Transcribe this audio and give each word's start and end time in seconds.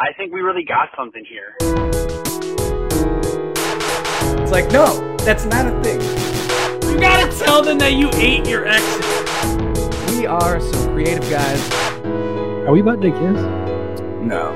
I 0.00 0.12
think 0.12 0.32
we 0.32 0.42
really 0.42 0.62
got 0.62 0.90
something 0.96 1.24
here. 1.24 1.56
It's 4.40 4.52
like, 4.52 4.70
no, 4.70 5.16
that's 5.24 5.44
not 5.44 5.66
a 5.66 5.82
thing. 5.82 6.00
You 6.88 7.00
gotta 7.00 7.36
tell 7.36 7.62
them 7.62 7.78
that 7.78 7.94
you 7.94 8.08
ate 8.14 8.46
your 8.46 8.64
exit. 8.68 10.16
We 10.16 10.24
are 10.24 10.60
some 10.60 10.92
creative 10.92 11.28
guys. 11.28 11.72
Are 12.04 12.70
we 12.70 12.80
about 12.80 13.02
to 13.02 13.10
kiss? 13.10 13.42
No. 14.22 14.52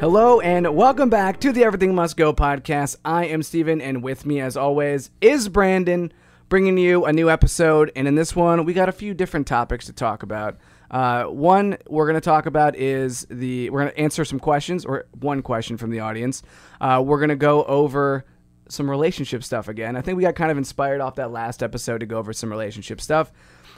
Hello 0.00 0.40
and 0.40 0.74
welcome 0.74 1.08
back 1.08 1.38
to 1.38 1.52
the 1.52 1.62
Everything 1.62 1.94
Must 1.94 2.16
Go 2.16 2.32
podcast. 2.32 2.96
I 3.04 3.26
am 3.26 3.44
Steven, 3.44 3.80
and 3.80 4.02
with 4.02 4.26
me, 4.26 4.40
as 4.40 4.56
always, 4.56 5.10
is 5.20 5.48
Brandon, 5.48 6.12
bringing 6.48 6.78
you 6.78 7.04
a 7.04 7.12
new 7.12 7.30
episode. 7.30 7.92
And 7.94 8.08
in 8.08 8.16
this 8.16 8.34
one, 8.34 8.64
we 8.64 8.72
got 8.72 8.88
a 8.88 8.92
few 8.92 9.14
different 9.14 9.46
topics 9.46 9.86
to 9.86 9.92
talk 9.92 10.24
about. 10.24 10.56
Uh, 10.90 11.24
one 11.24 11.76
we're 11.88 12.06
going 12.06 12.14
to 12.14 12.20
talk 12.20 12.46
about 12.46 12.76
is 12.76 13.26
the 13.30 13.68
we're 13.70 13.80
going 13.80 13.92
to 13.92 13.98
answer 13.98 14.24
some 14.24 14.38
questions 14.40 14.84
or 14.84 15.06
one 15.20 15.42
question 15.42 15.76
from 15.76 15.90
the 15.90 16.00
audience. 16.00 16.42
Uh, 16.80 17.02
we're 17.04 17.18
going 17.18 17.28
to 17.28 17.36
go 17.36 17.64
over 17.64 18.24
some 18.68 18.90
relationship 18.90 19.42
stuff 19.42 19.68
again. 19.68 19.96
I 19.96 20.00
think 20.00 20.16
we 20.16 20.22
got 20.22 20.34
kind 20.34 20.50
of 20.50 20.58
inspired 20.58 21.00
off 21.00 21.16
that 21.16 21.30
last 21.30 21.62
episode 21.62 21.98
to 21.98 22.06
go 22.06 22.18
over 22.18 22.32
some 22.32 22.50
relationship 22.50 23.00
stuff. 23.00 23.32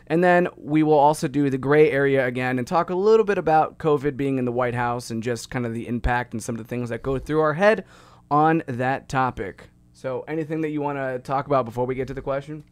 And 0.07 0.25
then 0.25 0.49
we 0.57 0.83
will 0.83 0.99
also 0.99 1.29
do 1.29 1.51
the 1.51 1.59
gray 1.59 1.91
area 1.91 2.27
again 2.27 2.59
and 2.59 2.67
talk 2.67 2.91
a 2.91 2.95
little 2.95 3.25
bit 3.25 3.39
about 3.39 3.79
COVID 3.79 4.17
being 4.17 4.39
in 4.39 4.45
the 4.45 4.53
White 4.53 4.75
House 4.75 5.11
and 5.11 5.23
just 5.23 5.51
kind 5.51 5.65
of 5.65 5.73
the 5.73 5.87
impact 5.87 6.33
and 6.33 6.43
some 6.43 6.57
of 6.57 6.59
the 6.59 6.67
things 6.67 6.89
that 6.89 7.03
go 7.03 7.19
through 7.19 7.41
our 7.41 7.55
head 7.55 7.85
on 8.31 8.63
that 8.67 9.09
topic. 9.09 9.69
So, 9.93 10.25
anything 10.27 10.63
that 10.63 10.71
you 10.71 10.81
want 10.81 10.99
to 10.99 11.21
talk 11.23 11.47
about 11.47 11.65
before 11.65 11.85
we 11.85 11.95
get 11.95 12.09
to 12.09 12.15
the 12.15 12.23
question? 12.23 12.65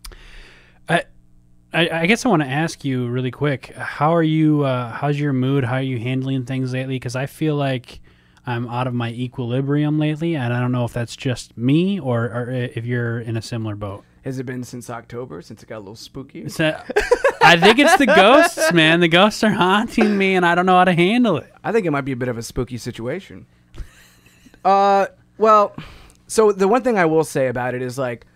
I, 1.73 1.89
I, 1.91 2.07
guess 2.07 2.25
I 2.25 2.31
want 2.31 2.43
to 2.43 2.49
ask 2.49 2.85
you 2.85 3.09
really 3.09 3.31
quick. 3.31 3.75
How 3.75 4.15
are 4.15 4.23
you? 4.23 4.63
Uh, 4.63 4.91
how's 4.91 5.21
your 5.21 5.33
mood? 5.33 5.65
How 5.65 5.75
are 5.75 5.83
you 5.83 5.99
handling 5.99 6.45
things 6.45 6.73
lately? 6.73 6.95
Because 6.95 7.15
I 7.15 7.27
feel 7.27 7.57
like 7.57 8.01
I'm 8.47 8.67
out 8.69 8.87
of 8.87 8.95
my 8.95 9.11
equilibrium 9.11 9.99
lately, 9.99 10.35
and 10.35 10.55
I 10.55 10.61
don't 10.61 10.73
know 10.73 10.87
if 10.87 10.95
that's 10.95 11.15
just 11.15 11.57
me 11.59 12.01
or, 12.01 12.25
or 12.25 12.51
if 12.51 12.87
you're 12.87 13.20
in 13.20 13.37
a 13.37 13.42
similar 13.42 13.77
boat. 13.77 14.05
Has 14.25 14.39
it 14.39 14.47
been 14.47 14.65
since 14.65 14.89
October 14.89 15.42
since 15.42 15.62
it 15.62 15.69
got 15.69 15.77
a 15.77 15.81
little 15.81 15.95
spooky? 15.95 16.45
I 16.45 17.57
think 17.57 17.79
it's 17.79 17.97
the 17.98 18.07
ghosts, 18.07 18.73
man. 18.73 19.01
The 19.01 19.09
ghosts 19.09 19.45
are 19.45 19.51
haunting 19.51 20.17
me, 20.17 20.35
and 20.37 20.47
I 20.47 20.55
don't 20.55 20.64
know 20.64 20.79
how 20.79 20.85
to 20.85 20.95
handle 20.95 21.37
it. 21.37 21.53
I 21.62 21.73
think 21.73 21.87
it 21.87 21.91
might 21.91 22.07
be 22.07 22.12
a 22.12 22.17
bit 22.17 22.29
of 22.29 22.39
a 22.39 22.42
spooky 22.42 22.79
situation. 22.79 23.47
Uh, 24.64 25.07
well, 25.37 25.77
so 26.27 26.53
the 26.53 26.67
one 26.67 26.83
thing 26.83 26.98
I 26.98 27.05
will 27.05 27.25
say 27.25 27.48
about 27.48 27.75
it 27.75 27.83
is 27.83 27.98
like, 27.98 28.27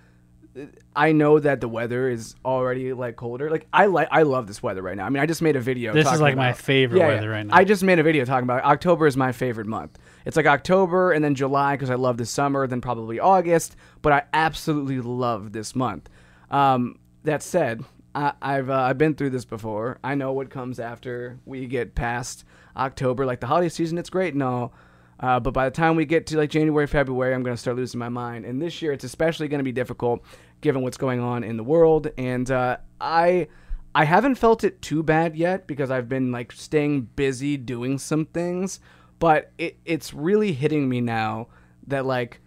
I 0.95 1.13
know 1.13 1.39
that 1.39 1.61
the 1.61 1.69
weather 1.69 2.09
is 2.09 2.35
already 2.45 2.93
like 2.93 3.17
colder. 3.17 3.51
Like 3.51 3.67
I 3.73 3.87
like 3.87 4.09
I 4.11 4.23
love 4.23 4.47
this 4.47 4.63
weather 4.63 4.83
right 4.83 4.97
now. 4.97 5.07
I 5.07 5.09
mean, 5.09 5.23
I 5.23 5.27
just 5.27 5.41
made 5.41 5.57
a 5.57 5.61
video. 5.61 5.93
This 5.93 6.11
is 6.11 6.21
like 6.21 6.37
my 6.37 6.53
favorite 6.53 6.99
Yeah, 6.99 7.09
weather 7.09 7.29
yeah. 7.29 7.37
right 7.37 7.47
now. 7.47 7.55
I 7.57 7.65
just 7.65 7.83
made 7.83 7.99
a 7.99 8.03
video 8.03 8.25
talking 8.25 8.45
about 8.45 8.65
October 8.65 9.07
is 9.07 9.17
my 9.17 9.33
favorite 9.33 9.67
month. 9.67 9.99
It's 10.27 10.37
like 10.37 10.47
October 10.47 11.13
and 11.13 11.25
then 11.25 11.35
July 11.35 11.75
because 11.75 11.91
I 11.91 11.95
love 11.95 12.19
the 12.19 12.27
summer, 12.27 12.67
then 12.67 12.81
probably 12.81 13.19
August. 13.19 13.77
But 14.03 14.13
I 14.13 14.23
absolutely 14.35 15.01
love 15.01 15.53
this 15.53 15.75
month. 15.75 16.11
Um, 16.51 16.99
that 17.25 17.43
said, 17.43 17.83
I, 18.15 18.33
I've 18.43 18.69
uh, 18.69 18.75
I've 18.75 18.99
been 18.99 19.15
through 19.15 19.31
this 19.31 19.47
before. 19.47 19.99
I 20.05 20.15
know 20.15 20.33
what 20.33 20.51
comes 20.51 20.79
after 20.79 21.39
we 21.47 21.67
get 21.67 21.95
past 21.95 22.45
October. 22.77 23.25
Like 23.25 23.41
the 23.41 23.47
holiday 23.47 23.71
season, 23.71 23.97
it's 23.97 24.11
great 24.11 24.35
and 24.35 24.43
all. 24.43 24.75
Uh, 25.21 25.39
but 25.39 25.53
by 25.55 25.69
the 25.69 25.75
time 25.75 25.95
we 25.95 26.05
get 26.05 26.27
to 26.27 26.37
like 26.37 26.51
January, 26.51 26.87
February, 26.87 27.33
I'm 27.33 27.45
going 27.45 27.55
to 27.55 27.61
start 27.61 27.77
losing 27.77 28.01
my 28.01 28.09
mind. 28.09 28.45
And 28.45 28.61
this 28.61 28.83
year, 28.83 28.93
it's 28.93 29.05
especially 29.05 29.47
going 29.47 29.61
to 29.61 29.65
be 29.65 29.71
difficult 29.71 30.21
given 30.63 30.81
what's 30.83 30.97
going 30.97 31.21
on 31.21 31.45
in 31.45 31.59
the 31.59 31.65
world. 31.65 32.09
And 32.17 32.51
uh, 32.51 32.79
I, 33.01 33.49
I 33.95 34.05
haven't 34.07 34.37
felt 34.37 34.65
it 34.65 34.81
too 34.81 35.03
bad 35.03 35.37
yet 35.37 35.67
because 35.67 35.91
I've 35.91 36.09
been 36.09 36.33
like 36.33 36.53
staying 36.53 37.03
busy 37.15 37.59
doing 37.59 37.99
some 37.99 38.25
things. 38.25 38.81
But 39.19 39.53
it, 39.59 39.77
it's 39.85 40.15
really 40.15 40.53
hitting 40.53 40.89
me 40.89 41.01
now 41.03 41.49
that 41.87 42.07
like 42.07 42.41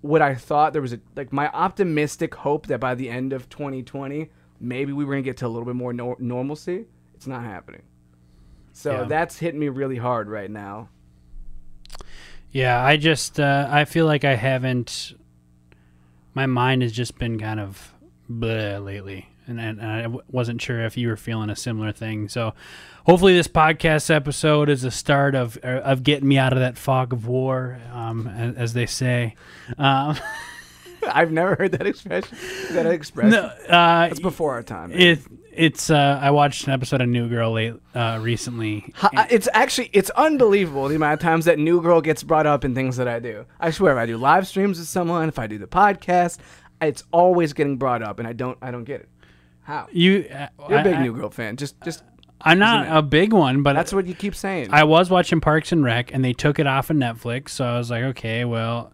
what 0.00 0.22
I 0.22 0.36
thought 0.36 0.72
there 0.72 0.82
was 0.82 0.92
a 0.92 1.00
like 1.16 1.32
my 1.32 1.48
optimistic 1.48 2.34
hope 2.36 2.68
that 2.68 2.78
by 2.78 2.94
the 2.94 3.10
end 3.10 3.32
of 3.32 3.48
2020 3.48 4.30
maybe 4.60 4.92
we 4.92 5.04
were 5.04 5.12
gonna 5.14 5.22
get 5.22 5.36
to 5.38 5.46
a 5.46 5.48
little 5.48 5.64
bit 5.66 5.74
more 5.74 5.92
nor- 5.92 6.16
normalcy. 6.20 6.86
It's 7.14 7.26
not 7.26 7.42
happening. 7.42 7.82
So 8.72 8.92
Yeah. 8.92 9.04
that's 9.04 9.38
hitting 9.38 9.58
me 9.58 9.68
really 9.68 9.96
hard 9.96 10.28
right 10.28 10.50
now. 10.50 10.88
Yeah, 12.52 12.82
I 12.82 12.96
just 12.96 13.38
uh, 13.40 13.68
I 13.70 13.84
feel 13.84 14.06
like 14.06 14.24
I 14.24 14.34
haven't. 14.34 15.14
My 16.38 16.46
mind 16.46 16.82
has 16.82 16.92
just 16.92 17.18
been 17.18 17.36
kind 17.36 17.58
of 17.58 17.92
bleh 18.30 18.84
lately, 18.84 19.28
and, 19.48 19.58
and, 19.60 19.80
and 19.80 19.90
I 19.90 20.02
w- 20.02 20.22
wasn't 20.30 20.62
sure 20.62 20.84
if 20.84 20.96
you 20.96 21.08
were 21.08 21.16
feeling 21.16 21.50
a 21.50 21.56
similar 21.56 21.90
thing. 21.90 22.28
So, 22.28 22.54
hopefully, 23.06 23.34
this 23.34 23.48
podcast 23.48 24.08
episode 24.08 24.68
is 24.68 24.82
the 24.82 24.92
start 24.92 25.34
of 25.34 25.58
uh, 25.64 25.80
of 25.82 26.04
getting 26.04 26.28
me 26.28 26.38
out 26.38 26.52
of 26.52 26.60
that 26.60 26.78
fog 26.78 27.12
of 27.12 27.26
war, 27.26 27.80
um, 27.92 28.28
as, 28.28 28.54
as 28.54 28.72
they 28.72 28.86
say. 28.86 29.34
Um, 29.78 30.16
I've 31.12 31.32
never 31.32 31.56
heard 31.56 31.72
that 31.72 31.88
expression. 31.88 32.38
Is 32.38 32.68
that 32.74 32.86
expression? 32.86 33.30
no, 33.30 33.46
uh, 33.46 34.06
That's 34.06 34.20
before 34.20 34.52
our 34.52 34.62
time. 34.62 34.90
man. 34.90 35.00
it 35.00 35.18
it's 35.58 35.90
uh, 35.90 36.18
I 36.22 36.30
watched 36.30 36.66
an 36.66 36.72
episode 36.72 37.00
of 37.00 37.08
New 37.08 37.28
Girl 37.28 37.52
late 37.52 37.74
uh, 37.94 38.18
recently. 38.22 38.94
It's 39.30 39.48
actually 39.52 39.90
it's 39.92 40.10
unbelievable 40.10 40.88
the 40.88 40.94
amount 40.94 41.14
of 41.14 41.20
times 41.20 41.44
that 41.46 41.58
New 41.58 41.82
Girl 41.82 42.00
gets 42.00 42.22
brought 42.22 42.46
up 42.46 42.64
in 42.64 42.74
things 42.74 42.96
that 42.96 43.08
I 43.08 43.18
do. 43.18 43.44
I 43.58 43.70
swear, 43.70 43.92
if 43.92 43.98
I 43.98 44.06
do 44.06 44.16
live 44.16 44.46
streams 44.46 44.78
with 44.78 44.88
someone, 44.88 45.28
if 45.28 45.38
I 45.38 45.46
do 45.46 45.58
the 45.58 45.66
podcast, 45.66 46.38
it's 46.80 47.04
always 47.10 47.52
getting 47.52 47.76
brought 47.76 48.02
up, 48.02 48.18
and 48.20 48.28
I 48.28 48.32
don't 48.32 48.56
I 48.62 48.70
don't 48.70 48.84
get 48.84 49.00
it. 49.00 49.08
How? 49.62 49.88
You, 49.92 50.26
uh, 50.32 50.46
You're 50.68 50.78
a 50.78 50.84
big 50.84 50.94
I, 50.94 51.02
New 51.02 51.12
Girl 51.12 51.30
fan. 51.30 51.56
Just 51.56 51.80
just 51.82 52.04
I'm 52.40 52.58
not 52.58 52.96
a 52.96 53.02
big 53.02 53.32
one, 53.32 53.62
but 53.62 53.74
that's 53.74 53.92
what 53.92 54.06
you 54.06 54.14
keep 54.14 54.34
saying. 54.34 54.68
I 54.70 54.84
was 54.84 55.10
watching 55.10 55.40
Parks 55.40 55.72
and 55.72 55.84
Rec, 55.84 56.14
and 56.14 56.24
they 56.24 56.32
took 56.32 56.58
it 56.58 56.66
off 56.66 56.88
of 56.90 56.96
Netflix. 56.96 57.50
So 57.50 57.64
I 57.64 57.76
was 57.78 57.90
like, 57.90 58.04
okay, 58.04 58.44
well, 58.44 58.92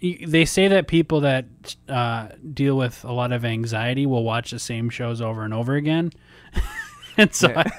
they 0.00 0.44
say 0.44 0.68
that 0.68 0.88
people 0.88 1.20
that 1.20 1.46
uh, 1.88 2.28
deal 2.52 2.76
with 2.76 3.04
a 3.04 3.12
lot 3.12 3.32
of 3.32 3.44
anxiety 3.44 4.06
will 4.06 4.24
watch 4.24 4.50
the 4.50 4.58
same 4.58 4.90
shows 4.90 5.20
over 5.20 5.42
and 5.42 5.54
over 5.54 5.74
again. 5.74 6.12
and 7.16 7.34
so 7.34 7.52
I, 7.54 7.70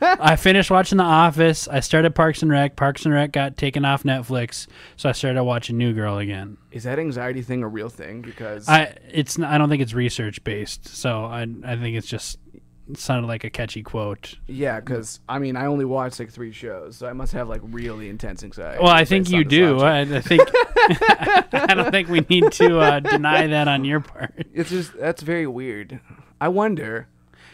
I 0.00 0.36
finished 0.36 0.70
watching 0.70 0.98
The 0.98 1.04
Office. 1.04 1.66
I 1.66 1.80
started 1.80 2.14
Parks 2.14 2.42
and 2.42 2.50
Rec. 2.50 2.76
Parks 2.76 3.04
and 3.04 3.12
Rec 3.12 3.32
got 3.32 3.56
taken 3.56 3.84
off 3.84 4.04
Netflix, 4.04 4.68
so 4.96 5.08
I 5.08 5.12
started 5.12 5.42
watching 5.42 5.76
New 5.76 5.92
Girl 5.92 6.18
again. 6.18 6.56
Is 6.70 6.84
that 6.84 6.98
anxiety 6.98 7.42
thing 7.42 7.62
a 7.62 7.68
real 7.68 7.88
thing? 7.88 8.22
Because 8.22 8.68
I 8.68 8.96
it's 9.10 9.38
I 9.38 9.58
don't 9.58 9.68
think 9.68 9.82
it's 9.82 9.94
research 9.94 10.44
based, 10.44 10.86
so 10.88 11.24
I 11.24 11.46
I 11.64 11.76
think 11.76 11.96
it's 11.96 12.06
just 12.06 12.38
sounded 12.94 13.26
like 13.26 13.42
a 13.44 13.50
catchy 13.50 13.82
quote. 13.82 14.34
yeah, 14.46 14.80
because 14.80 15.20
I 15.28 15.38
mean, 15.38 15.56
I 15.56 15.66
only 15.66 15.84
watched 15.84 16.18
like 16.20 16.30
three 16.30 16.52
shows, 16.52 16.96
so 16.96 17.06
I 17.06 17.12
must 17.12 17.32
have 17.32 17.48
like 17.48 17.60
really 17.64 18.08
intense 18.08 18.42
anxiety. 18.44 18.78
Well, 18.82 18.92
I 18.92 19.04
think 19.04 19.28
you 19.30 19.44
do. 19.44 19.80
I, 19.80 20.00
I 20.00 20.20
think 20.20 20.42
I 21.52 21.74
don't 21.74 21.90
think 21.90 22.08
we 22.08 22.20
need 22.28 22.52
to 22.52 22.78
uh, 22.80 23.00
deny 23.00 23.46
that 23.48 23.66
on 23.68 23.84
your 23.84 24.00
part 24.00 24.34
It's 24.54 24.70
just 24.70 24.96
that's 24.98 25.22
very 25.22 25.46
weird. 25.46 26.00
I 26.40 26.48
wonder. 26.48 27.08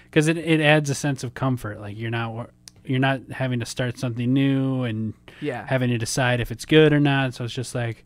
because 0.04 0.28
it, 0.28 0.36
it 0.36 0.60
adds 0.60 0.90
a 0.90 0.94
sense 0.94 1.24
of 1.24 1.34
comfort. 1.34 1.80
Like 1.80 1.96
you're 1.96 2.10
not 2.10 2.50
you're 2.84 2.98
not 2.98 3.20
having 3.30 3.60
to 3.60 3.66
start 3.66 3.98
something 3.98 4.32
new 4.32 4.82
and 4.84 5.14
Yeah. 5.40 5.64
having 5.66 5.88
to 5.90 5.98
decide 5.98 6.40
if 6.40 6.50
it's 6.50 6.64
good 6.64 6.92
or 6.92 7.00
not. 7.00 7.32
So 7.34 7.44
it's 7.44 7.54
just 7.54 7.74
like, 7.76 8.04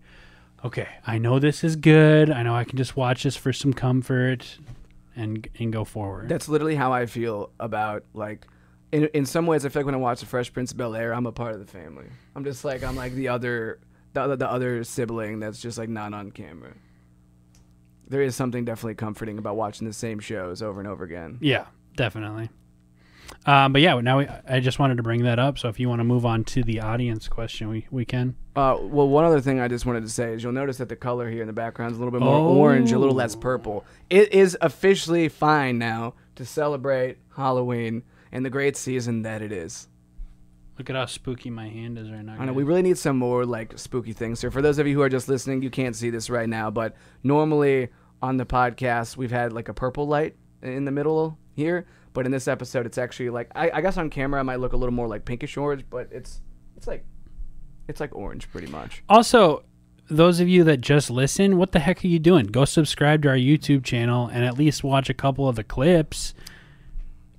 okay, 0.65 0.86
I 1.06 1.16
know 1.19 1.38
this 1.38 1.65
is 1.65 1.76
good. 1.76 2.31
I 2.31 2.42
know 2.42 2.54
I 2.54 2.65
can 2.65 2.76
just 2.76 2.94
watch 2.97 3.22
this 3.22 3.36
for 3.36 3.53
some 3.53 3.72
comfort 3.72 4.59
and 5.16 5.49
and 5.59 5.72
go 5.72 5.84
forward. 5.84 6.28
That's 6.28 6.49
literally 6.49 6.77
how 6.77 6.93
I 6.93 7.06
feel 7.06 7.50
about 7.59 8.04
like. 8.15 8.47
In, 8.93 9.06
in 9.15 9.27
some 9.27 9.47
ways, 9.47 9.66
I 9.66 9.69
feel 9.69 9.81
like 9.81 9.87
when 9.87 9.94
I 9.97 9.99
watch 9.99 10.21
The 10.21 10.27
Fresh 10.27 10.53
Prince 10.53 10.71
of 10.71 10.77
Bel 10.78 10.94
Air, 10.94 11.12
I'm 11.12 11.27
a 11.27 11.32
part 11.32 11.54
of 11.54 11.59
the 11.59 11.66
family. 11.66 12.06
I'm 12.37 12.44
just 12.44 12.65
like 12.65 12.84
I'm 12.84 12.94
like 12.94 13.15
the 13.15 13.28
other, 13.28 13.81
the 14.12 14.21
other, 14.22 14.37
the 14.37 14.49
other 14.50 14.84
sibling 14.84 15.41
that's 15.41 15.60
just 15.60 15.77
like 15.77 15.88
not 15.88 16.15
on 16.15 16.31
camera. 16.31 16.72
There 18.09 18.22
is 18.22 18.37
something 18.37 18.65
definitely 18.65 18.94
comforting 18.94 19.38
about 19.38 19.56
watching 19.56 19.88
the 19.88 19.93
same 19.93 20.21
shows 20.21 20.62
over 20.62 20.78
and 20.81 20.88
over 20.88 21.03
again. 21.04 21.38
yeah, 21.41 21.66
definitely. 21.97 22.48
Um, 23.47 23.72
but 23.72 23.81
yeah, 23.82 24.00
now 24.00 24.19
we, 24.19 24.26
I 24.48 24.60
just 24.60 24.78
wanted 24.78 24.97
to 24.97 25.03
bring 25.03 25.22
that 25.25 25.38
up. 25.38 25.59
So 25.59 25.69
if 25.69 25.78
you 25.78 25.88
want 25.88 26.00
to 26.00 26.04
move 26.04 26.26
on 26.26 26.44
to 26.44 26.62
the 26.62 26.81
audience 26.81 27.28
question, 27.28 27.68
we, 27.68 27.86
we 27.91 28.04
can. 28.04 28.34
Uh, 28.56 28.77
well, 28.80 29.09
one 29.09 29.24
other 29.24 29.41
thing 29.41 29.60
I 29.60 29.68
just 29.68 29.86
wanted 29.86 30.03
to 30.03 30.09
say 30.09 30.33
is 30.33 30.42
you'll 30.42 30.53
notice 30.53 30.78
that 30.78 30.89
the 30.89 30.97
color 30.97 31.30
here 31.30 31.42
in 31.42 31.47
the 31.47 31.53
background 31.53 31.92
is 31.92 31.98
a 31.98 32.01
little 32.01 32.12
bit 32.18 32.24
more 32.24 32.34
Oh. 32.39 32.56
orange, 32.56 32.92
a 32.92 32.98
little 32.98 33.15
less 33.15 33.36
purple. 33.36 33.84
It 34.10 34.33
is 34.33 34.56
officially 34.60 35.28
fine 35.28 35.78
now 35.78 36.15
to 36.36 36.45
celebrate 36.45 37.18
Halloween 37.36 38.03
and 38.33 38.45
the 38.45 38.51
great 38.51 38.77
season 38.77 39.22
that 39.22 39.42
it 39.42 39.53
is. 39.53 39.89
Look 40.78 40.91
at 40.91 40.97
how 40.97 41.06
spooky 41.06 41.48
my 41.48 41.68
hand 41.68 41.97
is 41.98 42.10
right 42.10 42.22
now. 42.24 42.36
I 42.39 42.45
know 42.45 42.53
we 42.53 42.62
really 42.62 42.83
need 42.83 42.98
some 42.98 43.16
more 43.16 43.47
like 43.47 43.78
spooky 43.78 44.12
things 44.12 44.41
here. 44.42 44.51
For 44.51 44.60
those 44.60 44.78
of 44.78 44.86
you 44.86 44.95
who 44.95 45.01
are 45.03 45.09
just 45.09 45.28
listening, 45.28 45.62
you 45.62 45.71
can't 45.71 45.97
see 45.97 46.10
this 46.10 46.28
right 46.28 46.48
now, 46.48 46.71
but 46.71 46.95
normally 47.22 47.89
on 48.22 48.36
the 48.36 48.45
podcast 48.47 49.16
we've 49.16 49.30
had 49.30 49.53
like 49.53 49.68
a 49.68 49.74
purple 49.74 50.06
light 50.06 50.36
in 50.62 50.84
the 50.84 50.91
middle 50.91 51.39
here, 51.54 51.86
but 52.16 52.24
in 52.24 52.33
this 52.33 52.48
episode 52.48 52.86
it's 52.86 52.97
actually 52.97 53.28
like 53.28 53.51
I, 53.54 53.71
I 53.74 53.80
guess 53.83 53.98
on 53.98 54.09
camera 54.09 54.41
I 54.41 54.42
might 54.42 54.59
look 54.59 54.72
a 54.72 54.77
little 54.78 54.95
more 54.95 55.07
like 55.07 55.27
pinkish 55.27 55.59
orange, 55.59 55.84
but 55.91 56.09
it's 56.10 56.41
it's 56.74 56.86
like 56.86 57.04
it's 57.89 58.01
like 58.01 58.16
orange 58.16 58.51
pretty 58.51 58.68
much. 58.68 59.03
Also, 59.07 59.65
those 60.09 60.41
of 60.41 60.48
you 60.48 60.65
that 60.65 60.80
just 60.80 61.10
listen, 61.10 61.59
what 61.59 61.72
the 61.72 61.78
heck 61.78 62.03
are 62.03 62.09
you 62.09 62.18
doing? 62.18 62.47
Go 62.47 62.65
subscribe 62.65 63.22
to 63.24 63.28
our 63.28 63.36
YouTube 63.36 63.84
channel 63.84 64.28
and 64.28 64.47
at 64.47 64.57
least 64.57 64.83
watch 64.83 65.10
a 65.10 65.15
couple 65.15 65.47
of 65.47 65.57
the 65.57 65.63
clips. 65.63 66.33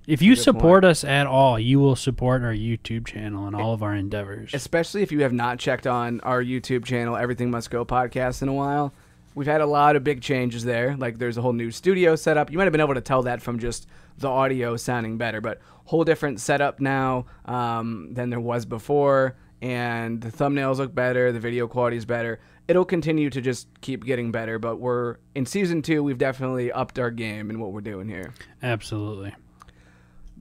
If 0.06 0.21
you 0.21 0.35
support 0.35 0.85
us 0.85 1.03
at 1.03 1.25
all, 1.25 1.59
you 1.59 1.79
will 1.79 1.95
support 1.95 2.44
our 2.44 2.53
YouTube 2.53 3.07
channel 3.07 3.47
and 3.47 3.56
all 3.56 3.74
of 3.74 3.81
our 3.81 3.95
endeavors. 3.95 4.53
especially 4.53 5.01
if 5.01 5.12
you 5.12 5.24
have 5.24 5.33
not 5.33 5.57
checked 5.57 5.88
on 5.88 6.21
our 6.21 6.41
YouTube 6.44 6.85
channel, 6.85 7.18
Everything 7.18 7.50
Must 7.50 7.69
Go 7.71 7.83
podcast 7.83 8.44
in 8.44 8.47
a 8.47 8.53
while. 8.53 8.94
We've 9.38 9.45
had 9.45 9.62
a 9.62 9.68
lot 9.68 9.95
of 9.95 10.04
big 10.04 10.22
changes 10.22 10.63
there. 10.63 10.98
Like 10.98 11.19
there's 11.19 11.38
a 11.38 11.44
whole 11.44 11.54
new 11.54 11.69
studio 11.69 12.16
setup. 12.16 12.51
You 12.51 12.57
might 12.57 12.63
have 12.63 12.72
been 12.72 12.81
able 12.81 12.95
to 12.95 13.01
tell 13.01 13.22
that 13.22 13.39
from 13.39 13.60
just 13.60 13.88
the 14.18 14.28
audio 14.28 14.78
sounding 14.78 15.19
better, 15.19 15.42
but 15.42 15.62
whole 15.86 16.04
different 16.04 16.39
setup 16.39 16.80
now 16.80 17.28
um, 17.45 18.16
than 18.16 18.31
there 18.31 18.39
was 18.39 18.66
before. 18.66 19.38
And 19.62 20.22
the 20.22 20.31
thumbnails 20.31 20.78
look 20.78 20.95
better. 20.95 21.31
The 21.31 21.39
video 21.39 21.68
quality 21.68 21.98
is 21.98 22.06
better. 22.06 22.39
It'll 22.68 22.84
continue 22.84 23.30
to 23.30 23.39
just 23.39 23.68
keep 23.81 24.06
getting 24.06 24.31
better. 24.31 24.57
But 24.57 24.78
we're 24.78 25.18
in 25.36 25.45
season 25.45 25.84
two. 25.84 26.01
We've 26.01 26.18
definitely 26.18 26.72
upped 26.72 26.98
our 26.98 27.12
game 27.12 27.51
in 27.51 27.60
what 27.60 27.74
we're 27.74 27.81
doing 27.81 28.10
here. 28.10 28.34
Absolutely. 28.63 29.36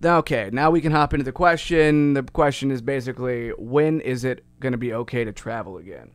Okay, 0.03 0.49
now 0.55 0.71
we 0.71 0.81
can 0.81 0.93
hop 0.93 1.13
into 1.13 1.25
the 1.25 1.33
question. 1.33 2.15
The 2.15 2.23
question 2.23 2.71
is 2.71 2.81
basically 2.81 3.51
when 3.59 4.01
is 4.01 4.25
it 4.25 4.43
going 4.59 4.73
to 4.73 4.79
be 4.79 4.95
okay 4.95 5.23
to 5.25 5.33
travel 5.33 5.77
again? 5.77 6.13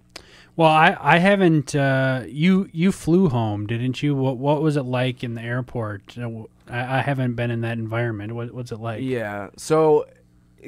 Well, 0.56 0.69
I, 0.69 0.98
I 1.00 1.18
haven't. 1.18 1.74
Uh, 1.75 2.24
you 2.27 2.69
you 2.74 2.92
flew 2.92 3.30
home, 3.30 3.68
didn't 3.68 4.03
you? 4.03 4.15
What 4.15 4.38
what 4.38 4.62
was 4.62 4.75
it 4.77 4.83
like 4.83 5.24
in 5.24 5.33
the 5.36 5.42
airport? 5.42 6.18
Uh, 6.18 6.44
I, 6.69 7.00
I 7.00 7.01
haven't 7.01 7.36
been 7.36 7.51
in 7.51 7.62
that 7.62 7.77
environment. 7.77 8.33
What, 8.33 8.53
what's 8.53 8.71
it 8.71 8.80
like? 8.80 9.01
Yeah. 9.01 9.50
So 9.57 10.06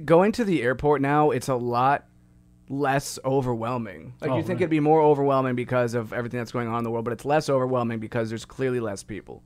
going 0.06 0.31
to 0.33 0.44
the 0.45 0.63
airport 0.63 1.01
now, 1.01 1.31
it's 1.31 1.50
a 1.50 1.56
lot 1.56 2.06
less 2.69 3.19
overwhelming. 3.25 4.13
Like 4.21 4.31
Oh, 4.31 4.38
you 4.38 4.41
think 4.41 4.57
right. 4.57 4.62
it'd 4.63 4.69
be 4.71 4.80
more 4.80 5.01
overwhelming 5.01 5.53
because 5.56 5.94
of 5.94 6.13
everything 6.13 6.39
that's 6.39 6.51
going 6.53 6.68
on 6.69 6.77
in 6.79 6.83
the 6.83 6.89
world, 6.89 7.06
but 7.06 7.12
it's 7.13 7.25
less 7.25 7.50
overwhelming 7.50 8.00
because 8.00 8.29
there's 8.29 8.45
clearly 8.45 8.79
less 8.79 9.03
people. 9.03 9.44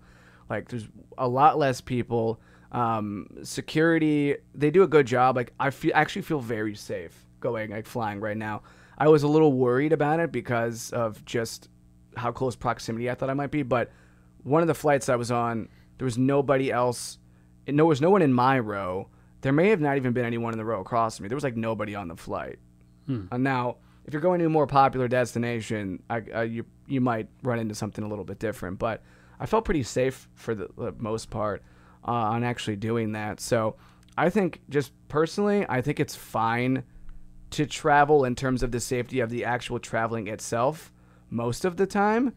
Like 0.50 0.70
there's 0.70 0.88
a 1.18 1.28
lot 1.28 1.58
less 1.58 1.82
people. 1.82 2.40
Um, 2.72 3.28
security, 3.44 4.36
they 4.54 4.72
do 4.72 4.84
a 4.84 4.88
good 4.88 5.08
job. 5.08 5.36
Like 5.36 5.52
I 5.60 5.72
feel 5.72 5.92
actually 5.96 6.22
feel 6.22 6.40
very 6.40 6.76
safe 6.76 7.26
going 7.40 7.72
like 7.72 7.86
flying 7.88 8.20
right 8.20 8.38
now. 8.38 8.62
I 8.98 9.08
was 9.08 9.24
a 9.24 9.28
little 9.28 9.54
worried 9.54 9.94
about 9.94 10.20
it 10.20 10.32
because 10.32 10.92
of 10.92 11.24
just 11.26 11.70
how 12.16 12.32
close 12.32 12.56
proximity 12.56 13.10
I 13.10 13.16
thought 13.16 13.30
I 13.30 13.34
might 13.34 13.52
be, 13.52 13.64
but 13.64 13.92
one 14.44 14.62
of 14.62 14.68
the 14.68 14.74
flights 14.74 15.10
I 15.10 15.16
was 15.16 15.32
on, 15.32 15.70
there 15.98 16.06
was 16.06 16.18
nobody 16.18 16.72
else. 16.72 17.20
And 17.68 17.78
there 17.78 17.86
was 17.86 18.02
no 18.02 18.10
one 18.10 18.22
in 18.22 18.34
my 18.34 18.58
row. 18.60 19.10
There 19.42 19.52
may 19.52 19.70
have 19.70 19.82
not 19.82 19.98
even 19.98 20.14
been 20.14 20.26
anyone 20.26 20.54
in 20.54 20.58
the 20.58 20.66
row 20.66 20.80
across 20.82 21.18
from 21.18 21.24
me. 21.24 21.28
There 21.28 21.36
was 21.36 21.44
like 21.44 21.58
nobody 21.58 21.96
on 21.96 22.08
the 22.08 22.16
flight. 22.16 22.60
And 23.32 23.44
now, 23.44 23.78
if 24.06 24.14
you're 24.14 24.22
going 24.22 24.40
to 24.40 24.46
a 24.46 24.50
more 24.50 24.68
popular 24.68 25.08
destination, 25.10 26.02
I, 26.10 26.22
uh, 26.34 26.42
you 26.42 26.66
you 26.88 27.02
might 27.02 27.28
run 27.44 27.60
into 27.60 27.76
something 27.76 28.04
a 28.04 28.08
little 28.08 28.24
bit 28.24 28.40
different. 28.40 28.80
But 28.80 29.04
I 29.40 29.46
felt 29.46 29.66
pretty 29.66 29.84
safe 29.84 30.30
for 30.36 30.56
the, 30.56 30.70
the 30.78 30.94
most 30.98 31.30
part 31.30 31.62
uh, 32.08 32.12
on 32.12 32.44
actually 32.44 32.78
doing 32.78 33.12
that. 33.12 33.42
So 33.42 33.76
I 34.18 34.30
think, 34.30 34.62
just 34.70 34.92
personally, 35.10 35.66
I 35.68 35.82
think 35.82 36.00
it's 36.00 36.16
fine 36.16 36.84
to 37.52 37.66
travel 37.66 38.26
in 38.26 38.36
terms 38.36 38.64
of 38.64 38.72
the 38.72 38.80
safety 38.80 39.20
of 39.20 39.30
the 39.30 39.46
actual 39.46 39.80
traveling 39.80 40.28
itself 40.28 40.92
most 41.30 41.66
of 41.66 41.78
the 41.78 41.88
time. 41.88 42.34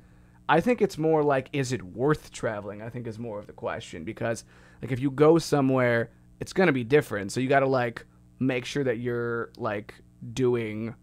I 0.48 0.60
think 0.60 0.82
it's 0.82 0.98
more 0.98 1.22
like, 1.22 1.48
is 1.52 1.72
it 1.72 1.82
worth 1.82 2.32
traveling? 2.32 2.82
I 2.82 2.88
think 2.88 3.06
is 3.06 3.18
more 3.18 3.38
of 3.38 3.46
the 3.46 3.52
question 3.52 4.04
because, 4.04 4.44
like, 4.82 4.90
if 4.90 4.98
you 4.98 5.10
go 5.10 5.38
somewhere, 5.38 6.10
it's 6.40 6.52
gonna 6.52 6.72
be 6.72 6.84
different. 6.84 7.32
So 7.32 7.40
you 7.40 7.48
got 7.48 7.60
to 7.60 7.66
like 7.66 8.04
make 8.38 8.64
sure 8.64 8.82
that 8.82 8.98
you're 8.98 9.50
like 9.56 9.94
doing 10.32 10.94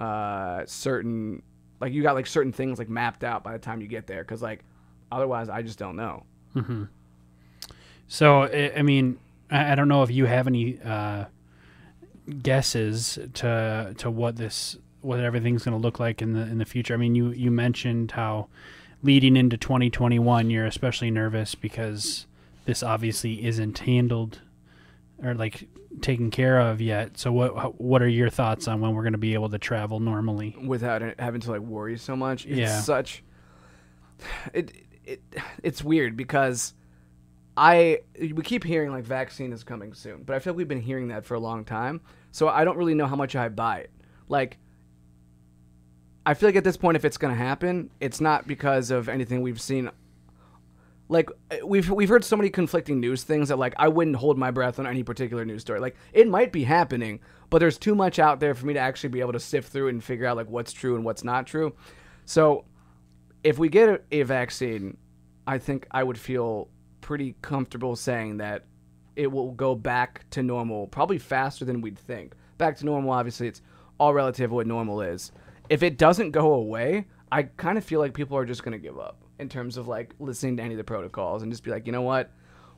uh 0.00 0.62
certain 0.66 1.42
like 1.80 1.92
you 1.92 2.02
got 2.02 2.14
like 2.14 2.26
certain 2.26 2.52
things 2.52 2.78
like 2.78 2.88
mapped 2.88 3.24
out 3.24 3.42
by 3.44 3.52
the 3.52 3.58
time 3.58 3.80
you 3.80 3.86
get 3.86 4.06
there 4.06 4.22
because 4.22 4.42
like 4.42 4.64
otherwise 5.12 5.48
I 5.48 5.62
just 5.62 5.78
don't 5.78 5.96
know. 5.96 6.24
So 8.08 8.42
I, 8.44 8.82
mean, 8.82 9.18
I 9.50 9.74
don't 9.74 9.88
know 9.88 10.02
if 10.02 10.10
you 10.10 10.26
have 10.26 10.46
any 10.46 10.78
uh, 10.80 11.24
guesses 12.42 13.18
to 13.34 13.94
to 13.98 14.10
what 14.10 14.36
this 14.36 14.76
what 15.00 15.20
everything's 15.20 15.64
going 15.64 15.76
to 15.76 15.80
look 15.82 16.00
like 16.00 16.20
in 16.22 16.32
the 16.32 16.40
in 16.42 16.58
the 16.58 16.64
future. 16.64 16.94
I 16.94 16.96
mean, 16.96 17.14
you 17.14 17.30
you 17.30 17.50
mentioned 17.50 18.12
how 18.12 18.48
leading 19.02 19.36
into 19.36 19.56
2021, 19.56 20.50
you're 20.50 20.66
especially 20.66 21.10
nervous 21.10 21.54
because 21.54 22.26
this 22.64 22.82
obviously 22.82 23.44
isn't 23.46 23.78
handled 23.78 24.40
or 25.22 25.34
like 25.34 25.68
taken 26.00 26.30
care 26.30 26.58
of 26.60 26.80
yet. 26.80 27.16
So 27.18 27.32
what 27.32 27.80
what 27.80 28.02
are 28.02 28.08
your 28.08 28.30
thoughts 28.30 28.66
on 28.66 28.80
when 28.80 28.94
we're 28.94 29.02
going 29.02 29.12
to 29.12 29.18
be 29.18 29.34
able 29.34 29.48
to 29.50 29.58
travel 29.58 30.00
normally? 30.00 30.56
without 30.64 31.02
having 31.20 31.40
to 31.42 31.50
like 31.52 31.60
worry 31.60 31.96
so 31.96 32.16
much. 32.16 32.44
It's 32.46 32.56
Yeah. 32.56 32.80
such 32.80 33.22
it, 34.52 34.72
it 35.04 35.20
it's 35.62 35.84
weird 35.84 36.16
because 36.16 36.74
I 37.56 38.00
we 38.20 38.42
keep 38.42 38.64
hearing 38.64 38.90
like 38.90 39.04
vaccine 39.04 39.52
is 39.52 39.64
coming 39.64 39.94
soon, 39.94 40.24
but 40.24 40.36
I 40.36 40.38
feel 40.38 40.52
like 40.52 40.58
we've 40.58 40.68
been 40.68 40.80
hearing 40.80 41.08
that 41.08 41.24
for 41.24 41.34
a 41.34 41.40
long 41.40 41.64
time. 41.64 42.00
So 42.32 42.48
I 42.48 42.64
don't 42.64 42.76
really 42.76 42.94
know 42.94 43.06
how 43.06 43.16
much 43.16 43.34
I 43.34 43.48
buy 43.48 43.78
it. 43.78 43.90
Like 44.28 44.58
I 46.26 46.34
feel 46.34 46.48
like 46.48 46.56
at 46.56 46.64
this 46.64 46.76
point 46.76 46.96
if 46.96 47.04
it's 47.04 47.16
going 47.16 47.32
to 47.32 47.38
happen, 47.38 47.90
it's 48.00 48.20
not 48.20 48.46
because 48.46 48.90
of 48.90 49.08
anything 49.08 49.42
we've 49.42 49.60
seen 49.60 49.90
like 51.08 51.30
we've 51.64 51.88
we've 51.90 52.08
heard 52.08 52.24
so 52.24 52.36
many 52.36 52.50
conflicting 52.50 52.98
news 53.00 53.22
things 53.22 53.48
that 53.48 53.58
like 53.58 53.74
I 53.78 53.88
wouldn't 53.88 54.16
hold 54.16 54.38
my 54.38 54.50
breath 54.50 54.78
on 54.78 54.86
any 54.86 55.02
particular 55.02 55.44
news 55.44 55.62
story. 55.62 55.80
Like 55.80 55.96
it 56.12 56.28
might 56.28 56.52
be 56.52 56.64
happening, 56.64 57.20
but 57.48 57.58
there's 57.58 57.78
too 57.78 57.94
much 57.94 58.18
out 58.18 58.40
there 58.40 58.54
for 58.54 58.66
me 58.66 58.74
to 58.74 58.80
actually 58.80 59.10
be 59.10 59.20
able 59.20 59.32
to 59.32 59.40
sift 59.40 59.72
through 59.72 59.88
and 59.88 60.02
figure 60.02 60.26
out 60.26 60.36
like 60.36 60.50
what's 60.50 60.72
true 60.72 60.96
and 60.96 61.04
what's 61.04 61.22
not 61.22 61.46
true. 61.46 61.74
So 62.24 62.64
if 63.44 63.58
we 63.58 63.68
get 63.68 63.88
a, 63.88 64.00
a 64.10 64.22
vaccine, 64.24 64.96
I 65.46 65.58
think 65.58 65.86
I 65.92 66.02
would 66.02 66.18
feel 66.18 66.68
pretty 67.00 67.34
comfortable 67.42 67.96
saying 67.96 68.38
that 68.38 68.64
it 69.16 69.30
will 69.30 69.52
go 69.52 69.74
back 69.74 70.24
to 70.30 70.42
normal 70.42 70.86
probably 70.86 71.18
faster 71.18 71.64
than 71.64 71.80
we'd 71.80 71.98
think. 71.98 72.34
Back 72.58 72.76
to 72.78 72.84
normal, 72.84 73.12
obviously, 73.12 73.48
it's 73.48 73.62
all 73.98 74.14
relative 74.14 74.50
what 74.50 74.66
normal 74.66 75.00
is. 75.00 75.32
If 75.68 75.82
it 75.82 75.98
doesn't 75.98 76.30
go 76.30 76.54
away, 76.54 77.06
I 77.32 77.44
kind 77.44 77.78
of 77.78 77.84
feel 77.84 78.00
like 78.00 78.14
people 78.14 78.36
are 78.36 78.44
just 78.44 78.62
going 78.62 78.72
to 78.72 78.78
give 78.78 78.98
up 78.98 79.18
in 79.38 79.48
terms 79.48 79.76
of 79.76 79.88
like 79.88 80.14
listening 80.18 80.56
to 80.58 80.62
any 80.62 80.74
of 80.74 80.78
the 80.78 80.84
protocols 80.84 81.42
and 81.42 81.50
just 81.50 81.64
be 81.64 81.70
like, 81.70 81.86
you 81.86 81.92
know 81.92 82.02
what? 82.02 82.30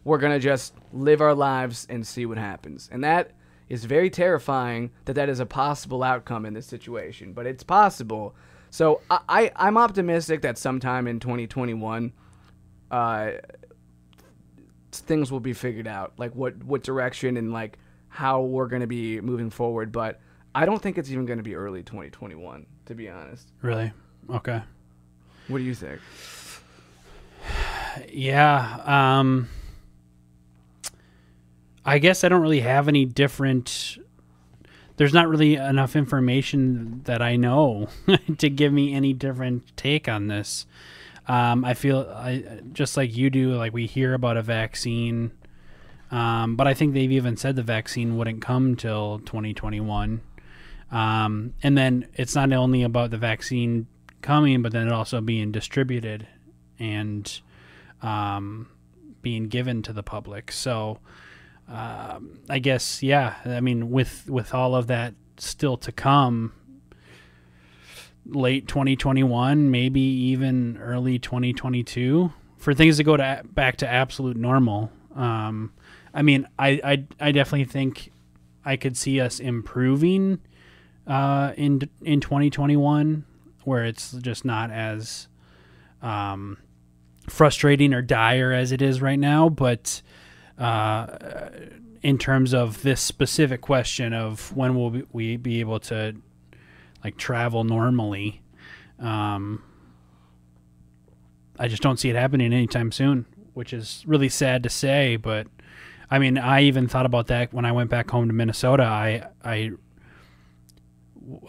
We're 0.04 0.18
going 0.18 0.32
to 0.32 0.38
just 0.38 0.74
live 0.92 1.20
our 1.20 1.34
lives 1.34 1.86
and 1.90 2.06
see 2.06 2.24
what 2.24 2.38
happens. 2.38 2.88
And 2.90 3.04
that 3.04 3.32
is 3.68 3.84
very 3.84 4.10
terrifying 4.10 4.90
that 5.04 5.14
that 5.14 5.28
is 5.28 5.40
a 5.40 5.46
possible 5.46 6.02
outcome 6.02 6.46
in 6.46 6.54
this 6.54 6.66
situation, 6.66 7.32
but 7.32 7.46
it's 7.46 7.62
possible. 7.62 8.34
So 8.70 9.00
I, 9.10 9.20
I 9.28 9.52
I'm 9.56 9.76
optimistic 9.76 10.42
that 10.42 10.58
sometime 10.58 11.06
in 11.06 11.20
2021, 11.20 12.12
uh, 12.90 13.30
things 14.92 15.30
will 15.30 15.40
be 15.40 15.52
figured 15.52 15.86
out, 15.86 16.12
like 16.18 16.34
what 16.34 16.62
what 16.64 16.82
direction 16.82 17.36
and 17.36 17.52
like 17.52 17.78
how 18.08 18.40
we're 18.40 18.68
going 18.68 18.80
to 18.80 18.86
be 18.86 19.20
moving 19.20 19.50
forward. 19.50 19.92
But 19.92 20.20
I 20.54 20.64
don't 20.64 20.82
think 20.82 20.98
it's 20.98 21.10
even 21.10 21.26
going 21.26 21.38
to 21.38 21.42
be 21.42 21.54
early 21.54 21.82
2021, 21.82 22.66
to 22.86 22.94
be 22.94 23.08
honest. 23.08 23.48
Really? 23.62 23.92
Okay. 24.30 24.62
What 25.48 25.58
do 25.58 25.64
you 25.64 25.74
think? 25.74 26.00
Yeah. 28.12 28.80
Um, 28.84 29.48
I 31.84 31.98
guess 31.98 32.22
I 32.22 32.28
don't 32.28 32.42
really 32.42 32.60
have 32.60 32.86
any 32.86 33.04
different. 33.04 33.98
There's 34.98 35.14
not 35.14 35.28
really 35.28 35.56
enough 35.56 35.96
information 35.96 37.00
that 37.04 37.22
I 37.22 37.34
know 37.34 37.88
to 38.38 38.50
give 38.50 38.72
me 38.72 38.94
any 38.94 39.14
different 39.14 39.76
take 39.76 40.08
on 40.08 40.28
this. 40.28 40.66
Um, 41.28 41.64
I 41.64 41.74
feel 41.74 42.10
I 42.10 42.60
just 42.72 42.96
like 42.96 43.14
you 43.16 43.30
do. 43.30 43.54
Like 43.54 43.72
we 43.72 43.86
hear 43.86 44.14
about 44.14 44.36
a 44.36 44.42
vaccine, 44.42 45.32
um, 46.10 46.56
but 46.56 46.66
I 46.66 46.74
think 46.74 46.94
they've 46.94 47.12
even 47.12 47.36
said 47.36 47.54
the 47.54 47.62
vaccine 47.62 48.16
wouldn't 48.16 48.40
come 48.40 48.76
till 48.76 49.20
2021. 49.20 50.22
Um, 50.90 51.54
and 51.62 51.76
then 51.76 52.08
it's 52.14 52.34
not 52.34 52.50
only 52.52 52.82
about 52.82 53.10
the 53.10 53.18
vaccine 53.18 53.86
coming, 54.22 54.62
but 54.62 54.72
then 54.72 54.86
it 54.86 54.92
also 54.92 55.20
being 55.20 55.52
distributed 55.52 56.26
and 56.78 57.40
um, 58.00 58.68
being 59.20 59.48
given 59.48 59.82
to 59.82 59.92
the 59.92 60.02
public. 60.02 60.50
So 60.50 60.98
um, 61.68 62.40
I 62.48 62.58
guess 62.58 63.02
yeah. 63.02 63.34
I 63.44 63.60
mean, 63.60 63.90
with 63.90 64.28
with 64.28 64.54
all 64.54 64.74
of 64.74 64.86
that 64.86 65.14
still 65.36 65.76
to 65.78 65.92
come, 65.92 66.54
late 68.28 68.68
2021, 68.68 69.70
maybe 69.70 70.00
even 70.00 70.78
early 70.78 71.18
2022, 71.18 72.32
for 72.56 72.74
things 72.74 72.96
to 72.98 73.04
go 73.04 73.16
to 73.16 73.42
back 73.52 73.76
to 73.78 73.88
absolute 73.88 74.36
normal. 74.36 74.90
Um, 75.14 75.72
I 76.14 76.22
mean, 76.22 76.46
I, 76.58 76.80
I 76.84 77.04
I 77.28 77.32
definitely 77.32 77.64
think 77.64 78.10
I 78.64 78.76
could 78.76 78.96
see 78.96 79.20
us 79.20 79.40
improving 79.40 80.40
uh, 81.06 81.52
in 81.56 81.88
in 82.02 82.20
2021, 82.20 83.24
where 83.64 83.84
it's 83.84 84.12
just 84.12 84.44
not 84.44 84.70
as 84.70 85.28
um, 86.02 86.58
frustrating 87.28 87.92
or 87.94 88.02
dire 88.02 88.52
as 88.52 88.72
it 88.72 88.82
is 88.82 89.00
right 89.02 89.18
now. 89.18 89.48
But 89.48 90.02
uh, 90.58 91.48
in 92.02 92.18
terms 92.18 92.54
of 92.54 92.82
this 92.82 93.00
specific 93.00 93.60
question 93.60 94.12
of 94.12 94.54
when 94.56 94.74
will 94.74 94.90
we- 94.90 95.04
we 95.12 95.36
be 95.36 95.60
able 95.60 95.80
to 95.80 96.16
like 97.02 97.16
travel 97.16 97.64
normally, 97.64 98.42
um, 98.98 99.62
I 101.58 101.68
just 101.68 101.82
don't 101.82 101.98
see 101.98 102.10
it 102.10 102.16
happening 102.16 102.52
anytime 102.52 102.92
soon, 102.92 103.26
which 103.54 103.72
is 103.72 104.04
really 104.06 104.28
sad 104.28 104.62
to 104.62 104.68
say. 104.68 105.16
But 105.16 105.46
I 106.10 106.18
mean, 106.18 106.38
I 106.38 106.62
even 106.62 106.88
thought 106.88 107.06
about 107.06 107.26
that 107.28 107.52
when 107.52 107.64
I 107.64 107.72
went 107.72 107.90
back 107.90 108.10
home 108.10 108.28
to 108.28 108.34
Minnesota. 108.34 108.84
I 108.84 109.28
I 109.44 109.72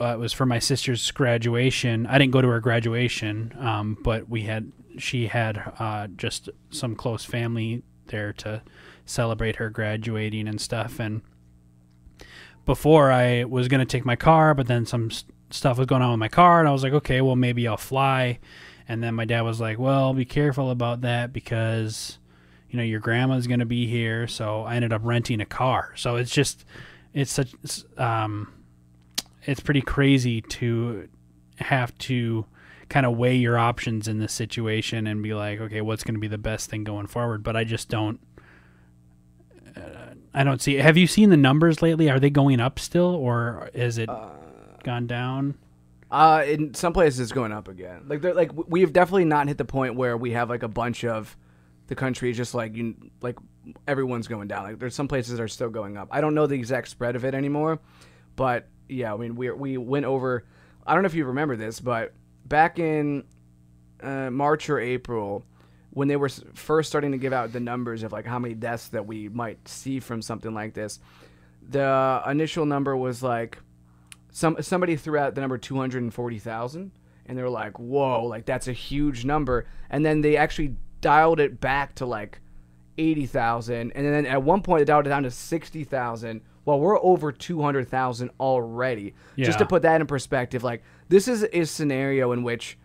uh, 0.01 0.13
it 0.13 0.19
was 0.19 0.33
for 0.33 0.45
my 0.45 0.59
sister's 0.59 1.09
graduation. 1.11 2.05
I 2.07 2.17
didn't 2.17 2.31
go 2.31 2.41
to 2.41 2.47
her 2.49 2.59
graduation, 2.59 3.55
um, 3.59 3.97
but 4.03 4.27
we 4.29 4.41
had 4.41 4.71
she 4.97 5.27
had 5.27 5.73
uh, 5.79 6.07
just 6.07 6.49
some 6.71 6.95
close 6.95 7.23
family 7.23 7.83
there 8.07 8.33
to 8.33 8.61
celebrate 9.05 9.57
her 9.57 9.69
graduating 9.69 10.47
and 10.47 10.59
stuff. 10.59 10.99
And 10.99 11.21
before 12.65 13.11
I 13.11 13.45
was 13.45 13.67
gonna 13.67 13.85
take 13.85 14.05
my 14.05 14.15
car, 14.15 14.53
but 14.53 14.67
then 14.67 14.85
some 14.85 15.09
stuff 15.51 15.77
was 15.77 15.87
going 15.87 16.01
on 16.01 16.11
with 16.11 16.19
my 16.19 16.27
car, 16.27 16.59
and 16.59 16.67
I 16.67 16.71
was 16.71 16.83
like, 16.83 16.93
okay, 16.93 17.21
well 17.21 17.35
maybe 17.35 17.67
I'll 17.67 17.77
fly. 17.77 18.39
And 18.87 19.03
then 19.03 19.13
my 19.13 19.25
dad 19.25 19.41
was 19.41 19.59
like, 19.61 19.77
well, 19.77 20.13
be 20.13 20.25
careful 20.25 20.71
about 20.71 21.01
that 21.01 21.31
because 21.31 22.17
you 22.69 22.77
know 22.77 22.83
your 22.83 22.99
grandma's 22.99 23.47
gonna 23.47 23.65
be 23.65 23.87
here. 23.87 24.27
So 24.27 24.63
I 24.63 24.75
ended 24.75 24.93
up 24.93 25.01
renting 25.03 25.41
a 25.41 25.45
car. 25.45 25.93
So 25.95 26.15
it's 26.15 26.31
just 26.31 26.65
it's 27.13 27.31
such 27.31 27.53
it's, 27.63 27.85
um 27.97 28.53
it's 29.43 29.59
pretty 29.59 29.81
crazy 29.81 30.41
to 30.41 31.07
have 31.57 31.97
to 31.97 32.45
kind 32.89 33.05
of 33.05 33.17
weigh 33.17 33.35
your 33.35 33.57
options 33.57 34.07
in 34.07 34.19
this 34.19 34.33
situation 34.33 35.07
and 35.07 35.21
be 35.23 35.33
like, 35.33 35.59
okay, 35.59 35.81
what's 35.81 36.03
going 36.03 36.15
to 36.15 36.19
be 36.19 36.27
the 36.27 36.37
best 36.37 36.69
thing 36.69 36.83
going 36.83 37.07
forward? 37.07 37.43
But 37.43 37.55
I 37.55 37.63
just 37.63 37.89
don't. 37.89 38.19
Uh, 39.75 40.13
I 40.33 40.43
don't 40.43 40.61
see. 40.61 40.75
Have 40.75 40.97
you 40.97 41.07
seen 41.07 41.29
the 41.29 41.37
numbers 41.37 41.81
lately? 41.81 42.09
Are 42.09 42.19
they 42.19 42.29
going 42.29 42.59
up 42.59 42.79
still, 42.79 43.15
or 43.15 43.69
is 43.73 43.97
it 43.97 44.09
gone 44.83 45.07
down? 45.07 45.57
Uh, 46.11 46.43
in 46.47 46.73
some 46.73 46.91
places 46.91 47.19
it's 47.19 47.31
going 47.31 47.51
up 47.51 47.67
again. 47.67 48.05
Like 48.07 48.21
they're 48.21 48.33
like 48.33 48.51
we've 48.67 48.91
definitely 48.91 49.25
not 49.25 49.47
hit 49.47 49.57
the 49.57 49.65
point 49.65 49.95
where 49.95 50.17
we 50.17 50.31
have 50.31 50.49
like 50.49 50.63
a 50.63 50.67
bunch 50.67 51.05
of 51.05 51.37
the 51.87 51.95
country 51.95 52.33
just 52.33 52.53
like 52.53 52.75
you 52.75 52.95
like 53.21 53.37
everyone's 53.87 54.27
going 54.27 54.47
down. 54.47 54.63
Like 54.63 54.79
there's 54.79 54.95
some 54.95 55.07
places 55.07 55.37
that 55.37 55.43
are 55.43 55.47
still 55.47 55.69
going 55.69 55.97
up. 55.97 56.07
I 56.11 56.21
don't 56.21 56.33
know 56.33 56.47
the 56.47 56.55
exact 56.55 56.87
spread 56.87 57.15
of 57.15 57.25
it 57.25 57.35
anymore, 57.35 57.79
but 58.35 58.67
yeah, 58.87 59.13
I 59.13 59.17
mean 59.17 59.35
we 59.35 59.51
we 59.51 59.77
went 59.77 60.05
over. 60.05 60.45
I 60.85 60.93
don't 60.93 61.03
know 61.03 61.07
if 61.07 61.13
you 61.13 61.25
remember 61.25 61.55
this, 61.55 61.79
but 61.79 62.13
back 62.45 62.79
in 62.79 63.25
uh, 64.01 64.31
March 64.31 64.69
or 64.69 64.79
April, 64.79 65.45
when 65.91 66.07
they 66.07 66.15
were 66.15 66.29
first 66.29 66.89
starting 66.89 67.11
to 67.11 67.19
give 67.19 67.33
out 67.33 67.53
the 67.53 67.59
numbers 67.59 68.01
of 68.01 68.11
like 68.11 68.25
how 68.25 68.39
many 68.39 68.55
deaths 68.55 68.87
that 68.89 69.05
we 69.05 69.29
might 69.29 69.67
see 69.67 69.99
from 69.99 70.23
something 70.23 70.55
like 70.55 70.73
this, 70.73 70.99
the 71.67 72.23
initial 72.27 72.65
number 72.65 72.97
was 72.97 73.21
like 73.21 73.59
some 74.39 74.55
somebody 74.61 74.95
threw 74.95 75.17
out 75.17 75.35
the 75.35 75.41
number 75.41 75.57
240,000 75.57 76.91
and 77.25 77.37
they 77.37 77.43
were 77.43 77.49
like, 77.49 77.77
"Whoa, 77.77 78.23
like 78.25 78.45
that's 78.45 78.69
a 78.69 78.73
huge 78.73 79.25
number." 79.25 79.67
And 79.89 80.05
then 80.05 80.21
they 80.21 80.37
actually 80.37 80.75
dialed 81.01 81.41
it 81.41 81.59
back 81.59 81.95
to 81.95 82.05
like 82.05 82.39
80,000 82.97 83.91
and 83.91 84.05
then 84.05 84.25
at 84.25 84.43
one 84.43 84.61
point 84.61 84.81
they 84.81 84.85
dialed 84.85 85.07
it 85.07 85.09
down 85.09 85.23
to 85.23 85.31
60,000. 85.31 86.41
Well, 86.65 86.79
we're 86.79 87.01
over 87.01 87.31
200,000 87.31 88.29
already. 88.39 89.13
Just 89.37 89.59
to 89.59 89.65
put 89.65 89.81
that 89.83 90.01
in 90.01 90.07
perspective, 90.07 90.63
like 90.63 90.83
this 91.09 91.27
is 91.27 91.45
a 91.51 91.65
scenario 91.65 92.31
in 92.31 92.43
which 92.43 92.77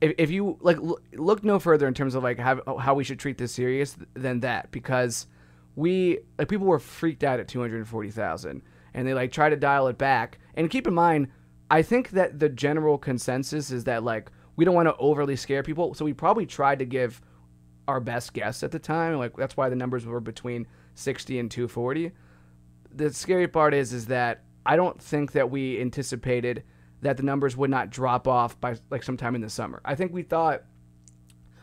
if, 0.00 0.14
if 0.18 0.30
you 0.30 0.58
like 0.60 0.78
look 1.12 1.42
no 1.42 1.58
further 1.58 1.88
in 1.88 1.94
terms 1.94 2.14
of 2.14 2.22
like 2.22 2.38
how, 2.38 2.60
how 2.78 2.94
we 2.94 3.04
should 3.04 3.18
treat 3.18 3.38
this 3.38 3.52
serious 3.52 3.96
than 4.14 4.40
that 4.40 4.70
because 4.72 5.26
we 5.74 6.18
like 6.38 6.48
people 6.48 6.66
were 6.66 6.78
freaked 6.78 7.24
out 7.24 7.40
at 7.40 7.48
240,000 7.48 8.62
and 8.94 9.06
they 9.06 9.14
like 9.14 9.32
try 9.32 9.48
to 9.48 9.56
dial 9.56 9.88
it 9.88 9.98
back. 9.98 10.38
And 10.54 10.70
keep 10.70 10.86
in 10.86 10.94
mind 10.94 11.28
I 11.70 11.80
think 11.80 12.10
that 12.10 12.38
the 12.38 12.50
general 12.50 12.98
consensus 12.98 13.70
is 13.70 13.84
that 13.84 14.04
like 14.04 14.30
we 14.56 14.64
don't 14.64 14.74
want 14.74 14.88
to 14.88 14.96
overly 14.96 15.36
scare 15.36 15.62
people. 15.62 15.94
So 15.94 16.04
we 16.04 16.12
probably 16.12 16.44
tried 16.44 16.80
to 16.80 16.84
give 16.84 17.22
our 17.88 17.98
best 17.98 18.34
guess 18.34 18.62
at 18.62 18.70
the 18.70 18.78
time. 18.78 19.16
Like 19.16 19.36
that's 19.36 19.56
why 19.56 19.68
the 19.70 19.76
numbers 19.76 20.04
were 20.04 20.20
between 20.20 20.66
60 20.94 21.38
and 21.38 21.50
240 21.50 22.12
the 22.94 23.12
scary 23.12 23.48
part 23.48 23.74
is 23.74 23.92
is 23.92 24.06
that 24.06 24.42
I 24.64 24.76
don't 24.76 25.00
think 25.00 25.32
that 25.32 25.50
we 25.50 25.80
anticipated 25.80 26.64
that 27.00 27.16
the 27.16 27.22
numbers 27.22 27.56
would 27.56 27.70
not 27.70 27.90
drop 27.90 28.28
off 28.28 28.60
by 28.60 28.76
like 28.90 29.02
sometime 29.02 29.34
in 29.34 29.40
the 29.40 29.50
summer. 29.50 29.80
I 29.84 29.94
think 29.94 30.12
we 30.12 30.22
thought, 30.22 30.62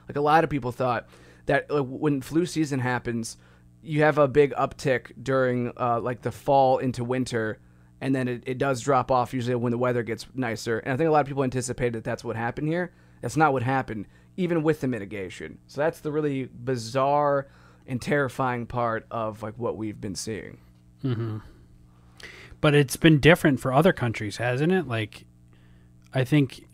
like 0.07 0.17
a 0.17 0.21
lot 0.21 0.43
of 0.43 0.49
people 0.49 0.71
thought, 0.71 1.07
that 1.45 1.65
uh, 1.73 1.83
when 1.83 2.21
flu 2.21 2.45
season 2.45 2.79
happens, 2.79 3.37
you 3.81 4.03
have 4.03 4.17
a 4.17 4.27
big 4.27 4.53
uptick 4.53 5.11
during 5.21 5.71
uh, 5.79 5.99
like 5.99 6.21
the 6.21 6.31
fall 6.31 6.77
into 6.79 7.03
winter, 7.03 7.59
and 8.01 8.13
then 8.13 8.27
it, 8.27 8.43
it 8.45 8.57
does 8.57 8.81
drop 8.81 9.11
off 9.11 9.33
usually 9.33 9.55
when 9.55 9.71
the 9.71 9.77
weather 9.77 10.03
gets 10.03 10.25
nicer. 10.33 10.79
And 10.79 10.93
I 10.93 10.97
think 10.97 11.07
a 11.07 11.11
lot 11.11 11.21
of 11.21 11.27
people 11.27 11.43
anticipated 11.43 11.93
that 11.93 12.03
that's 12.03 12.23
what 12.23 12.35
happened 12.35 12.67
here. 12.67 12.93
That's 13.21 13.37
not 13.37 13.53
what 13.53 13.63
happened, 13.63 14.07
even 14.37 14.63
with 14.63 14.81
the 14.81 14.87
mitigation. 14.87 15.59
So 15.67 15.81
that's 15.81 15.99
the 15.99 16.11
really 16.11 16.45
bizarre 16.45 17.47
and 17.87 18.01
terrifying 18.01 18.65
part 18.65 19.05
of 19.09 19.41
like 19.43 19.55
what 19.57 19.77
we've 19.77 19.99
been 19.99 20.15
seeing. 20.15 20.59
Mm-hmm. 21.03 21.37
But 22.61 22.75
it's 22.75 22.97
been 22.97 23.19
different 23.19 23.59
for 23.59 23.73
other 23.73 23.93
countries, 23.93 24.37
hasn't 24.37 24.71
it? 24.71 24.87
Like, 24.87 25.25
I 26.13 26.23
think 26.23 26.65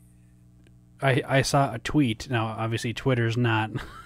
I 1.01 1.21
I 1.27 1.41
saw 1.43 1.73
a 1.73 1.79
tweet. 1.79 2.29
Now, 2.29 2.47
obviously, 2.47 2.93
Twitter's 2.93 3.37
not 3.37 3.69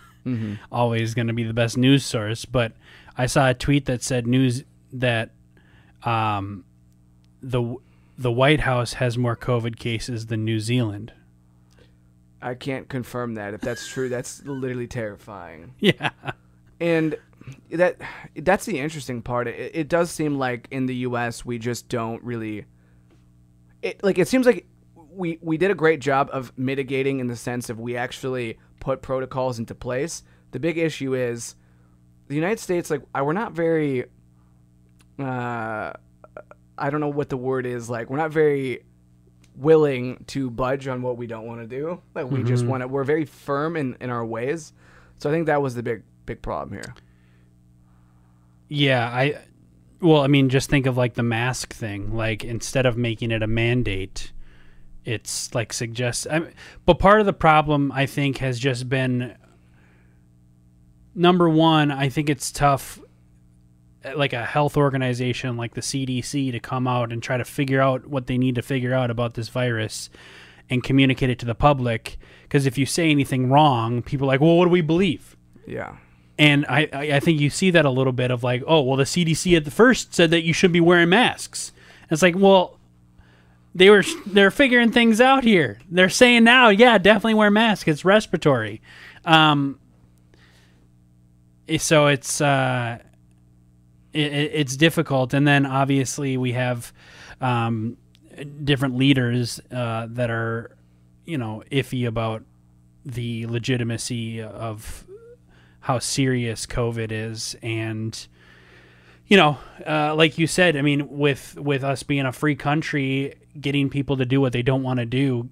always 0.72 1.14
going 1.14 1.28
to 1.28 1.34
be 1.34 1.44
the 1.44 1.54
best 1.54 1.78
news 1.78 2.06
source, 2.06 2.46
but 2.46 2.74
I 3.18 3.26
saw 3.26 3.50
a 3.50 3.54
tweet 3.54 3.86
that 3.86 4.04
said 4.04 4.28
news 4.28 4.64
that 4.94 5.32
um 6.04 6.64
the 7.42 7.76
the 8.18 8.32
White 8.32 8.60
House 8.62 8.94
has 8.94 9.18
more 9.18 9.36
COVID 9.36 9.78
cases 9.78 10.26
than 10.26 10.44
New 10.44 10.60
Zealand. 10.60 11.14
I 12.42 12.54
can't 12.54 12.88
confirm 12.88 13.36
that. 13.36 13.54
If 13.54 13.62
that's 13.62 13.88
true, 13.88 14.10
that's 14.10 14.44
literally 14.46 14.88
terrifying. 14.88 15.74
Yeah. 15.80 16.12
And 16.82 17.18
that 17.72 17.98
that's 18.38 18.66
the 18.66 18.80
interesting 18.80 19.22
part. 19.22 19.48
It, 19.48 19.72
it 19.74 19.88
does 19.90 20.12
seem 20.12 20.38
like 20.38 20.68
in 20.72 20.86
the 20.86 20.96
U.S. 20.98 21.44
we 21.44 21.58
just 21.60 21.90
don't 21.90 22.24
really. 22.24 22.66
It 23.82 24.02
like 24.04 24.18
it 24.18 24.30
seems 24.30 24.46
like 24.46 24.66
we 25.12 25.40
we 25.42 25.58
did 25.58 25.72
a 25.72 25.76
great 25.76 26.00
job 26.00 26.30
of 26.32 26.58
mitigating 26.58 27.20
in 27.20 27.28
the 27.28 27.36
sense 27.36 27.70
of 27.70 27.80
we 27.80 27.98
actually 27.98 28.58
put 28.80 29.02
protocols 29.02 29.60
into 29.60 29.76
place. 29.76 30.24
The 30.52 30.60
big 30.60 30.78
issue 30.78 31.16
is 31.16 31.56
the 32.28 32.36
United 32.36 32.60
States. 32.60 32.90
Like 32.90 33.02
we're 33.14 33.34
not 33.34 33.54
very. 33.54 34.06
Uh, 35.18 35.94
I 36.78 36.90
don't 36.90 37.02
know 37.02 37.10
what 37.10 37.30
the 37.30 37.38
word 37.38 37.66
is. 37.66 37.90
Like 37.90 38.10
we're 38.10 38.18
not 38.18 38.32
very 38.32 38.84
willing 39.56 40.24
to 40.28 40.50
budge 40.50 40.88
on 40.88 41.02
what 41.02 41.18
we 41.18 41.28
don't 41.28 41.46
want 41.46 41.62
to 41.62 41.68
do. 41.68 42.02
Like 42.16 42.32
we 42.32 42.44
just 42.44 42.66
want 42.66 42.82
to. 42.82 42.88
We're 42.88 43.04
very 43.04 43.26
firm 43.26 43.76
in 43.76 43.98
in 44.00 44.10
our 44.10 44.26
ways. 44.26 44.74
So 45.18 45.30
I 45.30 45.34
think 45.34 45.48
that 45.48 45.62
was 45.62 45.76
the 45.76 45.84
big 45.84 46.04
big 46.26 46.42
problem 46.42 46.74
here. 46.74 46.96
Yeah, 48.70 49.08
I 49.08 49.40
well, 50.02 50.22
I 50.22 50.28
mean, 50.28 50.50
just 50.50 50.70
think 50.70 50.86
of 50.86 50.96
like 50.96 51.16
the 51.16 51.24
mask 51.24 51.74
thing. 51.74 52.16
Like 52.16 52.44
instead 52.44 52.86
of 52.86 52.98
making 52.98 53.32
it 53.32 53.44
a 53.44 53.48
mandate, 53.48 54.32
it's 55.10 55.54
like 55.56 55.74
suggests. 55.74 56.28
I 56.30 56.40
mean, 56.40 56.54
but 56.86 57.00
part 57.00 57.20
of 57.20 57.26
the 57.26 57.34
problem, 57.34 57.92
I 57.92 58.06
think, 58.06 58.38
has 58.38 58.60
just 58.60 58.88
been 58.88 59.36
number 61.16 61.50
one. 61.50 61.92
I 61.92 62.10
think 62.10 62.30
it's 62.30 62.52
tough, 62.52 63.00
uh, 64.06 64.16
like 64.16 64.34
a 64.34 64.46
health 64.46 64.78
organization 64.78 65.58
like 65.58 65.74
the 65.74 65.82
CDC, 65.82 66.52
to 66.52 66.60
come 66.60 66.88
out 66.88 67.12
and 67.12 67.24
try 67.24 67.38
to 67.38 67.44
figure 67.44 67.82
out 67.82 68.06
what 68.08 68.28
they 68.28 68.38
need 68.38 68.56
to 68.56 68.62
figure 68.62 68.94
out 68.94 69.10
about 69.10 69.34
this 69.34 69.50
virus 69.50 70.12
and 70.70 70.84
communicate 70.84 71.32
it 71.32 71.40
to 71.40 71.46
the 71.46 71.56
public. 71.56 72.20
Because 72.44 72.68
if 72.68 72.78
you 72.78 72.86
say 72.86 73.10
anything 73.10 73.50
wrong, 73.50 74.04
people 74.04 74.28
are 74.28 74.34
like, 74.34 74.42
well, 74.42 74.58
what 74.58 74.66
do 74.66 74.72
we 74.72 74.82
believe? 74.82 75.36
Yeah. 75.66 75.98
And 76.38 76.66
I, 76.68 76.88
I 76.94 77.02
I 77.14 77.20
think 77.20 77.40
you 77.42 77.50
see 77.50 77.72
that 77.72 77.86
a 77.86 77.90
little 77.90 78.14
bit 78.14 78.30
of 78.30 78.44
like, 78.44 78.64
oh, 78.68 78.84
well, 78.84 78.96
the 78.96 79.06
CDC 79.06 79.58
at 79.58 79.66
the 79.66 79.72
first 79.72 80.14
said 80.14 80.30
that 80.30 80.44
you 80.44 80.54
should 80.54 80.72
be 80.72 80.80
wearing 80.80 81.10
masks. 81.10 81.74
And 82.04 82.12
it's 82.12 82.22
like, 82.22 82.38
well, 82.38 82.79
they 83.76 83.90
were 83.90 84.04
they're 84.26 84.52
figuring 84.52 84.92
things 84.92 85.22
out 85.22 85.44
here. 85.44 85.80
They're 85.90 86.10
saying 86.10 86.44
now, 86.44 86.70
yeah, 86.70 86.98
definitely 86.98 87.36
wear 87.36 87.52
mask. 87.52 87.88
It's 87.88 88.04
respiratory. 88.04 88.82
Um, 89.26 89.80
so 91.78 92.08
it's 92.08 92.42
uh, 92.42 93.00
it- 94.14 94.52
it's 94.54 94.76
difficult. 94.76 95.34
And 95.34 95.48
then 95.48 95.66
obviously 95.66 96.38
we 96.38 96.54
have 96.54 96.92
um, 97.42 97.98
different 98.64 98.96
leaders 98.98 99.60
uh, 99.72 100.08
that 100.10 100.30
are, 100.32 100.76
you 101.26 101.38
know, 101.38 101.64
iffy 101.72 102.08
about 102.08 102.44
the 103.06 103.46
legitimacy 103.48 104.42
of 104.42 105.06
how 105.82 106.00
serious 106.00 106.66
COVID 106.66 107.12
is, 107.12 107.56
and 107.62 108.28
you 109.28 109.38
know, 109.38 109.58
uh, 109.88 110.14
like 110.16 110.38
you 110.38 110.48
said, 110.48 110.76
I 110.76 110.82
mean, 110.82 111.08
with 111.18 111.56
with 111.58 111.84
us 111.84 112.04
being 112.04 112.26
a 112.26 112.32
free 112.34 112.56
country, 112.56 113.36
getting 113.62 113.90
people 113.90 114.18
to 114.18 114.26
do 114.26 114.42
what 114.42 114.54
they 114.54 114.62
don't 114.62 114.84
want 114.84 115.00
to 115.00 115.06
do, 115.06 115.50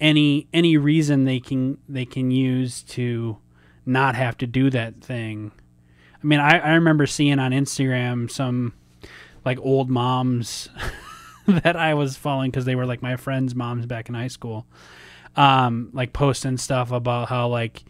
any 0.00 0.48
any 0.52 0.76
reason 0.76 1.24
they 1.24 1.40
can 1.40 1.78
they 1.88 2.04
can 2.04 2.30
use 2.30 2.82
to 2.82 3.38
not 3.84 4.14
have 4.14 4.36
to 4.38 4.46
do 4.46 4.70
that 4.70 5.00
thing. 5.00 5.52
I 6.14 6.26
mean, 6.26 6.40
I, 6.40 6.58
I 6.58 6.74
remember 6.74 7.06
seeing 7.06 7.38
on 7.38 7.52
Instagram 7.52 8.30
some 8.30 8.74
like 9.44 9.58
old 9.60 9.88
moms 9.88 10.68
that 11.46 11.76
I 11.76 11.94
was 11.94 12.16
following 12.16 12.50
because 12.50 12.64
they 12.64 12.74
were 12.74 12.86
like 12.86 13.02
my 13.02 13.16
friends' 13.16 13.54
moms 13.54 13.86
back 13.86 14.08
in 14.08 14.14
high 14.14 14.28
school, 14.28 14.66
um, 15.36 15.90
like 15.92 16.12
posting 16.12 16.58
stuff 16.58 16.92
about 16.92 17.28
how 17.28 17.48
like 17.48 17.84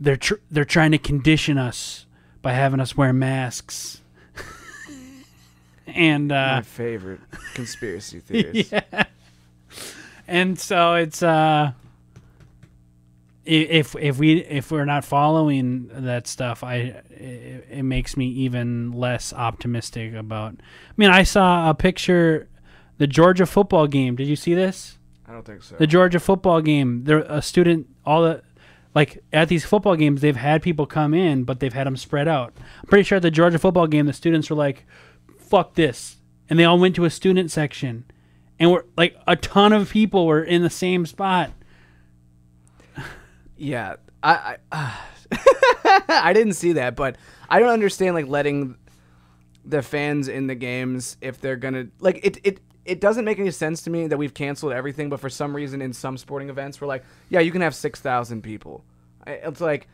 they're 0.00 0.16
tr- 0.16 0.34
they're 0.50 0.64
trying 0.64 0.92
to 0.92 0.98
condition 0.98 1.56
us 1.56 2.06
by 2.42 2.52
having 2.52 2.80
us 2.80 2.96
wear 2.96 3.12
masks. 3.12 4.02
And 5.86 6.32
uh, 6.32 6.56
My 6.56 6.62
favorite 6.62 7.20
conspiracy 7.54 8.20
theories. 8.26 8.72
yeah. 8.72 9.04
And 10.26 10.58
so 10.58 10.94
it's 10.94 11.22
uh 11.22 11.72
if 13.44 13.94
if 13.96 14.18
we 14.18 14.38
if 14.44 14.70
we're 14.70 14.86
not 14.86 15.04
following 15.04 15.90
that 15.92 16.26
stuff, 16.26 16.64
I 16.64 16.76
it, 17.10 17.66
it 17.70 17.82
makes 17.82 18.16
me 18.16 18.26
even 18.28 18.92
less 18.92 19.32
optimistic 19.34 20.14
about. 20.14 20.54
I 20.58 20.92
mean, 20.96 21.10
I 21.10 21.24
saw 21.24 21.68
a 21.68 21.74
picture 21.74 22.48
the 22.96 23.06
Georgia 23.06 23.44
football 23.44 23.86
game. 23.86 24.16
Did 24.16 24.28
you 24.28 24.36
see 24.36 24.54
this? 24.54 24.98
I 25.28 25.32
don't 25.32 25.44
think 25.44 25.62
so. 25.62 25.76
The 25.76 25.86
Georgia 25.86 26.20
football 26.20 26.62
game. 26.62 27.04
There 27.04 27.18
a 27.18 27.42
student 27.42 27.86
all 28.06 28.22
the 28.22 28.42
like 28.94 29.22
at 29.32 29.48
these 29.48 29.64
football 29.66 29.96
games 29.96 30.22
they've 30.22 30.36
had 30.36 30.62
people 30.62 30.86
come 30.86 31.12
in, 31.12 31.44
but 31.44 31.60
they've 31.60 31.72
had 31.74 31.86
them 31.86 31.96
spread 31.98 32.28
out. 32.28 32.54
I'm 32.80 32.86
pretty 32.88 33.02
sure 33.04 33.16
at 33.16 33.22
the 33.22 33.30
Georgia 33.30 33.58
football 33.58 33.86
game 33.88 34.06
the 34.06 34.12
students 34.14 34.48
were 34.48 34.56
like, 34.56 34.86
"Fuck 35.48 35.74
this," 35.74 36.16
and 36.48 36.58
they 36.58 36.64
all 36.64 36.78
went 36.78 36.96
to 36.96 37.04
a 37.04 37.10
student 37.10 37.50
section, 37.50 38.04
and 38.58 38.70
we're 38.70 38.84
like 38.96 39.16
a 39.26 39.36
ton 39.36 39.72
of 39.72 39.90
people 39.90 40.26
were 40.26 40.42
in 40.42 40.62
the 40.62 40.70
same 40.70 41.06
spot. 41.06 41.50
Yeah, 43.56 43.94
I 44.20 44.56
I, 44.72 45.00
I 46.08 46.32
didn't 46.32 46.54
see 46.54 46.72
that, 46.72 46.96
but 46.96 47.16
I 47.48 47.60
don't 47.60 47.68
understand 47.68 48.16
like 48.16 48.26
letting 48.26 48.76
the 49.64 49.80
fans 49.80 50.26
in 50.26 50.48
the 50.48 50.56
games 50.56 51.16
if 51.20 51.40
they're 51.40 51.56
gonna 51.56 51.86
like 52.00 52.20
it. 52.24 52.38
It 52.42 52.60
it 52.84 53.00
doesn't 53.00 53.24
make 53.24 53.38
any 53.38 53.50
sense 53.50 53.82
to 53.82 53.90
me 53.90 54.08
that 54.08 54.16
we've 54.16 54.34
canceled 54.34 54.72
everything, 54.72 55.08
but 55.08 55.20
for 55.20 55.30
some 55.30 55.54
reason 55.54 55.80
in 55.80 55.92
some 55.92 56.18
sporting 56.18 56.50
events 56.50 56.80
we're 56.80 56.88
like, 56.88 57.04
yeah, 57.28 57.40
you 57.40 57.52
can 57.52 57.60
have 57.60 57.74
six 57.74 58.00
thousand 58.00 58.42
people. 58.42 58.84
It's 59.26 59.60
like 59.60 59.88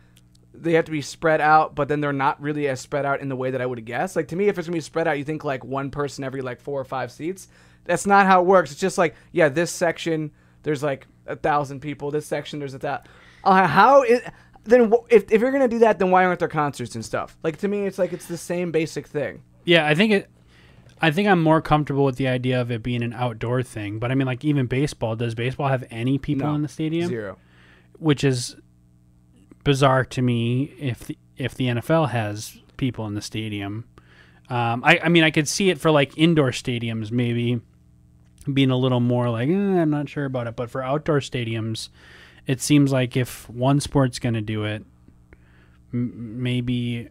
they 0.52 0.73
have 0.73 0.85
to 0.87 0.90
be 0.90 1.00
spread 1.02 1.40
out, 1.40 1.75
but 1.75 1.88
then 1.88 2.00
they're 2.00 2.12
not 2.12 2.40
really 2.40 2.69
as 2.69 2.80
spread 2.80 3.07
out 3.07 3.21
in 3.21 3.28
the 3.28 3.37
way 3.37 3.50
that 3.52 3.61
I 3.61 3.66
would 3.66 3.85
guess. 3.85 4.16
Like 4.16 4.28
to 4.28 4.37
me, 4.37 4.49
if 4.49 4.59
it's 4.59 4.66
gonna 4.69 4.76
be 4.76 4.80
spread 4.80 5.07
out, 5.09 5.19
you 5.19 5.25
think 5.25 5.45
like 5.45 5.64
one 5.64 5.90
person 5.90 6.25
every 6.25 6.42
like 6.42 6.61
four 6.61 6.80
or 6.80 6.85
five 6.85 7.12
seats. 7.12 7.49
That's 7.85 8.07
not 8.07 8.26
how 8.26 8.40
it 8.42 8.47
works. 8.47 8.71
It's 8.73 8.80
just 8.80 8.99
like 8.99 9.14
yeah, 9.33 9.49
this 9.49 9.71
section 9.71 10.33
there's 10.62 10.83
like 10.83 11.07
a 11.26 11.37
thousand 11.37 11.80
people. 11.80 12.11
This 12.11 12.26
section 12.26 12.59
there's 12.59 12.75
a 12.75 12.78
thousand. 12.78 13.07
Uh, 13.45 13.66
how 13.66 14.02
is 14.02 14.21
then 14.64 14.92
if 15.09 15.30
if 15.30 15.40
you're 15.40 15.52
gonna 15.52 15.69
do 15.69 15.78
that, 15.80 15.99
then 15.99 16.11
why 16.11 16.25
aren't 16.25 16.40
there 16.40 16.49
concerts 16.49 16.95
and 16.95 17.04
stuff? 17.04 17.37
Like 17.42 17.59
to 17.59 17.69
me, 17.69 17.87
it's 17.87 17.99
like 17.99 18.12
it's 18.12 18.26
the 18.26 18.37
same 18.37 18.73
basic 18.73 19.07
thing. 19.07 19.42
Yeah, 19.64 19.87
I 19.87 19.95
think 19.95 20.12
it. 20.12 20.30
I 21.02 21.11
think 21.11 21.28
I'm 21.28 21.42
more 21.42 21.62
comfortable 21.62 22.04
with 22.04 22.16
the 22.16 22.28
idea 22.28 22.61
of 22.61 22.71
it 22.71 22.83
being 22.83 23.02
an 23.02 23.14
outdoor 23.14 23.62
thing. 23.62 23.99
But 23.99 24.11
I 24.11 24.14
mean, 24.14 24.26
like 24.26 24.45
even 24.45 24.66
baseball. 24.66 25.16
Does 25.16 25.35
baseball 25.35 25.69
have 25.69 25.85
any 25.90 26.19
people 26.19 26.49
No, 26.49 26.54
in 26.54 26.62
the 26.62 26.69
stadium? 26.69 27.09
Zero. 27.09 27.38
Which 27.99 28.23
is 28.23 28.57
bizarre 29.64 30.05
to 30.05 30.23
me. 30.23 30.73
If 30.79 31.00
the, 31.00 31.19
if 31.37 31.55
the 31.55 31.67
NFL 31.67 32.11
has 32.11 32.59
people 32.76 33.07
in 33.07 33.14
the 33.14 33.23
stadium, 33.23 33.85
um, 34.49 34.83
I 34.85 35.00
I 35.05 35.09
mean 35.09 35.25
I 35.25 35.31
could 35.31 35.49
see 35.49 35.71
it 35.71 35.79
for 35.79 35.90
like 35.90 36.17
indoor 36.19 36.50
stadiums 36.50 37.11
maybe 37.11 37.61
being 38.52 38.71
a 38.71 38.76
little 38.76 39.00
more 39.00 39.29
like 39.31 39.49
eh, 39.49 39.52
I'm 39.52 39.90
not 39.90 40.09
sure 40.09 40.25
about 40.25 40.47
it. 40.47 40.57
But 40.57 40.71
for 40.71 40.83
outdoor 40.83 41.21
stadiums, 41.21 41.88
it 42.47 42.61
seems 42.61 42.93
like 42.93 43.17
if 43.17 43.49
one 43.49 43.81
sport's 43.81 44.19
going 44.19 44.35
to 44.35 44.40
do 44.40 44.64
it, 44.64 44.85
m- 45.93 46.43
maybe 46.43 47.09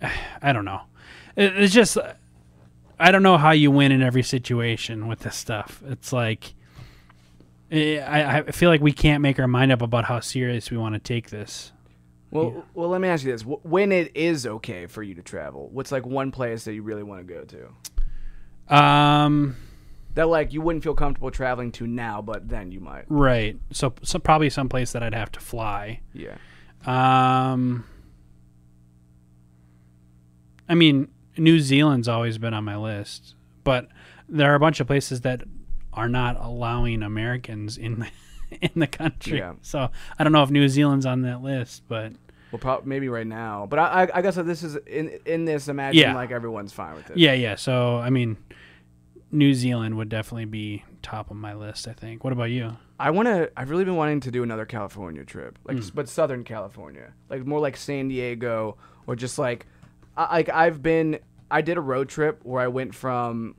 I 0.42 0.52
don't 0.52 0.64
know. 0.64 0.82
It, 1.36 1.56
it's 1.56 1.74
just 1.74 1.98
I 2.98 3.10
don't 3.10 3.22
know 3.22 3.38
how 3.38 3.50
you 3.50 3.70
win 3.70 3.92
in 3.92 4.02
every 4.02 4.22
situation 4.22 5.06
with 5.06 5.20
this 5.20 5.36
stuff. 5.36 5.82
It's 5.86 6.12
like 6.12 6.54
eh, 7.70 8.00
I, 8.00 8.38
I 8.38 8.42
feel 8.50 8.70
like 8.70 8.80
we 8.80 8.92
can't 8.92 9.20
make 9.20 9.38
our 9.38 9.48
mind 9.48 9.72
up 9.72 9.82
about 9.82 10.06
how 10.06 10.20
serious 10.20 10.70
we 10.70 10.76
want 10.76 10.94
to 10.94 11.00
take 11.00 11.30
this. 11.30 11.72
Well, 12.30 12.66
well, 12.74 12.88
let 12.90 13.00
me 13.00 13.08
ask 13.08 13.24
you 13.24 13.32
this: 13.32 13.42
When 13.42 13.90
it 13.92 14.14
is 14.16 14.46
okay 14.46 14.86
for 14.86 15.02
you 15.02 15.14
to 15.14 15.22
travel, 15.22 15.68
what's 15.72 15.90
like 15.90 16.04
one 16.04 16.30
place 16.30 16.64
that 16.64 16.74
you 16.74 16.82
really 16.82 17.02
want 17.02 17.26
to 17.26 17.34
go 17.34 17.44
to 17.44 18.74
Um, 18.76 19.56
that 20.14 20.28
like 20.28 20.52
you 20.52 20.60
wouldn't 20.60 20.84
feel 20.84 20.94
comfortable 20.94 21.30
traveling 21.30 21.72
to 21.72 21.86
now, 21.86 22.20
but 22.20 22.48
then 22.48 22.70
you 22.70 22.80
might? 22.80 23.04
right. 23.08 23.56
So, 23.72 23.94
so 24.02 24.18
probably 24.18 24.50
someplace 24.50 24.92
that 24.92 25.02
I'd 25.02 25.14
have 25.14 25.32
to 25.32 25.40
fly. 25.40 26.00
Yeah. 26.12 26.36
Um, 26.84 27.84
I 30.68 30.74
mean, 30.74 31.08
New 31.36 31.60
Zealand's 31.60 32.08
always 32.08 32.36
been 32.36 32.52
on 32.52 32.64
my 32.64 32.76
list, 32.76 33.34
but 33.64 33.88
there 34.28 34.52
are 34.52 34.54
a 34.54 34.60
bunch 34.60 34.80
of 34.80 34.86
places 34.86 35.22
that 35.22 35.42
are 35.94 36.08
not 36.08 36.36
allowing 36.38 37.02
Americans 37.02 37.78
in 37.78 38.06
in 38.60 38.70
the 38.80 38.86
country. 38.86 39.38
Yeah. 39.38 39.54
So 39.62 39.90
I 40.18 40.24
don't 40.24 40.32
know 40.32 40.42
if 40.42 40.50
New 40.50 40.68
Zealand's 40.68 41.06
on 41.06 41.22
that 41.22 41.42
list, 41.42 41.82
but 41.88 42.12
Well, 42.52 42.58
probably 42.58 42.88
maybe 42.88 43.08
right 43.08 43.26
now, 43.26 43.66
but 43.68 43.78
I, 43.78 44.04
I, 44.04 44.08
I 44.18 44.22
guess 44.22 44.36
this 44.36 44.62
is 44.62 44.76
in 44.86 45.18
in 45.26 45.44
this. 45.44 45.68
Imagine 45.68 46.00
Yeah. 46.00 46.14
like 46.14 46.30
everyone's 46.30 46.72
fine 46.72 46.94
with 46.94 47.10
it. 47.10 47.16
yeah, 47.18 47.32
yeah. 47.34 47.54
So 47.56 47.98
I 47.98 48.10
mean, 48.10 48.36
New 49.30 49.52
Zealand 49.54 49.96
would 49.96 50.08
definitely 50.08 50.46
be 50.46 50.84
top 51.02 51.30
of 51.30 51.36
my 51.36 51.54
list. 51.54 51.86
I 51.88 51.92
think. 51.92 52.24
What 52.24 52.32
about 52.32 52.50
you? 52.50 52.76
I 52.98 53.10
want 53.10 53.26
to. 53.28 53.50
I've 53.56 53.70
really 53.70 53.84
been 53.84 53.96
wanting 53.96 54.20
to 54.20 54.30
do 54.30 54.42
another 54.42 54.66
California 54.66 55.24
trip, 55.24 55.58
like, 55.64 55.76
Hmm. 55.78 55.88
but 55.94 56.08
Southern 56.08 56.42
California, 56.44 57.12
like 57.28 57.44
more 57.46 57.60
like 57.60 57.76
San 57.76 58.08
Diego 58.08 58.76
or 59.06 59.14
just 59.14 59.38
like, 59.38 59.66
I, 60.16 60.36
like 60.36 60.48
I've 60.48 60.82
been. 60.82 61.18
I 61.50 61.62
did 61.62 61.78
a 61.78 61.80
road 61.80 62.08
trip 62.10 62.40
where 62.44 62.62
I 62.62 62.68
went 62.68 62.94
from, 62.94 63.54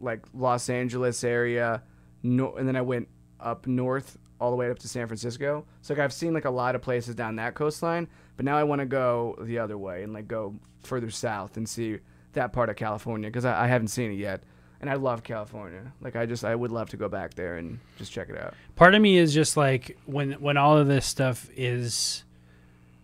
like 0.00 0.24
Los 0.32 0.68
Angeles 0.68 1.22
area, 1.22 1.82
no, 2.22 2.54
and 2.56 2.66
then 2.66 2.74
I 2.74 2.80
went 2.82 3.08
up 3.44 3.66
north 3.66 4.18
all 4.40 4.50
the 4.50 4.56
way 4.56 4.70
up 4.70 4.78
to 4.80 4.88
San 4.88 5.06
Francisco. 5.06 5.64
So 5.82 5.94
like 5.94 6.00
I've 6.00 6.12
seen 6.12 6.34
like 6.34 6.44
a 6.44 6.50
lot 6.50 6.74
of 6.74 6.82
places 6.82 7.14
down 7.14 7.36
that 7.36 7.54
coastline, 7.54 8.08
but 8.36 8.44
now 8.44 8.56
I 8.56 8.64
want 8.64 8.80
to 8.80 8.86
go 8.86 9.36
the 9.40 9.58
other 9.58 9.78
way 9.78 10.02
and 10.02 10.12
like 10.12 10.26
go 10.26 10.54
further 10.82 11.10
south 11.10 11.56
and 11.56 11.68
see 11.68 11.98
that 12.32 12.52
part 12.52 12.68
of 12.68 12.76
California 12.76 13.28
because 13.28 13.44
I, 13.44 13.64
I 13.64 13.66
haven't 13.68 13.88
seen 13.88 14.10
it 14.10 14.16
yet. 14.16 14.42
And 14.80 14.90
I 14.90 14.94
love 14.94 15.22
California. 15.22 15.92
Like 16.00 16.14
I 16.16 16.26
just 16.26 16.44
I 16.44 16.54
would 16.54 16.70
love 16.72 16.90
to 16.90 16.96
go 16.96 17.08
back 17.08 17.34
there 17.34 17.56
and 17.56 17.78
just 17.96 18.12
check 18.12 18.28
it 18.28 18.38
out. 18.38 18.54
part 18.76 18.94
of 18.94 19.00
me 19.00 19.16
is 19.16 19.32
just 19.32 19.56
like 19.56 19.96
when 20.04 20.32
when 20.32 20.56
all 20.56 20.76
of 20.76 20.88
this 20.88 21.06
stuff 21.06 21.48
is 21.56 22.24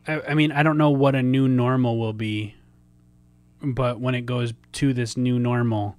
I, 0.07 0.21
I 0.21 0.35
mean 0.35 0.53
i 0.53 0.63
don't 0.63 0.79
know 0.79 0.91
what 0.91 1.15
a 1.15 1.23
new 1.23 1.47
normal 1.49 1.99
will 1.99 2.13
be 2.13 2.55
but 3.63 4.01
when 4.01 4.15
it 4.15 4.27
goes 4.27 4.53
to 4.73 4.93
this 4.93 5.17
new 5.17 5.39
normal 5.39 5.97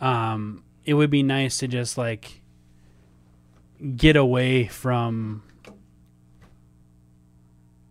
um 0.00 0.64
it 0.84 0.94
would 0.94 1.10
be 1.10 1.22
nice 1.22 1.58
to 1.58 1.68
just 1.68 1.98
like 1.98 2.40
get 3.96 4.16
away 4.16 4.66
from 4.66 5.42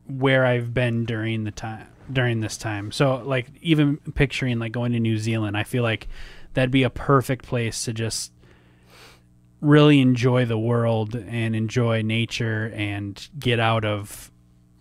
where 0.08 0.45
i've 0.45 0.73
been 0.73 1.06
during 1.06 1.43
the 1.43 1.51
time 1.51 1.88
during 2.12 2.41
this 2.41 2.58
time 2.58 2.91
so 2.91 3.17
like 3.25 3.47
even 3.62 3.97
picturing 4.15 4.60
like 4.60 4.71
going 4.71 4.91
to 4.91 4.99
new 4.99 5.17
zealand 5.17 5.56
i 5.56 5.63
feel 5.63 5.84
like 5.84 6.08
that'd 6.53 6.71
be 6.71 6.84
a 6.84 6.89
perfect 6.89 7.45
place 7.45 7.86
to 7.86 7.93
just 7.93 8.32
really 9.62 9.99
enjoy 10.01 10.43
the 10.45 10.58
world 10.58 11.15
and 11.15 11.56
enjoy 11.56 12.01
nature 12.01 12.71
and 12.75 13.29
get 13.39 13.62
out 13.62 13.86
of 13.86 14.29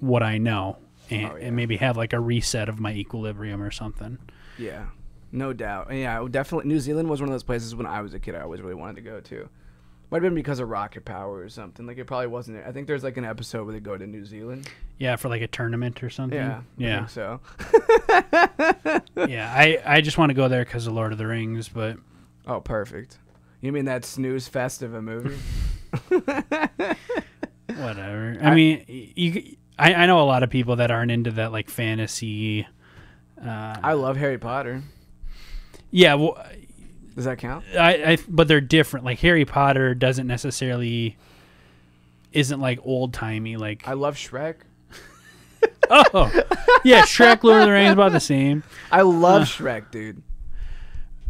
what 0.01 0.25
I 0.25 0.39
know 0.39 0.77
and, 1.09 1.31
Oh, 1.31 1.37
yeah. 1.37 1.47
and 1.47 1.55
maybe 1.57 1.77
have 1.77 1.97
like 1.97 2.13
a 2.13 2.19
reset 2.19 2.69
of 2.69 2.81
my 2.81 2.93
equilibrium 2.93 3.63
or 3.63 3.71
something. 3.71 4.19
Yeah, 4.59 4.87
no 5.31 5.53
doubt. 5.53 5.95
Yeah, 5.95 6.27
definitely. 6.29 6.69
New 6.69 6.81
Zealand 6.81 7.09
was 7.09 7.21
one 7.21 7.29
of 7.29 7.33
those 7.33 7.45
places 7.45 7.77
when 7.77 7.87
I 7.87 8.01
was 8.01 8.13
a 8.13 8.19
kid 8.19 8.35
I 8.35 8.41
always 8.41 8.61
really 8.61 8.75
wanted 8.75 8.97
to 8.97 9.03
go 9.03 9.21
to. 9.21 9.49
Might 10.13 10.17
have 10.17 10.25
been 10.25 10.35
because 10.35 10.61
of 10.61 10.69
rocket 10.69 11.07
power 11.07 11.39
or 11.39 11.49
something. 11.49 11.87
Like 11.87 11.97
it 11.97 12.05
probably 12.05 12.27
wasn't. 12.27 12.63
I 12.67 12.71
think 12.71 12.87
there's 12.87 13.03
like 13.03 13.17
an 13.17 13.25
episode 13.25 13.65
where 13.65 13.73
they 13.73 13.81
go 13.81 13.97
to 13.97 14.07
New 14.07 14.27
Zealand. 14.27 14.69
Yeah, 14.99 15.17
for 15.17 15.31
like 15.31 15.41
a 15.41 15.47
tournament 15.47 16.03
or 16.03 16.11
something. 16.11 16.39
Yeah, 16.39 16.59
I 16.59 16.63
yeah, 16.77 17.07
so. 17.07 17.41
yeah. 19.27 19.51
I 19.57 19.81
I 19.87 20.01
just 20.03 20.19
want 20.19 20.29
to 20.29 20.35
go 20.35 20.49
there 20.49 20.67
because 20.67 20.87
of 20.87 20.93
Lord 20.93 21.13
of 21.13 21.19
the 21.19 21.27
Rings, 21.27 21.71
but 21.71 21.97
Oh, 22.47 22.61
perfect. 22.61 23.17
You 23.63 23.73
mean 23.73 23.87
that 23.87 24.05
snooze 24.05 24.49
fest 24.49 24.83
of 24.83 24.93
a 24.93 25.01
movie? 25.01 25.39
whatever. 27.79 28.37
I, 28.43 28.55
mean, 28.55 28.85
you. 28.87 29.57
I, 29.79 29.95
I 29.95 30.05
know 30.05 30.21
a 30.21 30.29
lot 30.29 30.43
of 30.43 30.51
people 30.51 30.77
that 30.77 30.91
aren't 30.91 31.11
into 31.11 31.31
that 31.31 31.53
like 31.53 31.71
fantasy. 31.71 32.67
Uh, 33.43 33.77
I 33.83 33.95
love 33.95 34.19
Harry 34.19 34.37
Potter. 34.37 34.83
yeah, 35.91 36.13
well, 36.17 36.37
Does 37.15 37.25
that 37.25 37.39
count? 37.39 37.65
I, 37.79 38.13
I 38.13 38.19
but 38.29 38.49
they're 38.49 38.61
different. 38.61 39.05
Like 39.05 39.19
Harry 39.21 39.45
Potter 39.45 39.95
doesn't 39.95 40.27
necessarily 40.27 41.17
isn't 42.33 42.61
like 42.61 42.79
old 42.85 43.13
timey. 43.13 43.57
Like 43.57 43.87
I 43.87 43.93
love 43.93 44.17
Shrek. 44.17 44.57
oh 45.91 46.31
yeah, 46.85 47.03
Shrek, 47.03 47.43
Lord 47.43 47.63
of 47.63 47.67
the 47.67 47.73
Rings, 47.73 47.93
about 47.93 48.13
the 48.13 48.21
same. 48.21 48.63
I 48.91 49.03
love 49.03 49.43
Shrek, 49.43 49.91
dude. 49.91 50.23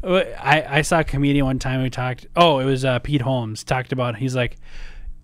Uh, 0.04 0.24
I 0.38 0.78
I 0.78 0.82
saw 0.82 1.00
a 1.00 1.04
comedian 1.04 1.46
one 1.46 1.58
time 1.58 1.80
who 1.80 1.90
talked. 1.90 2.26
Oh, 2.36 2.58
it 2.58 2.64
was 2.64 2.84
uh, 2.84 2.98
Pete 3.00 3.22
Holmes 3.22 3.64
talked 3.64 3.92
about. 3.92 4.16
He's 4.16 4.34
like, 4.34 4.56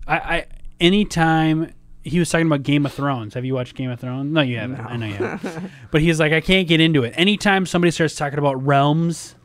I 0.07 0.17
I 0.17 0.45
anytime 0.79 1.73
he 2.03 2.19
was 2.19 2.29
talking 2.29 2.47
about 2.47 2.63
Game 2.63 2.85
of 2.85 2.93
Thrones. 2.93 3.33
Have 3.33 3.45
you 3.45 3.53
watched 3.53 3.75
Game 3.75 3.89
of 3.89 3.99
Thrones? 3.99 4.31
No, 4.31 4.41
you 4.41 4.57
haven't. 4.57 4.79
I 4.79 4.95
know 4.95 5.05
you 5.05 5.13
haven't. 5.15 5.71
but 5.91 6.01
he's 6.01 6.19
like, 6.19 6.31
I 6.31 6.41
can't 6.41 6.67
get 6.67 6.79
into 6.79 7.03
it. 7.03 7.13
Anytime 7.17 7.65
somebody 7.65 7.91
starts 7.91 8.15
talking 8.15 8.39
about 8.39 8.65
realms. 8.65 9.35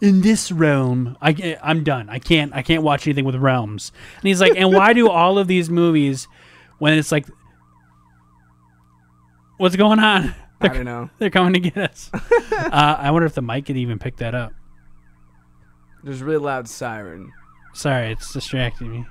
In 0.00 0.22
this 0.22 0.50
realm, 0.50 1.16
I 1.20 1.58
I'm 1.62 1.84
done. 1.84 2.08
I 2.08 2.18
can't 2.18 2.54
I 2.54 2.62
can't 2.62 2.82
watch 2.82 3.06
anything 3.06 3.24
with 3.24 3.36
realms. 3.36 3.92
And 4.16 4.28
he's 4.28 4.40
like, 4.40 4.54
and 4.56 4.72
why 4.72 4.92
do 4.92 5.10
all 5.10 5.38
of 5.38 5.46
these 5.46 5.68
movies 5.68 6.26
when 6.78 6.94
it's 6.94 7.12
like, 7.12 7.26
what's 9.58 9.76
going 9.76 9.98
on? 9.98 10.34
I 10.60 10.68
don't 10.68 10.84
know. 10.84 11.10
They're 11.18 11.30
coming 11.30 11.52
to 11.54 11.60
get 11.60 11.76
us. 11.76 12.10
uh, 12.52 12.96
I 12.98 13.10
wonder 13.10 13.26
if 13.26 13.34
the 13.34 13.42
mic 13.42 13.66
could 13.66 13.76
even 13.76 13.98
pick 13.98 14.16
that 14.16 14.34
up. 14.34 14.52
There's 16.02 16.22
a 16.22 16.24
really 16.24 16.44
loud 16.44 16.68
siren. 16.68 17.32
Sorry, 17.74 18.10
it's 18.12 18.32
distracting 18.32 18.90
me. 18.90 19.06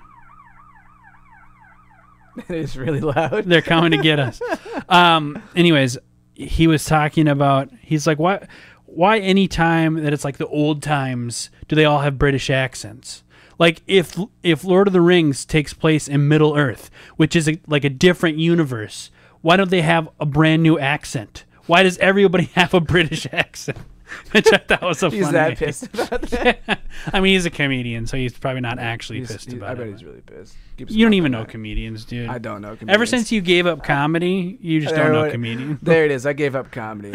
It 2.37 2.55
is 2.55 2.77
really 2.77 2.99
loud. 2.99 3.45
They're 3.45 3.61
coming 3.61 3.91
to 3.91 3.97
get 3.97 4.19
us. 4.19 4.41
Um. 4.87 5.41
Anyways, 5.55 5.97
he 6.33 6.67
was 6.67 6.85
talking 6.85 7.27
about. 7.27 7.69
He's 7.81 8.07
like, 8.07 8.17
why? 8.17 8.47
Why 8.93 9.19
any 9.19 9.47
time 9.47 9.95
that 10.03 10.13
it's 10.13 10.25
like 10.25 10.37
the 10.37 10.47
old 10.47 10.81
times 10.81 11.49
do 11.67 11.75
they 11.75 11.85
all 11.85 11.99
have 11.99 12.17
British 12.17 12.49
accents? 12.49 13.23
Like 13.57 13.81
if 13.87 14.17
if 14.41 14.63
Lord 14.63 14.87
of 14.87 14.93
the 14.93 15.01
Rings 15.01 15.45
takes 15.45 15.73
place 15.73 16.07
in 16.07 16.27
Middle 16.27 16.55
Earth, 16.57 16.89
which 17.17 17.35
is 17.35 17.47
a, 17.47 17.59
like 17.67 17.83
a 17.83 17.89
different 17.89 18.37
universe, 18.37 19.11
why 19.41 19.57
don't 19.57 19.69
they 19.69 19.81
have 19.81 20.09
a 20.19 20.25
brand 20.25 20.63
new 20.63 20.79
accent? 20.79 21.45
Why 21.65 21.83
does 21.83 21.97
everybody 21.99 22.45
have 22.55 22.73
a 22.73 22.79
British 22.79 23.27
accent? 23.31 23.77
Which 24.31 24.51
I 24.51 24.57
thought 24.57 24.81
was 24.81 25.03
a 25.03 25.09
He's 25.09 25.25
funny. 25.25 25.33
that 25.37 25.57
pissed 25.57 25.83
about 25.93 26.21
that. 26.23 26.79
I 27.13 27.19
mean, 27.19 27.33
he's 27.33 27.45
a 27.45 27.49
comedian, 27.49 28.07
so 28.07 28.17
he's 28.17 28.37
probably 28.37 28.61
not 28.61 28.79
actually 28.79 29.19
He's- 29.19 29.31
pissed 29.31 29.51
he- 29.51 29.57
about 29.57 29.71
I 29.71 29.73
bet 29.75 29.87
it. 29.87 29.91
he's 29.91 30.03
really 30.03 30.21
pissed. 30.21 30.55
Keeps 30.77 30.93
You 30.93 31.05
don't 31.05 31.13
even 31.13 31.31
know 31.31 31.45
comedians, 31.45 32.05
dude. 32.05 32.29
I 32.29 32.37
don't 32.37 32.61
know. 32.61 32.69
Ever 32.69 32.77
comedians. 32.77 33.09
since 33.09 33.31
you 33.31 33.41
gave 33.41 33.67
up 33.67 33.83
comedy, 33.83 34.57
you 34.61 34.79
just 34.81 34.95
don't 34.95 35.11
know 35.11 35.29
comedians. 35.29 35.79
There 35.83 36.05
it 36.05 36.11
is. 36.11 36.25
I 36.25 36.33
gave 36.33 36.55
up 36.55 36.71
comedy. 36.71 37.11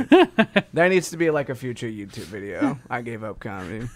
there 0.72 0.88
needs 0.88 1.11
to 1.11 1.16
be 1.16 1.30
like 1.30 1.48
a 1.48 1.54
future 1.54 1.88
YouTube 1.88 2.24
video. 2.26 2.78
I 2.90 3.00
gave 3.02 3.24
up 3.24 3.40
comedy. 3.40 3.88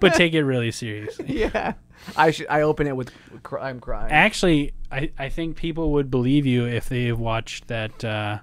but 0.00 0.14
take 0.14 0.34
it 0.34 0.44
really 0.44 0.70
seriously. 0.70 1.26
yeah. 1.40 1.74
I 2.16 2.30
should. 2.32 2.46
I 2.48 2.62
open 2.62 2.86
it 2.86 2.94
with. 2.96 3.10
cr- 3.42 3.58
I'm 3.58 3.80
crying. 3.80 4.12
Actually, 4.12 4.72
I, 4.92 5.10
I 5.18 5.28
think 5.30 5.56
people 5.56 5.92
would 5.92 6.10
believe 6.10 6.44
you 6.46 6.66
if 6.66 6.88
they've 6.88 7.18
watched 7.18 7.68
that. 7.68 8.04
Uh, 8.04 8.38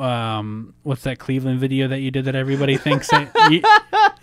um, 0.00 0.74
what's 0.82 1.02
that 1.04 1.18
Cleveland 1.18 1.60
video 1.60 1.88
that 1.88 2.00
you 2.00 2.10
did 2.10 2.24
that 2.26 2.34
everybody 2.34 2.76
thinks 2.76 3.08
that 3.10 3.30
you, 3.50 3.62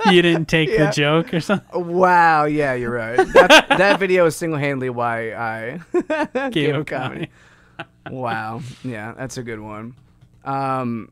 you 0.13 0.21
didn't 0.21 0.45
take 0.47 0.69
Yeah. 0.69 0.85
the 0.87 0.91
joke 0.91 1.33
or 1.33 1.39
something? 1.39 1.87
Wow. 1.93 2.45
Yeah, 2.45 2.73
you're 2.73 2.91
right. 2.91 3.17
That, 3.33 3.65
that 3.69 3.99
video 3.99 4.25
is 4.25 4.35
single-handedly 4.35 4.89
why 4.91 5.33
I 5.33 6.49
gave 6.51 6.75
up 6.75 6.87
comedy. 6.87 7.29
wow. 8.09 8.61
Yeah, 8.83 9.13
that's 9.17 9.37
a 9.37 9.43
good 9.43 9.59
one. 9.59 9.95
Um, 10.45 11.11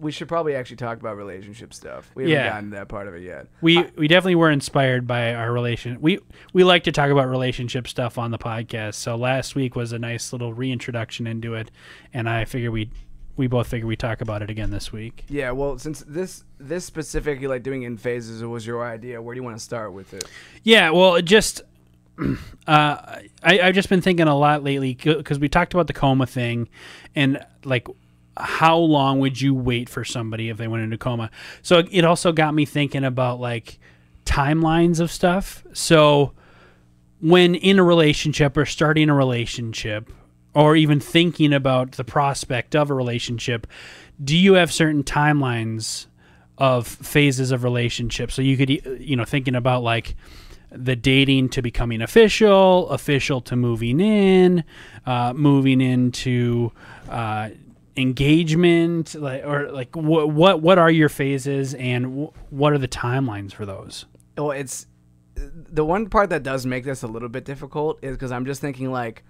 we 0.00 0.10
should 0.10 0.26
probably 0.26 0.56
actually 0.56 0.76
talk 0.76 0.98
about 0.98 1.16
relationship 1.16 1.72
stuff. 1.72 2.10
We 2.16 2.24
haven't 2.24 2.34
Yeah. 2.34 2.48
gotten 2.50 2.70
to 2.70 2.76
that 2.76 2.88
part 2.88 3.06
of 3.06 3.14
it 3.14 3.22
yet. 3.22 3.46
We 3.60 3.84
we 3.96 4.08
definitely 4.08 4.34
were 4.34 4.50
inspired 4.50 5.06
by 5.06 5.32
our 5.34 5.52
relation. 5.52 6.00
We 6.00 6.18
we 6.52 6.64
like 6.64 6.82
to 6.84 6.92
talk 6.92 7.10
about 7.10 7.28
relationship 7.28 7.86
stuff 7.86 8.18
on 8.18 8.32
the 8.32 8.38
podcast. 8.38 8.94
So 8.94 9.14
last 9.14 9.54
week 9.54 9.76
was 9.76 9.92
a 9.92 9.98
nice 9.98 10.32
little 10.32 10.52
reintroduction 10.52 11.28
into 11.28 11.54
it, 11.54 11.70
and 12.12 12.28
I 12.28 12.44
figure 12.44 12.72
we 12.72 12.90
we 13.36 13.46
both 13.46 13.66
figure 13.66 13.86
we 13.86 13.96
talk 13.96 14.20
about 14.20 14.42
it 14.42 14.50
again 14.50 14.70
this 14.70 14.92
week. 14.92 15.24
Yeah. 15.28 15.50
Well, 15.50 15.78
since 15.78 16.04
this 16.06 16.44
this 16.58 16.84
specifically 16.84 17.46
like 17.46 17.62
doing 17.62 17.82
in 17.82 17.96
phases 17.96 18.42
was 18.44 18.66
your 18.66 18.84
idea, 18.84 19.20
where 19.20 19.34
do 19.34 19.40
you 19.40 19.44
want 19.44 19.56
to 19.56 19.62
start 19.62 19.92
with 19.92 20.14
it? 20.14 20.24
Yeah, 20.62 20.90
well, 20.90 21.16
it 21.16 21.24
just 21.24 21.62
uh, 22.18 22.36
I 22.66 23.20
I've 23.42 23.74
just 23.74 23.88
been 23.88 24.00
thinking 24.00 24.28
a 24.28 24.36
lot 24.36 24.62
lately 24.62 24.94
because 24.94 25.38
we 25.38 25.48
talked 25.48 25.74
about 25.74 25.86
the 25.86 25.92
coma 25.92 26.26
thing, 26.26 26.68
and 27.14 27.44
like 27.64 27.88
how 28.36 28.76
long 28.76 29.20
would 29.20 29.40
you 29.40 29.54
wait 29.54 29.88
for 29.88 30.04
somebody 30.04 30.48
if 30.48 30.56
they 30.56 30.68
went 30.68 30.82
into 30.82 30.98
coma? 30.98 31.30
So 31.62 31.82
it 31.90 32.04
also 32.04 32.32
got 32.32 32.54
me 32.54 32.64
thinking 32.64 33.04
about 33.04 33.40
like 33.40 33.78
timelines 34.24 35.00
of 35.00 35.10
stuff. 35.10 35.64
So 35.72 36.32
when 37.20 37.54
in 37.54 37.78
a 37.78 37.84
relationship 37.84 38.56
or 38.56 38.66
starting 38.66 39.08
a 39.08 39.14
relationship 39.14 40.10
or 40.54 40.76
even 40.76 41.00
thinking 41.00 41.52
about 41.52 41.92
the 41.92 42.04
prospect 42.04 42.76
of 42.76 42.90
a 42.90 42.94
relationship, 42.94 43.66
do 44.22 44.36
you 44.36 44.54
have 44.54 44.72
certain 44.72 45.02
timelines 45.02 46.06
of 46.58 46.86
phases 46.86 47.50
of 47.50 47.64
relationship? 47.64 48.30
So 48.30 48.42
you 48.42 48.56
could, 48.56 48.70
you 49.00 49.16
know, 49.16 49.24
thinking 49.24 49.54
about 49.54 49.82
like 49.82 50.14
the 50.70 50.96
dating 50.96 51.48
to 51.50 51.62
becoming 51.62 52.02
official, 52.02 52.88
official 52.90 53.40
to 53.42 53.56
moving 53.56 54.00
in, 54.00 54.64
uh, 55.06 55.32
moving 55.32 55.80
into 55.80 56.72
uh, 57.08 57.50
engagement, 57.96 59.14
like 59.14 59.44
or 59.44 59.70
like 59.70 59.94
what 59.96 60.30
what 60.30 60.60
what 60.60 60.78
are 60.78 60.90
your 60.90 61.08
phases 61.08 61.74
and 61.74 62.26
wh- 62.26 62.52
what 62.52 62.72
are 62.72 62.78
the 62.78 62.88
timelines 62.88 63.52
for 63.52 63.66
those? 63.66 64.06
Well, 64.36 64.50
it's 64.50 64.86
the 65.36 65.84
one 65.84 66.08
part 66.08 66.30
that 66.30 66.42
does 66.42 66.66
make 66.66 66.84
this 66.84 67.02
a 67.02 67.06
little 67.06 67.28
bit 67.28 67.44
difficult 67.44 67.98
is 68.02 68.16
because 68.16 68.32
I'm 68.32 68.46
just 68.46 68.60
thinking 68.60 68.90
like, 68.90 69.24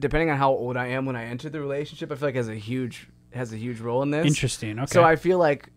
depending 0.00 0.30
on 0.30 0.36
how 0.36 0.50
old 0.50 0.76
I 0.76 0.88
am 0.88 1.06
when 1.06 1.16
I 1.16 1.24
enter 1.24 1.48
the 1.48 1.60
relationship, 1.60 2.12
I 2.12 2.14
feel 2.14 2.28
like 2.28 2.34
has 2.34 2.48
a 2.48 2.54
huge 2.54 3.08
has 3.32 3.52
a 3.52 3.56
huge 3.56 3.80
role 3.80 4.02
in 4.02 4.10
this. 4.10 4.26
Interesting. 4.26 4.78
Okay. 4.78 4.92
So 4.92 5.04
I 5.04 5.16
feel 5.16 5.38
like 5.38 5.68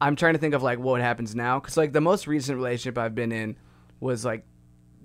I'm 0.00 0.16
trying 0.16 0.34
to 0.34 0.38
think 0.38 0.54
of 0.54 0.62
like 0.62 0.78
what 0.78 1.00
happens 1.00 1.34
now 1.34 1.60
because 1.60 1.76
like 1.76 1.92
the 1.92 2.00
most 2.00 2.26
recent 2.26 2.56
relationship 2.56 2.98
I've 2.98 3.14
been 3.14 3.32
in 3.32 3.56
was 4.00 4.24
like 4.24 4.44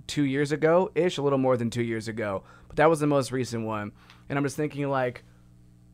two 0.08 0.23
years 0.23 0.51
ago 0.51 0.91
ish, 0.95 1.17
a 1.17 1.21
little 1.21 1.38
more 1.38 1.58
than 1.58 1.69
two 1.69 1.84
years 1.84 2.08
ago, 2.08 2.43
but 2.67 2.77
that 2.77 2.89
was 2.89 2.99
the 2.99 3.08
most 3.08 3.32
recent 3.32 3.65
one. 3.65 3.91
And 4.27 4.38
I'm 4.38 4.43
just 4.43 4.55
thinking 4.55 4.89
like 4.89 5.23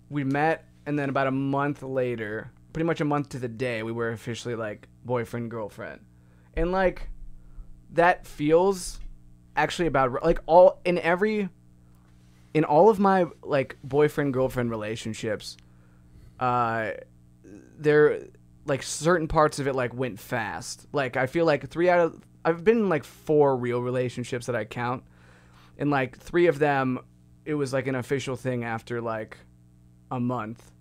we 0.09 0.23
met 0.23 0.65
and 0.85 0.97
then 0.97 1.09
about 1.09 1.27
a 1.27 1.31
month 1.31 1.81
later, 1.81 2.51
pretty 2.73 2.85
much 2.85 3.01
a 3.01 3.05
month 3.05 3.29
to 3.29 3.39
the 3.39 3.47
day, 3.47 3.83
we 3.83 3.91
were 3.91 4.11
officially 4.11 4.55
like 4.55 4.87
boyfriend 5.03 5.49
girlfriend, 5.49 6.01
and 6.55 6.71
like 6.71 7.09
that 7.91 8.27
feels 8.27 8.99
actually 9.55 9.87
about 9.87 10.23
like 10.23 10.39
all 10.45 10.81
in 10.85 10.99
every 10.99 11.49
in 12.55 12.63
all 12.63 12.89
of 12.89 12.99
my 12.99 13.25
like 13.43 13.75
boyfriend 13.83 14.33
girlfriend 14.33 14.71
relationships 14.71 15.57
uh 16.39 16.91
there 17.77 18.21
like 18.65 18.81
certain 18.81 19.27
parts 19.27 19.59
of 19.59 19.67
it 19.67 19.75
like 19.75 19.93
went 19.93 20.19
fast. 20.19 20.87
Like 20.91 21.17
i 21.17 21.27
feel 21.27 21.45
like 21.45 21.67
three 21.69 21.89
out 21.89 21.99
of 21.99 22.21
i've 22.45 22.63
been 22.63 22.77
in 22.77 22.89
like 22.89 23.03
four 23.03 23.55
real 23.57 23.81
relationships 23.81 24.47
that 24.47 24.55
i 24.55 24.63
count. 24.63 25.03
And 25.77 25.91
like 25.91 26.17
three 26.17 26.47
of 26.47 26.57
them 26.57 26.99
it 27.43 27.55
was 27.55 27.73
like 27.73 27.87
an 27.87 27.95
official 27.95 28.37
thing 28.37 28.63
after 28.63 29.01
like 29.01 29.37
a 30.09 30.19
month. 30.19 30.71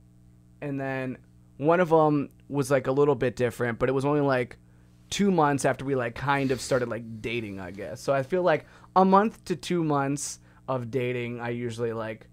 And 0.62 0.80
then 0.80 1.18
one 1.56 1.80
of 1.80 1.88
them 1.90 2.30
was 2.48 2.70
like 2.70 2.86
a 2.86 2.92
little 2.92 3.16
bit 3.16 3.34
different 3.34 3.80
but 3.80 3.88
it 3.88 3.92
was 3.92 4.04
only 4.04 4.20
like 4.20 4.58
two 5.10 5.32
months 5.32 5.64
after 5.64 5.84
we 5.84 5.96
like 5.96 6.14
kind 6.14 6.52
of 6.52 6.60
started 6.60 6.88
like 6.88 7.20
dating 7.20 7.58
i 7.58 7.72
guess. 7.72 8.00
So 8.00 8.12
i 8.12 8.22
feel 8.22 8.44
like 8.44 8.64
a 8.94 9.04
month 9.04 9.44
to 9.46 9.56
two 9.56 9.82
months 9.82 10.38
of 10.68 10.90
dating 10.90 11.40
i 11.40 11.48
usually 11.50 11.92
like 11.92 12.28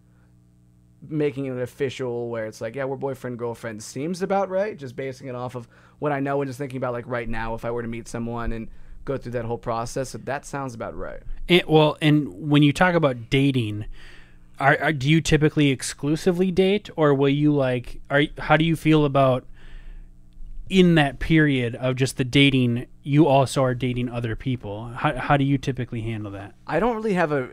making 1.08 1.46
it 1.46 1.58
official 1.58 2.30
where 2.30 2.46
it's 2.46 2.62
like 2.62 2.76
yeah 2.76 2.84
we're 2.84 2.96
boyfriend 2.96 3.38
girlfriend 3.40 3.82
seems 3.82 4.22
about 4.22 4.50
right 4.50 4.78
just 4.78 4.96
basing 4.96 5.28
it 5.28 5.36
off 5.36 5.56
of 5.56 5.68
what 6.00 6.12
i 6.12 6.20
know 6.20 6.42
and 6.42 6.50
just 6.50 6.60
thinking 6.60 6.78
about 6.78 6.94
like 6.94 7.06
right 7.08 7.28
now 7.28 7.54
if 7.54 7.66
i 7.66 7.72
were 7.72 7.82
to 7.82 7.88
meet 7.88 8.08
someone 8.08 8.52
and 8.52 8.70
go 9.04 9.18
through 9.18 9.32
that 9.32 9.46
whole 9.46 9.58
process 9.58 10.10
so 10.10 10.18
that 10.20 10.46
sounds 10.46 10.76
about 10.76 10.96
right 10.96 11.24
And, 11.50 11.64
well, 11.68 11.98
and 12.02 12.50
when 12.50 12.64
you 12.64 12.72
talk 12.72 12.96
about 12.96 13.30
dating, 13.30 13.86
are, 14.60 14.78
are 14.80 14.94
do 14.94 15.10
you 15.10 15.22
typically 15.22 15.70
exclusively 15.70 16.52
date, 16.52 16.90
or 16.96 17.14
will 17.14 17.30
you 17.30 17.54
like? 17.54 18.00
Are 18.10 18.24
how 18.38 18.58
do 18.58 18.64
you 18.64 18.76
feel 18.76 19.06
about 19.06 19.46
in 20.70 20.96
that 20.96 21.20
period 21.20 21.76
of 21.76 21.96
just 21.96 22.18
the 22.18 22.24
dating? 22.24 22.86
You 23.04 23.28
also 23.28 23.64
are 23.64 23.74
dating 23.74 24.08
other 24.10 24.36
people. 24.36 24.90
How 24.90 25.16
how 25.18 25.36
do 25.36 25.44
you 25.44 25.58
typically 25.58 26.02
handle 26.02 26.32
that? 26.34 26.54
I 26.68 26.80
don't 26.80 26.96
really 26.96 27.14
have 27.16 27.32
a. 27.32 27.50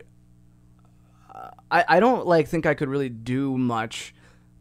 I, 1.70 1.85
I 1.88 2.00
don't 2.00 2.26
like 2.26 2.48
think 2.48 2.66
I 2.66 2.74
could 2.74 2.88
really 2.88 3.09
do 3.09 3.57
much 3.59 4.14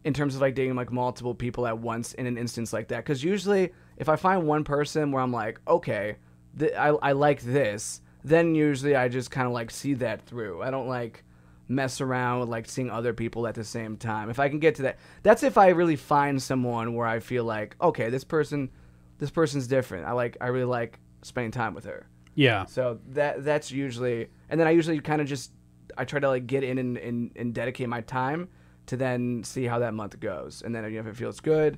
in 0.03 0.13
terms 0.13 0.35
of 0.35 0.41
like 0.41 0.55
dating 0.55 0.75
like 0.75 0.91
multiple 0.91 1.35
people 1.35 1.67
at 1.67 1.77
once 1.77 2.13
in 2.13 2.25
an 2.25 2.37
instance 2.37 2.73
like 2.73 2.87
that. 2.89 2.97
Because 2.97 3.23
usually, 3.23 3.71
if 3.97 4.09
I 4.09 4.15
find 4.15 4.47
one 4.47 4.63
person 4.63 5.11
where 5.11 5.21
I'm 5.21 5.31
like, 5.31 5.59
okay, 5.67 6.17
th- 6.57 6.73
I 6.73 6.89
I 6.89 7.11
like 7.13 7.41
this, 7.41 8.01
then 8.23 8.55
usually 8.55 8.95
I 8.95 9.07
just 9.07 9.31
kind 9.31 9.47
of 9.47 9.53
like 9.53 9.71
see 9.71 9.93
that 9.95 10.21
through. 10.21 10.61
I 10.63 10.71
don't 10.71 10.87
like 10.87 11.23
mess 11.69 12.01
around 12.01 12.39
with 12.39 12.49
like 12.49 12.67
seeing 12.69 12.89
other 12.89 13.13
people 13.13 13.47
at 13.47 13.55
the 13.55 13.63
same 13.63 13.97
time. 13.97 14.29
If 14.29 14.39
I 14.39 14.49
can 14.49 14.59
get 14.59 14.75
to 14.75 14.83
that, 14.83 14.97
that's 15.23 15.43
if 15.43 15.57
I 15.57 15.69
really 15.69 15.95
find 15.95 16.41
someone 16.41 16.93
where 16.93 17.07
I 17.07 17.19
feel 17.19 17.43
like, 17.43 17.75
okay, 17.81 18.09
this 18.09 18.23
person, 18.23 18.69
this 19.17 19.29
person's 19.29 19.67
different. 19.67 20.05
I 20.05 20.13
like, 20.13 20.37
I 20.39 20.47
really 20.47 20.65
like 20.65 20.99
spending 21.23 21.51
time 21.51 21.73
with 21.73 21.85
her. 21.85 22.07
Yeah. 22.35 22.65
So 22.65 22.99
that 23.09 23.43
that's 23.43 23.71
usually, 23.71 24.27
and 24.49 24.59
then 24.59 24.67
I 24.67 24.71
usually 24.71 24.99
kind 24.99 25.21
of 25.21 25.27
just 25.27 25.51
I 25.97 26.05
try 26.05 26.19
to 26.19 26.29
like 26.29 26.47
get 26.47 26.63
in 26.63 26.77
and, 26.77 26.97
and, 26.97 27.31
and 27.35 27.53
dedicate 27.53 27.89
my 27.89 28.01
time 28.01 28.49
to 28.85 28.95
then 28.95 29.43
see 29.43 29.65
how 29.65 29.79
that 29.79 29.93
month 29.93 30.19
goes, 30.19 30.61
and 30.61 30.73
then 30.73 30.83
you 30.85 30.91
know, 30.91 30.99
if 31.01 31.07
it 31.07 31.17
feels 31.17 31.39
good, 31.39 31.77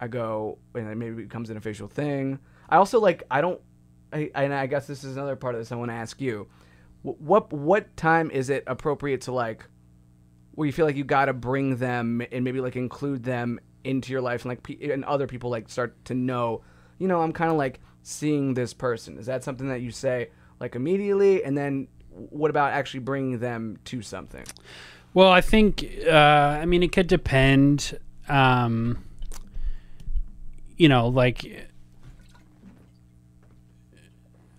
I 0.00 0.08
go 0.08 0.58
and 0.74 0.88
then 0.88 0.98
maybe 0.98 1.22
it 1.22 1.28
becomes 1.28 1.48
an 1.48 1.56
official 1.56 1.88
thing. 1.88 2.38
I 2.68 2.76
also 2.76 3.00
like 3.00 3.22
I 3.30 3.40
don't, 3.40 3.60
I, 4.12 4.30
and 4.34 4.52
I 4.52 4.66
guess 4.66 4.86
this 4.86 5.04
is 5.04 5.16
another 5.16 5.36
part 5.36 5.54
of 5.54 5.60
this 5.60 5.72
I 5.72 5.76
want 5.76 5.90
to 5.90 5.94
ask 5.94 6.20
you, 6.20 6.48
what 7.02 7.52
what 7.52 7.96
time 7.96 8.30
is 8.30 8.50
it 8.50 8.64
appropriate 8.66 9.22
to 9.22 9.32
like, 9.32 9.66
where 10.54 10.66
you 10.66 10.72
feel 10.72 10.86
like 10.86 10.96
you 10.96 11.04
got 11.04 11.26
to 11.26 11.32
bring 11.32 11.76
them 11.76 12.22
and 12.30 12.44
maybe 12.44 12.60
like 12.60 12.76
include 12.76 13.24
them 13.24 13.58
into 13.84 14.12
your 14.12 14.20
life 14.20 14.44
and 14.44 14.50
like 14.50 14.80
and 14.82 15.04
other 15.04 15.26
people 15.26 15.50
like 15.50 15.68
start 15.68 16.04
to 16.04 16.14
know, 16.14 16.62
you 16.98 17.08
know, 17.08 17.20
I'm 17.22 17.32
kind 17.32 17.50
of 17.50 17.56
like 17.56 17.80
seeing 18.02 18.54
this 18.54 18.74
person. 18.74 19.18
Is 19.18 19.26
that 19.26 19.42
something 19.42 19.68
that 19.68 19.80
you 19.80 19.90
say 19.90 20.30
like 20.60 20.74
immediately, 20.76 21.42
and 21.44 21.56
then 21.56 21.88
what 22.14 22.50
about 22.50 22.72
actually 22.72 23.00
bringing 23.00 23.38
them 23.38 23.78
to 23.86 24.02
something? 24.02 24.44
Well, 25.14 25.30
I 25.30 25.40
think 25.40 25.86
uh, 26.06 26.10
I 26.10 26.64
mean 26.66 26.82
it 26.82 26.92
could 26.92 27.06
depend. 27.06 27.98
Um, 28.28 29.04
you 30.76 30.88
know, 30.88 31.08
like 31.08 31.68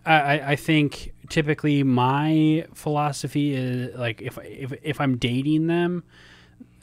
I, 0.05 0.51
I 0.51 0.55
think 0.55 1.13
typically 1.29 1.83
my 1.83 2.65
philosophy 2.73 3.53
is 3.53 3.95
like 3.95 4.21
if 4.21 4.37
if 4.43 4.73
if 4.83 5.01
I'm 5.01 5.17
dating 5.17 5.67
them, 5.67 6.03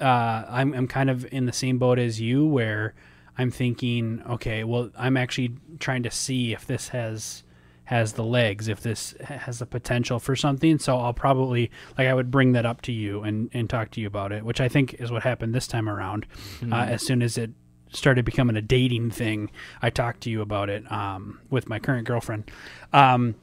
uh, 0.00 0.44
I'm 0.48 0.72
I'm 0.72 0.88
kind 0.88 1.10
of 1.10 1.30
in 1.32 1.46
the 1.46 1.52
same 1.52 1.78
boat 1.78 1.98
as 1.98 2.20
you 2.20 2.46
where 2.46 2.94
I'm 3.36 3.50
thinking, 3.50 4.22
okay, 4.28 4.64
well, 4.64 4.90
I'm 4.98 5.16
actually 5.16 5.54
trying 5.78 6.02
to 6.02 6.10
see 6.10 6.52
if 6.52 6.66
this 6.66 6.88
has 6.88 7.42
has 7.90 8.12
the 8.12 8.22
legs, 8.22 8.68
if 8.68 8.80
this 8.80 9.16
has 9.20 9.58
the 9.58 9.66
potential 9.66 10.20
for 10.20 10.36
something. 10.36 10.78
So 10.78 10.96
I'll 10.96 11.12
probably 11.12 11.72
like 11.98 12.06
I 12.06 12.14
would 12.14 12.30
bring 12.30 12.52
that 12.52 12.64
up 12.64 12.82
to 12.82 12.92
you 12.92 13.24
and 13.24 13.50
and 13.52 13.68
talk 13.68 13.90
to 13.90 14.00
you 14.00 14.06
about 14.06 14.30
it, 14.30 14.44
which 14.44 14.60
I 14.60 14.68
think 14.68 14.94
is 14.94 15.10
what 15.10 15.24
happened 15.24 15.52
this 15.56 15.66
time 15.66 15.88
around. 15.88 16.24
Uh, 16.70 16.84
as 16.84 17.04
soon 17.04 17.20
as 17.20 17.36
it 17.36 17.50
started 17.92 18.24
becoming 18.24 18.54
a 18.54 18.62
dating 18.62 19.10
thing, 19.10 19.50
I 19.82 19.90
talked 19.90 20.20
to 20.20 20.30
you 20.30 20.40
about 20.40 20.70
it 20.70 20.90
um, 20.92 21.40
with 21.50 21.68
my 21.68 21.80
current 21.80 22.06
girlfriend. 22.06 22.48
Um, 22.92 23.34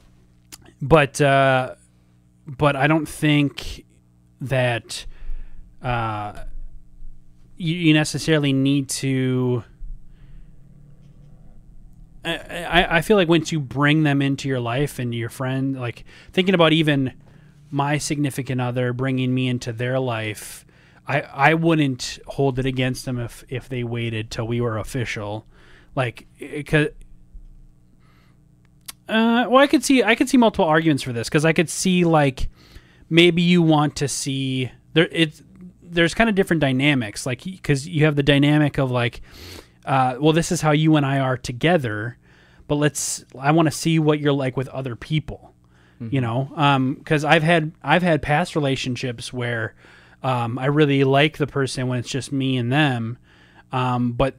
but 0.82 1.20
uh, 1.20 1.76
but 2.48 2.78
I 2.78 2.88
don't 2.88 3.06
think 3.06 3.84
that 4.40 5.06
uh, 5.82 6.44
you, 7.58 7.76
you 7.76 7.94
necessarily 7.94 8.54
need 8.54 8.88
to. 9.04 9.66
I, 12.28 12.98
I 12.98 13.02
feel 13.02 13.18
like 13.18 13.28
once 13.28 13.52
you 13.52 13.60
bring 13.60 14.04
them 14.04 14.22
into 14.22 14.48
your 14.48 14.60
life 14.60 15.00
and 15.00 15.14
your 15.14 15.30
friend, 15.30 15.80
like 15.80 16.04
thinking 16.32 16.56
about 16.56 16.74
even 16.74 17.14
my 17.70 17.98
significant 17.98 18.62
other 18.62 18.94
bringing 18.94 19.34
me 19.34 19.48
into 19.48 19.72
their 19.74 20.00
life, 20.00 20.66
I 21.08 21.22
I 21.22 21.54
wouldn't 21.54 22.20
hold 22.28 22.60
it 22.60 22.66
against 22.66 23.06
them 23.06 23.20
if 23.20 23.44
if 23.50 23.70
they 23.70 23.84
waited 23.84 24.32
till 24.32 24.48
we 24.48 24.62
were 24.62 24.78
official, 24.78 25.46
like 25.96 26.28
because. 26.40 26.90
Uh, 29.10 29.48
well, 29.48 29.64
I 29.64 29.68
could 29.68 29.86
see 29.86 30.04
I 30.04 30.16
could 30.16 30.28
see 30.28 30.36
multiple 30.36 30.66
arguments 30.66 31.02
for 31.02 31.14
this 31.14 31.30
because 31.30 31.46
I 31.46 31.54
could 31.54 31.70
see 31.70 32.04
like 32.04 32.50
maybe 33.10 33.42
you 33.42 33.62
want 33.62 33.96
to 33.98 34.08
see 34.10 34.70
there 34.94 35.08
it's 35.12 35.42
there's 35.82 36.14
kind 36.14 36.30
of 36.30 36.36
different 36.36 36.60
dynamics 36.60 37.26
like 37.26 37.44
because 37.44 37.88
you 37.88 38.04
have 38.04 38.18
the 38.18 38.24
dynamic 38.24 38.78
of 38.78 38.92
like 38.92 39.22
uh, 39.88 40.18
well 40.20 40.34
this 40.34 40.52
is 40.52 40.62
how 40.62 40.72
you 40.72 40.96
and 40.98 41.06
I 41.06 41.18
are 41.20 41.38
together 41.38 42.18
but 42.68 42.76
let's 42.76 43.26
I 43.40 43.52
want 43.52 43.68
to 43.68 43.72
see 43.72 43.98
what 43.98 44.20
you're 44.20 44.34
like 44.34 44.56
with 44.58 44.68
other 44.70 44.96
people 44.96 45.54
you 46.00 46.22
know 46.22 46.94
because 47.00 47.24
I've 47.26 47.42
had 47.42 47.72
I've 47.82 48.04
had 48.04 48.22
past 48.22 48.56
relationships 48.56 49.34
where 49.34 49.74
um, 50.22 50.60
I 50.60 50.66
really 50.68 51.04
like 51.04 51.38
the 51.38 51.48
person 51.48 51.88
when 51.88 51.98
it's 51.98 52.10
just 52.10 52.32
me 52.32 52.58
and 52.58 52.72
them 52.72 53.18
um, 53.72 54.12
but 54.12 54.36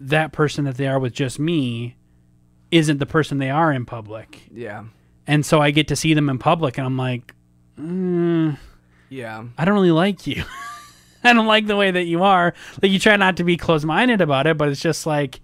that 0.00 0.32
person 0.32 0.64
that 0.64 0.76
they 0.76 0.88
are 0.88 0.98
with 0.98 1.12
just 1.12 1.38
me 1.38 1.94
isn't 2.72 2.98
the 2.98 3.06
person 3.06 3.38
they 3.38 3.50
are 3.50 3.70
in 3.72 3.84
public 3.86 4.42
Yeah. 4.50 4.84
and 5.26 5.46
so 5.46 5.60
I 5.60 5.70
get 5.70 5.86
to 5.88 5.94
see 5.96 6.14
them 6.14 6.28
in 6.28 6.38
public 6.38 6.78
and 6.78 6.86
I'm 6.86 6.96
like 6.96 7.32
mm, 7.78 8.56
Yeah. 9.08 9.44
I 9.56 9.64
don't 9.64 9.74
really 9.74 9.92
like 9.92 10.26
you. 10.26 10.42
I 11.24 11.32
don't 11.32 11.46
like 11.46 11.66
the 11.66 11.76
way 11.76 11.90
that 11.90 12.04
you 12.04 12.22
are. 12.22 12.54
Like 12.82 12.90
you 12.92 12.98
try 12.98 13.16
not 13.16 13.36
to 13.38 13.44
be 13.44 13.56
close 13.56 13.84
minded 13.84 14.20
about 14.20 14.46
it, 14.46 14.56
but 14.58 14.68
it's 14.68 14.80
just 14.80 15.06
like 15.06 15.40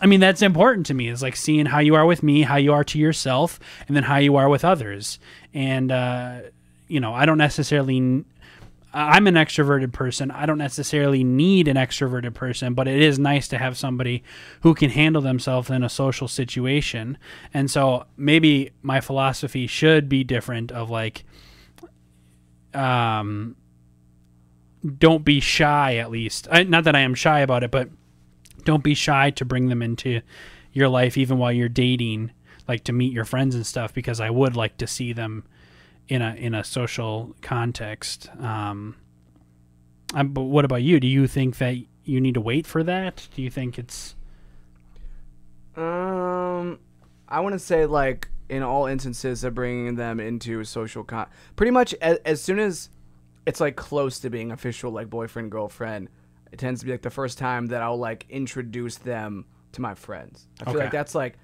I 0.00 0.06
mean, 0.06 0.20
that's 0.20 0.42
important 0.42 0.86
to 0.86 0.94
me. 0.94 1.08
It's 1.08 1.22
like 1.22 1.36
seeing 1.36 1.66
how 1.66 1.80
you 1.80 1.94
are 1.94 2.06
with 2.06 2.22
me, 2.22 2.42
how 2.42 2.56
you 2.56 2.72
are 2.72 2.84
to 2.84 2.98
yourself, 2.98 3.60
and 3.86 3.96
then 3.96 4.04
how 4.04 4.16
you 4.16 4.36
are 4.36 4.48
with 4.48 4.64
others. 4.64 5.18
And 5.52 5.92
uh, 5.92 6.40
you 6.88 7.00
know, 7.00 7.14
I 7.14 7.26
don't 7.26 7.38
necessarily 7.38 8.24
I'm 8.94 9.26
an 9.26 9.34
extroverted 9.34 9.92
person. 9.92 10.30
I 10.30 10.44
don't 10.44 10.58
necessarily 10.58 11.24
need 11.24 11.66
an 11.66 11.76
extroverted 11.76 12.34
person, 12.34 12.74
but 12.74 12.86
it 12.86 13.00
is 13.00 13.18
nice 13.18 13.48
to 13.48 13.58
have 13.58 13.78
somebody 13.78 14.22
who 14.60 14.74
can 14.74 14.90
handle 14.90 15.22
themselves 15.22 15.70
in 15.70 15.82
a 15.82 15.88
social 15.88 16.28
situation. 16.28 17.16
And 17.54 17.70
so 17.70 18.04
maybe 18.16 18.70
my 18.82 19.00
philosophy 19.00 19.66
should 19.66 20.08
be 20.08 20.24
different 20.24 20.72
of 20.72 20.90
like 20.90 21.24
um 22.74 23.56
don't 24.98 25.24
be 25.24 25.40
shy 25.40 25.96
at 25.96 26.10
least. 26.10 26.48
I, 26.50 26.64
not 26.64 26.84
that 26.84 26.96
i 26.96 27.00
am 27.00 27.14
shy 27.14 27.40
about 27.40 27.62
it 27.62 27.70
but 27.70 27.88
don't 28.64 28.82
be 28.82 28.94
shy 28.94 29.30
to 29.30 29.44
bring 29.44 29.68
them 29.68 29.82
into 29.82 30.20
your 30.72 30.88
life 30.88 31.16
even 31.16 31.38
while 31.38 31.52
you're 31.52 31.68
dating 31.68 32.32
like 32.68 32.84
to 32.84 32.92
meet 32.92 33.12
your 33.12 33.24
friends 33.24 33.54
and 33.54 33.66
stuff 33.66 33.92
because 33.94 34.20
i 34.20 34.30
would 34.30 34.56
like 34.56 34.76
to 34.78 34.86
see 34.86 35.12
them 35.12 35.44
in 36.08 36.22
a 36.22 36.34
in 36.34 36.54
a 36.54 36.64
social 36.64 37.34
context. 37.40 38.28
Um 38.38 38.96
um, 40.14 40.32
but 40.32 40.42
what 40.42 40.64
about 40.64 40.82
you? 40.82 41.00
Do 41.00 41.06
you 41.06 41.26
think 41.26 41.56
that 41.58 41.76
you 42.04 42.20
need 42.20 42.34
to 42.34 42.40
wait 42.40 42.66
for 42.66 42.82
that? 42.82 43.28
Do 43.34 43.42
you 43.42 43.50
think 43.50 43.78
it's 43.78 44.14
Um, 45.76 46.78
I 47.28 47.40
want 47.40 47.54
to 47.54 47.58
say 47.58 47.86
like 47.86 48.28
in 48.48 48.62
all 48.62 48.86
instances 48.86 49.42
of 49.44 49.54
bringing 49.54 49.94
them 49.94 50.20
into 50.20 50.64
social 50.64 51.02
con, 51.02 51.28
pretty 51.56 51.70
much 51.70 51.94
as, 51.94 52.18
as 52.26 52.42
soon 52.42 52.58
as 52.58 52.90
it's 53.46 53.60
like 53.60 53.76
close 53.76 54.20
to 54.20 54.30
being 54.30 54.52
official, 54.52 54.90
like 54.92 55.10
boyfriend 55.10 55.50
girlfriend, 55.50 56.08
it 56.52 56.58
tends 56.58 56.80
to 56.80 56.86
be 56.86 56.92
like 56.92 57.02
the 57.02 57.10
first 57.10 57.38
time 57.38 57.66
that 57.68 57.82
I'll 57.82 57.96
like 57.98 58.26
introduce 58.28 58.96
them 58.96 59.46
to 59.72 59.80
my 59.80 59.94
friends. 59.94 60.46
I 60.60 60.64
feel 60.64 60.74
Okay. 60.74 60.84
like 60.84 60.92
that's 60.92 61.14
like. 61.14 61.38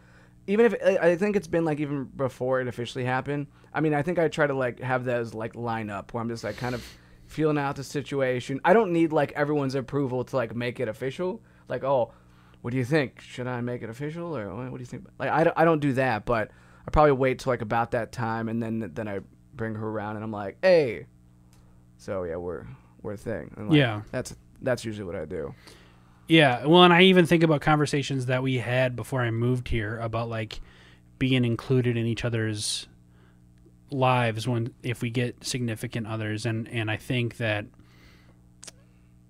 Even 0.46 0.64
if 0.64 0.74
I 0.82 1.10
I 1.10 1.16
think 1.16 1.36
it's 1.36 1.46
been 1.46 1.66
like 1.66 1.78
even 1.78 2.04
before 2.04 2.60
it 2.62 2.68
officially 2.68 3.04
happened. 3.04 3.48
I 3.74 3.80
mean, 3.82 3.92
I 3.92 4.00
think 4.00 4.18
I 4.18 4.28
try 4.28 4.46
to 4.46 4.54
like 4.54 4.80
have 4.80 5.04
those 5.04 5.34
like 5.34 5.54
line 5.54 5.90
up 5.90 6.14
where 6.14 6.22
I'm 6.22 6.28
just 6.30 6.42
like 6.42 6.56
kind 6.56 6.74
of 6.74 6.82
feeling 7.26 7.58
out 7.58 7.76
the 7.76 7.84
situation. 7.84 8.58
I 8.64 8.72
don't 8.72 8.92
need 8.92 9.12
like 9.12 9.32
everyone's 9.32 9.74
approval 9.74 10.24
to 10.24 10.36
like 10.36 10.54
make 10.56 10.80
it 10.80 10.88
official. 10.88 11.42
Like, 11.68 11.84
oh, 11.84 12.12
what 12.62 12.70
do 12.70 12.78
you 12.78 12.84
think? 12.86 13.20
Should 13.20 13.46
I 13.46 13.60
make 13.60 13.82
it 13.82 13.90
official 13.90 14.34
or 14.34 14.54
what 14.54 14.70
what 14.70 14.78
do 14.78 14.82
you 14.82 14.86
think? 14.86 15.06
Like, 15.18 15.28
I 15.30 15.44
don't, 15.44 15.58
I 15.58 15.66
don't 15.66 15.80
do 15.80 15.92
that, 15.94 16.24
but 16.24 16.50
I 16.86 16.90
probably 16.90 17.12
wait 17.12 17.40
till 17.40 17.52
like 17.52 17.60
about 17.60 17.90
that 17.90 18.10
time 18.12 18.48
and 18.48 18.62
then 18.62 18.90
then 18.94 19.06
I 19.06 19.20
bring 19.52 19.74
her 19.74 19.86
around 19.86 20.16
and 20.16 20.24
I'm 20.24 20.32
like, 20.32 20.56
hey, 20.62 21.04
so 21.98 22.24
yeah, 22.24 22.36
we're 22.36 22.64
we're 23.02 23.12
a 23.12 23.16
thing. 23.18 23.52
Like, 23.56 23.76
Yeah. 23.76 24.02
that's 24.10 24.34
that's 24.62 24.84
usually 24.84 25.04
what 25.04 25.14
I 25.16 25.24
do. 25.26 25.54
Yeah, 26.26 26.66
well, 26.66 26.82
and 26.84 26.92
I 26.92 27.02
even 27.02 27.26
think 27.26 27.42
about 27.42 27.60
conversations 27.60 28.26
that 28.26 28.42
we 28.42 28.56
had 28.58 28.96
before 28.96 29.22
I 29.22 29.30
moved 29.30 29.68
here 29.68 29.98
about 29.98 30.28
like 30.28 30.60
being 31.18 31.44
included 31.44 31.96
in 31.96 32.06
each 32.06 32.24
other's 32.24 32.86
lives 33.90 34.46
when 34.46 34.74
if 34.82 35.00
we 35.00 35.10
get 35.10 35.42
significant 35.44 36.06
others, 36.06 36.44
and 36.46 36.68
and 36.68 36.90
I 36.90 36.96
think 36.96 37.36
that 37.38 37.66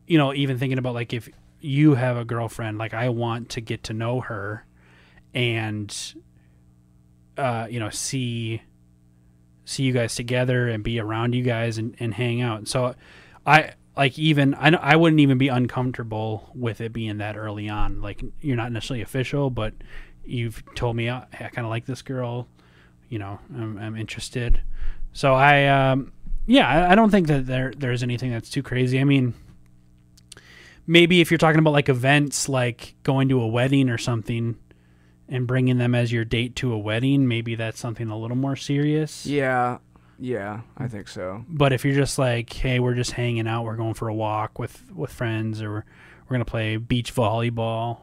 you 0.06 0.18
know 0.18 0.34
even 0.34 0.58
thinking 0.58 0.78
about 0.78 0.94
like 0.94 1.12
if 1.12 1.28
you 1.60 1.94
have 1.94 2.16
a 2.16 2.24
girlfriend, 2.24 2.78
like 2.78 2.94
I 2.94 3.08
want 3.10 3.50
to 3.50 3.60
get 3.60 3.84
to 3.84 3.92
know 3.92 4.20
her, 4.20 4.66
and 5.34 5.94
uh, 7.36 7.68
you 7.70 7.78
know 7.78 7.90
see 7.90 8.62
see 9.68 9.82
you 9.82 9.92
guys 9.92 10.14
together 10.14 10.66
and 10.68 10.82
be 10.82 10.98
around 10.98 11.34
you 11.34 11.42
guys 11.42 11.76
and, 11.76 11.94
and 12.00 12.14
hang 12.14 12.40
out. 12.40 12.66
So 12.66 12.94
I 13.46 13.72
like 13.96 14.18
even 14.18 14.54
I 14.54 14.68
I 14.70 14.96
wouldn't 14.96 15.20
even 15.20 15.36
be 15.36 15.48
uncomfortable 15.48 16.50
with 16.54 16.80
it 16.80 16.92
being 16.92 17.18
that 17.18 17.36
early 17.36 17.68
on. 17.68 18.00
Like 18.00 18.24
you're 18.40 18.56
not 18.56 18.72
necessarily 18.72 19.02
official, 19.02 19.50
but 19.50 19.74
you've 20.24 20.62
told 20.74 20.96
me 20.96 21.10
"Oh, 21.10 21.22
I, 21.32 21.36
kind 21.48 21.66
of 21.66 21.68
like 21.68 21.84
this 21.84 22.00
girl. 22.00 22.48
You 23.10 23.18
know, 23.18 23.38
I'm, 23.54 23.78
I'm 23.78 23.96
interested. 23.96 24.62
So 25.12 25.34
I 25.34 25.66
um 25.66 26.12
yeah, 26.46 26.66
I, 26.66 26.92
I 26.92 26.94
don't 26.94 27.10
think 27.10 27.26
that 27.26 27.46
there 27.46 27.72
there's 27.76 28.02
anything 28.02 28.30
that's 28.30 28.48
too 28.48 28.62
crazy. 28.62 28.98
I 28.98 29.04
mean, 29.04 29.34
maybe 30.86 31.20
if 31.20 31.30
you're 31.30 31.38
talking 31.38 31.58
about 31.58 31.74
like 31.74 31.90
events 31.90 32.48
like 32.48 32.94
going 33.02 33.28
to 33.28 33.42
a 33.42 33.46
wedding 33.46 33.90
or 33.90 33.98
something 33.98 34.56
and 35.28 35.46
bringing 35.46 35.78
them 35.78 35.94
as 35.94 36.10
your 36.12 36.24
date 36.24 36.56
to 36.56 36.72
a 36.72 36.78
wedding, 36.78 37.28
maybe 37.28 37.54
that's 37.54 37.78
something 37.78 38.08
a 38.08 38.18
little 38.18 38.36
more 38.36 38.56
serious. 38.56 39.26
Yeah, 39.26 39.78
yeah, 40.18 40.62
I 40.76 40.88
think 40.88 41.08
so. 41.08 41.44
But 41.48 41.72
if 41.72 41.84
you're 41.84 41.94
just 41.94 42.18
like, 42.18 42.52
hey, 42.52 42.80
we're 42.80 42.94
just 42.94 43.12
hanging 43.12 43.46
out, 43.46 43.64
we're 43.64 43.76
going 43.76 43.94
for 43.94 44.08
a 44.08 44.14
walk 44.14 44.58
with 44.58 44.90
with 44.94 45.12
friends, 45.12 45.60
or 45.62 45.70
we're, 45.70 45.84
we're 46.28 46.34
gonna 46.34 46.44
play 46.44 46.76
beach 46.76 47.14
volleyball, 47.14 47.98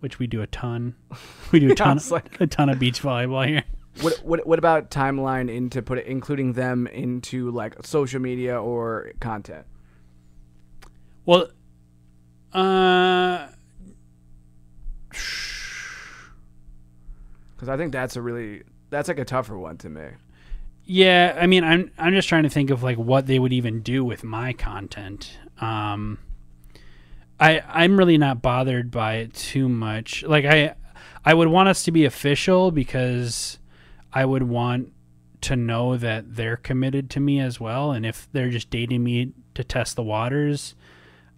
which 0.00 0.18
we 0.18 0.26
do 0.26 0.42
a 0.42 0.46
ton. 0.46 0.94
We 1.50 1.60
do 1.60 1.72
a 1.72 1.74
ton, 1.74 1.96
it's 1.96 2.10
like- 2.10 2.38
a 2.40 2.46
ton 2.46 2.68
of 2.68 2.78
beach 2.78 3.00
volleyball 3.02 3.46
here. 3.46 3.64
What 4.02 4.18
what 4.22 4.46
what 4.46 4.58
about 4.60 4.90
timeline 4.92 5.50
into 5.52 5.82
put 5.82 5.98
it, 5.98 6.06
including 6.06 6.52
them 6.52 6.86
into 6.86 7.50
like 7.50 7.74
social 7.84 8.20
media 8.20 8.60
or 8.60 9.10
content? 9.18 9.66
Well, 11.26 11.48
uh, 12.52 13.48
Because 17.58 17.68
I 17.68 17.76
think 17.76 17.90
that's 17.90 18.14
a 18.14 18.22
really 18.22 18.62
that's 18.88 19.08
like 19.08 19.18
a 19.18 19.24
tougher 19.24 19.58
one 19.58 19.76
to 19.78 19.88
me. 19.88 20.04
yeah. 20.84 21.36
I 21.38 21.48
mean, 21.48 21.64
I'm 21.64 21.90
I'm 21.98 22.14
just 22.14 22.28
trying 22.28 22.44
to 22.44 22.48
think 22.48 22.70
of 22.70 22.84
like 22.84 22.96
what 22.96 23.26
they 23.26 23.40
would 23.40 23.52
even 23.52 23.82
do 23.82 24.04
with 24.04 24.22
my 24.22 24.52
content. 24.52 25.36
Um, 25.60 26.18
I 27.40 27.60
I'm 27.68 27.98
really 27.98 28.16
not 28.16 28.40
bothered 28.40 28.92
by 28.92 29.16
it 29.16 29.34
too 29.34 29.68
much. 29.68 30.22
Like 30.22 30.44
I 30.44 30.76
I 31.24 31.34
would 31.34 31.48
want 31.48 31.68
us 31.68 31.82
to 31.84 31.90
be 31.92 32.04
official 32.04 32.70
because 32.70 33.58
I 34.12 34.24
would 34.24 34.44
want 34.44 34.92
to 35.40 35.56
know 35.56 35.96
that 35.96 36.36
they're 36.36 36.56
committed 36.56 37.10
to 37.10 37.20
me 37.20 37.40
as 37.40 37.60
well. 37.60 37.90
And 37.92 38.06
if 38.06 38.28
they're 38.32 38.50
just 38.50 38.70
dating 38.70 39.04
me 39.04 39.32
to 39.54 39.64
test 39.64 39.96
the 39.96 40.02
waters, 40.02 40.74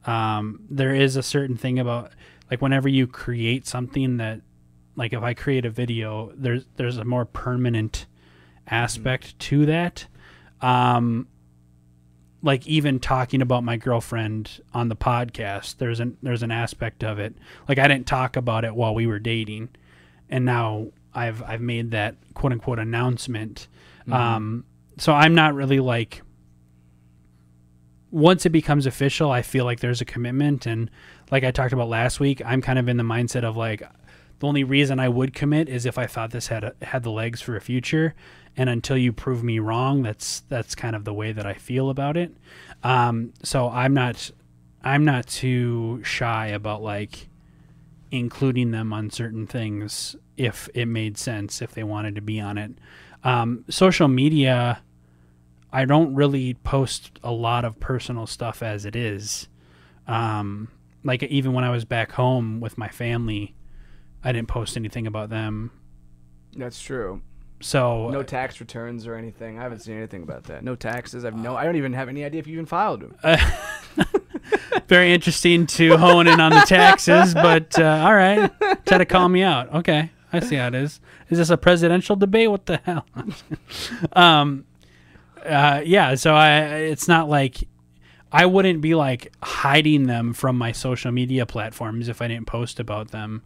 um, 0.07 0.61
there 0.71 0.95
is 0.95 1.17
a 1.17 1.23
certain 1.23 1.57
thing 1.57 1.79
about 1.79 2.13
like 2.51 2.63
whenever 2.63 2.89
you 2.89 3.07
create 3.07 3.67
something 3.67 4.17
that, 4.19 4.41
like 5.01 5.15
if 5.15 5.23
I 5.23 5.33
create 5.33 5.65
a 5.65 5.71
video, 5.71 6.31
there's 6.37 6.67
there's 6.77 6.99
a 6.99 7.07
more 7.07 7.25
permanent 7.25 8.05
aspect 8.69 9.39
to 9.39 9.65
that. 9.65 10.07
Um, 10.61 11.27
like 12.43 12.67
even 12.67 13.01
talking 13.01 13.41
about 13.41 13.65
my 13.65 13.79
girlfriend 13.79 14.61
on 14.75 14.91
the 14.91 14.97
podcast, 14.97 15.79
there's 15.79 16.01
an 16.01 16.19
there's 16.23 16.43
an 16.43 16.51
aspect 16.51 17.03
of 17.03 17.19
it. 17.19 17.35
Like 17.67 17.79
I 17.79 17.89
didn't 17.89 18.09
talk 18.09 18.37
about 18.37 18.67
it 18.67 18.75
while 18.75 18.95
we 18.95 19.07
were 19.07 19.19
dating, 19.19 19.71
and 20.29 20.45
now 20.45 20.89
I've 21.15 21.43
I've 21.45 21.63
made 21.63 21.93
that 21.93 22.17
quote 22.35 22.53
unquote 22.53 22.79
announcement. 22.79 23.69
Um, 24.13 24.67
so 24.99 25.15
I'm 25.15 25.35
not 25.35 25.55
really 25.55 25.81
like 25.81 26.21
once 28.11 28.45
it 28.45 28.51
becomes 28.51 28.85
official, 28.85 29.31
I 29.31 29.41
feel 29.41 29.65
like 29.65 29.81
there's 29.81 30.03
a 30.03 30.05
commitment, 30.05 30.67
and 30.67 30.91
like 31.31 31.43
I 31.43 31.53
talked 31.53 31.73
about 31.73 31.89
last 31.89 32.21
week, 32.21 32.43
I'm 32.45 32.61
kind 32.61 32.79
of 32.79 32.87
in 32.87 32.99
the 32.99 33.03
mindset 33.03 33.45
of 33.45 33.57
like 33.57 33.83
the 34.41 34.47
only 34.47 34.65
reason 34.65 34.99
I 34.99 35.09
would 35.09 35.35
commit 35.35 35.69
is 35.69 35.87
if 35.87 35.99
I 35.99 36.07
thought 36.07 36.31
this 36.31 36.49
had 36.49 36.65
a, 36.65 36.75
had 36.83 37.03
the 37.03 37.11
legs 37.11 37.41
for 37.41 37.57
a 37.57 37.61
future, 37.61 38.15
and 38.57 38.69
until 38.69 38.97
you 38.97 39.13
prove 39.13 39.45
me 39.45 39.59
wrong, 39.59 40.03
that's 40.03 40.41
that's 40.49 40.75
kind 40.75 40.97
of 40.97 41.05
the 41.05 41.15
way 41.15 41.33
that 41.33 41.47
I 41.47 41.55
feel 41.55 41.91
about 41.91 42.17
it. 42.17 42.35
Um, 42.83 43.35
so 43.43 43.69
I'm 43.69 43.95
not 43.95 44.31
I'm 44.83 45.05
not 45.05 45.27
too 45.27 46.03
shy 46.03 46.49
about 46.49 46.83
like 46.83 47.29
including 48.11 48.71
them 48.71 48.93
on 48.93 49.11
certain 49.11 49.47
things 49.47 50.17
if 50.37 50.69
it 50.75 50.87
made 50.87 51.17
sense 51.19 51.63
if 51.63 51.73
they 51.73 51.85
wanted 51.85 52.15
to 52.15 52.23
be 52.23 52.41
on 52.41 52.57
it. 52.59 52.73
Um, 53.23 53.65
social 53.69 54.09
media, 54.09 54.83
I 55.71 55.85
don't 55.85 56.15
really 56.15 56.55
post 56.55 57.21
a 57.23 57.31
lot 57.31 57.67
of 57.67 57.79
personal 57.79 58.27
stuff 58.27 58.63
as 58.63 58.87
it 58.87 58.97
is. 58.97 59.49
Um, 60.09 60.69
like 61.05 61.23
even 61.25 61.53
when 61.53 61.63
I 61.63 61.71
was 61.71 61.85
back 61.85 62.13
home 62.13 62.61
with 62.61 62.79
my 62.79 62.89
family, 62.89 63.55
I 64.23 64.33
didn't 64.33 64.49
post 64.49 64.77
anything 64.77 65.07
about 65.07 65.31
them. 65.31 65.71
That's 66.57 66.81
true. 66.81 67.23
So 67.61 68.09
No 68.09 68.23
tax 68.23 68.61
returns 68.61 69.07
or 69.07 69.15
anything. 69.15 69.59
I 69.59 69.63
haven't 69.63 69.81
seen 69.81 69.97
anything 69.97 70.23
about 70.23 70.45
that. 70.45 70.65
No 70.65 70.75
taxes. 70.75 71.25
I've 71.25 71.37
no. 71.37 71.57
I 71.57 71.65
don't 71.65 71.77
even 71.77 71.93
have 71.93 72.09
any 72.09 72.25
idea 72.25 72.41
if 72.41 72.47
you 72.47 72.55
even 72.55 72.67
filed 72.67 73.03
them. 73.03 73.17
very 74.89 75.13
interesting 75.13 75.67
to 75.67 75.97
hone 75.97 76.27
in 76.27 76.41
on 76.41 76.53
the 76.53 76.63
taxes, 76.67 77.35
but 77.35 77.79
uh, 77.79 78.03
all 78.05 78.15
right, 78.15 78.51
try 78.87 78.99
to 78.99 79.05
call 79.05 79.29
me 79.29 79.43
out. 79.43 79.73
Okay, 79.75 80.11
I 80.33 80.41
see 80.41 80.57
how 80.57 80.69
it 80.69 80.75
is. 80.75 81.01
Is 81.29 81.39
this 81.39 81.51
a 81.51 81.57
presidential 81.57 82.17
debate? 82.17 82.51
What 82.51 82.67
the 82.67 82.79
hell? 82.79 83.07
um, 84.15 84.65
uh, 85.45 85.83
yeah. 85.85 86.15
So 86.15 86.35
I, 86.35 86.61
it's 86.61 87.09
not 87.09 87.29
like 87.29 87.69
I 88.33 88.47
wouldn't 88.47 88.81
be 88.81 88.95
like 88.95 89.33
hiding 89.43 90.07
them 90.07 90.33
from 90.33 90.57
my 90.57 90.73
social 90.73 91.13
media 91.13 91.47
platforms 91.47 92.09
if 92.09 92.23
I 92.23 92.29
didn't 92.29 92.47
post 92.47 92.81
about 92.81 93.11
them. 93.11 93.43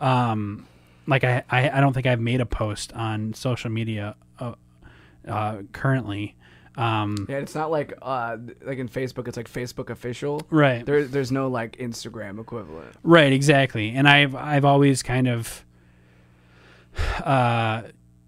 Um, 0.00 0.66
like 1.06 1.24
I, 1.24 1.42
I, 1.50 1.70
I 1.70 1.80
don't 1.80 1.92
think 1.92 2.06
I've 2.06 2.20
made 2.20 2.40
a 2.40 2.46
post 2.46 2.92
on 2.92 3.34
social 3.34 3.70
media 3.70 4.16
uh, 4.38 4.54
uh, 5.28 5.62
currently. 5.72 6.36
Um, 6.76 7.26
Yeah, 7.28 7.38
it's 7.38 7.54
not 7.54 7.70
like 7.70 7.92
uh 8.00 8.36
like 8.62 8.78
in 8.78 8.88
Facebook. 8.88 9.28
It's 9.28 9.36
like 9.36 9.50
Facebook 9.50 9.90
official. 9.90 10.46
right. 10.50 10.86
There, 10.86 11.04
there's 11.04 11.32
no 11.32 11.48
like 11.48 11.76
Instagram 11.76 12.40
equivalent. 12.40 12.94
Right, 13.02 13.32
exactly. 13.32 13.90
And 13.90 14.08
I've 14.08 14.34
I've 14.34 14.64
always 14.64 15.02
kind 15.02 15.28
of 15.28 15.64
uh 17.24 17.82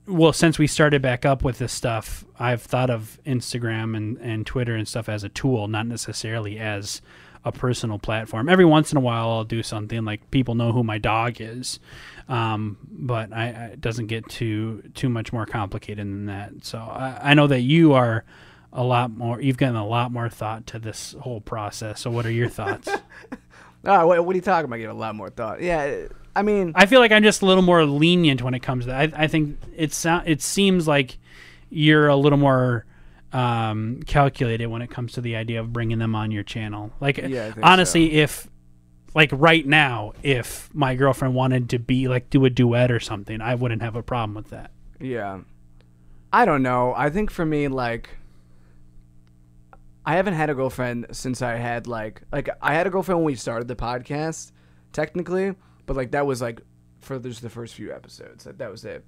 well, 0.06 0.32
since 0.32 0.58
we 0.58 0.66
started 0.66 1.00
back 1.00 1.24
up 1.24 1.44
with 1.44 1.58
this 1.58 1.72
stuff, 1.72 2.24
I've 2.38 2.60
thought 2.62 2.90
of 2.90 3.20
Instagram 3.24 3.96
and, 3.96 4.18
and 4.18 4.44
Twitter 4.44 4.74
and 4.74 4.86
stuff 4.86 5.08
as 5.08 5.22
a 5.22 5.28
tool, 5.28 5.68
not 5.68 5.86
necessarily 5.86 6.58
as 6.58 7.00
a 7.44 7.52
personal 7.52 7.98
platform. 7.98 8.48
Every 8.48 8.64
once 8.64 8.92
in 8.92 8.98
a 8.98 9.00
while, 9.00 9.30
I'll 9.30 9.44
do 9.44 9.62
something 9.62 10.04
like 10.04 10.30
people 10.30 10.54
know 10.54 10.72
who 10.72 10.84
my 10.84 10.98
dog 10.98 11.40
is, 11.40 11.80
um, 12.28 12.78
but 12.88 13.32
I, 13.32 13.44
I, 13.46 13.64
it 13.72 13.80
doesn't 13.80 14.06
get 14.06 14.28
too 14.28 14.82
too 14.94 15.08
much 15.08 15.32
more 15.32 15.46
complicated 15.46 16.06
than 16.06 16.26
that. 16.26 16.52
So 16.62 16.78
I, 16.78 17.18
I 17.22 17.34
know 17.34 17.46
that 17.48 17.60
you 17.60 17.94
are 17.94 18.24
a 18.72 18.84
lot 18.84 19.10
more. 19.10 19.40
You've 19.40 19.56
gotten 19.56 19.76
a 19.76 19.86
lot 19.86 20.12
more 20.12 20.28
thought 20.28 20.66
to 20.68 20.78
this 20.78 21.14
whole 21.20 21.40
process. 21.40 22.00
So 22.00 22.10
what 22.10 22.26
are 22.26 22.30
your 22.30 22.48
thoughts? 22.48 22.88
Ah, 23.84 24.06
what, 24.06 24.24
what 24.24 24.32
are 24.32 24.36
you 24.36 24.42
talking 24.42 24.66
about? 24.66 24.78
It 24.78 24.84
a 24.84 24.94
lot 24.94 25.16
more 25.16 25.28
thought. 25.28 25.60
Yeah, 25.60 26.06
I 26.36 26.42
mean, 26.42 26.72
I 26.74 26.86
feel 26.86 27.00
like 27.00 27.12
I'm 27.12 27.22
just 27.22 27.42
a 27.42 27.46
little 27.46 27.62
more 27.62 27.84
lenient 27.84 28.42
when 28.42 28.54
it 28.54 28.60
comes 28.60 28.84
to 28.84 28.90
that. 28.90 29.14
I, 29.18 29.24
I 29.24 29.26
think 29.26 29.58
it 29.76 29.92
sound 29.92 30.28
it 30.28 30.40
seems 30.40 30.86
like 30.86 31.18
you're 31.68 32.06
a 32.08 32.16
little 32.16 32.38
more 32.38 32.86
um, 33.32 34.02
calculated 34.06 34.66
when 34.66 34.82
it 34.82 34.90
comes 34.90 35.12
to 35.12 35.20
the 35.20 35.36
idea 35.36 35.60
of 35.60 35.72
bringing 35.72 35.98
them 35.98 36.14
on 36.14 36.30
your 36.30 36.42
channel. 36.42 36.92
Like 37.00 37.18
Yeah, 37.18 37.52
honestly, 37.62 38.12
if 38.12 38.48
like 39.14 39.30
right 39.32 39.66
now, 39.66 40.12
if 40.22 40.70
my 40.74 40.94
girlfriend 40.94 41.34
wanted 41.34 41.70
to 41.70 41.78
be 41.78 42.08
like 42.08 42.30
do 42.30 42.44
a 42.44 42.50
duet 42.50 42.90
or 42.90 43.00
something, 43.00 43.40
I 43.40 43.54
wouldn't 43.54 43.82
have 43.82 43.96
a 43.96 44.02
problem 44.02 44.34
with 44.34 44.50
that. 44.50 44.70
Yeah. 45.00 45.40
I 46.32 46.44
don't 46.44 46.62
know. 46.62 46.94
I 46.96 47.10
think 47.10 47.30
for 47.30 47.44
me, 47.44 47.68
like, 47.68 48.08
I 50.04 50.16
haven't 50.16 50.34
had 50.34 50.48
a 50.48 50.54
girlfriend 50.54 51.06
since 51.12 51.42
I 51.42 51.56
had 51.56 51.86
like 51.86 52.22
like 52.32 52.48
I 52.60 52.74
had 52.74 52.86
a 52.86 52.90
girlfriend 52.90 53.20
when 53.20 53.26
we 53.26 53.34
started 53.34 53.68
the 53.68 53.76
podcast, 53.76 54.50
technically, 54.92 55.54
but 55.86 55.96
like 55.96 56.10
that 56.12 56.26
was 56.26 56.40
like 56.40 56.60
for 57.00 57.18
just 57.18 57.42
the 57.42 57.50
first 57.50 57.74
few 57.74 57.92
episodes. 57.92 58.44
That 58.44 58.58
that 58.58 58.70
was 58.70 58.84
it. 58.84 59.04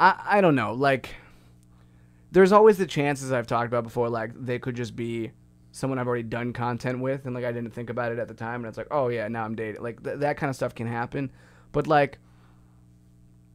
I 0.00 0.20
I 0.24 0.40
don't 0.40 0.56
know. 0.56 0.72
Like, 0.72 1.14
there's 2.32 2.52
always 2.52 2.78
the 2.78 2.86
chances 2.86 3.32
I've 3.32 3.46
talked 3.46 3.66
about 3.66 3.84
before. 3.84 4.08
Like 4.08 4.32
they 4.34 4.58
could 4.58 4.76
just 4.76 4.94
be 4.94 5.32
someone 5.72 5.98
I've 5.98 6.08
already 6.08 6.24
done 6.24 6.52
content 6.52 7.00
with, 7.00 7.26
and 7.26 7.34
like 7.34 7.44
I 7.44 7.52
didn't 7.52 7.70
think 7.72 7.90
about 7.90 8.12
it 8.12 8.18
at 8.18 8.28
the 8.28 8.34
time, 8.34 8.56
and 8.56 8.66
it's 8.66 8.78
like, 8.78 8.88
oh 8.90 9.08
yeah, 9.08 9.28
now 9.28 9.44
I'm 9.44 9.54
dating. 9.54 9.82
Like 9.82 10.02
th- 10.02 10.18
that 10.18 10.36
kind 10.36 10.50
of 10.50 10.56
stuff 10.56 10.74
can 10.74 10.86
happen, 10.86 11.30
but 11.72 11.86
like 11.86 12.18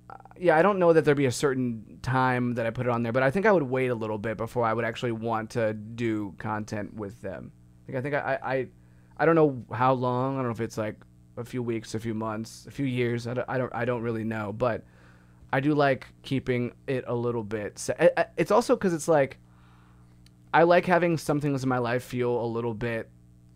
uh, 0.10 0.16
yeah, 0.40 0.58
I 0.58 0.62
don't 0.62 0.80
know 0.80 0.94
that 0.94 1.06
there'd 1.06 1.18
be 1.18 1.26
a 1.26 1.32
certain 1.32 2.00
time 2.02 2.56
that 2.56 2.66
I 2.66 2.70
put 2.70 2.86
it 2.86 2.90
on 2.90 3.04
there, 3.04 3.12
but 3.12 3.24
I 3.24 3.32
think 3.32 3.46
I 3.46 3.52
would 3.52 3.64
wait 3.64 3.88
a 3.88 3.96
little 3.96 4.18
bit 4.18 4.38
before 4.38 4.66
I 4.66 4.74
would 4.74 4.86
actually 4.86 5.14
want 5.14 5.52
to 5.52 5.74
do 5.74 6.36
content 6.38 6.94
with 6.94 7.22
them. 7.22 7.52
Like 7.88 7.98
I 7.98 8.02
think 8.02 8.16
I, 8.16 8.40
I, 8.44 8.68
I 9.18 9.26
don't 9.26 9.36
know 9.36 9.64
how 9.74 9.94
long. 9.94 10.36
I 10.36 10.38
don't 10.40 10.48
know 10.48 10.52
if 10.52 10.62
it's 10.62 10.78
like 10.78 10.98
a 11.38 11.44
few 11.44 11.64
weeks, 11.64 11.96
a 11.96 12.00
few 12.00 12.14
months, 12.14 12.66
a 12.68 12.72
few 12.72 12.86
years. 12.86 13.28
I 13.28 13.34
don't, 13.34 13.50
I 13.50 13.58
don't, 13.58 13.76
I 13.76 13.86
don't 13.86 14.02
really 14.02 14.24
know, 14.24 14.54
but 14.54 14.84
I 15.52 15.60
do 15.60 15.74
like 15.74 16.08
keeping 16.24 16.74
it 16.88 17.06
a 17.08 17.16
little 17.16 17.44
bit. 17.44 17.80
se- 17.80 18.10
It's 18.38 18.52
also 18.52 18.76
because 18.76 18.94
it's 18.94 19.08
like 19.08 19.38
I 20.54 20.64
like 20.64 20.86
having 20.86 21.18
some 21.18 21.40
things 21.42 21.64
in 21.64 21.70
my 21.70 21.78
life 21.78 22.04
feel 22.04 22.44
a 22.44 22.46
little 22.48 22.74
bit 22.74 23.10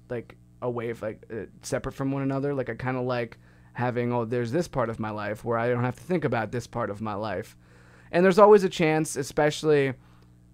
like 0.09 0.35
away, 0.61 0.93
like 0.93 1.25
uh, 1.31 1.45
separate 1.61 1.93
from 1.93 2.11
one 2.11 2.21
another. 2.21 2.53
Like 2.53 2.69
I 2.69 2.75
kind 2.75 2.97
of 2.97 3.03
like 3.03 3.37
having 3.73 4.11
oh 4.11 4.25
there's 4.25 4.51
this 4.51 4.67
part 4.67 4.89
of 4.89 4.99
my 4.99 5.09
life 5.09 5.45
where 5.45 5.57
I 5.57 5.69
don't 5.69 5.83
have 5.83 5.95
to 5.95 6.03
think 6.03 6.25
about 6.25 6.51
this 6.51 6.67
part 6.67 6.89
of 6.89 7.01
my 7.01 7.13
life. 7.13 7.55
And 8.11 8.25
there's 8.25 8.39
always 8.39 8.63
a 8.63 8.69
chance, 8.69 9.15
especially 9.15 9.93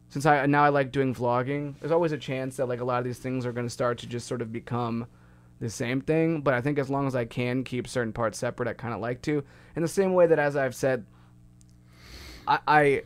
since 0.09 0.25
I 0.25 0.45
now 0.45 0.63
I 0.63 0.69
like 0.69 0.91
doing 0.91 1.15
vlogging, 1.15 1.79
there's 1.79 1.91
always 1.91 2.11
a 2.11 2.17
chance 2.17 2.57
that 2.57 2.67
like 2.67 2.81
a 2.81 2.85
lot 2.85 2.99
of 2.99 3.05
these 3.05 3.19
things 3.19 3.45
are 3.45 3.51
going 3.51 3.65
to 3.65 3.71
start 3.73 3.97
to 3.99 4.07
just 4.07 4.27
sort 4.27 4.41
of 4.41 4.51
become 4.51 5.07
the 5.59 5.69
same 5.69 6.01
thing, 6.01 6.41
but 6.41 6.53
I 6.53 6.59
think 6.61 6.77
as 6.77 6.89
long 6.89 7.07
as 7.07 7.15
I 7.15 7.23
can 7.25 7.63
keep 7.63 7.87
certain 7.87 8.11
parts 8.13 8.37
separate, 8.37 8.67
I 8.67 8.73
kind 8.73 8.93
of 8.93 8.99
like 8.99 9.21
to. 9.23 9.41
In 9.75 9.81
the 9.81 9.87
same 9.87 10.13
way 10.13 10.27
that 10.27 10.37
as 10.37 10.55
I've 10.57 10.75
said 10.75 11.05
I, 12.47 13.03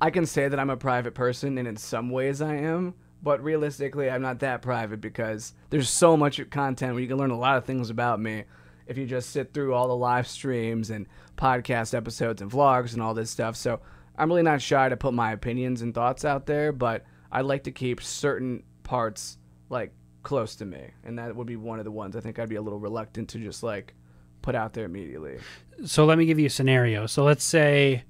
I 0.00 0.10
can 0.10 0.26
say 0.26 0.48
that 0.48 0.58
I'm 0.58 0.70
a 0.70 0.76
private 0.76 1.14
person 1.14 1.58
and 1.58 1.68
in 1.68 1.76
some 1.76 2.10
ways 2.10 2.40
I 2.40 2.56
am, 2.56 2.94
but 3.22 3.42
realistically 3.42 4.10
I'm 4.10 4.22
not 4.22 4.40
that 4.40 4.62
private 4.62 5.00
because 5.00 5.54
there's 5.70 5.90
so 5.90 6.16
much 6.16 6.48
content 6.50 6.94
where 6.94 7.02
you 7.02 7.08
can 7.08 7.18
learn 7.18 7.30
a 7.30 7.38
lot 7.38 7.56
of 7.56 7.64
things 7.64 7.90
about 7.90 8.20
me 8.20 8.44
if 8.86 8.98
you 8.98 9.06
just 9.06 9.30
sit 9.30 9.54
through 9.54 9.74
all 9.74 9.88
the 9.88 9.96
live 9.96 10.26
streams 10.26 10.90
and 10.90 11.06
podcast 11.36 11.94
episodes 11.94 12.42
and 12.42 12.50
vlogs 12.50 12.92
and 12.92 13.00
all 13.00 13.14
this 13.14 13.30
stuff. 13.30 13.56
So 13.56 13.80
I'm 14.16 14.28
really 14.28 14.42
not 14.42 14.60
shy 14.60 14.88
to 14.88 14.96
put 14.96 15.14
my 15.14 15.32
opinions 15.32 15.80
and 15.80 15.94
thoughts 15.94 16.24
out 16.24 16.46
there, 16.46 16.72
but 16.72 17.04
I 17.30 17.42
like 17.42 17.64
to 17.64 17.70
keep 17.70 18.02
certain 18.02 18.64
parts 18.82 19.38
like 19.68 19.92
close 20.22 20.56
to 20.56 20.66
me, 20.66 20.90
and 21.04 21.18
that 21.18 21.34
would 21.34 21.46
be 21.46 21.56
one 21.56 21.78
of 21.78 21.84
the 21.84 21.90
ones 21.90 22.16
I 22.16 22.20
think 22.20 22.38
I'd 22.38 22.48
be 22.48 22.56
a 22.56 22.62
little 22.62 22.80
reluctant 22.80 23.28
to 23.30 23.38
just 23.38 23.62
like 23.62 23.94
put 24.42 24.54
out 24.54 24.72
there 24.72 24.84
immediately. 24.84 25.38
so 25.84 26.04
let 26.04 26.18
me 26.18 26.26
give 26.26 26.38
you 26.38 26.46
a 26.46 26.50
scenario. 26.50 27.06
So 27.06 27.24
let's 27.24 27.44
say, 27.44 28.04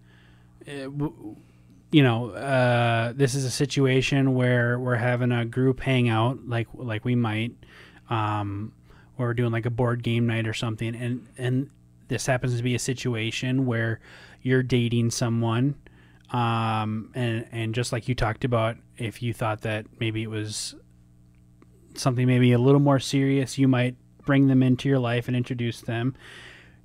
you 0.67 2.03
know, 2.03 2.31
uh, 2.31 3.13
this 3.15 3.35
is 3.35 3.45
a 3.45 3.51
situation 3.51 4.35
where 4.35 4.79
we're 4.79 4.97
having 4.97 5.33
a 5.33 5.45
group 5.45 5.81
hangout, 5.81 6.47
like 6.47 6.69
like 6.75 7.05
we 7.05 7.15
might, 7.15 7.53
um, 8.09 8.73
or 9.19 9.27
we're 9.27 9.35
doing 9.35 9.53
like 9.53 9.67
a 9.67 9.71
board 9.71 10.03
game 10.03 10.27
night 10.27 10.47
or 10.47 10.55
something, 10.55 10.95
and 10.95 11.27
and 11.37 11.71
this 12.09 12.27
happens 12.27 12.57
to 12.57 12.63
be 12.63 12.75
a 12.75 12.79
situation 12.79 13.67
where 13.67 14.01
you're 14.43 14.63
dating 14.63 15.11
someone, 15.11 15.75
um, 16.31 17.11
and 17.15 17.47
and 17.51 17.75
just 17.75 17.93
like 17.93 18.09
you 18.09 18.15
talked 18.15 18.45
about, 18.45 18.77
if 18.97 19.23
you 19.23 19.33
thought 19.33 19.63
that 19.63 19.87
maybe 19.99 20.23
it 20.23 20.31
was 20.31 20.77
something 21.95 22.27
maybe 22.27 22.53
a 22.53 22.59
little 22.59 22.81
more 22.81 23.01
serious, 23.01 23.59
you 23.59 23.67
might 23.67 23.97
bring 24.25 24.47
them 24.47 24.63
into 24.63 24.89
your 24.89 25.01
life 25.01 25.27
and 25.27 25.37
introduce 25.37 25.81
them 25.81 26.15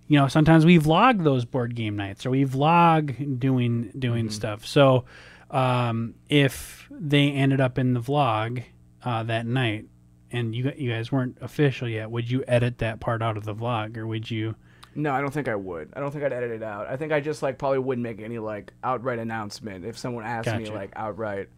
you 0.07 0.19
know, 0.19 0.27
sometimes 0.27 0.65
we 0.65 0.77
vlog 0.79 1.23
those 1.23 1.45
board 1.45 1.75
game 1.75 1.95
nights 1.95 2.25
or 2.25 2.29
we 2.29 2.45
vlog 2.45 3.39
doing 3.39 3.91
doing 3.97 4.29
stuff. 4.29 4.65
So 4.65 5.05
um, 5.51 6.15
if 6.29 6.87
they 6.91 7.31
ended 7.31 7.61
up 7.61 7.77
in 7.77 7.93
the 7.93 7.99
vlog 8.01 8.63
uh, 9.03 9.23
that 9.23 9.45
night 9.45 9.85
and 10.31 10.55
you 10.55 10.71
you 10.77 10.91
guys 10.91 11.11
weren't 11.11 11.37
official 11.41 11.87
yet, 11.89 12.11
would 12.11 12.29
you 12.29 12.43
edit 12.47 12.79
that 12.79 12.99
part 12.99 13.21
out 13.21 13.37
of 13.37 13.45
the 13.45 13.55
vlog 13.55 13.97
or 13.97 14.05
would 14.07 14.29
you? 14.29 14.55
No, 14.97 15.11
I 15.11 15.19
don't 15.19 15.33
think 15.33 15.47
I 15.49 15.55
would. 15.55 15.91
I 15.93 15.99
don't 15.99 16.11
think 16.11 16.23
I'd 16.23 16.31
edit 16.31 16.51
it 16.51 16.63
out. 16.63 16.87
I 16.87 16.95
think 16.95 17.11
I 17.11 17.19
just 17.19 17.43
like 17.43 17.57
probably 17.57 17.79
wouldn't 17.79 18.03
make 18.03 18.21
any 18.21 18.39
like 18.39 18.71
outright 18.83 19.19
announcement 19.19 19.85
if 19.85 19.97
someone 19.97 20.23
asked 20.23 20.55
me 20.55 20.69
like 20.69 20.91
outright. 20.95 21.49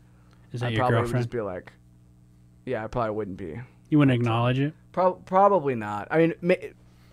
Is 0.53 0.61
that 0.61 0.67
I 0.67 0.69
your 0.69 0.79
probably 0.79 1.01
would 1.01 1.11
just 1.17 1.29
be 1.29 1.41
like, 1.41 1.71
yeah, 2.65 2.83
I 2.83 2.87
probably 2.87 3.11
wouldn't 3.11 3.37
be. 3.37 3.59
you 3.89 3.99
wouldn't 3.99 4.15
acknowledge 4.15 4.57
it. 4.59 4.73
Pro- 4.91 5.13
probably 5.13 5.75
not. 5.75 6.07
I 6.09 6.17
mean, 6.17 6.33
ma- 6.41 6.55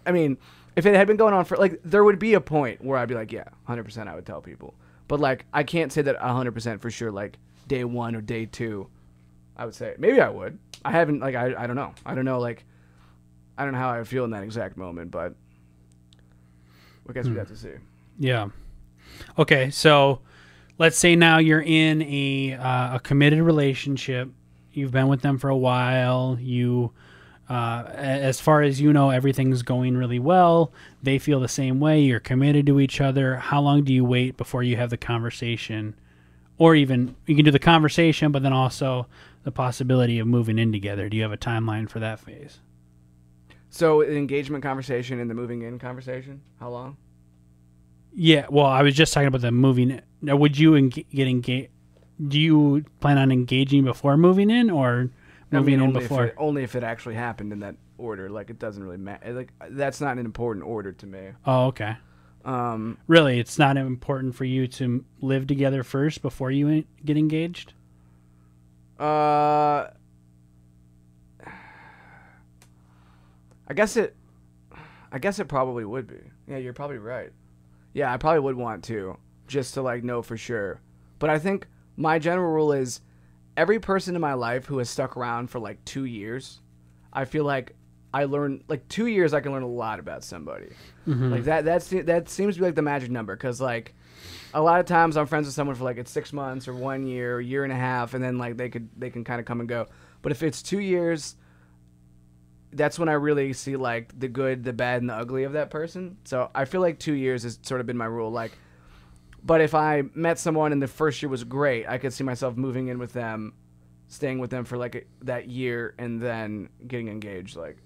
I 0.07 0.13
mean, 0.13 0.39
if 0.77 0.87
it 0.87 0.95
had 0.95 1.07
been 1.07 1.17
going 1.17 1.35
on 1.35 1.45
for 1.45 1.57
like, 1.57 1.81
there 1.85 2.05
would 2.05 2.19
be 2.19 2.35
a 2.35 2.41
point 2.41 2.85
where 2.85 2.99
I'd 2.99 3.09
be 3.09 3.15
like, 3.15 3.33
yeah, 3.33 3.45
hundred 3.65 3.85
percent, 3.85 4.09
I 4.09 4.15
would 4.15 4.27
tell 4.27 4.41
people. 4.41 4.75
But 5.09 5.21
like, 5.21 5.47
I 5.53 5.63
can't 5.63 5.93
say 5.93 6.03
that 6.03 6.17
hundred 6.17 6.53
percent 6.53 6.81
for 6.81 6.91
sure. 6.91 7.13
Like 7.13 7.39
day 7.69 7.85
one 7.85 8.15
or 8.15 8.21
day 8.21 8.47
two, 8.47 8.89
I 9.57 9.65
would 9.65 9.75
say 9.75 9.95
maybe 9.99 10.21
I 10.21 10.29
would. 10.29 10.59
I 10.85 10.91
haven't 10.91 11.21
like 11.21 11.35
I 11.35 11.55
I 11.57 11.67
don't 11.67 11.77
know. 11.77 11.95
I 12.05 12.15
don't 12.15 12.25
know 12.25 12.41
like, 12.41 12.65
I 13.57 13.65
don't 13.65 13.73
know 13.73 13.79
how 13.79 13.91
I 13.91 13.99
would 13.99 14.09
feel 14.09 14.25
in 14.25 14.31
that 14.31 14.43
exact 14.43 14.77
moment, 14.77 15.11
but 15.11 15.35
I 17.09 17.13
guess 17.13 17.27
we'd 17.27 17.37
have 17.37 17.49
to 17.49 17.57
see. 17.57 17.75
Yeah. 18.19 18.49
Okay, 19.39 19.71
so 19.71 20.21
let's 20.79 20.99
say 20.99 21.15
now 21.15 21.39
you're 21.39 21.63
in 21.63 22.03
a 22.03 22.55
uh, 22.55 22.97
a 22.97 23.01
committed 23.01 23.41
relationship. 23.41 24.31
You've 24.73 24.91
been 24.91 25.07
with 25.07 25.21
them 25.21 25.39
for 25.39 25.51
a 25.51 25.57
while. 25.57 26.37
You, 26.41 26.93
uh, 27.49 27.85
as 27.95 28.41
far 28.41 28.63
as 28.63 28.81
you 28.81 28.93
know, 28.93 29.11
everything's 29.11 29.63
going 29.63 29.97
really 29.97 30.19
well. 30.19 30.73
They 31.03 31.19
feel 31.19 31.41
the 31.41 31.49
same 31.49 31.79
way. 31.79 32.01
You're 32.01 32.21
committed 32.21 32.67
to 32.67 32.81
each 32.81 33.01
other. 33.01 33.37
How 33.37 33.61
long 33.61 33.85
do 33.85 33.93
you 33.93 34.05
wait 34.05 34.37
before 34.37 34.63
you 34.63 34.77
have 34.77 34.91
the 34.91 34.97
conversation, 34.97 35.95
or 36.57 36.75
even 36.75 37.17
you 37.27 37.37
can 37.37 37.45
do 37.45 37.51
the 37.51 37.59
conversation, 37.59 38.33
but 38.33 38.43
then 38.43 38.53
also 38.53 39.07
the 39.43 39.53
possibility 39.53 40.19
of 40.19 40.27
moving 40.27 40.59
in 40.59 40.73
together? 40.73 41.09
Do 41.09 41.17
you 41.17 41.23
have 41.23 41.33
a 41.33 41.37
timeline 41.37 41.89
for 41.89 41.99
that 42.01 42.19
phase? 42.19 42.61
So 43.69 44.01
the 44.03 44.17
engagement 44.17 44.63
conversation 44.63 45.21
and 45.21 45.29
the 45.29 45.35
moving 45.35 45.63
in 45.63 45.79
conversation. 45.79 46.41
How 46.61 46.71
long? 46.71 46.97
Yeah, 48.15 48.47
well, 48.49 48.67
I 48.67 48.83
was 48.83 48.95
just 48.95 49.13
talking 49.13 49.27
about 49.27 49.41
the 49.41 49.51
moving. 49.51 50.01
Now, 50.23 50.37
would 50.37 50.57
you 50.57 50.77
eng- 50.77 50.91
get 50.91 51.27
engaged? 51.27 51.71
Do 52.29 52.39
you 52.39 52.85
plan 53.01 53.19
on 53.19 53.33
engaging 53.33 53.83
before 53.83 54.17
moving 54.17 54.49
in, 54.49 54.71
or 54.71 55.11
I 55.57 55.61
mean, 55.61 55.75
in 55.75 55.81
only 55.89 56.01
before? 56.01 56.25
If 56.27 56.31
it, 56.31 56.37
only 56.39 56.63
if 56.63 56.75
it 56.75 56.83
actually 56.83 57.15
happened 57.15 57.53
in 57.53 57.61
that 57.61 57.77
order. 57.99 58.29
Like 58.31 58.51
it 58.51 58.59
doesn't 58.59 58.83
really 58.83 58.97
matter. 58.97 59.33
Like 59.33 59.53
that's 59.71 60.01
not 60.01 60.13
an 60.19 60.25
important 60.25 60.65
order 60.67 60.93
to 60.93 61.07
me. 61.07 61.31
oh, 61.47 61.67
okay. 61.67 61.97
Um, 62.45 62.99
Really, 63.07 63.39
it's 63.41 63.59
not 63.59 63.77
important 63.79 64.35
for 64.35 64.45
you 64.45 64.67
to 64.69 65.03
live 65.23 65.47
together 65.47 65.83
first 65.83 66.21
before 66.21 66.51
you 66.51 66.85
get 67.05 67.17
engaged. 67.17 67.73
uh, 69.01 69.89
I 73.67 73.75
guess 73.75 73.97
it. 73.97 74.15
I 75.11 75.19
guess 75.19 75.39
it 75.39 75.47
probably 75.49 75.85
would 75.85 76.07
be. 76.07 76.21
Yeah, 76.49 76.59
you're 76.59 76.73
probably 76.73 76.99
right. 76.99 77.31
Yeah, 77.93 78.13
I 78.13 78.17
probably 78.17 78.41
would 78.41 78.57
want 78.57 78.85
to 78.85 79.17
just 79.47 79.75
to 79.75 79.83
like 79.83 80.03
know 80.05 80.23
for 80.23 80.37
sure. 80.37 80.81
But 81.19 81.31
I 81.31 81.39
think 81.39 81.67
my 81.97 82.19
general 82.19 82.53
rule 82.53 82.73
is 82.73 83.01
every 83.57 83.79
person 83.79 84.15
in 84.15 84.21
my 84.21 84.35
life 84.35 84.67
who 84.67 84.79
has 84.79 84.91
stuck 84.91 85.17
around 85.17 85.51
for 85.51 85.59
like 85.59 85.85
two 85.85 86.05
years, 86.05 86.61
I 87.13 87.25
feel 87.25 87.45
like 87.45 87.75
I 88.13 88.25
learn 88.25 88.65
like 88.69 88.89
two 88.89 89.07
years. 89.07 89.35
I 89.35 89.41
can 89.41 89.53
learn 89.53 89.63
a 89.63 89.69
lot 89.69 89.99
about 89.99 90.25
somebody. 90.25 90.71
Mm-hmm. 91.07 91.33
Like 91.33 91.45
that. 91.45 91.65
That's 91.65 91.89
that 91.89 92.29
seems 92.29 92.55
to 92.55 92.61
be 92.61 92.67
like 92.67 92.75
the 92.75 92.83
magic 92.83 93.11
number 93.11 93.35
because 93.35 93.61
like 93.61 93.95
a 94.53 94.63
lot 94.63 94.81
of 94.81 94.87
times 94.87 95.17
I'm 95.17 95.27
friends 95.27 95.47
with 95.47 95.55
someone 95.55 95.77
for 95.77 95.85
like 95.85 95.99
it's 95.99 96.11
six 96.11 96.33
months 96.33 96.69
or 96.69 96.75
one 96.75 97.07
year, 97.07 97.37
or 97.37 97.41
year 97.41 97.65
and 97.65 97.73
a 97.73 97.77
half, 97.77 98.15
and 98.15 98.23
then 98.23 98.39
like 98.39 98.57
they 98.57 98.69
could 98.69 98.89
they 98.97 99.11
can 99.11 99.25
kind 99.25 99.41
of 99.41 99.47
come 99.47 99.61
and 99.61 99.69
go. 99.69 99.87
But 100.23 100.33
if 100.33 100.43
it's 100.43 100.63
two 100.63 100.79
years, 100.79 101.37
that's 102.73 102.99
when 102.99 103.09
I 103.09 103.15
really 103.15 103.53
see 103.53 103.77
like 103.77 104.19
the 104.19 104.29
good, 104.29 104.65
the 104.65 104.73
bad, 104.73 105.01
and 105.01 105.11
the 105.11 105.15
ugly 105.15 105.45
of 105.45 105.53
that 105.53 105.71
person. 105.71 106.17
So 106.25 106.51
I 106.55 106.65
feel 106.65 106.81
like 106.81 106.99
two 106.99 107.15
years 107.15 107.43
has 107.43 107.59
sort 107.63 107.81
of 107.81 107.87
been 107.87 107.97
my 107.97 108.07
rule. 108.07 108.31
Like, 108.31 108.53
but 109.45 109.61
if 109.61 109.75
I 109.75 110.03
met 110.15 110.39
someone 110.39 110.73
and 110.73 110.83
the 110.83 110.89
first 110.89 111.23
year 111.23 111.29
was 111.29 111.45
great, 111.45 111.87
I 111.87 111.99
could 111.99 112.13
see 112.13 112.25
myself 112.25 112.57
moving 112.57 112.89
in 112.89 112.99
with 112.99 113.13
them, 113.13 113.53
staying 114.09 114.39
with 114.39 114.51
them 114.51 114.65
for 114.65 114.77
like 114.79 114.95
a, 114.95 115.03
that 115.25 115.49
year, 115.49 115.95
and 115.99 116.21
then 116.21 116.71
getting 116.87 117.09
engaged. 117.09 117.57
Like 117.57 117.77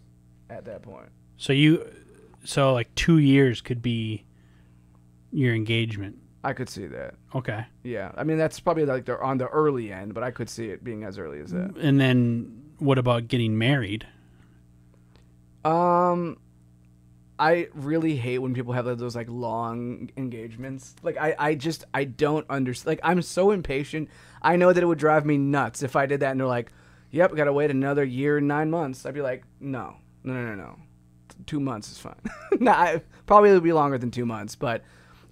at 0.51 0.65
that 0.65 0.83
point. 0.83 1.11
So 1.37 1.53
you, 1.53 1.87
so 2.45 2.73
like 2.73 2.95
two 2.95 3.19
years 3.19 3.61
could 3.61 3.83
be 3.83 4.25
your 5.33 5.55
engagement. 5.55 6.19
I 6.45 6.53
could 6.53 6.69
see 6.69 6.87
that. 6.87 7.15
Okay, 7.35 7.67
Yeah, 7.83 8.13
I 8.17 8.25
mean 8.25 8.39
that's 8.39 8.61
probably 8.61 8.87
like 8.87 9.05
they're 9.05 9.23
on 9.23 9.39
the 9.39 9.49
early 9.49 9.93
end, 9.93 10.15
but 10.15 10.23
I 10.23 10.31
could 10.31 10.49
see 10.49 10.69
it 10.69 10.85
being 10.85 11.05
as 11.05 11.19
early 11.19 11.41
as 11.41 11.51
that. 11.51 11.77
and 11.77 12.01
then 12.01 12.63
what 12.79 12.97
about 12.97 13.29
getting 13.29 13.59
married? 13.59 14.07
Um, 15.65 16.39
I 17.39 17.69
really 17.75 18.17
hate 18.17 18.39
when 18.39 18.53
people 18.53 18.73
have 18.73 18.85
those 18.99 19.15
like 19.15 19.29
long 19.29 20.11
engagements. 20.17 20.97
Like 21.03 21.17
I, 21.17 21.35
I 21.39 21.55
just 21.55 21.85
I 21.95 22.05
don't 22.05 22.45
understand. 22.51 22.89
Like 22.89 23.01
I'm 23.03 23.23
so 23.23 23.53
impatient. 23.53 24.09
I 24.43 24.57
know 24.57 24.73
that 24.73 24.83
it 24.83 24.87
would 24.87 24.99
drive 24.99 25.25
me 25.25 25.39
nuts 25.39 25.83
if 25.83 25.95
I 25.95 26.07
did 26.07 26.21
that 26.21 26.33
and 26.33 26.41
they're 26.41 26.47
like, 26.47 26.73
"Yep, 27.13 27.37
gotta 27.37 27.53
wait 27.53 27.71
another 27.71 28.05
year 28.05 28.39
and 28.39 28.49
nine 28.49 28.71
months." 28.71 29.07
I'd 29.07 29.15
be 29.15 29.23
like, 29.23 29.45
"No, 29.61 29.97
no, 30.25 30.33
no, 30.35 30.43
no, 30.43 30.55
no. 30.55 30.77
Two 31.47 31.61
months 31.61 31.93
is 31.93 31.99
fine." 31.99 32.21
nah, 32.59 32.73
I, 32.73 33.03
probably 33.27 33.53
would 33.53 33.63
be 33.63 33.73
longer 33.73 33.99
than 33.99 34.11
two 34.11 34.27
months, 34.27 34.57
but 34.57 34.83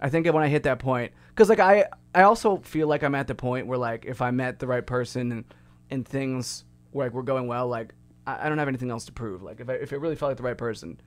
I 0.00 0.08
think 0.08 0.26
when 0.26 0.44
I 0.44 0.48
hit 0.48 0.62
that 0.64 0.78
point, 0.78 1.12
because 1.30 1.48
like 1.48 1.60
I, 1.60 1.86
I 2.14 2.22
also 2.22 2.58
feel 2.58 2.86
like 2.86 3.02
I'm 3.02 3.14
at 3.16 3.26
the 3.26 3.34
point 3.34 3.66
where 3.66 3.78
like 3.78 4.04
if 4.04 4.22
I 4.22 4.30
met 4.30 4.60
the 4.60 4.66
right 4.68 4.86
person 4.86 5.32
and 5.32 5.44
and 5.90 6.06
things 6.06 6.64
like 6.92 7.12
were 7.12 7.24
going 7.24 7.48
well, 7.48 7.66
like 7.66 7.94
I, 8.28 8.46
I 8.46 8.48
don't 8.48 8.58
have 8.58 8.68
anything 8.68 8.92
else 8.92 9.06
to 9.06 9.12
prove. 9.12 9.42
Like 9.42 9.60
if 9.60 9.68
I, 9.68 9.74
if 9.74 9.92
it 9.92 9.98
really 9.98 10.14
felt 10.14 10.30
like 10.30 10.36
the 10.36 10.44
right 10.44 10.58
person, 10.58 11.00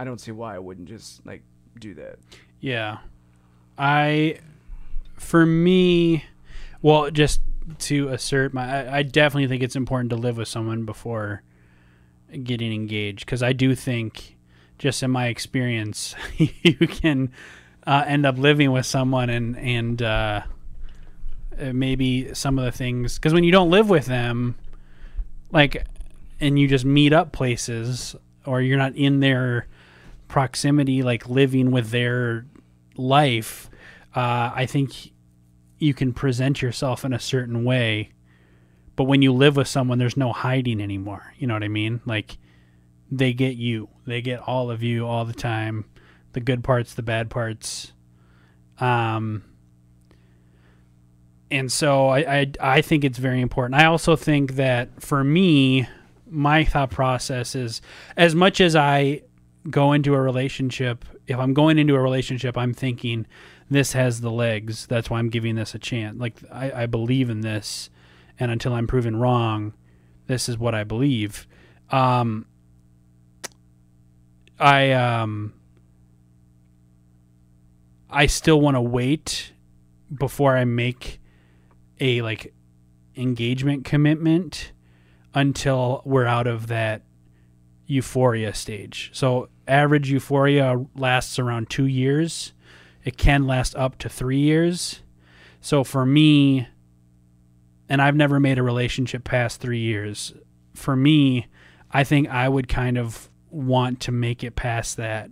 I 0.00 0.04
don't 0.04 0.18
see 0.18 0.32
why 0.32 0.56
I 0.56 0.58
wouldn't 0.58 0.88
just 0.88 1.26
like 1.26 1.42
do 1.78 1.92
that. 1.92 2.18
Yeah. 2.58 3.00
I 3.76 4.38
for 5.18 5.44
me 5.44 6.24
well 6.80 7.10
just 7.10 7.42
to 7.78 8.08
assert 8.08 8.54
my 8.54 8.86
I, 8.86 8.98
I 8.98 9.02
definitely 9.02 9.48
think 9.48 9.62
it's 9.62 9.76
important 9.76 10.08
to 10.10 10.16
live 10.16 10.38
with 10.38 10.48
someone 10.48 10.86
before 10.86 11.42
getting 12.42 12.72
engaged 12.72 13.26
cuz 13.26 13.42
I 13.42 13.52
do 13.52 13.74
think 13.74 14.38
just 14.78 15.02
in 15.02 15.10
my 15.10 15.26
experience 15.26 16.14
you 16.38 16.86
can 16.86 17.30
uh, 17.86 18.04
end 18.06 18.24
up 18.24 18.38
living 18.38 18.72
with 18.72 18.86
someone 18.86 19.28
and 19.28 19.58
and 19.58 20.00
uh, 20.00 20.40
maybe 21.74 22.32
some 22.32 22.58
of 22.58 22.64
the 22.64 22.72
things 22.72 23.18
cuz 23.18 23.34
when 23.34 23.44
you 23.44 23.52
don't 23.52 23.68
live 23.68 23.90
with 23.90 24.06
them 24.06 24.54
like 25.52 25.84
and 26.40 26.58
you 26.58 26.66
just 26.66 26.86
meet 26.86 27.12
up 27.12 27.32
places 27.32 28.16
or 28.46 28.62
you're 28.62 28.78
not 28.78 28.96
in 28.96 29.20
their 29.20 29.66
proximity 30.30 31.02
like 31.02 31.28
living 31.28 31.70
with 31.70 31.90
their 31.90 32.46
life 32.96 33.68
uh, 34.14 34.50
i 34.54 34.64
think 34.66 35.12
you 35.80 35.94
can 35.94 36.12
present 36.12 36.62
yourself 36.62 37.04
in 37.04 37.12
a 37.12 37.18
certain 37.18 37.64
way. 37.64 38.10
But 38.94 39.04
when 39.04 39.22
you 39.22 39.32
live 39.32 39.56
with 39.56 39.66
someone 39.66 39.98
there's 39.98 40.16
no 40.16 40.32
hiding 40.32 40.80
anymore. 40.80 41.32
You 41.38 41.48
know 41.48 41.54
what 41.54 41.64
i 41.64 41.68
mean? 41.68 42.00
Like 42.04 42.38
they 43.10 43.32
get 43.32 43.56
you. 43.56 43.88
They 44.06 44.20
get 44.20 44.40
all 44.40 44.70
of 44.70 44.82
you 44.82 45.06
all 45.06 45.24
the 45.24 45.32
time. 45.32 45.86
The 46.34 46.40
good 46.40 46.62
parts 46.62 46.94
the 46.94 47.02
bad 47.02 47.30
parts. 47.30 47.92
Um 48.78 49.42
and 51.50 51.72
so 51.72 52.08
I, 52.08 52.18
I 52.18 52.52
I 52.60 52.82
think 52.82 53.02
it's 53.02 53.18
very 53.18 53.40
important. 53.40 53.80
I 53.80 53.86
also 53.86 54.14
think 54.14 54.52
that 54.52 55.02
for 55.02 55.24
me, 55.24 55.88
my 56.28 56.64
thought 56.64 56.90
process 56.90 57.56
is 57.56 57.80
as 58.16 58.34
much 58.34 58.60
as 58.60 58.76
I 58.76 59.22
go 59.68 59.92
into 59.92 60.14
a 60.14 60.20
relationship, 60.20 61.04
if 61.26 61.38
I'm 61.38 61.52
going 61.52 61.78
into 61.78 61.94
a 61.94 62.00
relationship, 62.00 62.56
I'm 62.56 62.72
thinking 62.72 63.26
this 63.68 63.92
has 63.92 64.20
the 64.20 64.30
legs. 64.30 64.86
That's 64.86 65.10
why 65.10 65.18
I'm 65.18 65.28
giving 65.28 65.56
this 65.56 65.74
a 65.74 65.78
chance. 65.78 66.18
Like 66.18 66.36
I, 66.50 66.82
I 66.82 66.86
believe 66.86 67.28
in 67.28 67.40
this, 67.40 67.90
and 68.38 68.50
until 68.50 68.72
I'm 68.72 68.86
proven 68.86 69.16
wrong, 69.16 69.74
this 70.26 70.48
is 70.48 70.56
what 70.56 70.74
I 70.74 70.84
believe. 70.84 71.46
Um, 71.90 72.46
I 74.58 74.92
um, 74.92 75.54
I 78.08 78.26
still 78.26 78.60
want 78.60 78.76
to 78.76 78.80
wait 78.80 79.52
before 80.12 80.56
I 80.56 80.64
make 80.64 81.20
a 82.00 82.22
like 82.22 82.52
engagement 83.16 83.84
commitment 83.84 84.72
until 85.34 86.02
we're 86.04 86.26
out 86.26 86.46
of 86.46 86.66
that 86.68 87.02
euphoria 87.90 88.54
stage. 88.54 89.10
So 89.12 89.48
average 89.66 90.10
euphoria 90.10 90.84
lasts 90.94 91.38
around 91.38 91.70
2 91.70 91.86
years. 91.86 92.52
It 93.04 93.16
can 93.16 93.46
last 93.46 93.74
up 93.76 93.98
to 93.98 94.08
3 94.08 94.38
years. 94.38 95.02
So 95.60 95.84
for 95.84 96.06
me 96.06 96.68
and 97.88 98.00
I've 98.00 98.14
never 98.14 98.38
made 98.38 98.58
a 98.58 98.62
relationship 98.62 99.24
past 99.24 99.60
3 99.60 99.78
years. 99.78 100.32
For 100.74 100.94
me, 100.94 101.48
I 101.90 102.04
think 102.04 102.28
I 102.28 102.48
would 102.48 102.68
kind 102.68 102.96
of 102.96 103.28
want 103.50 103.98
to 104.00 104.12
make 104.12 104.44
it 104.44 104.54
past 104.54 104.96
that 104.96 105.28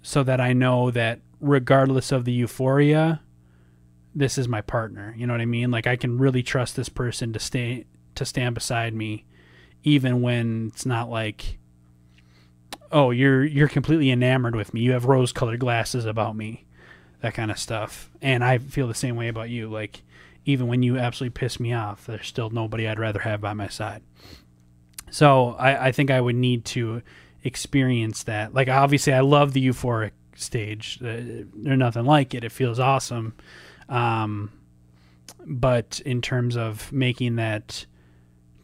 so 0.00 0.22
that 0.22 0.40
I 0.40 0.54
know 0.54 0.90
that 0.90 1.20
regardless 1.40 2.10
of 2.10 2.24
the 2.24 2.32
euphoria, 2.32 3.20
this 4.14 4.38
is 4.38 4.48
my 4.48 4.62
partner. 4.62 5.14
You 5.16 5.26
know 5.26 5.34
what 5.34 5.42
I 5.42 5.46
mean? 5.46 5.70
Like 5.70 5.86
I 5.86 5.96
can 5.96 6.16
really 6.16 6.42
trust 6.42 6.74
this 6.74 6.88
person 6.88 7.34
to 7.34 7.38
stay 7.38 7.84
to 8.14 8.24
stand 8.24 8.54
beside 8.54 8.94
me 8.94 9.26
even 9.84 10.22
when 10.22 10.70
it's 10.72 10.86
not 10.86 11.08
like 11.08 11.58
oh, 12.92 13.10
you're 13.10 13.44
you're 13.44 13.68
completely 13.68 14.10
enamored 14.10 14.54
with 14.54 14.72
me. 14.74 14.80
You 14.80 14.92
have 14.92 15.06
rose-colored 15.06 15.58
glasses 15.58 16.04
about 16.04 16.36
me. 16.36 16.66
That 17.20 17.34
kind 17.34 17.50
of 17.50 17.58
stuff. 17.58 18.10
And 18.20 18.44
I 18.44 18.58
feel 18.58 18.86
the 18.86 18.94
same 18.94 19.16
way 19.16 19.28
about 19.28 19.48
you. 19.48 19.68
Like 19.68 20.02
even 20.44 20.66
when 20.66 20.82
you 20.82 20.98
absolutely 20.98 21.34
piss 21.34 21.58
me 21.58 21.72
off, 21.72 22.06
there's 22.06 22.26
still 22.26 22.50
nobody 22.50 22.86
I'd 22.86 22.98
rather 22.98 23.20
have 23.20 23.40
by 23.40 23.54
my 23.54 23.68
side. 23.68 24.02
So 25.10 25.52
I, 25.52 25.88
I 25.88 25.92
think 25.92 26.10
I 26.10 26.20
would 26.20 26.36
need 26.36 26.64
to 26.66 27.02
experience 27.44 28.24
that. 28.24 28.54
Like 28.54 28.68
obviously, 28.68 29.12
I 29.12 29.20
love 29.20 29.52
the 29.52 29.66
euphoric 29.66 30.12
stage. 30.34 30.98
Uh, 31.00 31.46
there's 31.54 31.78
nothing 31.78 32.04
like 32.04 32.34
it. 32.34 32.44
It 32.44 32.52
feels 32.52 32.78
awesome. 32.78 33.34
Um, 33.88 34.50
but 35.44 36.00
in 36.04 36.22
terms 36.22 36.56
of 36.56 36.90
making 36.92 37.36
that 37.36 37.86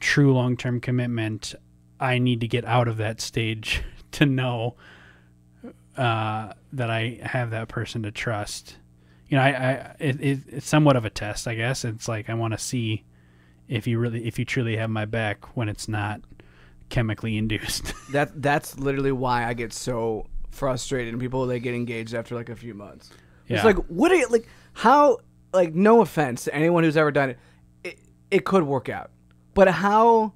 true 0.01 0.33
long 0.35 0.57
term 0.57 0.81
commitment, 0.81 1.55
I 2.01 2.19
need 2.19 2.41
to 2.41 2.49
get 2.49 2.65
out 2.65 2.89
of 2.89 2.97
that 2.99 3.21
stage 3.21 3.83
to 4.13 4.27
know 4.27 4.77
uh, 5.97 6.53
that 6.73 6.91
I 6.91 7.19
have 7.23 7.51
that 7.51 7.69
person 7.69 8.03
to 8.05 8.11
trust. 8.11 8.77
You 9.29 9.37
know, 9.37 9.43
I, 9.43 9.49
I 9.49 9.97
it, 9.99 10.21
it, 10.21 10.39
it's 10.49 10.67
somewhat 10.67 10.97
of 10.97 11.05
a 11.05 11.11
test, 11.11 11.47
I 11.47 11.55
guess. 11.55 11.85
It's 11.85 12.09
like 12.09 12.31
I 12.31 12.35
want 12.35 12.55
to 12.55 12.59
see 12.59 13.05
if 13.69 13.87
you 13.87 13.99
really, 13.99 14.27
if 14.27 14.39
you 14.39 14.45
truly 14.45 14.77
have 14.77 14.91
my 14.91 15.05
back 15.05 15.57
when 15.57 15.69
it's 15.69 15.89
not 15.89 16.21
chemically 16.89 17.37
induced. 17.37 17.93
That 18.13 18.41
that's 18.41 18.79
literally 18.79 19.13
why 19.13 19.45
I 19.45 19.53
get 19.53 19.71
so 19.75 20.29
frustrated 20.51 21.13
and 21.13 21.21
people 21.21 21.47
they 21.47 21.61
get 21.61 21.75
engaged 21.75 22.15
after 22.15 22.35
like 22.35 22.49
a 22.49 22.57
few 22.57 22.73
months. 22.73 23.11
Yeah. 23.47 23.57
It's 23.57 23.65
like 23.67 23.77
what 23.89 24.11
are 24.11 24.15
you 24.15 24.27
like 24.29 24.49
how 24.73 25.19
like 25.53 25.75
no 25.75 26.01
offense 26.01 26.45
to 26.45 26.55
anyone 26.55 26.85
who's 26.85 26.97
ever 26.97 27.11
done 27.11 27.31
it, 27.31 27.39
it 27.85 27.99
it 28.31 28.45
could 28.47 28.63
work 28.63 28.89
out. 28.89 29.11
But 29.59 29.67
how 29.67 30.35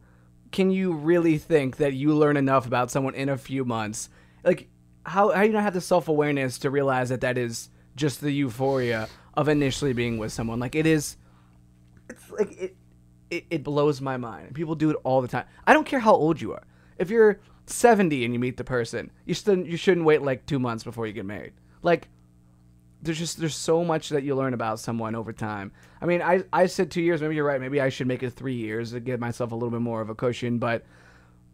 can 0.51 0.73
you 0.73 0.93
really 0.93 1.39
think 1.39 1.77
that 1.77 1.93
you 1.93 2.13
learn 2.13 2.37
enough 2.37 2.67
about 2.67 2.91
someone 2.91 3.15
in 3.15 3.29
a 3.29 3.39
few 3.39 3.65
months? 3.65 4.09
Like 4.43 4.69
how 5.07 5.31
how 5.31 5.43
do 5.43 5.47
you 5.47 5.53
not 5.53 5.63
have 5.63 5.75
the 5.75 5.81
self-awareness 5.81 6.59
to 6.59 6.71
realize 6.71 7.11
that 7.11 7.21
that 7.21 7.39
is 7.39 7.71
just 7.95 8.21
the 8.21 8.33
euphoria 8.33 9.09
of 9.35 9.49
initially 9.49 9.93
being 9.93 10.19
with 10.19 10.33
someone? 10.33 10.59
Like 10.59 10.75
it 10.75 10.87
is 10.87 11.19
it's 12.11 12.29
like 12.33 12.61
it 12.61 12.77
it, 13.31 13.45
it 13.49 13.63
blows 13.63 14.01
my 14.01 14.17
mind. 14.17 14.57
People 14.57 14.75
do 14.75 14.91
it 14.91 14.97
all 15.05 15.23
the 15.23 15.29
time. 15.29 15.45
I 15.69 15.73
don't 15.73 15.87
care 15.87 16.01
how 16.01 16.15
old 16.15 16.41
you 16.41 16.53
are. 16.55 16.65
If 16.99 17.09
you're 17.09 17.39
70 17.67 18.25
and 18.25 18.35
you 18.35 18.41
meet 18.41 18.57
the 18.57 18.65
person, 18.65 19.13
you 19.25 19.35
still 19.35 19.57
you 19.57 19.77
shouldn't 19.77 20.05
wait 20.05 20.23
like 20.23 20.47
2 20.47 20.59
months 20.59 20.83
before 20.83 21.07
you 21.07 21.13
get 21.13 21.27
married. 21.27 21.53
Like 21.83 22.09
there's 23.03 23.19
just 23.19 23.39
there's 23.39 23.57
so 23.57 23.85
much 23.85 24.09
that 24.11 24.23
you 24.23 24.35
learn 24.37 24.55
about 24.55 24.79
someone 24.81 25.15
over 25.15 25.33
time. 25.33 25.73
I 26.01 26.07
mean, 26.07 26.23
I 26.23 26.45
I 26.53 26.67
said 26.67 26.91
2 26.91 27.03
years, 27.03 27.21
maybe 27.21 27.35
you're 27.35 27.45
right. 27.45 27.61
Maybe 27.61 27.81
I 27.81 27.89
should 27.89 28.07
make 28.07 28.23
it 28.23 28.31
3 28.31 28.55
years 28.55 28.93
to 28.93 29.01
give 29.01 29.19
myself 29.21 29.53
a 29.53 29.55
little 29.55 29.71
bit 29.71 29.81
more 29.81 30.01
of 30.01 30.09
a 30.09 30.15
cushion, 30.15 30.59
but 30.59 30.85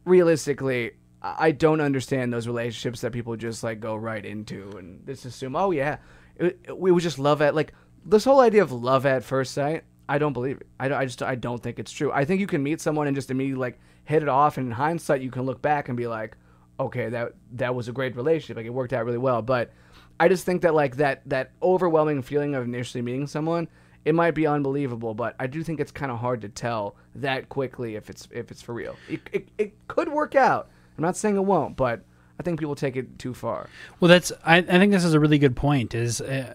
realistically, 0.05 0.93
I 1.23 1.51
don't 1.51 1.81
understand 1.81 2.33
those 2.33 2.47
relationships 2.47 3.01
that 3.01 3.13
people 3.13 3.35
just 3.37 3.63
like 3.65 3.81
go 3.81 3.97
right 3.97 4.25
into 4.25 4.71
and 4.79 5.05
just 5.07 5.25
assume, 5.25 5.57
"Oh 5.57 5.71
yeah, 5.73 5.99
it, 6.37 6.59
it- 6.65 6.79
we 6.79 6.93
would 6.93 7.03
just 7.03 7.19
love 7.19 7.43
at 7.43 7.55
like 7.55 7.73
this 8.05 8.25
whole 8.25 8.41
idea 8.41 8.63
of 8.63 8.71
love 8.73 9.05
at 9.07 9.25
first 9.25 9.53
sight." 9.53 9.85
I 10.11 10.17
don't 10.19 10.33
believe 10.33 10.59
it. 10.61 10.67
I, 10.81 10.93
I 10.95 11.05
just 11.05 11.23
I 11.23 11.35
don't 11.35 11.63
think 11.63 11.79
it's 11.79 11.93
true. 11.93 12.11
I 12.13 12.25
think 12.25 12.41
you 12.41 12.47
can 12.47 12.63
meet 12.63 12.81
someone 12.81 13.07
and 13.09 13.17
just 13.17 13.31
immediately 13.31 13.61
like 13.61 13.79
hit 14.05 14.23
it 14.23 14.29
off, 14.29 14.57
and 14.59 14.67
in 14.69 14.73
hindsight, 14.73 15.21
you 15.21 15.31
can 15.31 15.43
look 15.43 15.61
back 15.61 15.89
and 15.89 15.97
be 15.97 16.07
like, 16.07 16.37
"Okay, 16.79 17.09
that 17.11 17.33
that 17.55 17.75
was 17.75 17.89
a 17.89 17.93
great 17.93 18.17
relationship. 18.17 18.57
Like 18.57 18.67
it 18.67 18.71
worked 18.71 18.93
out 18.93 19.05
really 19.05 19.19
well." 19.19 19.43
But 19.43 19.73
I 20.21 20.29
just 20.29 20.45
think 20.45 20.63
that 20.63 20.75
like 20.75 20.97
that 20.97 21.23
that 21.29 21.53
overwhelming 21.63 22.23
feeling 22.23 22.55
of 22.55 22.65
initially 22.65 23.03
meeting 23.03 23.27
someone, 23.27 23.69
it 24.05 24.15
might 24.15 24.35
be 24.35 24.47
unbelievable, 24.47 25.15
but 25.15 25.35
I 25.39 25.47
do 25.47 25.63
think 25.63 25.81
it's 25.81 25.93
kind 25.93 26.11
of 26.11 26.19
hard 26.19 26.41
to 26.43 26.49
tell 26.49 26.97
that 27.17 27.49
quickly 27.49 27.95
if 27.95 28.11
it's 28.11 28.29
if 28.31 28.51
it's 28.51 28.63
for 28.63 28.75
real. 28.75 28.97
It, 29.09 29.21
it, 29.33 29.49
it 29.59 29.89
could 29.89 30.09
work 30.09 30.35
out. 30.35 30.69
I'm 30.97 31.03
not 31.03 31.17
saying 31.17 31.37
it 31.37 31.45
won't, 31.45 31.77
but 31.77 32.05
I 32.41 32.43
think 32.43 32.59
people 32.59 32.75
take 32.75 32.97
it 32.97 33.19
too 33.19 33.35
far. 33.35 33.69
Well, 34.01 34.09
that's 34.09 34.33
I, 34.45 34.59
I 34.59 34.63
think 34.63 34.93
this 34.93 35.05
is 35.05 35.15
a 35.15 35.21
really 35.21 35.39
good 35.39 35.57
point. 35.57 35.95
Is 35.95 36.21
uh, 36.21 36.55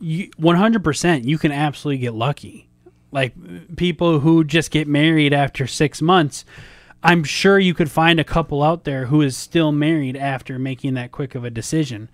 you 0.00 0.30
100% 0.30 1.24
you 1.24 1.38
can 1.38 1.52
absolutely 1.52 1.98
get 1.98 2.14
lucky. 2.14 2.68
Like 3.12 3.34
people 3.76 4.20
who 4.20 4.44
just 4.44 4.70
get 4.70 4.86
married 4.86 5.32
after 5.32 5.66
6 5.66 6.00
months, 6.00 6.44
I'm 7.02 7.24
sure 7.24 7.58
you 7.58 7.74
could 7.74 7.90
find 7.90 8.20
a 8.20 8.24
couple 8.24 8.62
out 8.62 8.84
there 8.84 9.06
who 9.06 9.20
is 9.20 9.36
still 9.36 9.72
married 9.72 10.16
after 10.16 10.58
making 10.58 10.94
that 10.94 11.10
quick 11.10 11.34
of 11.34 11.44
a 11.44 11.50
decision. 11.50 12.08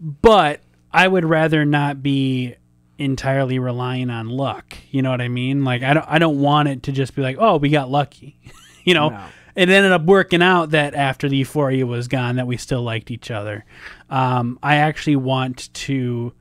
But 0.00 0.60
I 0.92 1.06
would 1.08 1.24
rather 1.24 1.64
not 1.64 2.02
be 2.02 2.54
entirely 2.98 3.58
relying 3.58 4.10
on 4.10 4.28
luck. 4.28 4.76
You 4.90 5.02
know 5.02 5.10
what 5.10 5.20
I 5.20 5.28
mean? 5.28 5.64
Like 5.64 5.82
I 5.82 5.94
don't 5.94 6.06
I 6.08 6.18
don't 6.18 6.40
want 6.40 6.68
it 6.68 6.82
to 6.84 6.92
just 6.92 7.14
be 7.14 7.22
like, 7.22 7.36
"Oh, 7.38 7.56
we 7.56 7.68
got 7.68 7.90
lucky." 7.90 8.38
you 8.84 8.94
know? 8.94 9.10
No. 9.10 9.24
it 9.54 9.68
ended 9.68 9.92
up 9.92 10.02
working 10.04 10.42
out 10.42 10.70
that 10.70 10.94
after 10.94 11.28
the 11.28 11.36
euphoria 11.36 11.84
was 11.84 12.08
gone 12.08 12.36
that 12.36 12.46
we 12.46 12.56
still 12.56 12.82
liked 12.82 13.10
each 13.10 13.30
other 13.30 13.64
um, 14.08 14.56
i 14.62 14.76
actually 14.76 15.16
want 15.16 15.72
to 15.74 16.32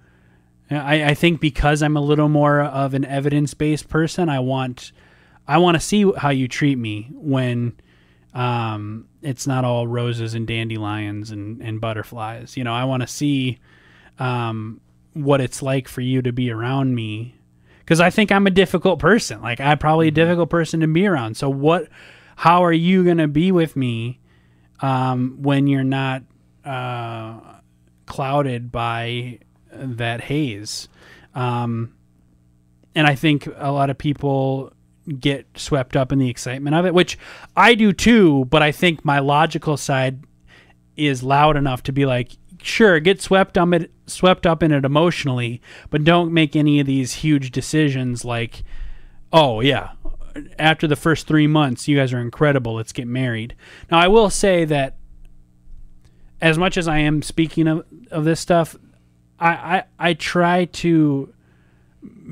I, 0.70 1.03
I 1.03 1.14
think 1.16 1.41
because 1.41 1.82
i'm 1.82 1.97
a 1.97 2.01
little 2.01 2.30
more 2.30 2.62
of 2.62 2.93
an 2.93 3.05
evidence-based 3.05 3.89
person 3.89 4.30
i 4.30 4.39
want 4.39 4.91
i 5.47 5.58
want 5.58 5.76
to 5.76 5.82
see 5.82 6.10
how 6.16 6.30
you 6.30 6.47
treat 6.47 6.78
me 6.78 7.10
when 7.12 7.74
um, 8.38 9.08
it's 9.22 9.48
not 9.48 9.66
all 9.66 9.88
roses 9.88 10.34
and 10.34 10.46
dandelions 10.48 11.32
and, 11.32 11.62
and 11.62 11.82
butterflies 11.82 12.56
you 12.56 12.64
know 12.64 12.74
i 12.74 12.84
want 12.84 13.02
to 13.02 13.08
see 13.08 13.58
um, 14.20 14.82
what 15.14 15.42
it's 15.42 15.62
like 15.62 15.88
for 15.88 16.02
you 16.02 16.22
to 16.22 16.32
be 16.32 16.52
around 16.52 16.94
me 16.94 17.38
because 17.88 18.02
I 18.02 18.10
think 18.10 18.34
I'm 18.34 18.46
a 18.46 18.52
difficult 18.52 19.00
person. 19.00 19.42
Like 19.42 19.62
I'm 19.62 19.78
probably 19.78 20.10
a 20.10 20.12
difficult 20.12 20.50
person 20.50 20.82
to 20.82 20.88
be 20.88 21.08
around. 21.08 21.38
So 21.38 21.50
what? 21.50 21.88
How 22.36 22.66
are 22.66 22.74
you 22.74 23.06
gonna 23.06 23.30
be 23.30 23.54
with 23.54 23.78
me 23.78 24.20
um, 24.82 25.38
when 25.42 25.68
you're 25.68 25.86
not 25.86 26.24
uh, 26.66 27.40
clouded 28.06 28.74
by 28.74 29.40
that 29.72 30.20
haze? 30.20 30.90
Um, 31.34 31.96
and 32.94 33.08
I 33.08 33.16
think 33.16 33.48
a 33.56 33.72
lot 33.72 33.90
of 33.90 33.98
people 33.98 34.74
get 35.20 35.45
swept 35.55 35.95
up 35.95 36.12
in 36.12 36.20
the 36.20 36.30
excitement 36.30 36.76
of 36.76 36.86
it, 36.86 36.93
which 36.93 37.18
I 37.55 37.76
do 37.76 37.93
too. 37.93 38.45
But 38.45 38.62
I 38.62 38.72
think 38.72 39.05
my 39.05 39.20
logical 39.20 39.78
side 39.78 40.24
is 40.95 41.24
loud 41.24 41.55
enough 41.55 41.84
to 41.84 41.91
be 41.91 42.05
like, 42.05 42.32
sure, 42.62 42.99
get 42.99 43.22
swept 43.22 43.58
up 43.58 43.74
it, 43.74 43.91
swept 44.05 44.45
up 44.45 44.64
in 44.64 44.72
it 44.72 44.86
emotionally, 44.86 45.62
but 45.89 46.03
don't 46.03 46.34
make 46.34 46.55
any 46.55 46.80
of 46.80 46.88
these 46.88 47.14
huge 47.14 47.51
decisions 47.51 48.26
like, 48.26 48.64
oh 49.32 49.62
yeah, 49.62 49.91
after 50.60 50.88
the 50.88 50.95
first 50.95 51.28
three 51.28 51.47
months, 51.47 51.88
you 51.88 51.97
guys 51.97 52.14
are 52.14 52.20
incredible. 52.20 52.76
Let's 52.76 52.93
get 52.93 53.08
married. 53.08 53.55
Now, 53.89 53.99
I 53.99 54.08
will 54.08 54.30
say 54.30 54.66
that 54.66 54.97
as 56.41 56.58
much 56.58 56.78
as 56.78 56.88
I 56.88 56.99
am 56.99 57.22
speaking 57.22 57.68
of, 57.68 57.86
of 58.12 58.26
this 58.26 58.39
stuff, 58.39 58.76
I, 59.39 59.49
I 59.49 59.84
I 59.99 60.14
try 60.14 60.66
to 60.66 61.34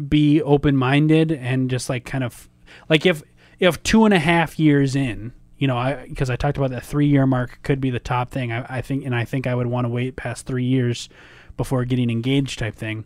be 0.07 0.41
open 0.41 0.76
minded 0.76 1.32
and 1.32 1.69
just 1.69 1.89
like 1.89 2.05
kind 2.05 2.23
of 2.23 2.49
like 2.89 3.05
if 3.05 3.23
if 3.59 3.81
two 3.83 4.05
and 4.05 4.13
a 4.13 4.19
half 4.19 4.59
years 4.59 4.95
in, 4.95 5.33
you 5.57 5.67
know, 5.67 5.77
I 5.77 6.05
because 6.07 6.29
I 6.29 6.36
talked 6.36 6.57
about 6.57 6.71
that 6.71 6.83
three 6.83 7.07
year 7.07 7.25
mark 7.25 7.59
could 7.63 7.79
be 7.79 7.89
the 7.89 7.99
top 7.99 8.31
thing. 8.31 8.51
I, 8.51 8.77
I 8.77 8.81
think, 8.81 9.05
and 9.05 9.15
I 9.15 9.25
think 9.25 9.47
I 9.47 9.55
would 9.55 9.67
want 9.67 9.86
to 9.86 9.89
wait 9.89 10.15
past 10.15 10.45
three 10.45 10.65
years 10.65 11.09
before 11.57 11.86
getting 11.86 12.09
engaged, 12.09 12.59
type 12.59 12.75
thing. 12.75 13.05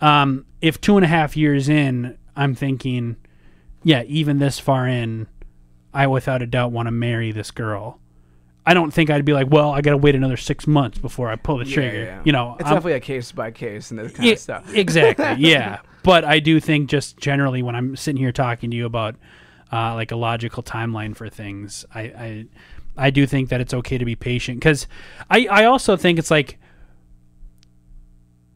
Um, 0.00 0.44
if 0.60 0.80
two 0.80 0.96
and 0.96 1.04
a 1.04 1.08
half 1.08 1.36
years 1.36 1.68
in, 1.68 2.18
I'm 2.36 2.54
thinking, 2.54 3.16
yeah, 3.82 4.02
even 4.04 4.38
this 4.38 4.58
far 4.58 4.86
in, 4.86 5.26
I 5.94 6.06
without 6.06 6.42
a 6.42 6.46
doubt 6.46 6.72
want 6.72 6.86
to 6.86 6.92
marry 6.92 7.32
this 7.32 7.50
girl. 7.50 7.98
I 8.66 8.74
don't 8.74 8.92
think 8.92 9.08
I'd 9.08 9.24
be 9.24 9.32
like, 9.32 9.50
well, 9.50 9.70
I 9.70 9.80
got 9.80 9.92
to 9.92 9.96
wait 9.96 10.14
another 10.14 10.36
six 10.36 10.66
months 10.66 10.98
before 10.98 11.30
I 11.30 11.36
pull 11.36 11.56
the 11.56 11.64
trigger. 11.64 12.20
You 12.24 12.32
know, 12.32 12.56
it's 12.60 12.66
I'm- 12.66 12.74
definitely 12.74 12.92
a 12.92 13.00
case 13.00 13.32
by 13.32 13.50
case 13.50 13.90
and 13.90 13.98
this 13.98 14.12
kind 14.12 14.26
yeah, 14.26 14.32
of 14.34 14.38
stuff. 14.38 14.74
exactly. 14.74 15.36
Yeah, 15.38 15.78
but 16.02 16.24
I 16.24 16.38
do 16.38 16.60
think 16.60 16.88
just 16.88 17.18
generally 17.18 17.62
when 17.62 17.74
I'm 17.74 17.96
sitting 17.96 18.20
here 18.20 18.32
talking 18.32 18.70
to 18.70 18.76
you 18.76 18.86
about 18.86 19.16
uh, 19.72 19.94
like 19.94 20.10
a 20.12 20.16
logical 20.16 20.62
timeline 20.62 21.14
for 21.16 21.28
things, 21.28 21.84
I, 21.94 22.00
I 22.00 22.46
I 22.96 23.10
do 23.10 23.26
think 23.26 23.48
that 23.50 23.60
it's 23.60 23.74
okay 23.74 23.98
to 23.98 24.04
be 24.04 24.16
patient 24.16 24.58
because 24.58 24.86
I 25.30 25.46
I 25.50 25.64
also 25.64 25.96
think 25.96 26.18
it's 26.18 26.30
like 26.30 26.58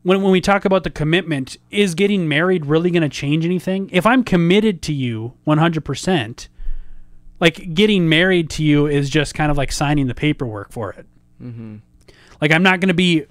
when 0.02 0.22
when 0.22 0.32
we 0.32 0.40
talk 0.40 0.64
about 0.64 0.84
the 0.84 0.90
commitment, 0.90 1.56
is 1.70 1.94
getting 1.94 2.28
married 2.28 2.66
really 2.66 2.90
going 2.90 3.02
to 3.02 3.08
change 3.08 3.44
anything? 3.44 3.88
If 3.92 4.04
I'm 4.06 4.24
committed 4.24 4.82
to 4.82 4.92
you 4.92 5.34
100 5.44 5.84
percent. 5.84 6.48
Like 7.40 7.74
getting 7.74 8.08
married 8.08 8.50
to 8.50 8.62
you 8.62 8.86
is 8.86 9.10
just 9.10 9.34
kind 9.34 9.50
of 9.50 9.56
like 9.56 9.72
signing 9.72 10.06
the 10.06 10.14
paperwork 10.14 10.70
for 10.70 10.92
it. 10.92 11.06
Like 12.40 12.52
I'm 12.52 12.62
not 12.62 12.78
going 12.78 12.86
to 12.88 12.94
be, 12.94 13.24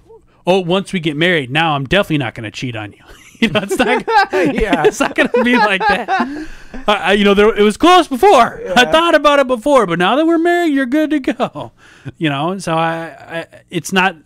oh, 0.46 0.60
once 0.60 0.92
we 0.92 1.00
get 1.00 1.16
married, 1.16 1.50
now 1.50 1.74
I'm 1.74 1.84
definitely 1.86 2.18
not 2.18 2.34
going 2.34 2.44
to 2.44 2.50
cheat 2.50 2.76
on 2.76 2.92
you. 2.92 2.98
you 3.42 3.48
know, 3.48 3.60
it's 3.62 3.76
not. 3.76 4.04
Yeah. 4.54 4.84
it's 4.86 5.00
not 5.00 5.14
going 5.14 5.28
to 5.28 5.44
be 5.44 5.56
like 5.56 5.80
that. 5.80 7.16
You 7.18 7.24
know, 7.24 7.34
there, 7.34 7.54
it 7.54 7.62
was 7.62 7.76
close 7.76 8.08
before. 8.08 8.60
I 8.76 8.90
thought 8.90 9.14
about 9.14 9.38
it 9.38 9.46
before, 9.46 9.86
but 9.86 9.98
now 9.98 10.16
that 10.16 10.26
we're 10.26 10.38
married, 10.38 10.72
you're 10.72 10.86
good 10.86 11.10
to 11.10 11.20
go. 11.20 11.72
You 12.16 12.30
know, 12.30 12.58
so 12.58 12.74
I, 12.74 13.04
I 13.40 13.46
it's 13.70 13.92
not. 13.92 14.16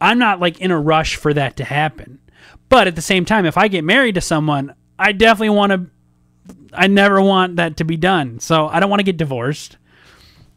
I'm 0.00 0.18
not 0.18 0.40
like 0.40 0.60
in 0.60 0.70
a 0.70 0.78
rush 0.78 1.16
for 1.16 1.32
that 1.34 1.56
to 1.56 1.64
happen. 1.64 2.18
But 2.68 2.86
at 2.88 2.96
the 2.96 3.02
same 3.02 3.24
time, 3.24 3.46
if 3.46 3.56
I 3.56 3.68
get 3.68 3.84
married 3.84 4.16
to 4.16 4.20
someone, 4.20 4.74
I 4.98 5.12
definitely 5.12 5.50
want 5.50 5.72
to. 5.72 5.86
I 6.72 6.88
never 6.88 7.20
want 7.22 7.56
that 7.56 7.76
to 7.78 7.84
be 7.84 7.96
done. 7.96 8.40
So 8.40 8.66
I 8.66 8.80
don't 8.80 8.90
want 8.90 9.00
to 9.00 9.04
get 9.04 9.16
divorced. 9.16 9.76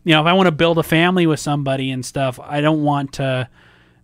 You 0.03 0.13
know, 0.13 0.21
if 0.21 0.27
I 0.27 0.33
want 0.33 0.47
to 0.47 0.51
build 0.51 0.77
a 0.77 0.83
family 0.83 1.27
with 1.27 1.39
somebody 1.39 1.91
and 1.91 2.05
stuff, 2.05 2.39
I 2.39 2.61
don't 2.61 2.83
want 2.83 3.13
to 3.13 3.49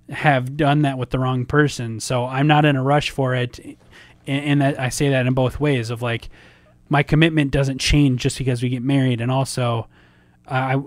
have 0.10 0.58
done 0.58 0.82
that 0.84 0.98
with 0.98 1.10
the 1.10 1.20
wrong 1.20 1.46
person. 1.46 2.00
So 2.00 2.26
I'm 2.26 2.48
not 2.48 2.66
in 2.66 2.76
a 2.76 2.84
rush 2.84 3.10
for 3.10 3.36
it. 3.36 3.78
And, 4.28 4.46
and 4.46 4.62
that 4.62 4.80
I 4.80 4.90
say 4.90 5.10
that 5.10 5.26
in 5.26 5.34
both 5.34 5.60
ways 5.60 5.90
of 5.90 6.02
like 6.02 6.30
my 6.90 7.04
commitment 7.04 7.52
doesn't 7.52 7.80
change 7.80 8.22
just 8.22 8.38
because 8.38 8.62
we 8.64 8.70
get 8.70 8.84
married, 8.84 9.22
and 9.22 9.32
also 9.32 9.88
I 10.48 10.82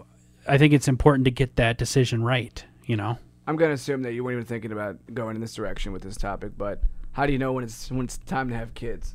I 0.49 0.59
think 0.59 0.73
it's 0.73 0.89
important 0.89 1.25
to 1.27 1.31
get 1.31 1.57
that 1.57 1.79
decision 1.79 2.23
right. 2.23 2.65
You 2.85 2.97
know. 2.97 3.19
I'm 3.49 3.57
gonna 3.57 3.75
assume 3.75 4.03
that 4.03 4.13
you 4.13 4.25
weren't 4.25 4.35
even 4.37 4.45
thinking 4.47 4.73
about 4.73 4.99
going 5.15 5.37
in 5.37 5.41
this 5.41 5.55
direction 5.55 5.93
with 5.93 6.03
this 6.03 6.17
topic, 6.17 6.53
but 6.59 6.83
how 7.13 7.27
do 7.27 7.33
you 7.33 7.39
know 7.39 7.53
when 7.53 7.63
it's 7.65 7.91
when 7.91 8.05
it's 8.05 8.19
time 8.19 8.49
to 8.49 8.57
have 8.57 8.75
kids, 8.75 9.15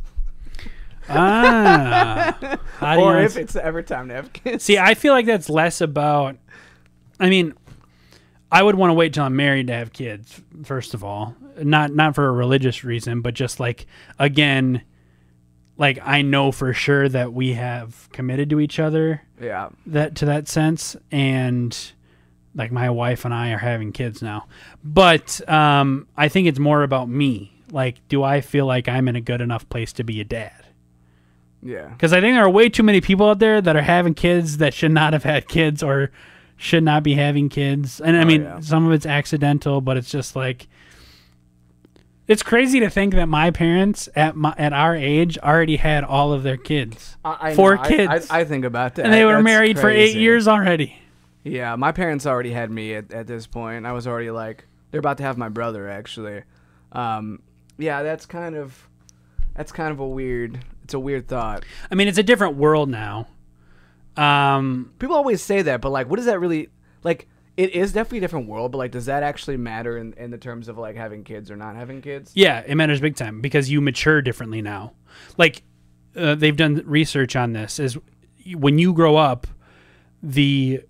Ah. 1.09 2.57
Or 2.81 3.19
if 3.19 3.31
it's- 3.31 3.37
it's 3.37 3.55
ever 3.55 3.81
time 3.81 4.07
to 4.09 4.13
have 4.15 4.31
kids? 4.33 4.63
See, 4.63 4.77
I 4.77 4.93
feel 4.93 5.13
like 5.13 5.25
that's 5.25 5.49
less 5.49 5.81
about. 5.81 6.37
I 7.19 7.29
mean, 7.29 7.53
I 8.51 8.63
would 8.63 8.75
want 8.75 8.89
to 8.89 8.93
wait 8.93 9.13
till 9.13 9.23
I'm 9.23 9.35
married 9.35 9.67
to 9.67 9.73
have 9.73 9.93
kids. 9.93 10.41
First 10.63 10.93
of 10.93 11.03
all, 11.03 11.35
not 11.61 11.93
not 11.93 12.15
for 12.15 12.27
a 12.27 12.31
religious 12.31 12.83
reason, 12.83 13.21
but 13.21 13.33
just 13.33 13.59
like 13.59 13.85
again, 14.19 14.81
like 15.77 15.99
I 16.03 16.21
know 16.21 16.51
for 16.51 16.73
sure 16.73 17.07
that 17.09 17.33
we 17.33 17.53
have 17.53 18.09
committed 18.11 18.49
to 18.51 18.59
each 18.59 18.79
other. 18.79 19.21
Yeah, 19.39 19.69
That 19.87 20.15
to 20.17 20.25
that 20.25 20.47
sense, 20.47 20.95
and 21.11 21.77
like 22.53 22.71
my 22.71 22.89
wife 22.89 23.23
and 23.25 23.33
I 23.33 23.51
are 23.51 23.57
having 23.57 23.91
kids 23.91 24.21
now. 24.21 24.47
But 24.83 25.47
um, 25.49 26.07
I 26.17 26.27
think 26.27 26.47
it's 26.47 26.59
more 26.59 26.83
about 26.83 27.07
me. 27.09 27.53
Like, 27.71 28.05
do 28.09 28.23
I 28.23 28.41
feel 28.41 28.65
like 28.65 28.89
I'm 28.89 29.07
in 29.07 29.15
a 29.15 29.21
good 29.21 29.39
enough 29.39 29.67
place 29.69 29.93
to 29.93 30.03
be 30.03 30.19
a 30.19 30.25
dad? 30.25 30.65
yeah, 31.63 31.87
Because 31.87 32.11
I 32.11 32.19
think 32.19 32.35
there 32.35 32.43
are 32.43 32.49
way 32.49 32.67
too 32.69 32.83
many 32.83 32.99
people 32.99 33.29
out 33.29 33.39
there 33.39 33.61
that 33.61 33.75
are 33.77 33.81
having 33.81 34.13
kids 34.13 34.57
that 34.57 34.73
should 34.73 34.91
not 34.91 35.13
have 35.13 35.23
had 35.23 35.47
kids 35.47 35.81
or 35.83 36.11
should 36.57 36.83
not 36.83 37.03
be 37.03 37.13
having 37.13 37.47
kids. 37.49 38.01
And 38.01 38.17
I 38.17 38.23
Oh, 38.23 38.25
mean, 38.25 38.41
yeah. 38.41 38.59
some 38.59 38.85
of 38.85 38.91
it's 38.91 39.05
accidental, 39.05 39.79
but 39.79 39.95
it's 39.95 40.11
just 40.11 40.35
like 40.35 40.67
it's 42.31 42.43
crazy 42.43 42.79
to 42.79 42.89
think 42.89 43.13
that 43.13 43.27
my 43.27 43.51
parents 43.51 44.07
at 44.15 44.35
my 44.35 44.55
at 44.57 44.73
our 44.73 44.95
age 44.95 45.37
already 45.37 45.75
had 45.75 46.03
all 46.03 46.33
of 46.33 46.43
their 46.43 46.57
kids, 46.57 47.17
I, 47.23 47.37
I 47.49 47.55
Four 47.55 47.75
know. 47.75 47.83
Kids. 47.83 48.27
I, 48.29 48.39
I 48.39 48.45
think 48.45 48.65
about 48.65 48.95
that, 48.95 49.05
and 49.05 49.13
they 49.13 49.25
were 49.25 49.33
That's 49.33 49.43
married 49.43 49.79
for 49.79 49.89
eight 49.89 50.15
years 50.15 50.47
already. 50.47 50.97
Yeah, 51.43 51.75
my 51.75 51.91
parents 51.91 52.25
already 52.25 52.51
had 52.51 52.69
me 52.69 52.93
at, 52.93 53.11
at 53.11 53.27
this 53.27 53.47
point. 53.47 53.85
I 53.85 53.93
was 53.93 54.07
already 54.07 54.29
like, 54.29 54.65
they're 54.91 54.99
about 54.99 55.17
to 55.17 55.23
have 55.23 55.37
my 55.37 55.49
brother 55.49 55.89
actually. 55.89 56.43
Um, 56.91 57.41
yeah, 57.77 58.03
that's 58.03 58.25
kind 58.25 58.55
of, 58.55 58.87
that's 59.55 59.71
kind 59.71 59.91
of 59.91 59.99
a 59.99 60.07
weird. 60.07 60.63
It's 60.83 60.93
a 60.93 60.99
weird 60.99 61.27
thought. 61.27 61.65
I 61.89 61.95
mean, 61.95 62.07
it's 62.07 62.17
a 62.17 62.23
different 62.23 62.57
world 62.57 62.89
now. 62.89 63.27
Um, 64.17 64.93
People 64.99 65.15
always 65.15 65.41
say 65.41 65.61
that, 65.63 65.81
but 65.81 65.89
like, 65.89 66.09
what 66.09 66.17
does 66.17 66.25
that 66.25 66.39
really 66.39 66.69
like? 67.03 67.27
It 67.57 67.71
is 67.71 67.91
definitely 67.93 68.19
a 68.19 68.21
different 68.21 68.47
world, 68.47 68.71
but 68.71 68.77
like, 68.79 68.91
does 68.91 69.05
that 69.07 69.23
actually 69.23 69.57
matter 69.57 69.97
in, 69.97 70.13
in 70.13 70.31
the 70.31 70.37
terms 70.37 70.67
of 70.67 70.77
like 70.77 70.95
having 70.95 71.23
kids 71.23 71.51
or 71.51 71.55
not 71.57 71.75
having 71.75 72.01
kids? 72.01 72.31
Yeah, 72.33 72.63
it 72.65 72.75
matters 72.75 73.01
big 73.01 73.15
time 73.15 73.41
because 73.41 73.69
you 73.69 73.81
mature 73.81 74.21
differently 74.21 74.61
now. 74.61 74.93
Like 75.37 75.63
uh, 76.15 76.35
they've 76.35 76.55
done 76.55 76.81
research 76.85 77.35
on 77.35 77.53
this 77.53 77.77
is 77.79 77.97
when 78.55 78.79
you 78.79 78.93
grow 78.93 79.17
up, 79.17 79.47
the 80.23 80.81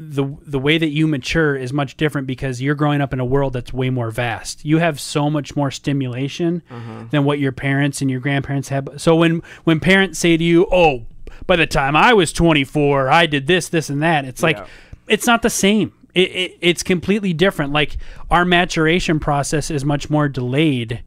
the 0.00 0.24
the 0.46 0.58
way 0.60 0.78
that 0.78 0.90
you 0.90 1.06
mature 1.08 1.56
is 1.56 1.72
much 1.72 1.96
different 1.96 2.26
because 2.28 2.62
you're 2.62 2.74
growing 2.76 3.00
up 3.00 3.12
in 3.12 3.18
a 3.20 3.24
world 3.24 3.52
that's 3.52 3.72
way 3.72 3.90
more 3.90 4.10
vast. 4.10 4.64
You 4.64 4.78
have 4.78 5.00
so 5.00 5.28
much 5.28 5.56
more 5.56 5.70
stimulation 5.70 6.62
than 7.10 7.24
what 7.24 7.38
your 7.40 7.52
parents 7.52 8.00
and 8.00 8.10
your 8.10 8.20
grandparents 8.20 8.68
have. 8.68 8.88
So 8.96 9.16
when 9.16 9.42
when 9.64 9.80
parents 9.80 10.18
say 10.18 10.36
to 10.36 10.44
you, 10.44 10.66
"Oh, 10.72 11.06
by 11.46 11.56
the 11.56 11.66
time 11.66 11.96
I 11.96 12.14
was 12.14 12.32
24, 12.32 13.08
I 13.10 13.26
did 13.26 13.46
this, 13.48 13.68
this, 13.68 13.90
and 13.90 14.00
that," 14.02 14.24
it's 14.24 14.42
like 14.42 14.56
Yeah. 14.58 14.66
it's 15.08 15.26
not 15.26 15.42
the 15.42 15.50
same. 15.50 15.92
It, 16.14 16.30
it, 16.30 16.58
it's 16.60 16.82
completely 16.82 17.32
different. 17.32 17.72
Like 17.72 17.96
our 18.30 18.44
maturation 18.44 19.20
process 19.20 19.70
is 19.70 19.84
much 19.84 20.10
more 20.10 20.28
delayed 20.28 21.02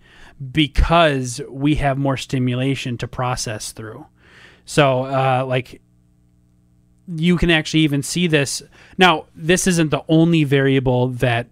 because 0.52 1.42
we 1.50 1.76
have 1.76 1.98
more 1.98 2.18
stimulation 2.18 2.98
to 2.98 3.08
process 3.08 3.72
through. 3.72 4.06
So, 4.66 5.04
uh, 5.06 5.46
like, 5.48 5.82
you 7.08 7.38
can 7.38 7.50
actually 7.50 7.82
even 7.82 8.04
see 8.04 8.28
this. 8.28 8.64
Now, 8.98 9.26
this 9.36 9.68
isn't 9.68 9.90
the 9.90 10.04
only 10.08 10.44
variable 10.44 11.10
that 11.10 11.48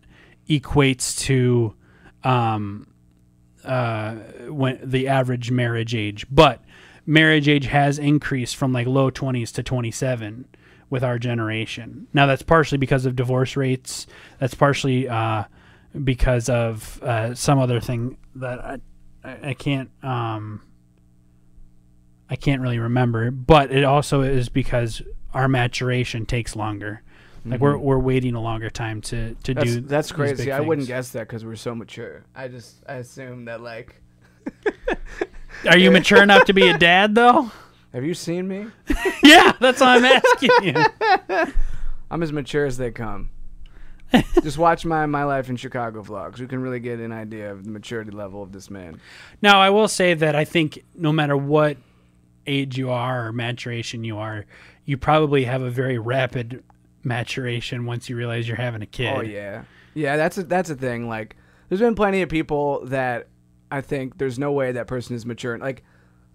equates 0.47 1.17
to 1.19 1.75
um, 2.23 2.87
uh, 3.63 4.13
when 4.47 4.79
the 4.83 5.07
average 5.07 5.51
marriage 5.51 5.93
age, 5.93 6.25
but 6.31 6.61
marriage 7.05 7.47
age 7.47 7.65
has 7.65 7.99
increased 7.99 8.55
from 8.55 8.71
like 8.71 8.87
low 8.87 9.11
20s 9.11 9.53
to 9.53 9.63
27 9.63 10.45
with 10.89 11.03
our 11.03 11.19
generation. 11.19 12.07
Now, 12.13 12.25
that's 12.25 12.41
partially 12.41 12.77
because 12.77 13.05
of 13.05 13.15
divorce 13.15 13.55
rates. 13.55 14.07
That's 14.39 14.53
partially 14.53 15.07
uh, 15.07 15.43
because 16.03 16.49
of 16.49 17.01
uh, 17.03 17.35
some 17.35 17.59
other 17.59 17.79
thing 17.79 18.17
that 18.35 18.59
I, 19.23 19.49
I, 19.49 19.53
can't. 19.53 19.89
Um, 20.03 20.61
I 22.29 22.35
can't 22.35 22.61
really 22.61 22.79
remember, 22.79 23.31
but 23.31 23.71
it 23.71 23.83
also 23.83 24.21
is 24.21 24.49
because 24.49 25.01
our 25.33 25.47
maturation 25.47 26.25
takes 26.25 26.55
longer. 26.55 27.01
Like 27.45 27.61
we're 27.61 27.77
we're 27.77 27.99
waiting 27.99 28.35
a 28.35 28.41
longer 28.41 28.69
time 28.69 29.01
to 29.01 29.33
to 29.33 29.53
That's 29.53 29.75
do. 29.75 29.81
that's 29.81 30.11
crazy. 30.11 30.51
I 30.51 30.59
wouldn't 30.59 30.87
guess 30.87 31.11
that 31.11 31.27
because 31.27 31.45
we're 31.45 31.55
so 31.55 31.73
mature. 31.73 32.25
I 32.35 32.47
just 32.47 32.83
I 32.87 32.95
assume 32.95 33.45
that 33.45 33.61
like, 33.61 34.01
Are 35.65 35.77
you 35.77 35.89
mature 35.91 36.21
enough 36.21 36.45
to 36.45 36.53
be 36.53 36.67
a 36.67 36.77
dad 36.77 37.15
though? 37.15 37.51
Have 37.93 38.03
you 38.03 38.13
seen 38.13 38.47
me? 38.47 38.67
yeah, 39.23 39.53
that's 39.59 39.81
what 39.81 39.89
I'm 39.89 40.05
asking 40.05 40.49
you. 40.63 41.53
I'm 42.11 42.23
as 42.23 42.31
mature 42.31 42.65
as 42.65 42.77
they 42.77 42.91
come. 42.91 43.31
Just 44.43 44.57
watch 44.57 44.85
my 44.85 45.05
my 45.05 45.23
life 45.23 45.49
in 45.49 45.55
Chicago 45.55 46.03
vlogs. 46.03 46.39
You 46.39 46.47
can 46.47 46.61
really 46.61 46.79
get 46.79 46.99
an 46.99 47.11
idea 47.11 47.51
of 47.51 47.65
the 47.65 47.71
maturity 47.71 48.11
level 48.11 48.41
of 48.41 48.51
this 48.51 48.69
man. 48.69 48.99
Now, 49.41 49.61
I 49.61 49.69
will 49.69 49.87
say 49.87 50.13
that 50.15 50.35
I 50.35 50.45
think 50.45 50.83
no 50.95 51.11
matter 51.11 51.37
what 51.37 51.77
age 52.47 52.77
you 52.77 52.89
are 52.89 53.27
or 53.27 53.31
maturation 53.31 54.03
you 54.03 54.17
are, 54.17 54.45
you 54.85 54.97
probably 54.97 55.43
have 55.43 55.61
a 55.61 55.69
very 55.69 55.99
rapid 55.99 56.63
maturation 57.03 57.85
once 57.85 58.09
you 58.09 58.15
realize 58.15 58.47
you're 58.47 58.57
having 58.57 58.81
a 58.81 58.87
kid. 58.87 59.13
Oh 59.15 59.21
yeah, 59.21 59.63
yeah. 59.93 60.17
That's 60.17 60.37
a, 60.39 60.43
that's 60.43 60.69
a 60.71 60.75
thing. 60.75 61.07
Like, 61.07 61.35
there's 61.69 61.81
been 61.81 61.95
plenty 61.95 62.23
of 62.23 62.29
people 62.29 62.85
that 62.85 63.27
I 63.69 63.81
think 63.81 64.17
there's 64.17 64.39
no 64.39 64.51
way 64.51 64.71
that 64.71 64.87
person 64.87 65.15
is 65.15 65.25
mature. 65.25 65.57
Like, 65.59 65.83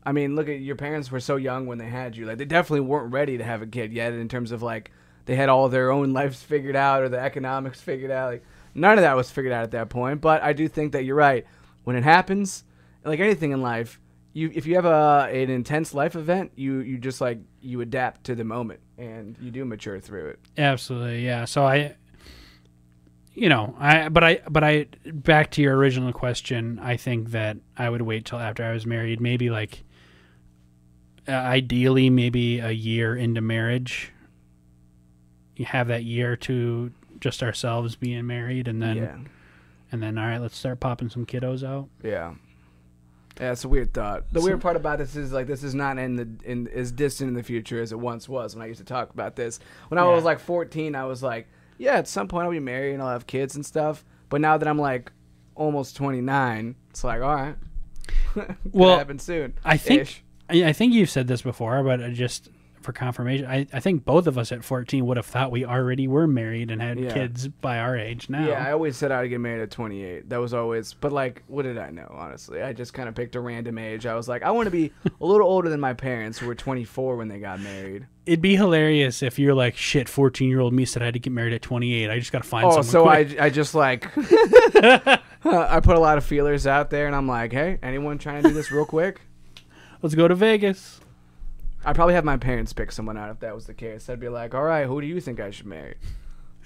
I 0.06 0.12
mean, 0.12 0.36
look 0.36 0.48
at 0.48 0.60
your 0.60 0.76
parents 0.76 1.10
were 1.10 1.20
so 1.20 1.36
young 1.36 1.66
when 1.66 1.78
they 1.78 1.88
had 1.88 2.16
you. 2.16 2.26
Like, 2.26 2.38
they 2.38 2.44
definitely 2.44 2.80
weren't 2.80 3.12
ready 3.12 3.38
to 3.38 3.44
have 3.44 3.62
a 3.62 3.66
kid 3.66 3.92
yet. 3.92 4.12
In 4.12 4.28
terms 4.28 4.52
of 4.52 4.62
like, 4.62 4.90
they 5.26 5.36
had 5.36 5.48
all 5.48 5.68
their 5.68 5.90
own 5.90 6.12
lives 6.12 6.42
figured 6.42 6.76
out 6.76 7.02
or 7.02 7.08
the 7.08 7.18
economics 7.18 7.80
figured 7.80 8.10
out. 8.10 8.32
Like, 8.32 8.44
none 8.74 8.98
of 8.98 9.02
that 9.02 9.16
was 9.16 9.30
figured 9.30 9.52
out 9.52 9.64
at 9.64 9.70
that 9.70 9.88
point. 9.88 10.20
But 10.20 10.42
I 10.42 10.52
do 10.52 10.68
think 10.68 10.92
that 10.92 11.04
you're 11.04 11.16
right. 11.16 11.46
When 11.84 11.96
it 11.96 12.04
happens, 12.04 12.64
like 13.04 13.20
anything 13.20 13.52
in 13.52 13.62
life, 13.62 14.00
you 14.32 14.50
if 14.54 14.66
you 14.66 14.74
have 14.74 14.84
a 14.84 15.28
an 15.30 15.48
intense 15.48 15.94
life 15.94 16.16
event, 16.16 16.52
you 16.56 16.78
you 16.80 16.98
just 16.98 17.20
like 17.20 17.38
you 17.60 17.80
adapt 17.80 18.24
to 18.24 18.34
the 18.34 18.44
moment 18.44 18.80
and 18.98 19.36
you 19.40 19.50
do 19.50 19.64
mature 19.64 20.00
through 20.00 20.28
it. 20.28 20.40
Absolutely, 20.58 21.24
yeah. 21.24 21.44
So 21.44 21.64
I, 21.64 21.94
you 23.32 23.48
know, 23.48 23.76
I 23.78 24.08
but 24.08 24.24
I 24.24 24.40
but 24.50 24.64
I 24.64 24.86
back 25.06 25.52
to 25.52 25.62
your 25.62 25.76
original 25.76 26.12
question. 26.12 26.80
I 26.82 26.96
think 26.96 27.30
that 27.30 27.58
I 27.76 27.88
would 27.88 28.02
wait 28.02 28.24
till 28.24 28.40
after 28.40 28.64
I 28.64 28.72
was 28.72 28.86
married, 28.86 29.20
maybe 29.20 29.50
like 29.50 29.83
uh, 31.28 31.32
ideally 31.32 32.10
maybe 32.10 32.58
a 32.60 32.70
year 32.70 33.16
into 33.16 33.40
marriage. 33.40 34.12
You 35.56 35.64
have 35.66 35.88
that 35.88 36.04
year 36.04 36.36
to 36.36 36.92
just 37.20 37.42
ourselves 37.42 37.96
being 37.96 38.26
married, 38.26 38.66
and 38.68 38.82
then 38.82 38.96
yeah. 38.96 39.16
and 39.92 40.02
then 40.02 40.18
all 40.18 40.26
right, 40.26 40.40
let's 40.40 40.56
start 40.56 40.80
popping 40.80 41.08
some 41.08 41.24
kiddos 41.26 41.66
out. 41.66 41.88
Yeah. 42.02 42.34
Yeah, 43.40 43.50
it's 43.50 43.64
a 43.64 43.68
weird 43.68 43.92
thought. 43.92 44.32
The 44.32 44.40
weird 44.40 44.60
part 44.60 44.76
about 44.76 44.98
this 44.98 45.16
is 45.16 45.32
like 45.32 45.46
this 45.48 45.64
is 45.64 45.74
not 45.74 45.98
in 45.98 46.14
the 46.16 46.28
in 46.44 46.68
as 46.68 46.92
distant 46.92 47.28
in 47.28 47.34
the 47.34 47.42
future 47.42 47.80
as 47.80 47.90
it 47.90 47.98
once 47.98 48.28
was 48.28 48.54
when 48.54 48.62
I 48.62 48.66
used 48.66 48.78
to 48.78 48.84
talk 48.84 49.10
about 49.10 49.34
this. 49.34 49.58
When 49.88 49.98
I 49.98 50.04
Yeah. 50.04 50.14
was 50.14 50.22
like 50.24 50.38
14, 50.38 50.94
I 50.94 51.04
was 51.04 51.20
like, 51.22 51.48
yeah, 51.78 51.94
at 51.94 52.06
some 52.06 52.28
point 52.28 52.44
I'll 52.44 52.52
be 52.52 52.60
married 52.60 52.92
and 52.94 53.02
I'll 53.02 53.10
have 53.10 53.26
kids 53.26 53.56
and 53.56 53.66
stuff. 53.66 54.04
But 54.28 54.40
now 54.40 54.56
that 54.56 54.68
I'm 54.68 54.78
like 54.78 55.10
almost 55.56 55.96
29, 55.96 56.76
it's 56.90 57.02
like, 57.04 57.22
all 57.22 57.34
right. 57.34 57.56
Well, 58.72 58.98
happen 58.98 59.18
soon. 59.18 59.54
I 59.64 59.76
think 59.78 60.02
Ish. 60.02 60.23
I 60.50 60.64
I 60.64 60.72
think 60.72 60.92
you've 60.94 61.10
said 61.10 61.26
this 61.26 61.42
before, 61.42 61.82
but 61.82 62.12
just 62.12 62.50
for 62.82 62.92
confirmation. 62.92 63.46
I, 63.46 63.66
I 63.72 63.80
think 63.80 64.04
both 64.04 64.26
of 64.26 64.36
us 64.36 64.52
at 64.52 64.62
14 64.62 65.06
would 65.06 65.16
have 65.16 65.24
thought 65.24 65.50
we 65.50 65.64
already 65.64 66.06
were 66.06 66.26
married 66.26 66.70
and 66.70 66.82
had 66.82 67.00
Yeah. 67.00 67.14
kids 67.14 67.48
by 67.48 67.78
our 67.78 67.96
age 67.96 68.28
now. 68.28 68.46
Yeah, 68.46 68.62
I 68.62 68.72
always 68.72 68.94
said 68.94 69.10
I'd 69.10 69.26
get 69.28 69.40
married 69.40 69.62
at 69.62 69.70
28. 69.70 70.28
That 70.28 70.36
was 70.36 70.52
always, 70.52 70.92
but 70.92 71.10
like, 71.10 71.42
what 71.46 71.62
did 71.62 71.78
I 71.78 71.88
know? 71.88 72.06
Honestly, 72.14 72.60
I 72.60 72.74
just 72.74 72.92
kind 72.92 73.08
of 73.08 73.14
picked 73.14 73.36
a 73.36 73.40
random 73.40 73.78
age. 73.78 74.04
I 74.04 74.14
was 74.14 74.28
like, 74.28 74.42
I 74.42 74.50
want 74.50 74.66
to 74.66 74.70
be 74.70 74.92
a 75.18 75.24
little 75.24 75.46
older 75.46 75.70
than 75.70 75.80
my 75.80 75.94
parents, 75.94 76.36
who 76.38 76.46
were 76.46 76.54
24 76.54 77.16
when 77.16 77.28
they 77.28 77.38
got 77.38 77.58
married. 77.60 78.06
It'd 78.26 78.42
be 78.42 78.54
hilarious 78.54 79.22
if 79.22 79.38
you're 79.38 79.54
like, 79.54 79.78
shit, 79.78 80.06
14 80.06 80.46
year 80.50 80.60
old 80.60 80.74
me 80.74 80.84
said 80.84 81.00
I 81.00 81.06
had 81.06 81.14
to 81.14 81.20
get 81.20 81.32
married 81.32 81.54
at 81.54 81.62
28. 81.62 82.10
I 82.10 82.18
just 82.18 82.32
got 82.32 82.42
to 82.42 82.48
find 82.50 82.66
Oh, 82.66 82.82
someone. 82.82 82.84
so 82.84 83.04
quick. 83.04 83.40
I, 83.40 83.46
I 83.46 83.48
just 83.48 83.74
like, 83.74 84.10
I 85.44 85.80
put 85.82 85.96
a 85.96 86.00
lot 86.00 86.18
of 86.18 86.24
feelers 86.24 86.66
out 86.66 86.90
there, 86.90 87.06
and 87.06 87.16
I'm 87.16 87.26
like, 87.26 87.52
hey, 87.52 87.78
anyone 87.82 88.18
trying 88.18 88.42
to 88.42 88.48
do 88.50 88.54
this 88.54 88.70
real 88.70 88.84
quick? 88.84 89.22
Let's 90.04 90.14
go 90.14 90.28
to 90.28 90.34
Vegas. 90.34 91.00
I'd 91.82 91.94
probably 91.94 92.12
have 92.12 92.26
my 92.26 92.36
parents 92.36 92.74
pick 92.74 92.92
someone 92.92 93.16
out 93.16 93.30
if 93.30 93.40
that 93.40 93.54
was 93.54 93.64
the 93.64 93.72
case. 93.72 94.10
I'd 94.10 94.20
be 94.20 94.28
like, 94.28 94.52
all 94.54 94.62
right, 94.62 94.86
who 94.86 95.00
do 95.00 95.06
you 95.06 95.18
think 95.18 95.40
I 95.40 95.50
should 95.50 95.64
marry? 95.64 95.94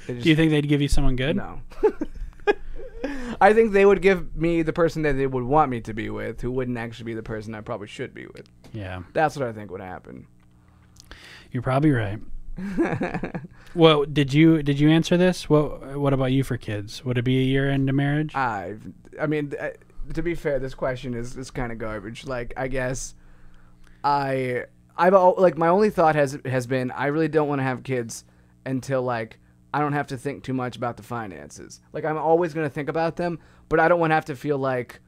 Just- 0.08 0.24
Do 0.24 0.28
you 0.28 0.34
think 0.34 0.50
they'd 0.50 0.66
give 0.68 0.82
you 0.82 0.88
someone 0.88 1.14
good? 1.14 1.36
No. 1.36 1.60
I 3.40 3.52
think 3.52 3.70
they 3.70 3.86
would 3.86 4.02
give 4.02 4.34
me 4.34 4.62
the 4.62 4.72
person 4.72 5.02
that 5.02 5.12
they 5.12 5.28
would 5.28 5.44
want 5.44 5.70
me 5.70 5.80
to 5.82 5.94
be 5.94 6.10
with, 6.10 6.40
who 6.40 6.50
wouldn't 6.50 6.76
actually 6.78 7.04
be 7.04 7.14
the 7.14 7.22
person 7.22 7.54
I 7.54 7.60
probably 7.60 7.86
should 7.86 8.12
be 8.12 8.26
with. 8.26 8.48
Yeah, 8.72 9.02
That's 9.12 9.36
what 9.36 9.46
I 9.46 9.52
think 9.52 9.70
would 9.70 9.80
happen. 9.80 10.26
you're 11.52 11.62
probably 11.62 11.92
right. 11.92 12.18
well, 13.76 14.04
did 14.04 14.34
you 14.34 14.64
did 14.64 14.80
you 14.80 14.90
answer 14.90 15.16
this? 15.16 15.48
What 15.48 15.96
what 15.96 16.12
about 16.12 16.32
you 16.32 16.42
for 16.42 16.56
kids? 16.56 17.04
Would 17.04 17.16
it 17.18 17.22
be 17.22 17.38
a 17.38 17.44
year 17.44 17.70
into 17.70 17.92
marriage? 17.92 18.34
I, 18.34 18.74
I 19.20 19.26
mean, 19.28 19.52
uh, 19.60 19.68
to 20.14 20.22
be 20.24 20.34
fair, 20.34 20.58
this 20.58 20.74
question 20.74 21.14
is 21.14 21.36
is 21.36 21.52
kind 21.52 21.70
of 21.70 21.78
garbage. 21.78 22.26
Like, 22.26 22.52
I 22.56 22.66
guess, 22.66 23.14
I, 24.02 24.64
I've 24.96 25.12
like 25.12 25.56
my 25.56 25.68
only 25.68 25.90
thought 25.90 26.14
has 26.14 26.38
has 26.44 26.66
been 26.66 26.90
I 26.90 27.06
really 27.06 27.28
don't 27.28 27.48
want 27.48 27.60
to 27.60 27.64
have 27.64 27.82
kids 27.82 28.24
until 28.64 29.02
like 29.02 29.38
I 29.72 29.80
don't 29.80 29.92
have 29.92 30.08
to 30.08 30.16
think 30.16 30.44
too 30.44 30.54
much 30.54 30.76
about 30.76 30.96
the 30.96 31.02
finances. 31.02 31.80
Like, 31.92 32.04
I'm 32.04 32.16
always 32.16 32.54
gonna 32.54 32.70
think 32.70 32.88
about 32.88 33.16
them, 33.16 33.38
but 33.68 33.80
I 33.80 33.88
don't 33.88 34.00
want 34.00 34.10
to 34.10 34.14
have 34.14 34.24
to 34.26 34.36
feel 34.36 34.58
like 34.58 35.00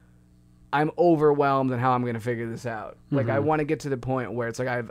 I'm 0.73 0.91
overwhelmed 0.99 1.71
and 1.73 1.81
how 1.81 1.93
I'm 1.93 2.05
gonna 2.05 2.21
figure 2.21 2.49
this 2.49 2.67
out. 2.67 2.99
Like, 3.11 3.29
I 3.29 3.37
mm-hmm. 3.37 3.47
want 3.47 3.59
to 3.61 3.65
get 3.65 3.81
to 3.81 3.89
the 3.89 3.97
point 3.97 4.33
where 4.33 4.49
it's 4.49 4.59
like 4.59 4.69
I've 4.69 4.91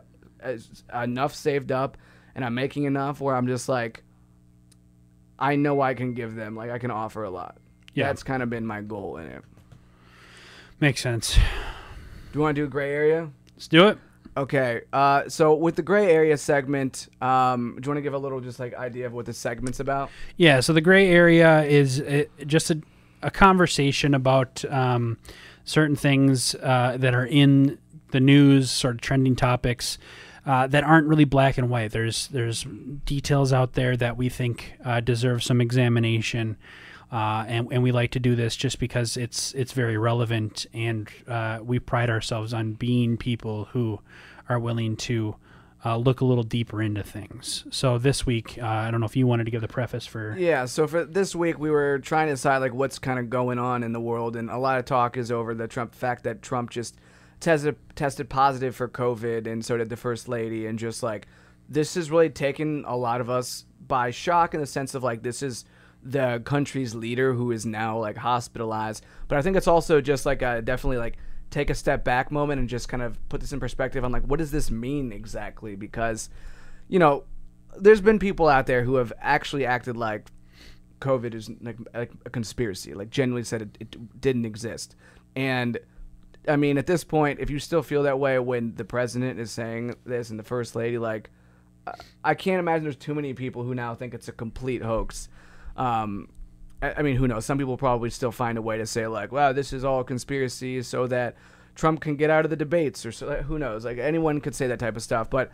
enough 0.94 1.36
saved 1.36 1.72
up 1.72 1.98
and 2.36 2.44
I'm 2.44 2.56
making 2.56 2.86
enough 2.86 3.22
where 3.22 3.36
I'm 3.36 3.48
just 3.48 3.70
like. 3.70 4.04
I 5.42 5.56
know 5.56 5.80
I 5.80 5.94
can 5.94 6.16
give 6.16 6.36
them, 6.36 6.58
like 6.58 6.70
I 6.70 6.80
can 6.80 6.92
offer 6.92 7.24
a 7.24 7.30
lot. 7.30 7.60
Yeah. 7.94 8.08
That's 8.08 8.24
kind 8.24 8.44
of 8.44 8.50
been 8.50 8.66
my 8.66 8.82
goal 8.82 9.16
in 9.16 9.28
it. 9.28 9.44
Makes 10.80 11.02
sense. 11.02 11.36
Do 11.36 11.42
you 12.34 12.42
want 12.42 12.56
to 12.56 12.62
do 12.62 12.66
a 12.66 12.70
gray 12.70 12.92
area? 12.92 13.32
Let's 13.60 13.68
do 13.68 13.90
it. 13.90 13.98
Okay. 14.38 14.84
Uh, 14.94 15.28
so 15.28 15.54
with 15.54 15.76
the 15.76 15.82
gray 15.82 16.10
area 16.10 16.38
segment, 16.38 17.10
um, 17.22 17.78
do 17.78 17.88
you 17.88 17.92
want 17.92 17.98
to 17.98 18.02
give 18.02 18.14
a 18.14 18.18
little 18.18 18.40
just 18.40 18.58
like 18.58 18.74
idea 18.74 19.06
of 19.06 19.12
what 19.12 19.26
the 19.26 19.34
segment's 19.34 19.82
about? 19.82 20.10
Yeah, 20.38 20.62
so 20.62 20.72
the 20.72 20.80
gray 20.80 21.10
area 21.10 21.64
is 21.64 22.00
uh, 22.00 22.24
just 22.46 22.72
a, 22.72 22.82
a 23.22 23.30
conversation 23.30 24.14
about 24.14 24.64
um, 24.70 25.18
certain 25.66 25.98
things 25.98 26.56
uh, 26.56 26.96
that 27.02 27.14
are 27.14 27.26
in 27.26 27.80
the 28.12 28.22
news, 28.22 28.72
sort 28.72 28.96
of 28.96 29.02
trending 29.02 29.36
topics 29.36 29.98
uh, 30.46 30.68
that 30.68 30.86
aren't 30.86 31.08
really 31.08 31.26
black 31.26 31.58
and 31.58 31.70
white. 31.70 31.92
There's 31.92 32.30
there's 32.30 32.66
details 33.06 33.52
out 33.52 33.74
there 33.74 33.98
that 33.98 34.16
we 34.16 34.30
think 34.30 34.76
uh, 34.86 35.02
deserve 35.02 35.44
some 35.44 35.60
examination. 35.60 36.56
Uh, 37.12 37.44
and, 37.48 37.68
and 37.72 37.82
we 37.82 37.92
like 37.92 38.12
to 38.12 38.20
do 38.20 38.36
this 38.36 38.56
just 38.56 38.80
because 38.80 39.18
it's 39.18 39.54
it's 39.54 39.72
very 39.72 39.98
relevant, 39.98 40.68
and 40.74 41.10
uh, 41.28 41.60
we 41.62 41.80
pride 41.80 42.10
ourselves 42.10 42.54
on 42.54 42.74
being 42.74 43.18
people 43.18 43.66
who 43.66 44.00
are 44.48 44.60
willing 44.60 44.96
to 44.96 45.36
uh, 45.86 45.96
look 45.98 46.22
a 46.22 46.26
little 46.26 46.44
deeper 46.44 46.82
into 46.82 47.02
things. 47.02 47.66
So 47.72 47.98
this 47.98 48.26
week, 48.26 48.60
uh, 48.62 48.66
I 48.66 48.92
don't 48.92 49.00
know 49.00 49.06
if 49.06 49.16
you 49.16 49.26
wanted 49.26 49.46
to 49.46 49.52
give 49.52 49.62
the 49.62 49.68
preface 49.68 50.06
for. 50.06 50.36
Yeah. 50.38 50.66
So 50.66 50.88
for 50.88 51.06
this 51.06 51.36
week, 51.36 51.58
we 51.58 51.72
were 51.72 52.00
trying 52.00 52.28
to 52.28 52.34
decide 52.34 52.58
like 52.58 52.74
what's 52.74 53.00
kind 53.00 53.18
of 53.18 53.30
going 53.30 53.58
on 53.58 53.84
in 53.84 53.94
the 53.94 54.02
world, 54.02 54.36
and 54.36 54.50
a 54.50 54.58
lot 54.58 54.78
of 54.78 54.86
talk 54.86 55.18
is 55.18 55.32
over 55.32 55.56
the 55.56 55.68
Trump 55.68 55.96
fact 55.96 56.24
that 56.26 56.42
Trump 56.42 56.70
just 56.70 56.98
tested 57.40 57.76
tested 57.96 58.30
positive 58.30 58.76
for 58.76 58.88
COVID, 58.88 59.48
and 59.48 59.66
so 59.66 59.78
did 59.78 59.90
the 59.90 59.98
first 59.98 60.28
lady, 60.28 60.68
and 60.68 60.78
just 60.78 61.02
like 61.02 61.28
this 61.68 61.96
has 61.96 62.12
really 62.12 62.30
taken 62.30 62.84
a 62.86 62.98
lot 62.98 63.22
of 63.22 63.30
us 63.30 63.66
by 63.88 64.12
shock 64.12 64.54
in 64.54 64.60
the 64.60 64.68
sense 64.68 64.94
of 64.96 65.04
like 65.04 65.24
this 65.24 65.42
is 65.42 65.66
the 66.02 66.42
country's 66.46 66.96
leader 66.96 67.34
who 67.34 67.52
is 67.52 67.66
now 67.66 67.98
like 67.98 68.18
hospitalized. 68.18 69.06
But 69.28 69.38
I 69.38 69.42
think 69.42 69.58
it's 69.58 69.68
also 69.68 70.02
just 70.02 70.26
like 70.26 70.42
a 70.42 70.62
definitely 70.62 70.98
like 70.98 71.18
take 71.50 71.70
a 71.70 71.76
step 71.76 72.04
back 72.04 72.32
moment 72.32 72.60
and 72.60 72.70
just 72.70 72.88
kind 72.90 73.04
of 73.04 73.18
put 73.30 73.42
this 73.42 73.52
in 73.52 73.60
perspective 73.60 74.04
on 74.04 74.12
like 74.12 74.24
what 74.24 74.38
does 74.38 74.52
this 74.52 74.70
mean 74.70 75.12
exactly 75.12 75.76
because 75.76 76.30
you 76.88 77.00
know 77.00 77.24
there's 77.78 78.02
been 78.02 78.20
people 78.20 78.48
out 78.48 78.68
there 78.68 78.84
who 78.84 78.96
have 78.96 79.12
actually 79.20 79.66
acted 79.66 79.98
like 79.98 80.30
COVID 81.00 81.34
is 81.34 81.50
like, 81.62 81.78
a 82.26 82.30
conspiracy, 82.30 82.94
like 82.94 83.10
genuinely 83.10 83.44
said 83.44 83.62
it, 83.62 83.78
it 83.80 84.22
didn't 84.22 84.46
exist. 84.46 84.96
And 85.36 85.80
I 86.48 86.56
mean, 86.56 86.78
at 86.78 86.88
this 86.88 87.04
point, 87.04 87.40
if 87.40 87.50
you 87.50 87.60
still 87.60 87.84
feel 87.84 88.04
that 88.04 88.20
way 88.20 88.40
when 88.40 88.76
the 88.76 88.86
president 88.86 89.40
is 89.40 89.52
saying 89.52 89.96
this 90.06 90.30
and 90.30 90.40
the 90.40 90.44
first 90.44 90.76
lady, 90.76 90.98
like, 90.98 91.30
I 92.24 92.36
can't 92.36 92.60
imagine 92.60 92.84
there's 92.84 92.96
too 92.96 93.16
many 93.16 93.34
people 93.34 93.64
who 93.64 93.74
now 93.74 93.96
think 93.96 94.14
it's 94.14 94.28
a 94.28 94.32
complete 94.32 94.82
hoax. 94.82 95.30
Um, 95.78 96.30
I, 96.82 96.96
I 96.98 97.02
mean, 97.02 97.16
who 97.16 97.28
knows? 97.28 97.46
Some 97.46 97.58
people 97.58 97.78
probably 97.78 98.10
still 98.10 98.32
find 98.32 98.58
a 98.58 98.62
way 98.62 98.78
to 98.78 98.86
say 98.86 99.08
like, 99.08 99.32
"Wow, 99.32 99.54
this 99.54 99.74
is 99.74 99.84
all 99.84 100.04
conspiracy," 100.04 100.82
so 100.82 101.08
that 101.08 101.36
Trump 101.76 102.02
can 102.02 102.16
get 102.16 102.30
out 102.30 102.46
of 102.46 102.50
the 102.50 102.58
debates, 102.58 103.06
or 103.06 103.12
so. 103.12 103.44
Who 103.44 103.60
knows? 103.60 103.86
Like 103.86 103.98
anyone 103.98 104.42
could 104.42 104.56
say 104.56 104.68
that 104.68 104.80
type 104.80 104.96
of 104.96 105.04
stuff, 105.04 105.30
but 105.30 105.52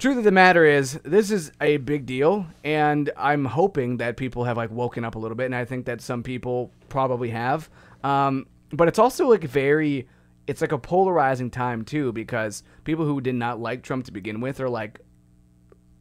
truth 0.00 0.16
of 0.16 0.24
the 0.24 0.32
matter 0.32 0.64
is 0.64 0.94
this 1.04 1.30
is 1.30 1.52
a 1.60 1.76
big 1.76 2.06
deal 2.06 2.46
and 2.64 3.10
i'm 3.18 3.44
hoping 3.44 3.98
that 3.98 4.16
people 4.16 4.44
have 4.44 4.56
like 4.56 4.70
woken 4.70 5.04
up 5.04 5.14
a 5.14 5.18
little 5.18 5.36
bit 5.36 5.44
and 5.44 5.54
i 5.54 5.62
think 5.62 5.84
that 5.84 6.00
some 6.00 6.22
people 6.22 6.72
probably 6.88 7.28
have 7.28 7.68
um, 8.02 8.46
but 8.72 8.88
it's 8.88 8.98
also 8.98 9.28
like 9.28 9.44
very 9.44 10.08
it's 10.46 10.62
like 10.62 10.72
a 10.72 10.78
polarizing 10.78 11.50
time 11.50 11.84
too 11.84 12.12
because 12.12 12.62
people 12.84 13.04
who 13.04 13.20
did 13.20 13.34
not 13.34 13.60
like 13.60 13.82
trump 13.82 14.06
to 14.06 14.10
begin 14.10 14.40
with 14.40 14.58
are 14.58 14.70
like 14.70 15.00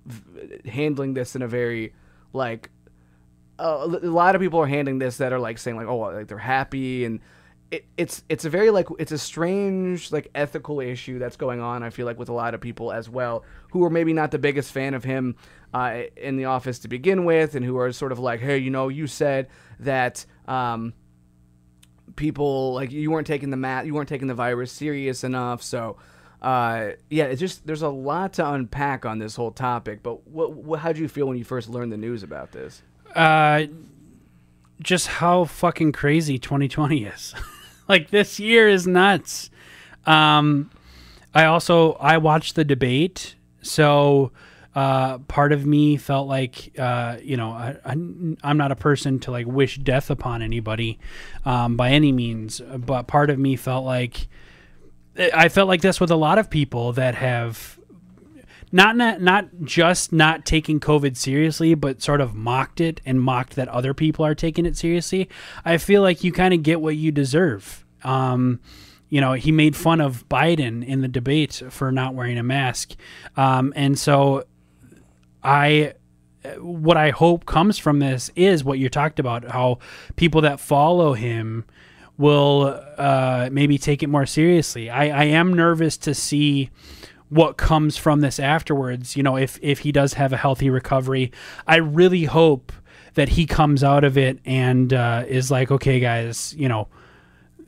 v- 0.06 0.70
handling 0.70 1.14
this 1.14 1.36
in 1.36 1.42
a 1.42 1.48
very 1.48 1.94
like 2.32 2.70
a 3.60 3.86
lot 3.86 4.36
of 4.36 4.42
people 4.42 4.60
are 4.60 4.68
handling 4.68 5.00
this 5.00 5.18
that 5.18 5.34
are 5.34 5.40
like 5.40 5.58
saying 5.58 5.78
like 5.78 5.88
oh 5.88 5.98
like 5.98 6.28
they're 6.28 6.38
happy. 6.38 7.06
And 7.06 7.20
it, 7.72 7.86
it's 7.98 8.24
it's 8.30 8.46
a 8.46 8.50
very 8.50 8.72
like 8.72 8.88
it's 8.98 9.12
a 9.12 9.18
strange 9.18 10.12
like 10.12 10.30
ethical 10.34 10.80
issue 10.80 11.20
that's 11.20 11.38
going 11.38 11.60
on 11.60 11.84
I 11.84 11.90
feel 11.92 12.06
like 12.06 12.18
with 12.18 12.30
a 12.30 12.34
lot 12.34 12.54
of 12.54 12.62
people 12.62 12.92
as 12.92 13.10
well 13.10 13.44
who 13.72 13.84
are 13.84 13.90
maybe 13.90 14.14
not 14.14 14.32
the 14.32 14.40
biggest 14.40 14.72
fan 14.72 14.94
of 14.94 15.04
him 15.04 15.36
uh, 15.74 16.02
in 16.18 16.38
the 16.38 16.46
office 16.46 16.80
to 16.80 16.88
begin 16.88 17.26
with 17.26 17.54
and 17.54 17.64
who 17.64 17.78
are 17.78 17.92
sort 17.92 18.12
of 18.12 18.18
like 18.18 18.40
hey 18.40 18.58
you 18.58 18.72
know 18.72 18.88
you 18.88 19.06
said 19.06 19.48
that 19.80 20.26
um, 20.48 20.94
people 22.16 22.74
like 22.74 22.92
you 22.92 23.12
weren't 23.12 23.28
taking 23.28 23.52
the 23.52 23.58
mat 23.58 23.86
you 23.86 23.94
weren't 23.94 24.10
taking 24.10 24.28
the 24.28 24.36
virus 24.36 24.72
serious 24.72 25.24
enough. 25.24 25.62
So 25.62 25.98
uh, 26.42 26.92
yeah 27.10 27.26
it's 27.26 27.40
just 27.40 27.68
there's 27.68 27.84
a 27.84 27.90
lot 27.90 28.34
to 28.34 28.52
unpack 28.52 29.06
on 29.06 29.20
this 29.20 29.36
whole 29.36 29.52
topic. 29.52 30.02
But 30.02 30.28
what, 30.28 30.54
what 30.54 30.80
how 30.80 30.92
do 30.92 31.02
you 31.02 31.08
feel 31.08 31.28
when 31.28 31.38
you 31.38 31.44
first 31.44 31.70
learned 31.70 31.92
the 31.92 31.98
news 31.98 32.24
about 32.24 32.52
this 32.52 32.82
Uh, 33.16 33.66
just 34.82 35.08
how 35.08 35.46
fucking 35.46 35.92
crazy 35.92 36.40
2020 36.40 37.06
is. 37.06 37.36
like 37.88 38.10
this 38.10 38.40
year 38.40 38.70
is 38.70 38.88
nuts. 38.88 39.50
Um, 40.06 40.72
I 41.34 41.46
also 41.46 41.94
I 41.94 42.18
watched 42.18 42.56
the 42.56 42.64
debate, 42.64 43.36
so 43.62 44.32
uh, 44.76 45.18
part 45.20 45.52
of 45.52 45.66
me 45.66 45.98
felt 45.98 46.28
like 46.28 46.78
uh, 46.80 47.18
you 47.22 47.38
know 47.38 47.52
I, 47.52 47.78
I'm 47.86 48.58
not 48.58 48.72
a 48.72 48.76
person 48.76 49.20
to 49.22 49.32
like 49.32 49.46
wish 49.46 49.78
death 49.78 50.10
upon 50.10 50.42
anybody 50.42 51.00
um, 51.46 51.76
by 51.76 51.90
any 51.90 52.12
means, 52.12 52.62
but 52.62 53.04
part 53.08 53.30
of 53.30 53.38
me 53.38 53.56
felt 53.56 53.86
like 53.86 54.28
I 55.18 55.50
felt 55.50 55.68
like 55.68 55.82
this 55.82 56.00
with 56.00 56.12
a 56.12 56.16
lot 56.16 56.38
of 56.38 56.50
people 56.50 56.94
that 56.94 57.16
have 57.16 57.79
not 58.72 58.96
not 58.96 59.22
not 59.22 59.48
just 59.64 60.12
not 60.12 60.46
taking 60.46 60.80
COVID 60.80 61.18
seriously, 61.18 61.74
but 61.74 62.02
sort 62.02 62.22
of 62.22 62.36
mocked 62.36 62.82
it 62.82 63.02
and 63.06 63.22
mocked 63.22 63.56
that 63.56 63.68
other 63.70 63.94
people 63.94 64.26
are 64.26 64.36
taking 64.36 64.66
it 64.66 64.78
seriously. 64.78 65.30
I 65.66 65.78
feel 65.78 66.02
like 66.02 66.24
you 66.24 66.32
kind 66.32 66.54
of 66.54 66.64
get 66.64 66.82
what 66.82 66.96
you 66.96 67.12
deserve. 67.12 67.86
Um, 68.04 68.60
you 69.10 69.20
know, 69.22 69.34
he 69.34 69.52
made 69.52 69.76
fun 69.76 70.02
of 70.02 70.28
Biden 70.30 70.86
in 70.86 71.02
the 71.02 71.08
debate 71.08 71.64
for 71.70 71.92
not 71.92 72.14
wearing 72.14 72.38
a 72.38 72.44
mask, 72.44 72.96
um, 73.36 73.74
and 73.76 73.98
so 73.98 74.44
I 75.44 75.94
what 76.58 76.98
I 76.98 77.10
hope 77.10 77.46
comes 77.46 77.78
from 77.78 78.00
this 78.00 78.32
is 78.36 78.64
what 78.64 78.80
you 78.80 78.90
talked 78.90 79.20
about 79.20 79.46
how 79.46 79.80
people 80.16 80.42
that 80.42 80.60
follow 80.60 81.14
him 81.14 81.66
will 82.18 82.82
uh, 82.98 83.50
maybe 83.52 83.78
take 83.78 84.04
it 84.04 84.08
more 84.08 84.26
seriously. 84.26 84.90
I, 84.90 85.22
I 85.22 85.24
am 85.26 85.54
nervous 85.54 85.98
to 86.00 86.14
see 86.14 86.70
what 87.30 87.58
comes 87.58 87.98
from 87.98 88.22
this 88.22 88.40
afterwards. 88.40 89.16
You 89.16 89.24
know, 89.24 89.38
if 89.38 89.60
if 89.62 89.80
he 89.80 89.92
does 89.92 90.14
have 90.14 90.34
a 90.34 90.38
healthy 90.38 90.70
recovery, 90.70 91.32
I 91.68 91.78
really 91.78 92.26
hope 92.26 92.72
that 93.14 93.30
he 93.30 93.46
comes 93.46 93.84
out 93.84 94.04
of 94.04 94.18
it 94.18 94.40
and 94.46 94.94
uh, 94.94 95.24
is 95.28 95.50
like, 95.50 95.72
okay, 95.72 96.00
guys, 96.00 96.54
you 96.58 96.70
know, 96.70 96.88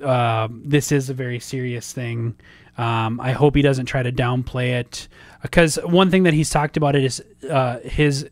uh, 0.03 0.47
this 0.51 0.91
is 0.91 1.09
a 1.09 1.13
very 1.13 1.39
serious 1.39 1.91
thing. 1.93 2.35
Um, 2.77 3.19
I 3.19 3.31
hope 3.31 3.55
he 3.55 3.61
doesn't 3.61 3.85
try 3.85 4.01
to 4.03 4.11
downplay 4.11 4.79
it 4.79 5.07
because 5.41 5.75
one 5.83 6.09
thing 6.09 6.23
that 6.23 6.33
he's 6.33 6.49
talked 6.49 6.77
about 6.77 6.95
it 6.95 7.03
is 7.03 7.23
uh, 7.49 7.79
his. 7.79 8.29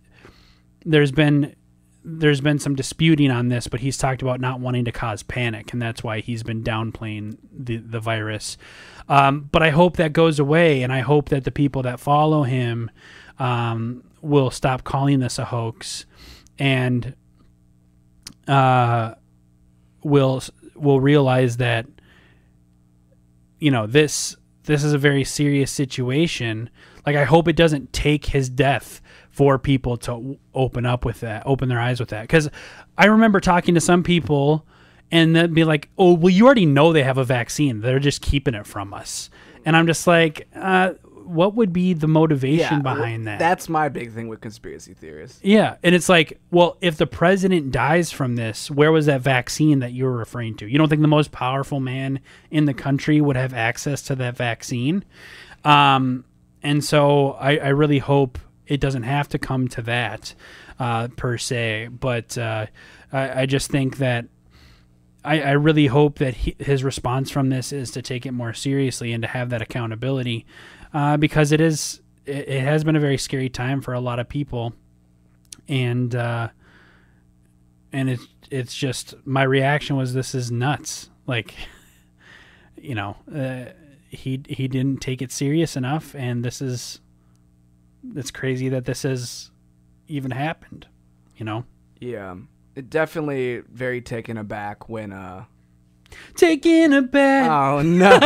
There's 0.85 1.11
been 1.11 1.55
there's 2.03 2.41
been 2.41 2.59
some 2.59 2.75
disputing 2.75 3.29
on 3.29 3.49
this, 3.49 3.67
but 3.67 3.81
he's 3.81 3.97
talked 3.97 4.21
about 4.21 4.39
not 4.39 4.59
wanting 4.59 4.85
to 4.85 4.91
cause 4.91 5.23
panic, 5.23 5.73
and 5.73 5.81
that's 5.81 6.03
why 6.03 6.21
he's 6.21 6.43
been 6.43 6.63
downplaying 6.63 7.37
the 7.51 7.77
the 7.77 7.99
virus. 7.99 8.57
Um, 9.07 9.49
but 9.51 9.61
I 9.63 9.69
hope 9.71 9.97
that 9.97 10.13
goes 10.13 10.39
away, 10.39 10.81
and 10.81 10.93
I 10.93 10.99
hope 10.99 11.29
that 11.29 11.43
the 11.43 11.51
people 11.51 11.83
that 11.83 11.99
follow 11.99 12.43
him 12.43 12.89
um, 13.37 14.03
will 14.21 14.51
stop 14.51 14.83
calling 14.83 15.19
this 15.19 15.39
a 15.39 15.45
hoax, 15.45 16.05
and 16.57 17.15
uh, 18.47 19.15
will 20.03 20.41
will 20.75 21.01
realize 21.01 21.57
that 21.57 21.85
you 23.59 23.71
know 23.71 23.87
this 23.87 24.35
this 24.63 24.83
is 24.83 24.93
a 24.93 24.97
very 24.97 25.25
serious 25.25 25.71
situation. 25.71 26.69
Like 27.05 27.15
I 27.15 27.25
hope 27.25 27.47
it 27.47 27.55
doesn't 27.55 27.91
take 27.91 28.27
his 28.27 28.49
death 28.49 29.01
for 29.39 29.57
people 29.57 29.95
to 29.95 30.37
open 30.53 30.85
up 30.85 31.05
with 31.05 31.21
that, 31.21 31.41
open 31.45 31.69
their 31.69 31.79
eyes 31.79 31.97
with 31.97 32.09
that. 32.09 32.23
Because 32.23 32.49
I 32.97 33.05
remember 33.05 33.39
talking 33.39 33.73
to 33.75 33.79
some 33.79 34.03
people 34.03 34.65
and 35.11 35.33
they'd 35.33 35.53
be 35.53 35.63
like, 35.63 35.87
"Oh, 35.97 36.11
well, 36.11 36.29
you 36.29 36.45
already 36.45 36.65
know 36.65 36.91
they 36.91 37.03
have 37.03 37.17
a 37.17 37.23
vaccine. 37.23 37.79
They're 37.79 37.99
just 37.99 38.21
keeping 38.21 38.53
it 38.53 38.67
from 38.67 38.93
us." 38.93 39.29
And 39.63 39.77
I'm 39.77 39.87
just 39.87 40.05
like, 40.07 40.49
uh, 40.53 40.89
what 41.23 41.55
would 41.55 41.71
be 41.71 41.93
the 41.93 42.09
motivation 42.09 42.81
behind 42.81 43.27
that? 43.27 43.39
That's 43.39 43.69
my 43.69 43.87
big 43.87 44.11
thing 44.13 44.27
with 44.27 44.41
conspiracy 44.41 44.93
theorists. 44.93 45.39
Yeah, 45.41 45.77
and 45.83 45.95
it's 45.95 46.09
like, 46.09 46.37
well, 46.51 46.75
if 46.81 46.97
the 46.97 47.07
president 47.07 47.71
dies 47.71 48.11
from 48.11 48.35
this, 48.35 48.69
where 48.69 48.91
was 48.91 49.05
that 49.05 49.21
vaccine 49.21 49.79
that 49.79 49.93
you 49.93 50.03
were 50.03 50.17
referring 50.17 50.57
to? 50.57 50.67
You 50.67 50.77
don't 50.77 50.89
think 50.89 51.01
the 51.01 51.07
most 51.07 51.31
powerful 51.31 51.79
man 51.79 52.19
in 52.51 52.65
the 52.65 52.73
country 52.73 53.21
would 53.21 53.37
have 53.37 53.53
access 53.53 54.01
to 54.03 54.15
that 54.15 54.35
vaccine? 54.35 55.05
Um, 55.63 56.25
and 56.61 56.83
so 56.83 57.37
I, 57.39 57.57
I 57.57 57.69
really 57.69 57.99
hope 57.99 58.37
it 58.69 58.79
doesn't 58.79 59.03
have 59.03 59.27
to 59.29 59.39
come 59.39 59.67
to 59.67 59.81
that 59.81 60.33
uh, 60.79 61.09
per 61.17 61.37
se, 61.37 61.87
but 61.87 62.37
uh, 62.37 62.67
I, 63.11 63.41
I 63.41 63.45
just 63.45 63.69
think 63.69 63.97
that 63.97 64.25
I, 65.25 65.41
I 65.41 65.51
really 65.51 65.87
hope 65.87 66.19
that 66.19 66.35
he, 66.35 66.55
his 66.59 66.83
response 66.83 67.29
from 67.29 67.49
this 67.49 67.73
is 67.73 67.91
to 67.91 68.01
take 68.01 68.25
it 68.25 68.31
more 68.31 68.53
seriously 68.53 69.11
and 69.11 69.23
to 69.23 69.27
have 69.27 69.49
that 69.49 69.61
accountability 69.61 70.45
uh, 70.93 71.17
because 71.17 71.51
it 71.51 71.59
is 71.59 71.99
it, 72.25 72.47
it, 72.47 72.61
has 72.61 72.83
been 72.83 72.95
a 72.95 72.99
very 72.99 73.17
scary 73.17 73.49
time 73.49 73.81
for 73.81 73.93
a 73.93 73.99
lot 73.99 74.19
of 74.19 74.29
people, 74.29 74.73
and 75.67 76.15
uh, 76.15 76.49
and 77.91 78.09
it's 78.09 78.27
it's 78.51 78.75
just 78.75 79.15
my 79.25 79.43
reaction 79.43 79.97
was 79.97 80.13
this 80.13 80.35
is 80.35 80.51
nuts. 80.51 81.09
Like, 81.25 81.55
you 82.77 82.95
know, 82.95 83.17
uh, 83.33 83.71
he 84.09 84.41
he 84.47 84.67
didn't 84.67 85.01
take 85.01 85.21
it 85.21 85.31
serious 85.31 85.75
enough, 85.75 86.15
and 86.15 86.45
this 86.45 86.61
is 86.61 87.01
it's 88.15 88.31
crazy 88.31 88.69
that 88.69 88.85
this 88.85 89.03
has 89.03 89.51
even 90.07 90.31
happened. 90.31 90.87
You 91.35 91.45
know. 91.45 91.65
Yeah, 91.99 92.35
it 92.75 92.89
definitely 92.89 93.61
very 93.71 94.01
taken 94.01 94.37
aback 94.37 94.89
when 94.89 95.11
uh 95.11 95.45
taking 96.35 96.93
a 96.93 97.01
bath. 97.01 97.49
Oh 97.49 97.81
no! 97.81 98.09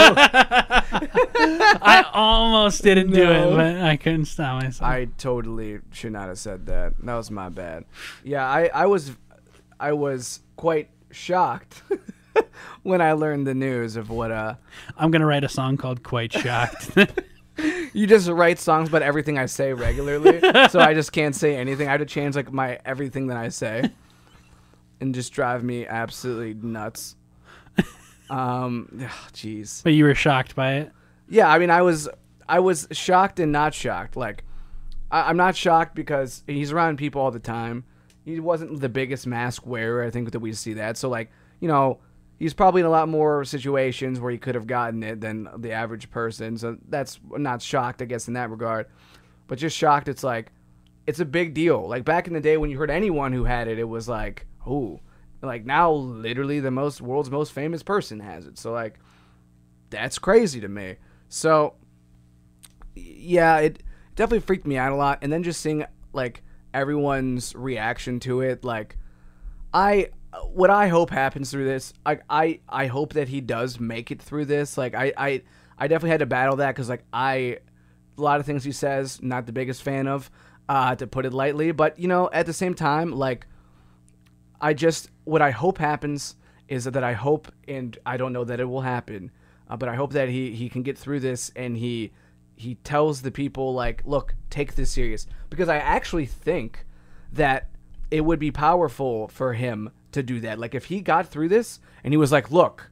I 1.36 2.05
almost 2.13 2.82
didn't 2.84 3.11
do 3.11 3.30
it, 3.30 3.55
but 3.55 3.82
I 3.82 3.97
couldn't 3.97 4.26
stop 4.26 4.61
myself. 4.61 4.89
I 4.89 5.05
totally 5.17 5.80
should 5.91 6.13
not 6.13 6.28
have 6.28 6.39
said 6.39 6.65
that. 6.67 6.93
That 7.03 7.15
was 7.15 7.32
my 7.32 7.49
bad. 7.49 7.86
Yeah, 8.24 8.47
I, 8.47 8.69
I 8.74 8.86
was 8.86 9.11
I 9.80 9.93
was 9.93 10.41
quite 10.55 10.89
shocked 11.11 11.82
when 12.84 13.01
I 13.01 13.13
learned 13.13 13.47
the 13.47 13.53
news 13.53 13.95
of 13.95 14.09
what 14.09 14.32
uh 14.32 14.55
I'm 14.97 15.11
gonna 15.11 15.26
write 15.26 15.43
a 15.43 15.49
song 15.49 15.78
called 15.78 16.03
Quite 16.03 16.34
Shocked. 16.34 16.97
You 17.94 18.08
just 18.08 18.30
write 18.30 18.60
songs 18.60 18.89
about 18.89 19.02
everything 19.02 19.38
I 19.38 19.46
say 19.46 19.74
regularly, 19.74 20.39
so 20.70 20.80
I 20.80 20.94
just 20.94 21.12
can't 21.12 21.36
say 21.36 21.56
anything. 21.56 21.88
I 21.88 21.91
have 21.91 22.00
to 22.00 22.06
change 22.06 22.36
like 22.36 22.52
my 22.52 22.80
everything 22.86 23.28
that 23.28 23.38
I 23.38 23.50
say, 23.50 23.89
and 25.00 25.14
just 25.14 25.34
drive 25.34 25.64
me 25.64 25.86
absolutely 25.86 26.54
nuts. 26.56 27.16
Um, 28.30 28.88
jeez. 29.34 29.84
but 29.84 29.94
you 29.94 30.06
were 30.06 30.16
shocked 30.16 30.56
by 30.56 30.74
it. 30.76 30.91
Yeah, 31.30 31.50
I 31.50 31.60
mean, 31.60 31.70
I 31.70 31.82
was 31.82 32.10
I 32.48 32.60
was 32.60 32.88
shocked 32.91 33.39
and 33.39 33.52
not 33.52 33.74
shocked. 33.74 34.16
Like, 34.16 34.44
I, 35.12 35.30
am 35.30 35.38
not 35.38 35.56
shocked 35.56 35.96
because 35.96 36.44
he's 36.48 36.72
around 36.72 36.98
people 36.98 37.22
all 37.22 37.32
the 37.32 37.39
time. 37.39 37.84
He 38.26 38.39
wasn't 38.39 38.80
the 38.80 38.89
biggest 38.89 39.28
mask 39.28 39.66
wearer. 39.66 40.04
I 40.04 40.10
think 40.10 40.32
that 40.32 40.39
we 40.39 40.54
see 40.54 40.74
that. 40.74 40.98
So 40.98 41.10
like, 41.10 41.30
you 41.60 41.68
know, 41.68 42.00
he's 42.44 42.54
probably 42.54 42.82
in 42.82 42.86
a 42.86 42.91
lot 42.91 43.08
more 43.08 43.46
situations 43.46 44.20
where 44.20 44.32
he 44.32 44.38
could 44.38 44.56
have 44.56 44.68
gotten 44.68 45.02
it 45.02 45.22
than 45.22 45.48
the 45.58 45.72
average 45.72 46.12
person. 46.12 46.58
So 46.58 46.78
that's 46.89 47.20
not 47.30 47.62
shocked, 47.62 48.02
I 48.02 48.06
guess, 48.06 48.28
in 48.28 48.34
that 48.34 48.50
regard. 48.50 48.88
But 49.48 49.60
just 49.60 49.78
shocked. 49.78 50.08
It's 50.08 50.24
like, 50.24 50.52
it's 51.08 51.20
a 51.20 51.26
big 51.26 51.54
deal. 51.54 51.88
Like 51.88 52.06
back 52.06 52.28
in 52.28 52.34
the 52.34 52.41
day 52.41 52.58
when 52.58 52.70
you 52.70 52.78
heard 52.78 52.91
anyone 52.91 53.34
who 53.34 53.46
had 53.46 53.68
it, 53.68 53.80
it 53.80 53.88
was 53.88 54.08
like, 54.08 54.46
oh 54.68 55.00
like 55.44 55.66
now, 55.66 55.91
literally, 55.91 56.60
the 56.60 56.72
most 56.72 57.02
world's 57.02 57.30
most 57.30 57.52
famous 57.52 57.84
person 57.84 58.20
has 58.22 58.46
it. 58.46 58.58
So 58.58 58.72
like, 58.72 59.00
that's 59.89 60.18
crazy 60.18 60.62
to 60.62 60.70
me. 60.70 60.96
So 61.28 61.76
yeah, 62.96 63.58
it 63.60 63.84
definitely 64.16 64.39
freaked 64.39 64.66
me 64.66 64.78
out 64.78 64.91
a 64.91 64.96
lot. 64.96 65.20
And 65.22 65.32
then 65.32 65.44
just 65.44 65.62
seeing 65.62 65.86
like 66.14 66.44
everyone's 66.74 67.54
reaction 67.56 68.20
to 68.22 68.41
it, 68.41 68.64
like 68.64 68.98
I 69.74 70.10
what 70.42 70.70
I 70.70 70.88
hope 70.88 71.10
happens 71.10 71.52
through 71.52 71.66
this, 71.66 71.94
I 72.06 72.20
I 72.30 72.60
I 72.68 72.88
hope 72.88 73.14
that 73.14 73.28
he 73.28 73.42
does 73.42 73.80
make 73.80 74.12
it 74.12 74.22
through 74.22 74.46
this. 74.46 74.78
Like 74.78 74.96
I 74.96 75.14
I 75.18 75.42
I 75.78 75.88
definitely 75.88 76.12
had 76.12 76.20
to 76.20 76.26
battle 76.26 76.58
that 76.58 76.76
because 76.76 76.90
like 76.90 77.04
I 77.12 77.60
a 78.18 78.22
lot 78.22 78.40
of 78.40 78.46
things 78.46 78.64
he 78.64 78.72
says 78.72 79.22
not 79.22 79.46
the 79.46 79.52
biggest 79.52 79.82
fan 79.84 80.08
of, 80.08 80.30
uh, 80.70 80.96
to 80.96 81.08
put 81.08 81.26
it 81.26 81.34
lightly. 81.34 81.72
But 81.72 82.00
you 82.00 82.08
know, 82.08 82.30
at 82.32 82.46
the 82.46 82.54
same 82.54 82.74
time, 82.74 83.12
like 83.12 83.48
I 84.62 84.74
just 84.74 85.10
what 85.24 85.42
I 85.42 85.52
hope 85.52 85.78
happens 85.78 86.36
is 86.68 86.86
that 86.86 87.04
I 87.04 87.14
hope, 87.14 87.52
and 87.68 87.98
I 88.06 88.18
don't 88.18 88.34
know 88.34 88.46
that 88.46 88.60
it 88.60 88.66
will 88.66 88.82
happen, 88.82 89.32
uh, 89.70 89.78
but 89.78 89.90
I 89.90 89.96
hope 89.96 90.14
that 90.14 90.30
he 90.30 90.52
he 90.52 90.70
can 90.70 90.84
get 90.84 90.98
through 90.98 91.20
this 91.20 91.52
and 91.56 91.78
he 91.78 92.12
he 92.56 92.76
tells 92.76 93.22
the 93.22 93.32
people 93.32 93.74
like, 93.74 94.04
look, 94.06 94.36
take 94.50 94.76
this 94.76 94.92
serious 94.92 95.28
because 95.50 95.70
I 95.70 95.78
actually 95.78 96.26
think 96.26 96.86
that 97.32 97.70
it 98.12 98.22
would 98.22 98.40
be 98.40 98.52
powerful 98.52 99.28
for 99.28 99.54
him 99.54 99.90
to 100.14 100.24
do 100.24 100.39
that. 100.41 100.59
Like 100.59 100.76
if 100.76 100.86
he 100.86 101.01
got 101.01 101.28
through 101.28 101.49
this 101.49 101.80
and 102.03 102.14
he 102.14 102.18
was 102.18 102.32
like, 102.32 102.51
look, 102.51 102.89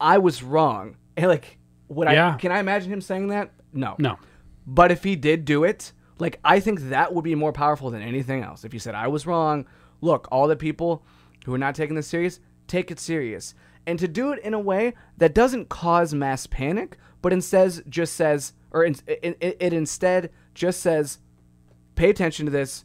I 0.00 0.18
was 0.18 0.42
wrong, 0.42 0.96
and 1.16 1.28
like, 1.28 1.58
would 1.88 2.08
yeah. 2.08 2.34
I 2.34 2.38
can 2.38 2.52
I 2.52 2.58
imagine 2.58 2.92
him 2.92 3.00
saying 3.00 3.28
that? 3.28 3.52
No, 3.72 3.96
no. 3.98 4.18
But 4.66 4.92
if 4.92 5.04
he 5.04 5.16
did 5.16 5.44
do 5.44 5.64
it, 5.64 5.92
like 6.18 6.38
I 6.44 6.60
think 6.60 6.80
that 6.88 7.14
would 7.14 7.24
be 7.24 7.34
more 7.34 7.52
powerful 7.52 7.90
than 7.90 8.02
anything 8.02 8.42
else. 8.42 8.64
If 8.64 8.72
he 8.72 8.78
said 8.78 8.94
I 8.94 9.08
was 9.08 9.26
wrong, 9.26 9.66
look, 10.00 10.28
all 10.30 10.46
the 10.48 10.56
people 10.56 11.04
who 11.44 11.54
are 11.54 11.58
not 11.58 11.74
taking 11.74 11.96
this 11.96 12.06
serious, 12.06 12.40
take 12.66 12.90
it 12.90 13.00
serious. 13.00 13.54
And 13.86 13.98
to 13.98 14.06
do 14.06 14.32
it 14.32 14.38
in 14.44 14.54
a 14.54 14.60
way 14.60 14.94
that 15.18 15.34
doesn't 15.34 15.68
cause 15.68 16.14
mass 16.14 16.46
panic, 16.46 16.98
but 17.20 17.32
instead 17.32 17.82
just 17.88 18.14
says, 18.14 18.52
or 18.70 18.84
it, 18.84 19.02
it, 19.06 19.36
it 19.40 19.72
instead 19.72 20.30
just 20.54 20.80
says, 20.80 21.18
pay 21.94 22.10
attention 22.10 22.46
to 22.46 22.52
this, 22.52 22.84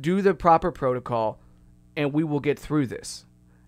do 0.00 0.20
the 0.20 0.34
proper 0.34 0.70
protocol, 0.70 1.40
and 1.96 2.12
we 2.12 2.24
will 2.24 2.40
get 2.40 2.58
through 2.58 2.86
this. 2.86 3.24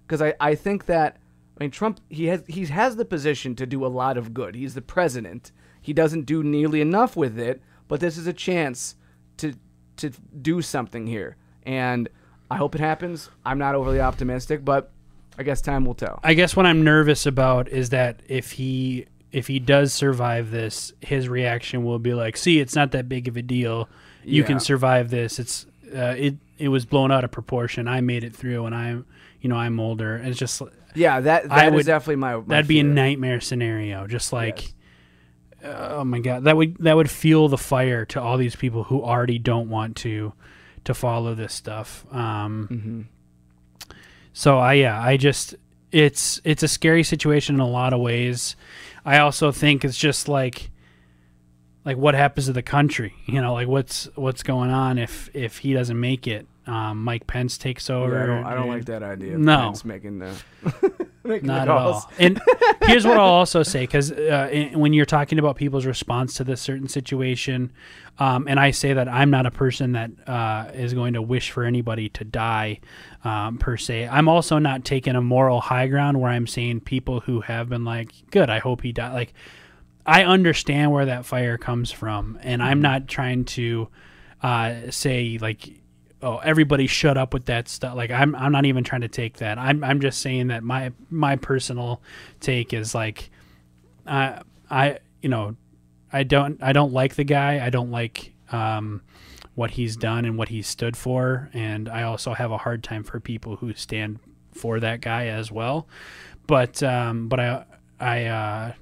Because 0.06 0.22
I, 0.22 0.34
I 0.40 0.54
think 0.54 0.86
that, 0.86 1.18
I 1.58 1.64
mean, 1.64 1.70
Trump, 1.70 2.00
he 2.08 2.26
has, 2.26 2.42
he 2.46 2.66
has 2.66 2.96
the 2.96 3.04
position 3.04 3.54
to 3.56 3.66
do 3.66 3.84
a 3.84 3.88
lot 3.88 4.16
of 4.16 4.32
good. 4.32 4.54
He's 4.54 4.74
the 4.74 4.82
president. 4.82 5.52
He 5.80 5.92
doesn't 5.92 6.26
do 6.26 6.42
nearly 6.42 6.80
enough 6.80 7.16
with 7.16 7.38
it, 7.38 7.62
but 7.88 8.00
this 8.00 8.16
is 8.16 8.26
a 8.26 8.32
chance 8.32 8.96
to, 9.38 9.54
to 9.96 10.10
do 10.40 10.62
something 10.62 11.06
here. 11.06 11.36
And 11.64 12.08
I 12.50 12.56
hope 12.56 12.74
it 12.74 12.80
happens. 12.80 13.30
I'm 13.44 13.58
not 13.58 13.74
overly 13.74 14.00
optimistic, 14.00 14.64
but 14.64 14.90
I 15.38 15.42
guess 15.42 15.60
time 15.60 15.84
will 15.84 15.94
tell. 15.94 16.18
I 16.24 16.34
guess 16.34 16.56
what 16.56 16.66
I'm 16.66 16.82
nervous 16.82 17.26
about 17.26 17.68
is 17.68 17.90
that 17.90 18.22
if 18.28 18.52
he 18.52 19.06
if 19.30 19.46
he 19.46 19.58
does 19.58 19.92
survive 19.92 20.50
this, 20.50 20.92
his 21.00 21.28
reaction 21.28 21.84
will 21.84 21.98
be 21.98 22.14
like, 22.14 22.36
"See, 22.36 22.58
it's 22.58 22.74
not 22.74 22.92
that 22.92 23.08
big 23.08 23.28
of 23.28 23.36
a 23.36 23.42
deal. 23.42 23.88
You 24.24 24.42
yeah. 24.42 24.46
can 24.46 24.60
survive 24.60 25.10
this. 25.10 25.38
It's 25.38 25.66
uh, 25.94 26.14
it 26.16 26.36
it 26.58 26.68
was 26.68 26.84
blown 26.84 27.10
out 27.10 27.24
of 27.24 27.30
proportion. 27.30 27.88
I 27.88 28.00
made 28.00 28.24
it 28.24 28.34
through, 28.34 28.66
and 28.66 28.74
I'm 28.74 29.06
you 29.40 29.48
know 29.48 29.56
I'm 29.56 29.78
older. 29.80 30.16
And 30.16 30.28
it's 30.28 30.38
just 30.38 30.62
yeah, 30.94 31.20
that 31.20 31.48
that 31.48 31.52
I 31.52 31.68
would, 31.70 31.86
definitely 31.86 32.16
my, 32.16 32.36
my 32.36 32.42
that'd 32.46 32.66
fear. 32.66 32.74
be 32.74 32.80
a 32.80 32.84
nightmare 32.84 33.40
scenario. 33.40 34.06
Just 34.06 34.32
like." 34.32 34.62
Yes. 34.62 34.74
Oh 35.60 36.04
my 36.04 36.20
god, 36.20 36.44
that 36.44 36.56
would 36.56 36.76
that 36.78 36.94
would 36.94 37.10
fuel 37.10 37.48
the 37.48 37.58
fire 37.58 38.04
to 38.06 38.22
all 38.22 38.36
these 38.36 38.54
people 38.54 38.84
who 38.84 39.02
already 39.02 39.40
don't 39.40 39.68
want 39.68 39.96
to 39.96 40.32
to 40.84 40.94
follow 40.94 41.34
this 41.34 41.52
stuff. 41.52 42.06
Um, 42.12 42.68
mm-hmm. 42.70 43.92
So 44.32 44.58
I 44.58 44.74
yeah 44.74 45.00
I 45.00 45.16
just 45.16 45.56
it's 45.90 46.40
it's 46.44 46.62
a 46.62 46.68
scary 46.68 47.02
situation 47.02 47.56
in 47.56 47.60
a 47.60 47.66
lot 47.66 47.92
of 47.92 48.00
ways. 48.00 48.54
I 49.04 49.18
also 49.18 49.50
think 49.50 49.84
it's 49.84 49.98
just 49.98 50.28
like 50.28 50.70
like 51.88 51.96
what 51.96 52.14
happens 52.14 52.44
to 52.46 52.52
the 52.52 52.62
country 52.62 53.14
you 53.24 53.40
know 53.40 53.54
like 53.54 53.66
what's 53.66 54.08
what's 54.14 54.42
going 54.42 54.70
on 54.70 54.98
if 54.98 55.30
if 55.34 55.58
he 55.58 55.72
doesn't 55.72 55.98
make 55.98 56.26
it 56.26 56.46
um, 56.66 57.02
Mike 57.02 57.26
Pence 57.26 57.56
takes 57.56 57.88
Yeah, 57.88 57.96
over. 57.96 58.22
I 58.22 58.26
don't, 58.26 58.44
I 58.44 58.54
don't 58.54 58.68
like 58.68 58.84
that 58.84 59.02
idea. 59.02 59.38
No. 59.38 59.56
Pence 59.56 59.86
making 59.86 60.18
the 60.18 60.30
making 61.24 61.46
Not 61.46 61.54
the 61.54 61.60
at 61.62 61.68
all. 61.68 62.10
And 62.18 62.38
here's 62.82 63.06
what 63.06 63.16
I'll 63.16 63.24
also 63.24 63.62
say, 63.62 63.84
because 63.84 64.12
uh, 64.12 64.50
in- 64.52 64.78
when 64.78 64.92
you're 64.92 65.06
talking 65.06 65.38
about 65.38 65.56
people's 65.56 65.86
response 65.86 66.34
to 66.34 66.44
this 66.44 66.60
certain 66.60 66.86
situation, 66.86 67.72
um, 68.18 68.46
and 68.48 68.60
I 68.60 68.72
say 68.72 68.92
that 68.92 69.08
I'm 69.08 69.30
not 69.30 69.46
a 69.46 69.50
person 69.50 69.92
that 69.92 70.10
uh, 70.26 70.70
is 70.74 70.92
going 70.92 71.14
to 71.14 71.22
wish 71.22 71.50
for 71.52 71.64
anybody 71.64 72.10
to 72.10 72.24
die 72.24 72.80
um, 73.24 73.56
per 73.56 73.78
se. 73.78 74.06
I'm 74.06 74.28
also 74.28 74.58
not 74.58 74.84
taking 74.84 75.16
a 75.16 75.22
moral 75.22 75.62
high 75.62 75.86
ground 75.86 76.20
where 76.20 76.30
I'm 76.30 76.46
saying 76.46 76.80
people 76.80 77.20
who 77.20 77.40
have 77.40 77.70
been 77.70 77.86
like, 77.86 78.10
"Good, 78.30 78.50
I 78.50 78.58
hope 78.58 78.82
he 78.82 78.92
died." 78.92 79.14
Like, 79.14 79.32
I 80.08 80.24
understand 80.24 80.90
where 80.90 81.04
that 81.04 81.26
fire 81.26 81.58
comes 81.58 81.92
from, 81.92 82.38
and 82.42 82.62
I'm 82.62 82.80
not 82.80 83.08
trying 83.08 83.44
to 83.44 83.88
uh, 84.42 84.90
say 84.90 85.36
like, 85.38 85.82
"Oh, 86.22 86.38
everybody 86.38 86.86
shut 86.86 87.18
up 87.18 87.34
with 87.34 87.44
that 87.44 87.68
stuff." 87.68 87.94
Like, 87.94 88.10
I'm 88.10 88.34
I'm 88.34 88.50
not 88.50 88.64
even 88.64 88.84
trying 88.84 89.02
to 89.02 89.08
take 89.08 89.36
that. 89.36 89.58
I'm 89.58 89.84
I'm 89.84 90.00
just 90.00 90.20
saying 90.20 90.46
that 90.46 90.64
my 90.64 90.92
my 91.10 91.36
personal 91.36 92.00
take 92.40 92.72
is 92.72 92.94
like, 92.94 93.28
I 94.06 94.40
I 94.70 95.00
you 95.20 95.28
know, 95.28 95.56
I 96.10 96.22
don't 96.22 96.62
I 96.62 96.72
don't 96.72 96.94
like 96.94 97.16
the 97.16 97.24
guy. 97.24 97.62
I 97.62 97.68
don't 97.68 97.90
like 97.90 98.32
um, 98.50 99.02
what 99.56 99.72
he's 99.72 99.94
done 99.94 100.24
and 100.24 100.38
what 100.38 100.48
he 100.48 100.62
stood 100.62 100.96
for, 100.96 101.50
and 101.52 101.86
I 101.86 102.04
also 102.04 102.32
have 102.32 102.50
a 102.50 102.56
hard 102.56 102.82
time 102.82 103.04
for 103.04 103.20
people 103.20 103.56
who 103.56 103.74
stand 103.74 104.20
for 104.52 104.80
that 104.80 105.02
guy 105.02 105.26
as 105.26 105.52
well. 105.52 105.86
But 106.46 106.82
um, 106.82 107.28
but 107.28 107.40
I 107.40 107.64
I 108.00 108.24
uh, 108.24 108.72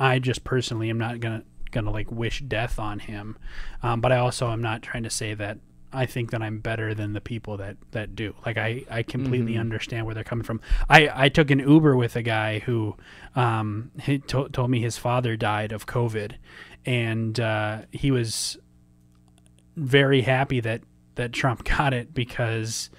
I 0.00 0.18
just 0.18 0.42
personally 0.42 0.90
am 0.90 0.98
not 0.98 1.20
gonna 1.20 1.44
gonna 1.70 1.90
like 1.92 2.10
wish 2.10 2.40
death 2.40 2.78
on 2.78 2.98
him. 2.98 3.38
Um, 3.82 4.00
but 4.00 4.10
I 4.10 4.16
also 4.16 4.50
am 4.50 4.62
not 4.62 4.82
trying 4.82 5.04
to 5.04 5.10
say 5.10 5.34
that 5.34 5.58
I 5.92 6.06
think 6.06 6.30
that 6.30 6.42
I'm 6.42 6.60
better 6.60 6.94
than 6.94 7.12
the 7.12 7.20
people 7.20 7.56
that 7.58 7.76
that 7.90 8.16
do. 8.16 8.34
Like 8.46 8.56
I 8.56 8.84
I 8.90 9.02
completely 9.02 9.56
understand 9.56 10.06
where 10.06 10.14
they're 10.14 10.24
coming 10.24 10.44
from. 10.44 10.60
I 10.88 11.10
I 11.12 11.28
took 11.28 11.50
an 11.50 11.58
Uber 11.58 11.96
with 11.96 12.16
a 12.16 12.22
guy 12.22 12.60
who 12.60 12.96
um 13.36 13.90
he 14.00 14.18
to- 14.18 14.48
told 14.48 14.70
me 14.70 14.80
his 14.80 14.96
father 14.96 15.36
died 15.36 15.72
of 15.72 15.86
COVID, 15.86 16.34
and 16.86 17.38
uh, 17.38 17.82
he 17.92 18.10
was 18.10 18.56
very 19.76 20.22
happy 20.22 20.60
that 20.60 20.82
that 21.16 21.32
Trump 21.32 21.64
got 21.76 21.92
it 21.92 22.14
because 22.14 22.90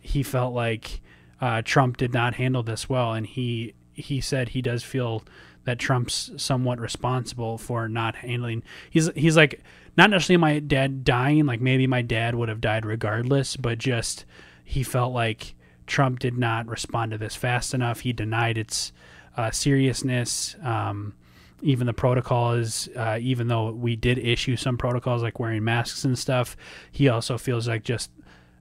he 0.00 0.22
felt 0.22 0.54
like 0.54 1.00
uh, 1.40 1.62
Trump 1.62 1.96
did 1.96 2.12
not 2.12 2.34
handle 2.34 2.62
this 2.62 2.88
well, 2.88 3.12
and 3.12 3.26
he 3.26 3.74
he 3.92 4.20
said 4.20 4.50
he 4.50 4.62
does 4.62 4.82
feel 4.82 5.22
that 5.64 5.78
Trump's 5.78 6.30
somewhat 6.36 6.80
responsible 6.80 7.58
for 7.58 7.88
not 7.88 8.16
handling. 8.16 8.62
He's 8.90 9.10
he's 9.14 9.36
like 9.36 9.62
not 9.96 10.10
necessarily 10.10 10.40
my 10.40 10.58
dad 10.58 11.04
dying, 11.04 11.46
like 11.46 11.60
maybe 11.60 11.86
my 11.86 12.02
dad 12.02 12.34
would 12.34 12.48
have 12.48 12.60
died 12.60 12.86
regardless, 12.86 13.56
but 13.56 13.78
just 13.78 14.24
he 14.64 14.82
felt 14.82 15.12
like 15.12 15.54
Trump 15.86 16.20
did 16.20 16.38
not 16.38 16.66
respond 16.66 17.12
to 17.12 17.18
this 17.18 17.34
fast 17.34 17.74
enough. 17.74 18.00
He 18.00 18.12
denied 18.12 18.56
its 18.56 18.92
uh, 19.36 19.50
seriousness. 19.50 20.56
Um, 20.62 21.14
even 21.62 21.86
the 21.86 21.92
protocols, 21.92 22.88
uh, 22.96 23.18
even 23.20 23.48
though 23.48 23.70
we 23.72 23.96
did 23.96 24.18
issue 24.18 24.56
some 24.56 24.78
protocols 24.78 25.22
like 25.22 25.38
wearing 25.38 25.62
masks 25.64 26.04
and 26.04 26.18
stuff, 26.18 26.56
he 26.90 27.08
also 27.08 27.36
feels 27.36 27.68
like 27.68 27.84
just 27.84 28.10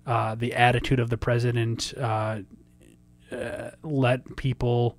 uh, 0.05 0.35
the 0.35 0.53
attitude 0.53 0.99
of 0.99 1.09
the 1.09 1.17
president 1.17 1.93
uh, 1.97 2.39
uh, 3.31 3.71
let 3.83 4.35
people 4.35 4.97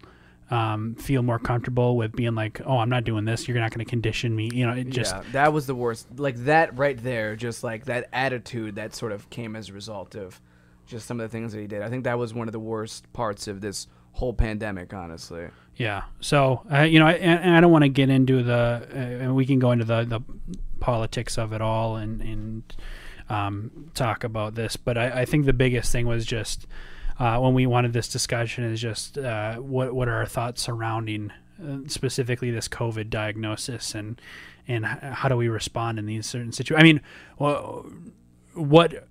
um, 0.51 0.95
feel 0.97 1.23
more 1.23 1.39
comfortable 1.39 1.97
with 1.97 2.13
being 2.13 2.35
like, 2.35 2.61
"Oh, 2.67 2.79
I'm 2.79 2.89
not 2.89 3.05
doing 3.05 3.25
this. 3.25 3.49
You're 3.49 3.59
not 3.59 3.71
going 3.71 3.85
to 3.85 3.89
condition 3.89 4.35
me." 4.35 4.51
You 4.53 4.67
know, 4.67 4.73
it 4.73 4.91
just 4.91 5.15
yeah, 5.15 5.23
that 5.33 5.53
was 5.53 5.67
the 5.67 5.75
worst. 5.75 6.07
Like 6.17 6.37
that 6.45 6.77
right 6.77 7.01
there, 7.03 7.37
just 7.37 7.63
like 7.63 7.87
that 7.87 8.09
attitude 8.13 8.77
that 8.77 8.95
sort 8.95 9.13
of 9.13 9.29
came 9.31 9.57
as 9.57 9.69
a 9.69 9.73
result 9.73 10.15
of 10.15 10.41
just 10.87 11.07
some 11.07 11.21
of 11.21 11.31
the 11.31 11.35
things 11.35 11.53
that 11.53 11.61
he 11.61 11.67
did. 11.67 11.83
I 11.83 11.89
think 11.89 12.05
that 12.05 12.19
was 12.19 12.35
one 12.35 12.49
of 12.49 12.53
the 12.53 12.61
worst 12.61 13.11
parts 13.13 13.47
of 13.47 13.61
this 13.61 13.87
whole 14.13 14.35
pandemic, 14.35 14.93
honestly. 14.93 15.49
Yeah. 15.77 16.03
So, 16.21 16.63
uh, 16.71 16.83
you 16.83 16.99
know, 16.99 17.07
I, 17.07 17.13
and, 17.13 17.57
I 17.57 17.61
don't 17.61 17.73
want 17.73 17.85
to 17.85 17.89
get 17.89 18.11
into 18.11 18.43
the, 18.43 18.87
uh, 18.93 18.97
and 18.97 19.35
we 19.35 19.47
can 19.47 19.59
go 19.59 19.71
into 19.71 19.85
the, 19.85 20.05
the 20.05 20.21
politics 20.81 21.39
of 21.39 21.53
it 21.53 21.63
all 21.63 21.97
and, 21.97 22.21
and 22.21 22.77
um, 23.29 23.91
talk 23.95 24.25
about 24.25 24.57
this, 24.57 24.77
but 24.77 24.99
I, 24.99 25.21
I 25.21 25.25
think 25.25 25.47
the 25.47 25.53
biggest 25.53 25.93
thing 25.93 26.07
was 26.07 26.27
just 26.27 26.67
uh, 27.21 27.39
when 27.39 27.53
we 27.53 27.67
wanted 27.67 27.93
this 27.93 28.09
discussion 28.09 28.65
is 28.65 28.81
just 28.81 29.19
uh, 29.19 29.57
what 29.57 29.95
what 29.95 30.09
are 30.09 30.15
our 30.15 30.27
thoughts 30.27 30.63
surrounding 30.63 31.31
uh, 31.63 31.77
specifically 31.87 32.51
this 32.51 32.67
COVID 32.67 33.11
diagnosis 33.11 33.95
and 33.95 34.21
and 34.67 34.87
how 34.87 35.29
do 35.29 35.37
we 35.37 35.49
respond 35.49 35.99
in 35.99 36.07
these 36.07 36.27
certain 36.27 36.51
situations? 36.51 36.81
I 36.81 36.85
mean, 36.85 37.01
well, 37.39 37.87
what 38.55 39.07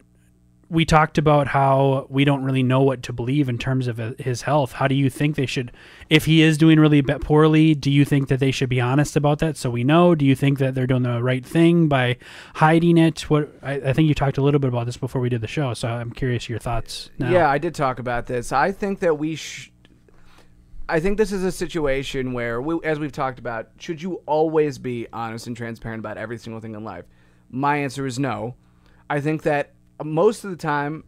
we 0.69 0.85
talked 0.85 1.17
about 1.17 1.47
how 1.47 2.05
we 2.09 2.23
don't 2.23 2.43
really 2.43 2.61
know 2.61 2.81
what 2.81 3.01
to 3.03 3.13
believe 3.13 3.49
in 3.49 3.57
terms 3.57 3.87
of 3.87 3.99
uh, 3.99 4.11
his 4.19 4.43
health. 4.43 4.73
How 4.73 4.87
do 4.87 4.93
you 4.93 5.09
think 5.09 5.35
they 5.35 5.47
should, 5.47 5.71
if 6.09 6.25
he 6.25 6.43
is 6.43 6.57
doing 6.57 6.79
really 6.79 7.01
poorly, 7.01 7.73
do 7.73 7.89
you 7.89 8.05
think 8.05 8.27
that 8.27 8.39
they 8.39 8.51
should 8.51 8.69
be 8.69 8.79
honest 8.79 9.15
about 9.15 9.39
that 9.39 9.57
so 9.57 9.71
we 9.71 9.83
know? 9.83 10.13
Do 10.13 10.25
you 10.25 10.35
think 10.35 10.59
that 10.59 10.75
they're 10.75 10.85
doing 10.87 11.03
the 11.03 11.23
right 11.23 11.43
thing 11.43 11.87
by 11.87 12.17
hiding 12.55 12.97
it? 12.97 13.29
What 13.29 13.51
I, 13.63 13.73
I 13.73 13.93
think 13.93 14.07
you 14.07 14.13
talked 14.13 14.37
a 14.37 14.41
little 14.41 14.59
bit 14.59 14.67
about 14.67 14.85
this 14.85 14.97
before 14.97 15.21
we 15.21 15.29
did 15.29 15.41
the 15.41 15.47
show, 15.47 15.73
so 15.73 15.87
I'm 15.87 16.11
curious 16.11 16.47
your 16.47 16.59
thoughts. 16.59 17.09
Now. 17.17 17.31
Yeah, 17.31 17.49
I 17.49 17.57
did 17.57 17.73
talk 17.73 17.97
about 17.97 18.27
this. 18.27 18.51
I 18.51 18.71
think 18.71 18.99
that 18.99 19.17
we 19.17 19.35
sh- 19.35 19.71
I 20.87 20.99
think 20.99 21.17
this 21.17 21.31
is 21.31 21.43
a 21.43 21.51
situation 21.51 22.33
where, 22.33 22.61
we, 22.61 22.79
as 22.83 22.99
we've 22.99 23.11
talked 23.11 23.37
about, 23.37 23.69
should 23.79 24.01
you 24.01 24.21
always 24.25 24.79
be 24.79 25.07
honest 25.13 25.45
and 25.45 25.55
transparent 25.55 25.99
about 25.99 26.17
every 26.17 26.39
single 26.39 26.61
thing 26.61 26.73
in 26.73 26.83
life? 26.83 27.05
My 27.49 27.77
answer 27.77 28.07
is 28.07 28.17
no. 28.17 28.55
I 29.09 29.21
think 29.21 29.43
that 29.43 29.73
most 30.03 30.43
of 30.43 30.51
the 30.51 30.57
time, 30.57 31.03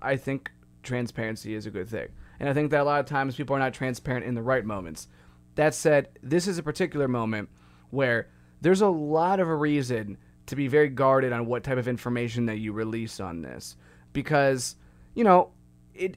I 0.00 0.16
think 0.16 0.50
transparency 0.82 1.54
is 1.54 1.66
a 1.66 1.70
good 1.70 1.88
thing. 1.88 2.08
And 2.38 2.48
I 2.48 2.54
think 2.54 2.70
that 2.70 2.80
a 2.80 2.84
lot 2.84 3.00
of 3.00 3.06
times 3.06 3.36
people 3.36 3.56
are 3.56 3.60
not 3.60 3.74
transparent 3.74 4.26
in 4.26 4.34
the 4.34 4.42
right 4.42 4.64
moments. 4.64 5.08
That 5.54 5.74
said, 5.74 6.08
this 6.22 6.46
is 6.46 6.58
a 6.58 6.62
particular 6.62 7.08
moment 7.08 7.48
where 7.90 8.28
there's 8.60 8.82
a 8.82 8.88
lot 8.88 9.40
of 9.40 9.48
a 9.48 9.56
reason 9.56 10.18
to 10.46 10.56
be 10.56 10.68
very 10.68 10.88
guarded 10.88 11.32
on 11.32 11.46
what 11.46 11.64
type 11.64 11.78
of 11.78 11.88
information 11.88 12.46
that 12.46 12.58
you 12.58 12.72
release 12.72 13.20
on 13.20 13.42
this. 13.42 13.76
Because, 14.12 14.76
you 15.14 15.24
know, 15.24 15.50
it 15.94 16.16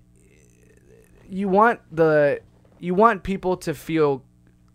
you 1.30 1.48
want 1.48 1.80
the 1.92 2.42
you 2.80 2.96
want 2.96 3.24
people 3.24 3.56
to 3.56 3.74
feel 3.74 4.24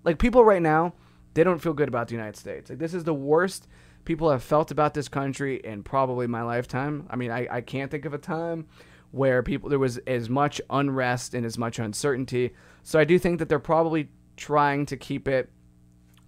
like 0.04 0.18
people 0.18 0.44
right 0.44 0.62
now 0.62 0.94
they 1.34 1.42
don't 1.42 1.58
feel 1.58 1.72
good 1.72 1.88
about 1.88 2.06
the 2.06 2.14
United 2.14 2.36
States. 2.36 2.70
Like 2.70 2.78
this 2.78 2.94
is 2.94 3.04
the 3.04 3.14
worst 3.14 3.66
people 4.04 4.30
have 4.30 4.42
felt 4.42 4.70
about 4.70 4.94
this 4.94 5.08
country 5.08 5.56
in 5.56 5.82
probably 5.82 6.26
my 6.26 6.42
lifetime. 6.42 7.06
I 7.10 7.16
mean, 7.16 7.30
I, 7.30 7.48
I 7.50 7.60
can't 7.60 7.90
think 7.90 8.04
of 8.04 8.14
a 8.14 8.18
time 8.18 8.66
where 9.10 9.42
people 9.42 9.70
there 9.70 9.78
was 9.78 9.98
as 9.98 10.28
much 10.28 10.60
unrest 10.70 11.34
and 11.34 11.46
as 11.46 11.56
much 11.56 11.78
uncertainty. 11.78 12.54
So 12.82 12.98
I 12.98 13.04
do 13.04 13.18
think 13.18 13.38
that 13.38 13.48
they're 13.48 13.58
probably 13.58 14.08
trying 14.36 14.86
to 14.86 14.96
keep 14.96 15.28
it 15.28 15.50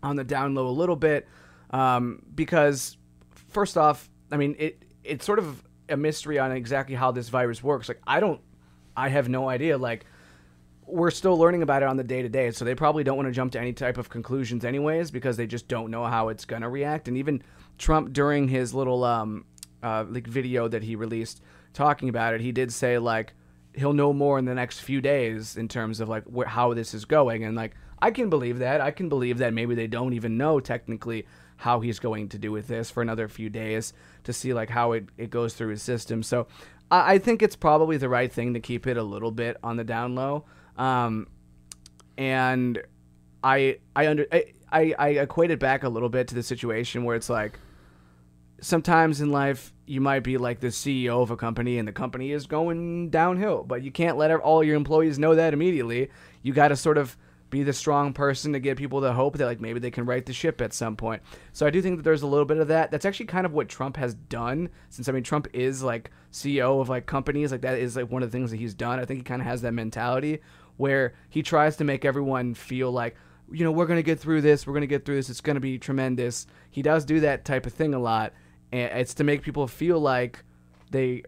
on 0.02 0.16
the 0.16 0.24
down 0.24 0.54
low 0.54 0.68
a 0.68 0.70
little 0.70 0.96
bit 0.96 1.26
um, 1.70 2.22
because 2.34 2.96
first 3.48 3.76
off, 3.76 4.08
I 4.30 4.36
mean 4.36 4.54
it 4.58 4.82
it's 5.02 5.26
sort 5.26 5.38
of 5.38 5.64
a 5.88 5.96
mystery 5.96 6.38
on 6.38 6.52
exactly 6.52 6.94
how 6.94 7.10
this 7.10 7.28
virus 7.28 7.62
works. 7.62 7.88
Like 7.88 8.00
I 8.06 8.20
don't 8.20 8.40
I 8.96 9.08
have 9.08 9.28
no 9.28 9.48
idea. 9.48 9.76
Like 9.76 10.06
we're 10.86 11.10
still 11.10 11.36
learning 11.36 11.62
about 11.62 11.82
it 11.82 11.88
on 11.88 11.96
the 11.96 12.04
day 12.04 12.22
to 12.22 12.28
day, 12.28 12.52
so 12.52 12.64
they 12.64 12.76
probably 12.76 13.02
don't 13.02 13.16
want 13.16 13.26
to 13.26 13.32
jump 13.32 13.52
to 13.52 13.60
any 13.60 13.72
type 13.72 13.98
of 13.98 14.08
conclusions, 14.08 14.64
anyways, 14.64 15.10
because 15.10 15.36
they 15.36 15.46
just 15.46 15.66
don't 15.66 15.90
know 15.90 16.04
how 16.04 16.28
it's 16.28 16.44
gonna 16.44 16.70
react. 16.70 17.08
And 17.08 17.16
even 17.16 17.42
Trump, 17.78 18.12
during 18.12 18.48
his 18.48 18.74
little 18.74 19.04
um, 19.04 19.44
uh, 19.82 20.04
like 20.08 20.26
video 20.26 20.68
that 20.68 20.82
he 20.82 20.96
released 20.96 21.42
talking 21.72 22.08
about 22.08 22.34
it, 22.34 22.40
he 22.40 22.52
did 22.52 22.72
say 22.72 22.98
like 22.98 23.34
he'll 23.74 23.92
know 23.92 24.12
more 24.12 24.38
in 24.38 24.46
the 24.46 24.54
next 24.54 24.80
few 24.80 25.00
days 25.00 25.56
in 25.56 25.68
terms 25.68 26.00
of 26.00 26.08
like 26.08 26.24
how 26.46 26.72
this 26.74 26.94
is 26.94 27.04
going. 27.04 27.44
And 27.44 27.56
like 27.56 27.74
I 28.00 28.10
can 28.10 28.30
believe 28.30 28.58
that. 28.58 28.80
I 28.80 28.90
can 28.90 29.08
believe 29.08 29.38
that 29.38 29.52
maybe 29.52 29.74
they 29.74 29.86
don't 29.86 30.14
even 30.14 30.36
know 30.36 30.60
technically 30.60 31.26
how 31.58 31.80
he's 31.80 31.98
going 31.98 32.28
to 32.30 32.38
do 32.38 32.52
with 32.52 32.68
this 32.68 32.90
for 32.90 33.02
another 33.02 33.28
few 33.28 33.48
days 33.48 33.92
to 34.24 34.32
see 34.32 34.52
like 34.52 34.68
how 34.70 34.92
it, 34.92 35.08
it 35.16 35.30
goes 35.30 35.54
through 35.54 35.68
his 35.68 35.82
system. 35.82 36.22
So 36.22 36.46
I, 36.90 37.14
I 37.14 37.18
think 37.18 37.42
it's 37.42 37.56
probably 37.56 37.96
the 37.96 38.08
right 38.08 38.32
thing 38.32 38.54
to 38.54 38.60
keep 38.60 38.86
it 38.86 38.96
a 38.96 39.02
little 39.02 39.30
bit 39.30 39.56
on 39.62 39.76
the 39.76 39.84
down 39.84 40.14
low. 40.14 40.44
Um, 40.76 41.28
and 42.18 42.82
I 43.42 43.78
I 43.94 44.08
under 44.08 44.26
I, 44.32 44.44
I, 44.70 44.94
I 44.98 45.08
equate 45.08 45.50
it 45.50 45.58
back 45.58 45.84
a 45.84 45.88
little 45.88 46.08
bit 46.08 46.28
to 46.28 46.34
the 46.34 46.42
situation 46.42 47.04
where 47.04 47.16
it's 47.16 47.30
like 47.30 47.58
sometimes 48.66 49.20
in 49.20 49.30
life 49.30 49.72
you 49.86 50.00
might 50.00 50.24
be 50.24 50.36
like 50.36 50.58
the 50.58 50.66
CEO 50.66 51.22
of 51.22 51.30
a 51.30 51.36
company 51.36 51.78
and 51.78 51.86
the 51.86 51.92
company 51.92 52.32
is 52.32 52.48
going 52.48 53.08
downhill, 53.10 53.62
but 53.62 53.80
you 53.80 53.92
can't 53.92 54.16
let 54.16 54.32
all 54.32 54.64
your 54.64 54.74
employees 54.74 55.20
know 55.20 55.36
that 55.36 55.54
immediately. 55.54 56.10
You 56.42 56.52
got 56.52 56.68
to 56.68 56.76
sort 56.76 56.98
of 56.98 57.16
be 57.48 57.62
the 57.62 57.72
strong 57.72 58.12
person 58.12 58.52
to 58.52 58.58
get 58.58 58.76
people 58.76 59.00
to 59.02 59.12
hope 59.12 59.38
that 59.38 59.46
like 59.46 59.60
maybe 59.60 59.78
they 59.78 59.92
can 59.92 60.04
right 60.04 60.26
the 60.26 60.32
ship 60.32 60.60
at 60.60 60.72
some 60.72 60.96
point. 60.96 61.22
So 61.52 61.64
I 61.64 61.70
do 61.70 61.80
think 61.80 61.98
that 61.98 62.02
there's 62.02 62.22
a 62.22 62.26
little 62.26 62.44
bit 62.44 62.56
of 62.56 62.66
that. 62.66 62.90
That's 62.90 63.04
actually 63.04 63.26
kind 63.26 63.46
of 63.46 63.52
what 63.52 63.68
Trump 63.68 63.96
has 63.98 64.14
done 64.14 64.68
since 64.88 65.08
I 65.08 65.12
mean 65.12 65.22
Trump 65.22 65.46
is 65.52 65.84
like 65.84 66.10
CEO 66.32 66.80
of 66.80 66.88
like 66.88 67.06
companies 67.06 67.52
like 67.52 67.60
that 67.60 67.78
is 67.78 67.94
like 67.94 68.10
one 68.10 68.24
of 68.24 68.32
the 68.32 68.36
things 68.36 68.50
that 68.50 68.56
he's 68.56 68.74
done. 68.74 68.98
I 68.98 69.04
think 69.04 69.20
he 69.20 69.24
kind 69.24 69.40
of 69.40 69.46
has 69.46 69.62
that 69.62 69.74
mentality 69.74 70.40
where 70.76 71.14
he 71.28 71.40
tries 71.40 71.76
to 71.76 71.84
make 71.84 72.04
everyone 72.04 72.54
feel 72.54 72.90
like 72.90 73.14
you 73.52 73.62
know 73.62 73.70
we're 73.70 73.86
going 73.86 73.98
to 73.98 74.02
get 74.02 74.18
through 74.18 74.40
this, 74.40 74.66
we're 74.66 74.72
going 74.72 74.80
to 74.80 74.88
get 74.88 75.04
through 75.04 75.14
this, 75.14 75.30
it's 75.30 75.40
going 75.40 75.54
to 75.54 75.60
be 75.60 75.78
tremendous. 75.78 76.48
He 76.68 76.82
does 76.82 77.04
do 77.04 77.20
that 77.20 77.44
type 77.44 77.64
of 77.64 77.72
thing 77.72 77.94
a 77.94 78.00
lot 78.00 78.32
and 78.72 78.98
it's 79.00 79.14
to 79.14 79.24
make 79.24 79.42
people 79.42 79.66
feel 79.66 79.98
like 80.00 80.42
they 80.90 81.22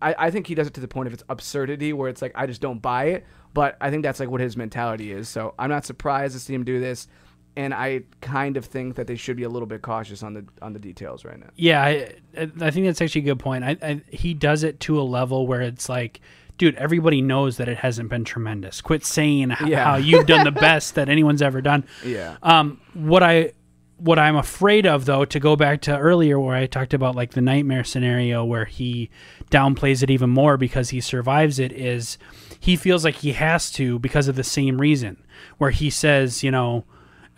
I, 0.00 0.14
I 0.18 0.30
think 0.30 0.46
he 0.46 0.54
does 0.54 0.66
it 0.66 0.74
to 0.74 0.80
the 0.80 0.88
point 0.88 1.06
of 1.06 1.12
its 1.12 1.22
absurdity 1.28 1.92
where 1.92 2.08
it's 2.08 2.20
like 2.22 2.32
I 2.34 2.46
just 2.46 2.60
don't 2.60 2.80
buy 2.82 3.04
it. 3.06 3.24
But 3.54 3.76
I 3.80 3.90
think 3.90 4.02
that's 4.02 4.18
like 4.18 4.30
what 4.30 4.40
his 4.40 4.56
mentality 4.56 5.12
is. 5.12 5.28
So 5.28 5.54
I'm 5.58 5.68
not 5.70 5.84
surprised 5.84 6.32
to 6.34 6.40
see 6.40 6.54
him 6.54 6.64
do 6.64 6.80
this. 6.80 7.06
And 7.54 7.74
I 7.74 8.04
kind 8.22 8.56
of 8.56 8.64
think 8.64 8.96
that 8.96 9.06
they 9.06 9.14
should 9.16 9.36
be 9.36 9.42
a 9.42 9.48
little 9.48 9.66
bit 9.66 9.82
cautious 9.82 10.22
on 10.22 10.32
the 10.32 10.44
on 10.62 10.72
the 10.72 10.78
details 10.78 11.24
right 11.24 11.38
now. 11.38 11.50
Yeah, 11.54 11.82
I, 11.84 12.14
I 12.62 12.70
think 12.70 12.86
that's 12.86 13.02
actually 13.02 13.20
a 13.20 13.24
good 13.24 13.38
point. 13.40 13.62
I, 13.62 13.76
I, 13.82 14.00
he 14.08 14.32
does 14.32 14.62
it 14.64 14.80
to 14.80 14.98
a 14.98 15.02
level 15.02 15.46
where 15.46 15.60
it's 15.60 15.86
like, 15.90 16.20
dude, 16.56 16.74
everybody 16.76 17.20
knows 17.20 17.58
that 17.58 17.68
it 17.68 17.76
hasn't 17.76 18.08
been 18.08 18.24
tremendous. 18.24 18.80
Quit 18.80 19.04
saying 19.04 19.50
how, 19.50 19.66
Yeah. 19.66 19.84
how 19.84 19.96
you've 19.96 20.26
done 20.26 20.44
the 20.44 20.50
best 20.50 20.94
that 20.94 21.10
anyone's 21.10 21.42
ever 21.42 21.60
done. 21.60 21.84
Yeah. 22.06 22.38
Um, 22.42 22.80
what 22.94 23.22
I 23.22 23.52
what 24.02 24.18
I'm 24.18 24.34
afraid 24.34 24.84
of 24.84 25.04
though, 25.04 25.24
to 25.24 25.38
go 25.38 25.54
back 25.54 25.80
to 25.82 25.96
earlier 25.96 26.38
where 26.38 26.56
I 26.56 26.66
talked 26.66 26.92
about 26.92 27.14
like 27.14 27.32
the 27.32 27.40
nightmare 27.40 27.84
scenario 27.84 28.44
where 28.44 28.64
he 28.64 29.10
downplays 29.50 30.02
it 30.02 30.10
even 30.10 30.28
more 30.28 30.56
because 30.56 30.90
he 30.90 31.00
survives 31.00 31.60
it 31.60 31.72
is 31.72 32.18
he 32.58 32.74
feels 32.74 33.04
like 33.04 33.16
he 33.16 33.32
has 33.32 33.70
to 33.72 34.00
because 34.00 34.26
of 34.26 34.34
the 34.34 34.42
same 34.42 34.80
reason 34.80 35.22
where 35.58 35.70
he 35.70 35.88
says, 35.88 36.42
you 36.42 36.50
know, 36.50 36.84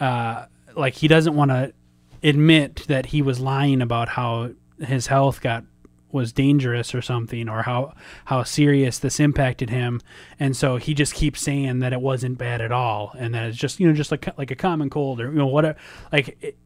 uh, 0.00 0.46
like 0.74 0.94
he 0.94 1.06
doesn't 1.06 1.34
want 1.34 1.50
to 1.50 1.74
admit 2.22 2.86
that 2.88 3.06
he 3.06 3.20
was 3.20 3.40
lying 3.40 3.82
about 3.82 4.08
how 4.08 4.50
his 4.80 5.08
health 5.08 5.42
got 5.42 5.64
was 6.14 6.32
dangerous 6.32 6.94
or 6.94 7.02
something 7.02 7.48
or 7.48 7.62
how 7.62 7.92
how 8.26 8.42
serious 8.44 8.98
this 8.98 9.20
impacted 9.20 9.68
him. 9.68 10.00
And 10.38 10.56
so 10.56 10.76
he 10.76 10.94
just 10.94 11.12
keeps 11.12 11.42
saying 11.42 11.80
that 11.80 11.92
it 11.92 12.00
wasn't 12.00 12.38
bad 12.38 12.60
at 12.60 12.72
all 12.72 13.12
and 13.18 13.34
that 13.34 13.48
it's 13.48 13.58
just 13.58 13.80
you 13.80 13.86
know 13.86 13.92
just 13.92 14.10
like 14.10 14.38
like 14.38 14.50
a 14.50 14.56
common 14.56 14.88
cold 14.88 15.20
or 15.20 15.26
you 15.26 15.38
know 15.38 15.46
whatever. 15.46 15.78
Like 16.12 16.38
it, 16.40 16.56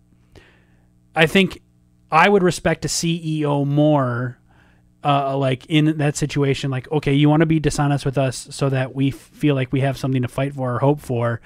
I 1.16 1.26
think 1.26 1.62
I 2.12 2.28
would 2.28 2.42
respect 2.42 2.84
a 2.84 2.88
CEO 2.88 3.66
more 3.66 4.38
uh, 5.02 5.36
like 5.36 5.64
in 5.66 5.98
that 5.98 6.16
situation 6.16 6.70
like 6.70 6.90
okay 6.90 7.14
you 7.14 7.28
want 7.28 7.40
to 7.40 7.46
be 7.46 7.60
dishonest 7.60 8.04
with 8.04 8.18
us 8.18 8.48
so 8.50 8.68
that 8.68 8.94
we 8.94 9.10
feel 9.10 9.54
like 9.54 9.72
we 9.72 9.80
have 9.80 9.96
something 9.96 10.22
to 10.22 10.28
fight 10.28 10.54
for 10.54 10.74
or 10.74 10.78
hope 10.78 11.00
for. 11.00 11.40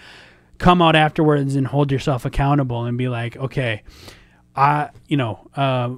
Come 0.58 0.82
out 0.82 0.94
afterwards 0.94 1.56
and 1.56 1.66
hold 1.66 1.90
yourself 1.90 2.24
accountable 2.24 2.84
and 2.84 2.98
be 2.98 3.08
like 3.08 3.36
okay 3.36 3.82
I 4.54 4.90
you 5.06 5.16
know 5.16 5.48
uh, 5.54 5.94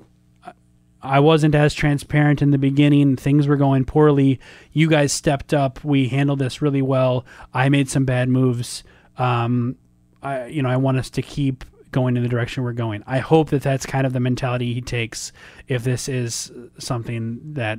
I 1.05 1.20
wasn't 1.20 1.55
as 1.55 1.74
transparent 1.74 2.42
in 2.42 2.50
the 2.50 2.59
beginning. 2.59 3.16
Things 3.16 3.46
were 3.46 3.57
going 3.57 3.84
poorly. 3.84 4.40
You 4.72 4.88
guys 4.88 5.12
stepped 5.12 5.52
up. 5.52 5.84
We 5.84 6.09
handled 6.09 6.38
this 6.38 6.62
really 6.62 6.82
well. 6.82 7.24
I 7.52 7.68
made 7.68 7.88
some 7.88 8.05
bad 8.05 8.28
moves. 8.28 8.82
Um, 9.18 9.76
I, 10.22 10.46
you 10.46 10.62
know, 10.62 10.70
I 10.70 10.76
want 10.76 10.98
us 10.98 11.11
to 11.11 11.22
keep 11.22 11.64
going 11.92 12.16
in 12.16 12.22
the 12.22 12.28
direction 12.28 12.64
we're 12.64 12.72
going. 12.72 13.05
I 13.07 13.18
hope 13.18 13.50
that 13.50 13.62
that's 13.62 13.86
kind 13.86 14.07
of 14.07 14.12
the 14.12 14.20
mentality 14.20 14.74
he 14.74 14.80
takes 14.80 15.30
if 15.68 15.84
this 15.84 16.09
is 16.09 16.50
something 16.78 17.38
that 17.52 17.78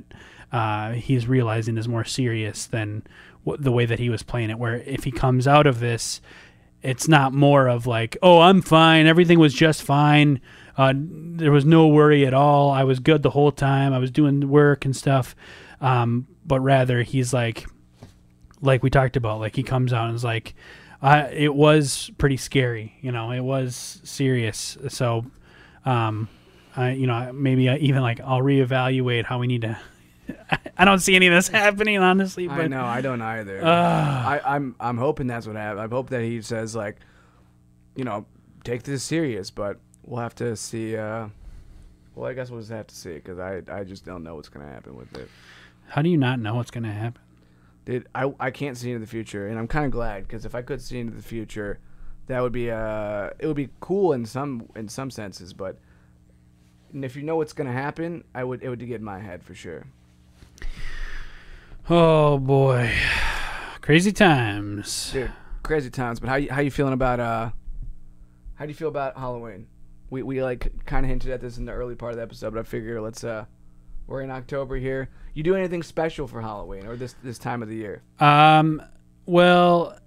uh, 0.51 0.91
he's 0.91 1.27
realizing 1.27 1.77
is 1.77 1.87
more 1.87 2.05
serious 2.05 2.67
than 2.67 3.03
w- 3.45 3.61
the 3.61 3.71
way 3.71 3.85
that 3.85 3.99
he 3.99 4.09
was 4.09 4.23
playing 4.23 4.51
it. 4.51 4.59
Where 4.59 4.75
if 4.75 5.03
he 5.03 5.11
comes 5.11 5.47
out 5.47 5.67
of 5.67 5.79
this, 5.79 6.21
it's 6.81 7.07
not 7.07 7.33
more 7.33 7.67
of 7.67 7.87
like, 7.87 8.15
oh, 8.21 8.39
I'm 8.39 8.61
fine. 8.61 9.05
Everything 9.07 9.39
was 9.39 9.53
just 9.53 9.81
fine. 9.81 10.39
Uh, 10.77 10.93
there 10.95 11.51
was 11.51 11.65
no 11.65 11.87
worry 11.87 12.25
at 12.25 12.33
all. 12.33 12.71
I 12.71 12.83
was 12.83 12.99
good 12.99 13.23
the 13.23 13.29
whole 13.29 13.51
time. 13.51 13.93
I 13.93 13.97
was 13.97 14.11
doing 14.11 14.49
work 14.49 14.85
and 14.85 14.95
stuff. 14.95 15.35
Um, 15.81 16.27
but 16.45 16.59
rather, 16.59 17.03
he's 17.03 17.33
like, 17.33 17.65
like 18.61 18.83
we 18.83 18.89
talked 18.89 19.15
about, 19.15 19.39
like 19.39 19.55
he 19.55 19.63
comes 19.63 19.93
out 19.93 20.07
and 20.07 20.15
is 20.15 20.23
like, 20.23 20.55
I, 21.01 21.27
it 21.27 21.53
was 21.53 22.11
pretty 22.17 22.37
scary. 22.37 22.95
You 23.01 23.11
know, 23.11 23.31
it 23.31 23.41
was 23.41 24.01
serious. 24.03 24.77
So, 24.89 25.25
um, 25.85 26.29
I, 26.75 26.91
you 26.91 27.07
know, 27.07 27.31
maybe 27.33 27.69
I, 27.69 27.77
even 27.77 28.01
like 28.01 28.19
I'll 28.19 28.41
reevaluate 28.41 29.25
how 29.25 29.39
we 29.39 29.47
need 29.47 29.61
to. 29.61 29.77
I 30.77 30.83
don't 30.83 30.99
see 30.99 31.15
any 31.15 31.27
of 31.27 31.33
this 31.33 31.47
happening, 31.47 31.97
honestly. 31.99 32.47
But 32.47 32.59
I 32.59 32.67
know 32.67 32.83
I 32.83 33.01
don't 33.01 33.21
either. 33.21 33.63
Uh, 33.63 33.69
I, 33.69 34.41
I'm 34.43 34.75
I'm 34.79 34.97
hoping 34.97 35.27
that's 35.27 35.47
what 35.47 35.55
happens. 35.55 35.79
I 35.79 35.93
hope 35.93 36.09
that 36.09 36.21
he 36.21 36.41
says 36.41 36.75
like, 36.75 36.97
you 37.95 38.03
know, 38.03 38.25
take 38.63 38.83
this 38.83 39.03
serious, 39.03 39.51
but 39.51 39.79
we'll 40.05 40.21
have 40.21 40.35
to 40.35 40.55
see. 40.55 40.95
Uh, 40.95 41.27
well, 42.15 42.29
I 42.29 42.33
guess 42.33 42.49
we'll 42.49 42.61
just 42.61 42.71
have 42.71 42.87
to 42.87 42.95
see 42.95 43.15
because 43.15 43.39
I 43.39 43.61
I 43.69 43.83
just 43.83 44.05
don't 44.05 44.23
know 44.23 44.35
what's 44.35 44.49
gonna 44.49 44.67
happen 44.71 44.95
with 44.95 45.15
it. 45.17 45.29
how 45.87 46.01
do 46.01 46.09
you 46.09 46.17
not 46.17 46.39
know 46.39 46.55
what's 46.55 46.71
going 46.71 46.83
to 46.85 46.91
happen? 46.91 47.21
Dude, 47.85 48.07
I 48.15 48.33
I 48.39 48.51
can't 48.51 48.77
see 48.77 48.91
into 48.91 48.99
the 49.05 49.09
future, 49.09 49.47
and 49.47 49.59
I'm 49.59 49.67
kind 49.67 49.85
of 49.85 49.91
glad 49.91 50.27
because 50.27 50.45
if 50.45 50.55
I 50.55 50.61
could 50.61 50.81
see 50.81 50.99
into 50.99 51.13
the 51.15 51.21
future, 51.21 51.79
that 52.27 52.41
would 52.41 52.51
be 52.53 52.71
uh 52.71 53.29
it 53.37 53.45
would 53.47 53.55
be 53.55 53.69
cool 53.79 54.13
in 54.13 54.25
some 54.25 54.67
in 54.75 54.87
some 54.89 55.11
senses, 55.11 55.53
but. 55.53 55.77
And 56.93 57.03
if 57.03 57.17
you 57.17 57.23
know 57.23 57.35
what's 57.35 57.51
gonna 57.51 57.73
happen, 57.73 58.23
I 58.33 58.45
would 58.45 58.63
it 58.63 58.69
would 58.69 58.79
get 58.79 58.95
in 58.95 59.03
my 59.03 59.19
head 59.19 59.43
for 59.43 59.53
sure. 59.53 59.85
Oh 61.89 62.37
boy, 62.39 62.89
crazy 63.81 64.13
times. 64.13 65.11
Dude, 65.11 65.31
crazy 65.61 65.89
times. 65.89 66.21
But 66.21 66.29
how 66.29 66.35
you 66.35 66.49
how 66.49 66.61
you 66.61 66.71
feeling 66.71 66.93
about 66.93 67.19
uh? 67.19 67.49
How 68.55 68.65
do 68.65 68.69
you 68.69 68.75
feel 68.75 68.87
about 68.87 69.17
Halloween? 69.17 69.67
We 70.09 70.23
we 70.23 70.43
like 70.43 70.85
kind 70.85 71.05
of 71.05 71.09
hinted 71.09 71.31
at 71.31 71.41
this 71.41 71.57
in 71.57 71.65
the 71.65 71.71
early 71.71 71.95
part 71.95 72.11
of 72.11 72.17
the 72.17 72.23
episode, 72.23 72.53
but 72.53 72.59
I 72.59 72.63
figure 72.63 73.01
let's 73.01 73.23
uh, 73.23 73.45
we're 74.07 74.21
in 74.21 74.31
October 74.31 74.75
here. 74.77 75.09
You 75.33 75.43
do 75.43 75.55
anything 75.55 75.83
special 75.83 76.27
for 76.27 76.41
Halloween 76.41 76.85
or 76.85 76.95
this 76.95 77.15
this 77.23 77.37
time 77.37 77.63
of 77.63 77.69
the 77.69 77.75
year? 77.75 78.03
Um, 78.19 78.81
well, 79.25 79.97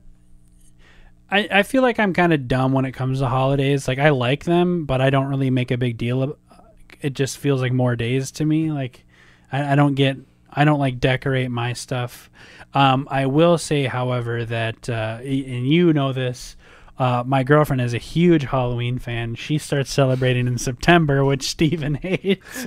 I 1.31 1.49
I 1.51 1.63
feel 1.63 1.83
like 1.83 1.99
I'm 1.99 2.13
kind 2.13 2.33
of 2.33 2.49
dumb 2.49 2.73
when 2.73 2.85
it 2.85 2.93
comes 2.93 3.19
to 3.21 3.27
holidays. 3.27 3.89
Like 3.89 3.99
I 3.99 4.11
like 4.11 4.45
them, 4.45 4.85
but 4.85 5.01
I 5.01 5.11
don't 5.11 5.27
really 5.27 5.51
make 5.51 5.71
a 5.71 5.77
big 5.77 5.99
deal 5.99 6.23
of. 6.23 6.37
It 7.01 7.13
just 7.13 7.39
feels 7.39 7.61
like 7.61 7.73
more 7.73 7.97
days 7.97 8.31
to 8.33 8.45
me. 8.45 8.73
Like 8.73 9.05
I, 9.53 9.73
I 9.73 9.75
don't 9.75 9.95
get. 9.95 10.17
I 10.51 10.65
don't 10.65 10.81
like 10.81 10.99
decorate 10.99 11.51
my 11.51 11.75
stuff. 11.75 12.31
Um, 12.73 13.07
I 13.11 13.27
will 13.27 13.59
say, 13.59 13.85
however, 13.85 14.45
that 14.47 14.89
uh, 14.89 15.19
and 15.23 15.69
you 15.69 15.93
know 15.93 16.13
this. 16.13 16.57
Uh, 16.99 17.23
my 17.25 17.43
girlfriend 17.45 17.81
is 17.81 17.95
a 17.95 17.99
huge 17.99 18.43
Halloween 18.45 18.99
fan. 18.99 19.35
She 19.37 19.57
starts 19.59 19.93
celebrating 19.93 20.47
in 20.49 20.59
September, 20.59 21.25
which 21.25 21.45
Steven 21.45 21.95
hates. 22.03 22.65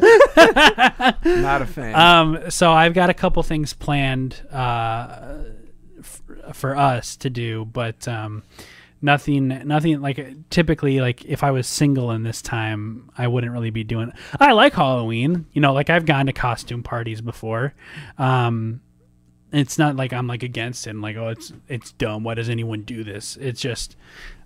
Not 1.26 1.62
a 1.62 1.66
fan. 1.68 1.96
Um, 1.96 2.50
so 2.50 2.72
I've 2.72 2.94
got 2.94 3.10
a 3.10 3.14
couple 3.14 3.44
things 3.44 3.74
planned 3.74 4.42
uh, 4.52 5.40
f- 6.00 6.22
for 6.54 6.76
us 6.78 7.18
to 7.18 7.30
do, 7.30 7.66
but 7.66 8.08
um, 8.08 8.44
nothing, 9.02 9.48
nothing 9.68 10.00
like 10.02 10.50
typically 10.50 11.02
like 11.02 11.26
if 11.26 11.44
I 11.44 11.52
was 11.52 11.68
single 11.68 12.12
in 12.12 12.24
this 12.24 12.42
time, 12.42 13.10
I 13.18 13.28
wouldn't 13.28 13.52
really 13.52 13.70
be 13.72 13.84
doing. 13.84 14.14
I 14.40 14.54
like 14.54 14.74
Halloween, 14.74 15.46
you 15.52 15.62
know, 15.62 15.74
like 15.74 15.90
I've 15.90 16.06
gone 16.06 16.28
to 16.28 16.34
costume 16.34 16.84
parties 16.84 17.20
before. 17.20 17.74
Um, 18.18 18.82
it's 19.52 19.78
not 19.78 19.96
like 19.96 20.14
I'm 20.14 20.28
like 20.28 20.44
against 20.44 20.88
it, 20.88 20.92
and 20.92 21.02
like 21.02 21.18
oh 21.18 21.30
it's 21.30 21.54
it's 21.68 21.92
dumb. 21.94 22.24
Why 22.24 22.34
does 22.34 22.50
anyone 22.50 22.82
do 22.82 23.04
this? 23.04 23.38
It's 23.38 23.62
just. 23.62 23.96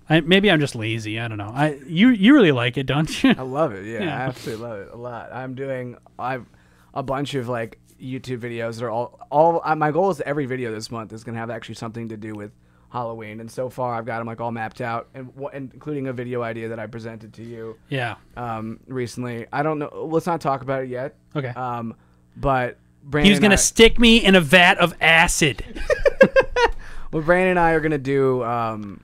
I, 0.07 0.19
maybe 0.19 0.51
I'm 0.51 0.59
just 0.59 0.75
lazy. 0.75 1.19
I 1.19 1.27
don't 1.27 1.39
know. 1.39 1.51
I 1.51 1.79
you 1.87 2.09
you 2.09 2.35
really 2.35 2.51
like 2.51 2.77
it, 2.77 2.85
don't 2.85 3.23
you? 3.23 3.33
I 3.35 3.41
love 3.41 3.73
it. 3.73 3.85
Yeah, 3.85 4.03
Yeah. 4.03 4.17
I 4.19 4.21
absolutely 4.27 4.63
love 4.63 4.79
it 4.81 4.89
a 4.93 4.97
lot. 4.97 5.33
I'm 5.33 5.55
doing 5.55 5.97
I've 6.19 6.45
a 6.93 7.01
bunch 7.01 7.33
of 7.33 7.49
like 7.49 7.79
YouTube 7.99 8.39
videos 8.39 8.75
that 8.75 8.85
are 8.85 8.91
all 8.91 9.19
all. 9.31 9.61
Uh, 9.63 9.75
my 9.75 9.91
goal 9.91 10.11
is 10.11 10.21
every 10.21 10.45
video 10.45 10.71
this 10.71 10.91
month 10.91 11.11
is 11.11 11.23
gonna 11.23 11.39
have 11.39 11.49
actually 11.49 11.75
something 11.75 12.09
to 12.09 12.17
do 12.17 12.35
with 12.35 12.51
Halloween, 12.89 13.39
and 13.39 13.49
so 13.49 13.69
far 13.69 13.95
I've 13.95 14.05
got 14.05 14.19
them 14.19 14.27
like 14.27 14.39
all 14.39 14.51
mapped 14.51 14.81
out, 14.81 15.07
and, 15.13 15.31
and 15.53 15.73
including 15.73 16.07
a 16.07 16.13
video 16.13 16.41
idea 16.43 16.69
that 16.69 16.79
I 16.79 16.87
presented 16.87 17.33
to 17.33 17.43
you 17.43 17.77
yeah. 17.89 18.15
um, 18.37 18.79
recently. 18.87 19.47
I 19.51 19.63
don't 19.63 19.79
know. 19.79 20.07
Let's 20.09 20.25
not 20.25 20.39
talk 20.39 20.61
about 20.61 20.83
it 20.83 20.89
yet. 20.89 21.15
Okay. 21.35 21.49
Um, 21.49 21.95
but 22.37 22.77
Brandon, 23.05 23.25
He 23.27 23.31
was 23.31 23.39
gonna 23.39 23.53
I- 23.53 23.57
stick 23.57 23.99
me 23.99 24.17
in 24.17 24.35
a 24.35 24.41
vat 24.41 24.77
of 24.79 24.95
acid. 24.99 25.63
well, 27.11 27.21
Brandon 27.23 27.51
and 27.51 27.59
I 27.59 27.71
are 27.71 27.79
gonna 27.79 27.97
do 27.97 28.43
um, 28.43 29.01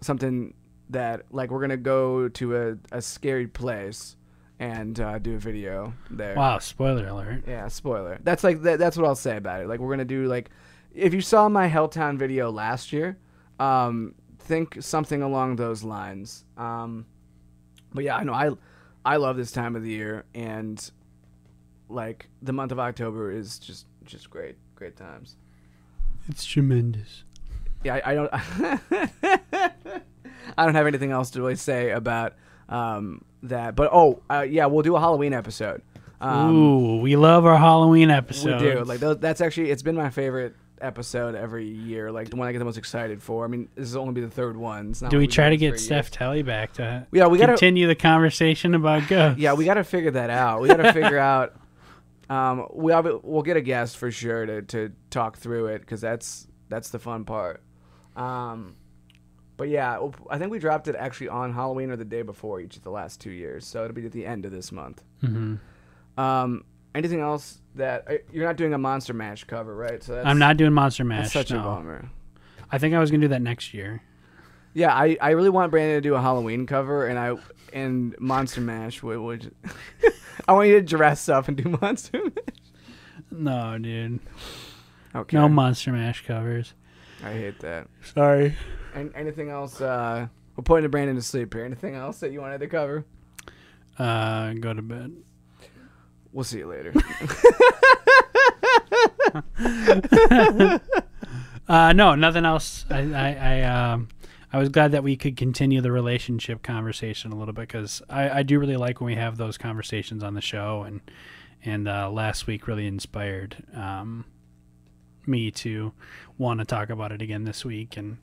something 0.00 0.52
that 0.90 1.22
like 1.30 1.50
we're 1.50 1.60
gonna 1.60 1.76
go 1.76 2.28
to 2.28 2.56
a, 2.56 2.76
a 2.92 3.00
scary 3.00 3.46
place 3.46 4.16
and 4.58 4.98
uh, 5.00 5.18
do 5.18 5.34
a 5.34 5.38
video 5.38 5.94
there. 6.10 6.34
Wow, 6.36 6.58
spoiler 6.58 7.06
alert. 7.06 7.44
Yeah, 7.46 7.68
spoiler. 7.68 8.18
That's 8.22 8.44
like 8.44 8.62
that, 8.62 8.78
that's 8.78 8.96
what 8.96 9.06
I'll 9.06 9.14
say 9.14 9.36
about 9.36 9.60
it. 9.62 9.68
Like 9.68 9.80
we're 9.80 9.90
gonna 9.90 10.04
do 10.04 10.26
like, 10.26 10.50
if 10.92 11.14
you 11.14 11.20
saw 11.20 11.48
my 11.48 11.68
Helltown 11.68 12.18
video 12.18 12.50
last 12.50 12.92
year, 12.92 13.16
um, 13.58 14.14
think 14.40 14.76
something 14.82 15.22
along 15.22 15.56
those 15.56 15.82
lines. 15.84 16.44
Um, 16.56 17.06
but 17.92 18.04
yeah, 18.04 18.16
I 18.16 18.24
know 18.24 18.32
I, 18.34 18.50
I 19.04 19.16
love 19.16 19.36
this 19.36 19.52
time 19.52 19.76
of 19.76 19.82
the 19.82 19.90
year, 19.90 20.24
and 20.34 20.90
like 21.88 22.28
the 22.42 22.52
month 22.52 22.72
of 22.72 22.78
October 22.78 23.30
is 23.30 23.58
just 23.58 23.86
just 24.04 24.30
great, 24.30 24.56
great 24.74 24.96
times. 24.96 25.36
It's 26.28 26.44
tremendous. 26.44 27.24
Yeah, 27.82 28.00
I, 28.04 28.12
I 28.12 28.14
don't, 28.14 28.30
I 30.56 30.64
don't 30.64 30.74
have 30.74 30.86
anything 30.86 31.10
else 31.10 31.30
to 31.30 31.40
really 31.40 31.56
say 31.56 31.90
about 31.90 32.34
um 32.68 33.24
that. 33.42 33.76
But 33.76 33.90
oh, 33.92 34.22
uh, 34.30 34.46
yeah, 34.48 34.66
we'll 34.66 34.82
do 34.82 34.96
a 34.96 35.00
Halloween 35.00 35.32
episode. 35.32 35.82
Um, 36.20 36.54
Ooh, 36.56 37.00
we 37.00 37.16
love 37.16 37.44
our 37.44 37.58
Halloween 37.58 38.10
episode. 38.10 38.60
We 38.62 38.70
do. 38.70 38.84
Like 38.84 39.00
those, 39.00 39.18
that's 39.18 39.40
actually 39.40 39.70
it's 39.70 39.82
been 39.82 39.96
my 39.96 40.10
favorite 40.10 40.54
episode 40.80 41.34
every 41.34 41.66
year. 41.66 42.10
Like 42.10 42.30
the 42.30 42.36
one 42.36 42.48
I 42.48 42.52
get 42.52 42.58
the 42.58 42.64
most 42.64 42.78
excited 42.78 43.22
for. 43.22 43.44
I 43.44 43.48
mean, 43.48 43.68
this 43.74 43.88
is 43.88 43.96
only 43.96 44.14
be 44.14 44.20
the 44.22 44.30
third 44.30 44.56
one. 44.56 44.90
It's 44.90 45.02
not 45.02 45.10
do 45.10 45.18
we 45.18 45.26
try 45.26 45.50
to 45.50 45.56
get 45.56 45.78
Steph. 45.78 46.10
Telly 46.10 46.42
back 46.42 46.72
to 46.74 47.06
Yeah, 47.12 47.26
we 47.26 47.38
gotta. 47.38 47.52
continue 47.52 47.86
the 47.86 47.94
conversation 47.94 48.74
about 48.74 49.08
ghosts? 49.08 49.38
Yeah, 49.40 49.52
we 49.54 49.64
gotta 49.66 49.84
figure 49.84 50.12
that 50.12 50.30
out. 50.30 50.62
We 50.62 50.68
gotta 50.68 50.92
figure 50.94 51.18
out 51.18 51.54
Um, 52.30 52.66
we 52.72 52.92
we'll 52.92 53.42
get 53.42 53.56
a 53.56 53.60
guest 53.60 53.96
for 53.96 54.10
sure 54.10 54.46
to, 54.46 54.62
to 54.62 54.92
talk 55.10 55.36
through 55.36 55.66
it 55.66 55.80
because 55.80 56.00
that's 56.00 56.46
that's 56.68 56.90
the 56.90 56.98
fun 56.98 57.24
part. 57.24 57.62
Um, 58.16 58.76
but 59.56 59.68
yeah, 59.68 59.98
I 60.30 60.38
think 60.38 60.50
we 60.50 60.58
dropped 60.58 60.88
it 60.88 60.96
actually 60.96 61.28
on 61.28 61.52
Halloween 61.52 61.90
or 61.90 61.96
the 61.96 62.04
day 62.04 62.22
before 62.22 62.60
each 62.60 62.76
of 62.76 62.82
the 62.82 62.90
last 62.90 63.20
two 63.20 63.30
years, 63.30 63.66
so 63.66 63.84
it'll 63.84 63.94
be 63.94 64.06
at 64.06 64.12
the 64.12 64.26
end 64.26 64.44
of 64.44 64.52
this 64.52 64.72
month. 64.72 65.02
hmm 65.20 65.56
Um, 66.16 66.64
anything 66.94 67.20
else 67.20 67.60
that 67.74 68.04
uh, 68.08 68.14
you're 68.32 68.46
not 68.46 68.56
doing 68.56 68.72
a 68.72 68.78
Monster 68.78 69.14
Mash 69.14 69.44
cover, 69.44 69.74
right? 69.74 70.02
So 70.02 70.14
that's, 70.14 70.26
I'm 70.26 70.38
not 70.38 70.56
doing 70.56 70.72
Monster 70.72 71.04
That's 71.04 71.26
Mash. 71.26 71.32
such 71.32 71.50
a 71.50 71.58
bummer. 71.58 72.08
I 72.70 72.78
think 72.78 72.94
I 72.94 72.98
was 72.98 73.10
gonna 73.10 73.20
do 73.22 73.28
that 73.28 73.42
next 73.42 73.74
year. 73.74 74.02
Yeah, 74.74 74.92
I, 74.92 75.16
I 75.20 75.30
really 75.30 75.50
want 75.50 75.70
Brandon 75.70 75.96
to 75.96 76.00
do 76.00 76.14
a 76.14 76.20
Halloween 76.20 76.66
cover, 76.66 77.06
and 77.06 77.18
I 77.18 77.36
and 77.72 78.14
Monster 78.18 78.60
Mash 78.60 79.02
would. 79.02 79.18
would 79.18 79.54
I 80.48 80.52
want 80.52 80.68
you 80.68 80.74
to 80.74 80.82
dress 80.82 81.28
up 81.28 81.48
and 81.48 81.56
do 81.56 81.78
Monster 81.80 82.20
Mash. 82.22 82.56
No, 83.30 83.78
dude. 83.78 84.20
Okay. 85.14 85.36
No 85.36 85.48
Monster 85.48 85.92
Mash 85.92 86.26
covers. 86.26 86.74
I 87.22 87.32
hate 87.32 87.60
that. 87.60 87.86
Sorry. 88.02 88.56
And 88.94 89.14
anything 89.14 89.48
else? 89.48 89.80
Uh, 89.80 90.26
we're 90.56 90.64
putting 90.64 90.90
Brandon 90.90 91.16
to 91.16 91.22
sleep 91.22 91.54
here. 91.54 91.64
Anything 91.64 91.94
else 91.94 92.18
that 92.20 92.32
you 92.32 92.40
wanted 92.40 92.58
to 92.58 92.66
cover? 92.66 93.04
Uh, 93.98 94.54
go 94.54 94.74
to 94.74 94.82
bed. 94.82 95.12
We'll 96.32 96.44
see 96.44 96.58
you 96.58 96.66
later. 96.66 96.92
Uh, 101.66 101.92
no, 101.94 102.14
nothing 102.14 102.44
else. 102.44 102.84
I, 102.90 102.98
I, 103.00 103.32
I, 103.32 103.62
um, 103.62 104.08
I 104.54 104.58
was 104.58 104.68
glad 104.68 104.92
that 104.92 105.02
we 105.02 105.16
could 105.16 105.36
continue 105.36 105.80
the 105.80 105.90
relationship 105.90 106.62
conversation 106.62 107.32
a 107.32 107.36
little 107.36 107.52
bit 107.52 107.66
because 107.66 108.00
I, 108.08 108.30
I 108.30 108.42
do 108.44 108.60
really 108.60 108.76
like 108.76 109.00
when 109.00 109.06
we 109.06 109.16
have 109.16 109.36
those 109.36 109.58
conversations 109.58 110.22
on 110.22 110.34
the 110.34 110.40
show, 110.40 110.84
and 110.86 111.00
and 111.64 111.88
uh, 111.88 112.08
last 112.08 112.46
week 112.46 112.68
really 112.68 112.86
inspired 112.86 113.56
um, 113.74 114.24
me 115.26 115.50
to 115.50 115.92
want 116.38 116.60
to 116.60 116.64
talk 116.64 116.88
about 116.88 117.10
it 117.10 117.20
again 117.20 117.42
this 117.42 117.64
week, 117.64 117.96
and 117.96 118.18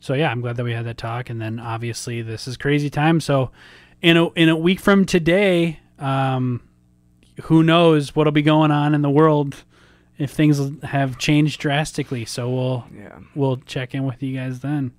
so 0.00 0.12
yeah, 0.12 0.30
I'm 0.30 0.42
glad 0.42 0.56
that 0.56 0.64
we 0.64 0.74
had 0.74 0.84
that 0.84 0.98
talk. 0.98 1.30
And 1.30 1.40
then 1.40 1.58
obviously 1.58 2.20
this 2.20 2.46
is 2.46 2.58
crazy 2.58 2.90
time, 2.90 3.18
so 3.18 3.50
in 4.02 4.18
a 4.18 4.28
in 4.32 4.50
a 4.50 4.56
week 4.56 4.80
from 4.80 5.06
today, 5.06 5.80
um, 5.98 6.60
who 7.44 7.62
knows 7.62 8.14
what'll 8.14 8.32
be 8.32 8.42
going 8.42 8.70
on 8.70 8.94
in 8.94 9.00
the 9.00 9.08
world 9.08 9.64
if 10.18 10.30
things 10.30 10.60
have 10.82 11.16
changed 11.16 11.58
drastically. 11.58 12.26
So 12.26 12.50
we'll 12.50 12.84
yeah. 12.94 13.18
we'll 13.34 13.56
check 13.56 13.94
in 13.94 14.04
with 14.04 14.22
you 14.22 14.36
guys 14.36 14.60
then. 14.60 14.92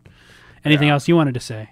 Anything 0.65 0.87
Yeah. 0.87 0.93
else 0.93 1.07
you 1.07 1.15
wanted 1.15 1.33
to 1.33 1.39
say? 1.39 1.69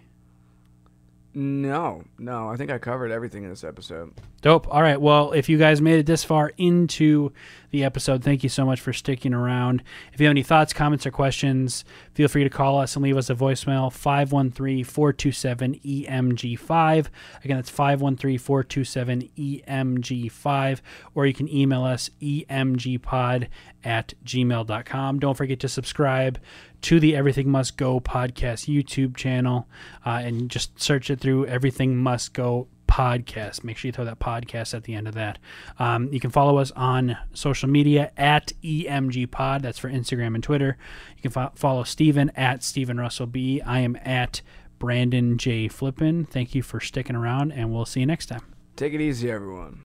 No, 1.34 2.04
no. 2.20 2.50
I 2.50 2.58
think 2.58 2.72
I 2.72 2.78
covered 2.78 3.10
everything 3.12 3.44
in 3.44 3.50
this 3.50 3.64
episode. 3.64 4.12
Dope. 4.42 4.68
All 4.70 4.82
right. 4.82 5.00
Well, 5.00 5.32
if 5.32 5.48
you 5.48 5.58
guys 5.58 5.80
made 5.82 6.00
it 6.00 6.06
this 6.06 6.24
far 6.26 6.52
into 6.58 7.32
the 7.72 7.84
episode, 7.84 8.24
thank 8.24 8.44
you 8.44 8.50
so 8.50 8.66
much 8.66 8.80
for 8.80 8.94
sticking 8.94 9.34
around. 9.34 9.82
If 10.14 10.20
you 10.20 10.28
have 10.28 10.32
any 10.32 10.44
thoughts, 10.44 10.74
comments, 10.74 11.06
or 11.06 11.12
questions, 11.12 11.84
feel 12.14 12.28
free 12.28 12.44
to 12.44 12.50
call 12.50 12.80
us 12.80 12.96
and 12.96 13.04
leave 13.04 13.18
us 13.18 13.30
a 13.30 13.36
voicemail 13.36 13.92
513 13.92 14.84
427 14.84 15.76
EMG5. 15.76 17.08
Again, 17.44 17.58
that's 17.58 17.70
513 17.70 18.38
427 18.38 19.30
EMG5. 19.38 20.82
Or 21.16 21.26
you 21.26 21.34
can 21.34 21.50
email 21.50 21.84
us 21.84 22.10
emgpod 22.22 23.48
at 23.84 24.14
gmail.com. 24.26 25.20
Don't 25.20 25.38
forget 25.38 25.60
to 25.62 25.70
subscribe 25.70 26.40
to 26.82 27.00
the 27.00 27.16
Everything 27.16 27.50
Must 27.50 27.78
Go 27.78 28.00
podcast 28.00 28.68
YouTube 28.68 29.16
channel 29.16 29.68
uh, 30.06 30.22
and 30.24 30.50
just 30.50 30.80
search 30.82 31.10
it 31.10 31.20
through 31.20 31.46
Everything 31.46 31.98
Must 31.98 32.34
Go 32.34 32.68
podcast. 32.92 33.64
Make 33.64 33.78
sure 33.78 33.88
you 33.88 33.94
throw 33.94 34.04
that 34.04 34.20
podcast 34.20 34.74
at 34.74 34.84
the 34.84 34.94
end 34.96 35.08
of 35.08 35.14
that. 35.14 35.40
Um, 35.80 36.12
you 36.12 36.20
can 36.20 36.30
follow 36.30 36.58
us 36.58 36.72
on 36.72 37.18
social 37.34 37.70
media 37.70 38.12
at 38.18 38.52
EMG 38.62 39.32
Pod. 39.32 39.62
That's 39.62 39.80
for 39.80 39.90
Instagram 39.90 40.36
and 40.36 40.44
Twitter. 40.44 40.78
You 41.16 41.22
can 41.22 41.32
fo- 41.32 41.52
follow 41.56 41.84
Steven 41.84 42.32
at 42.36 42.64
Steven 42.64 43.00
Russell 43.00 43.28
B. 43.28 43.62
I 43.62 43.80
am 43.80 43.98
at 44.04 44.42
Brandon 44.78 45.38
J. 45.38 45.70
Flippin. 45.70 46.26
Thank 46.26 46.54
you 46.54 46.62
for 46.62 46.82
sticking 46.82 47.16
around, 47.16 47.54
and 47.54 47.72
we'll 47.72 47.86
see 47.86 48.02
you 48.02 48.06
next 48.06 48.26
time. 48.26 48.42
Take 48.76 48.94
it 48.94 49.00
easy, 49.00 49.32
everyone. 49.32 49.84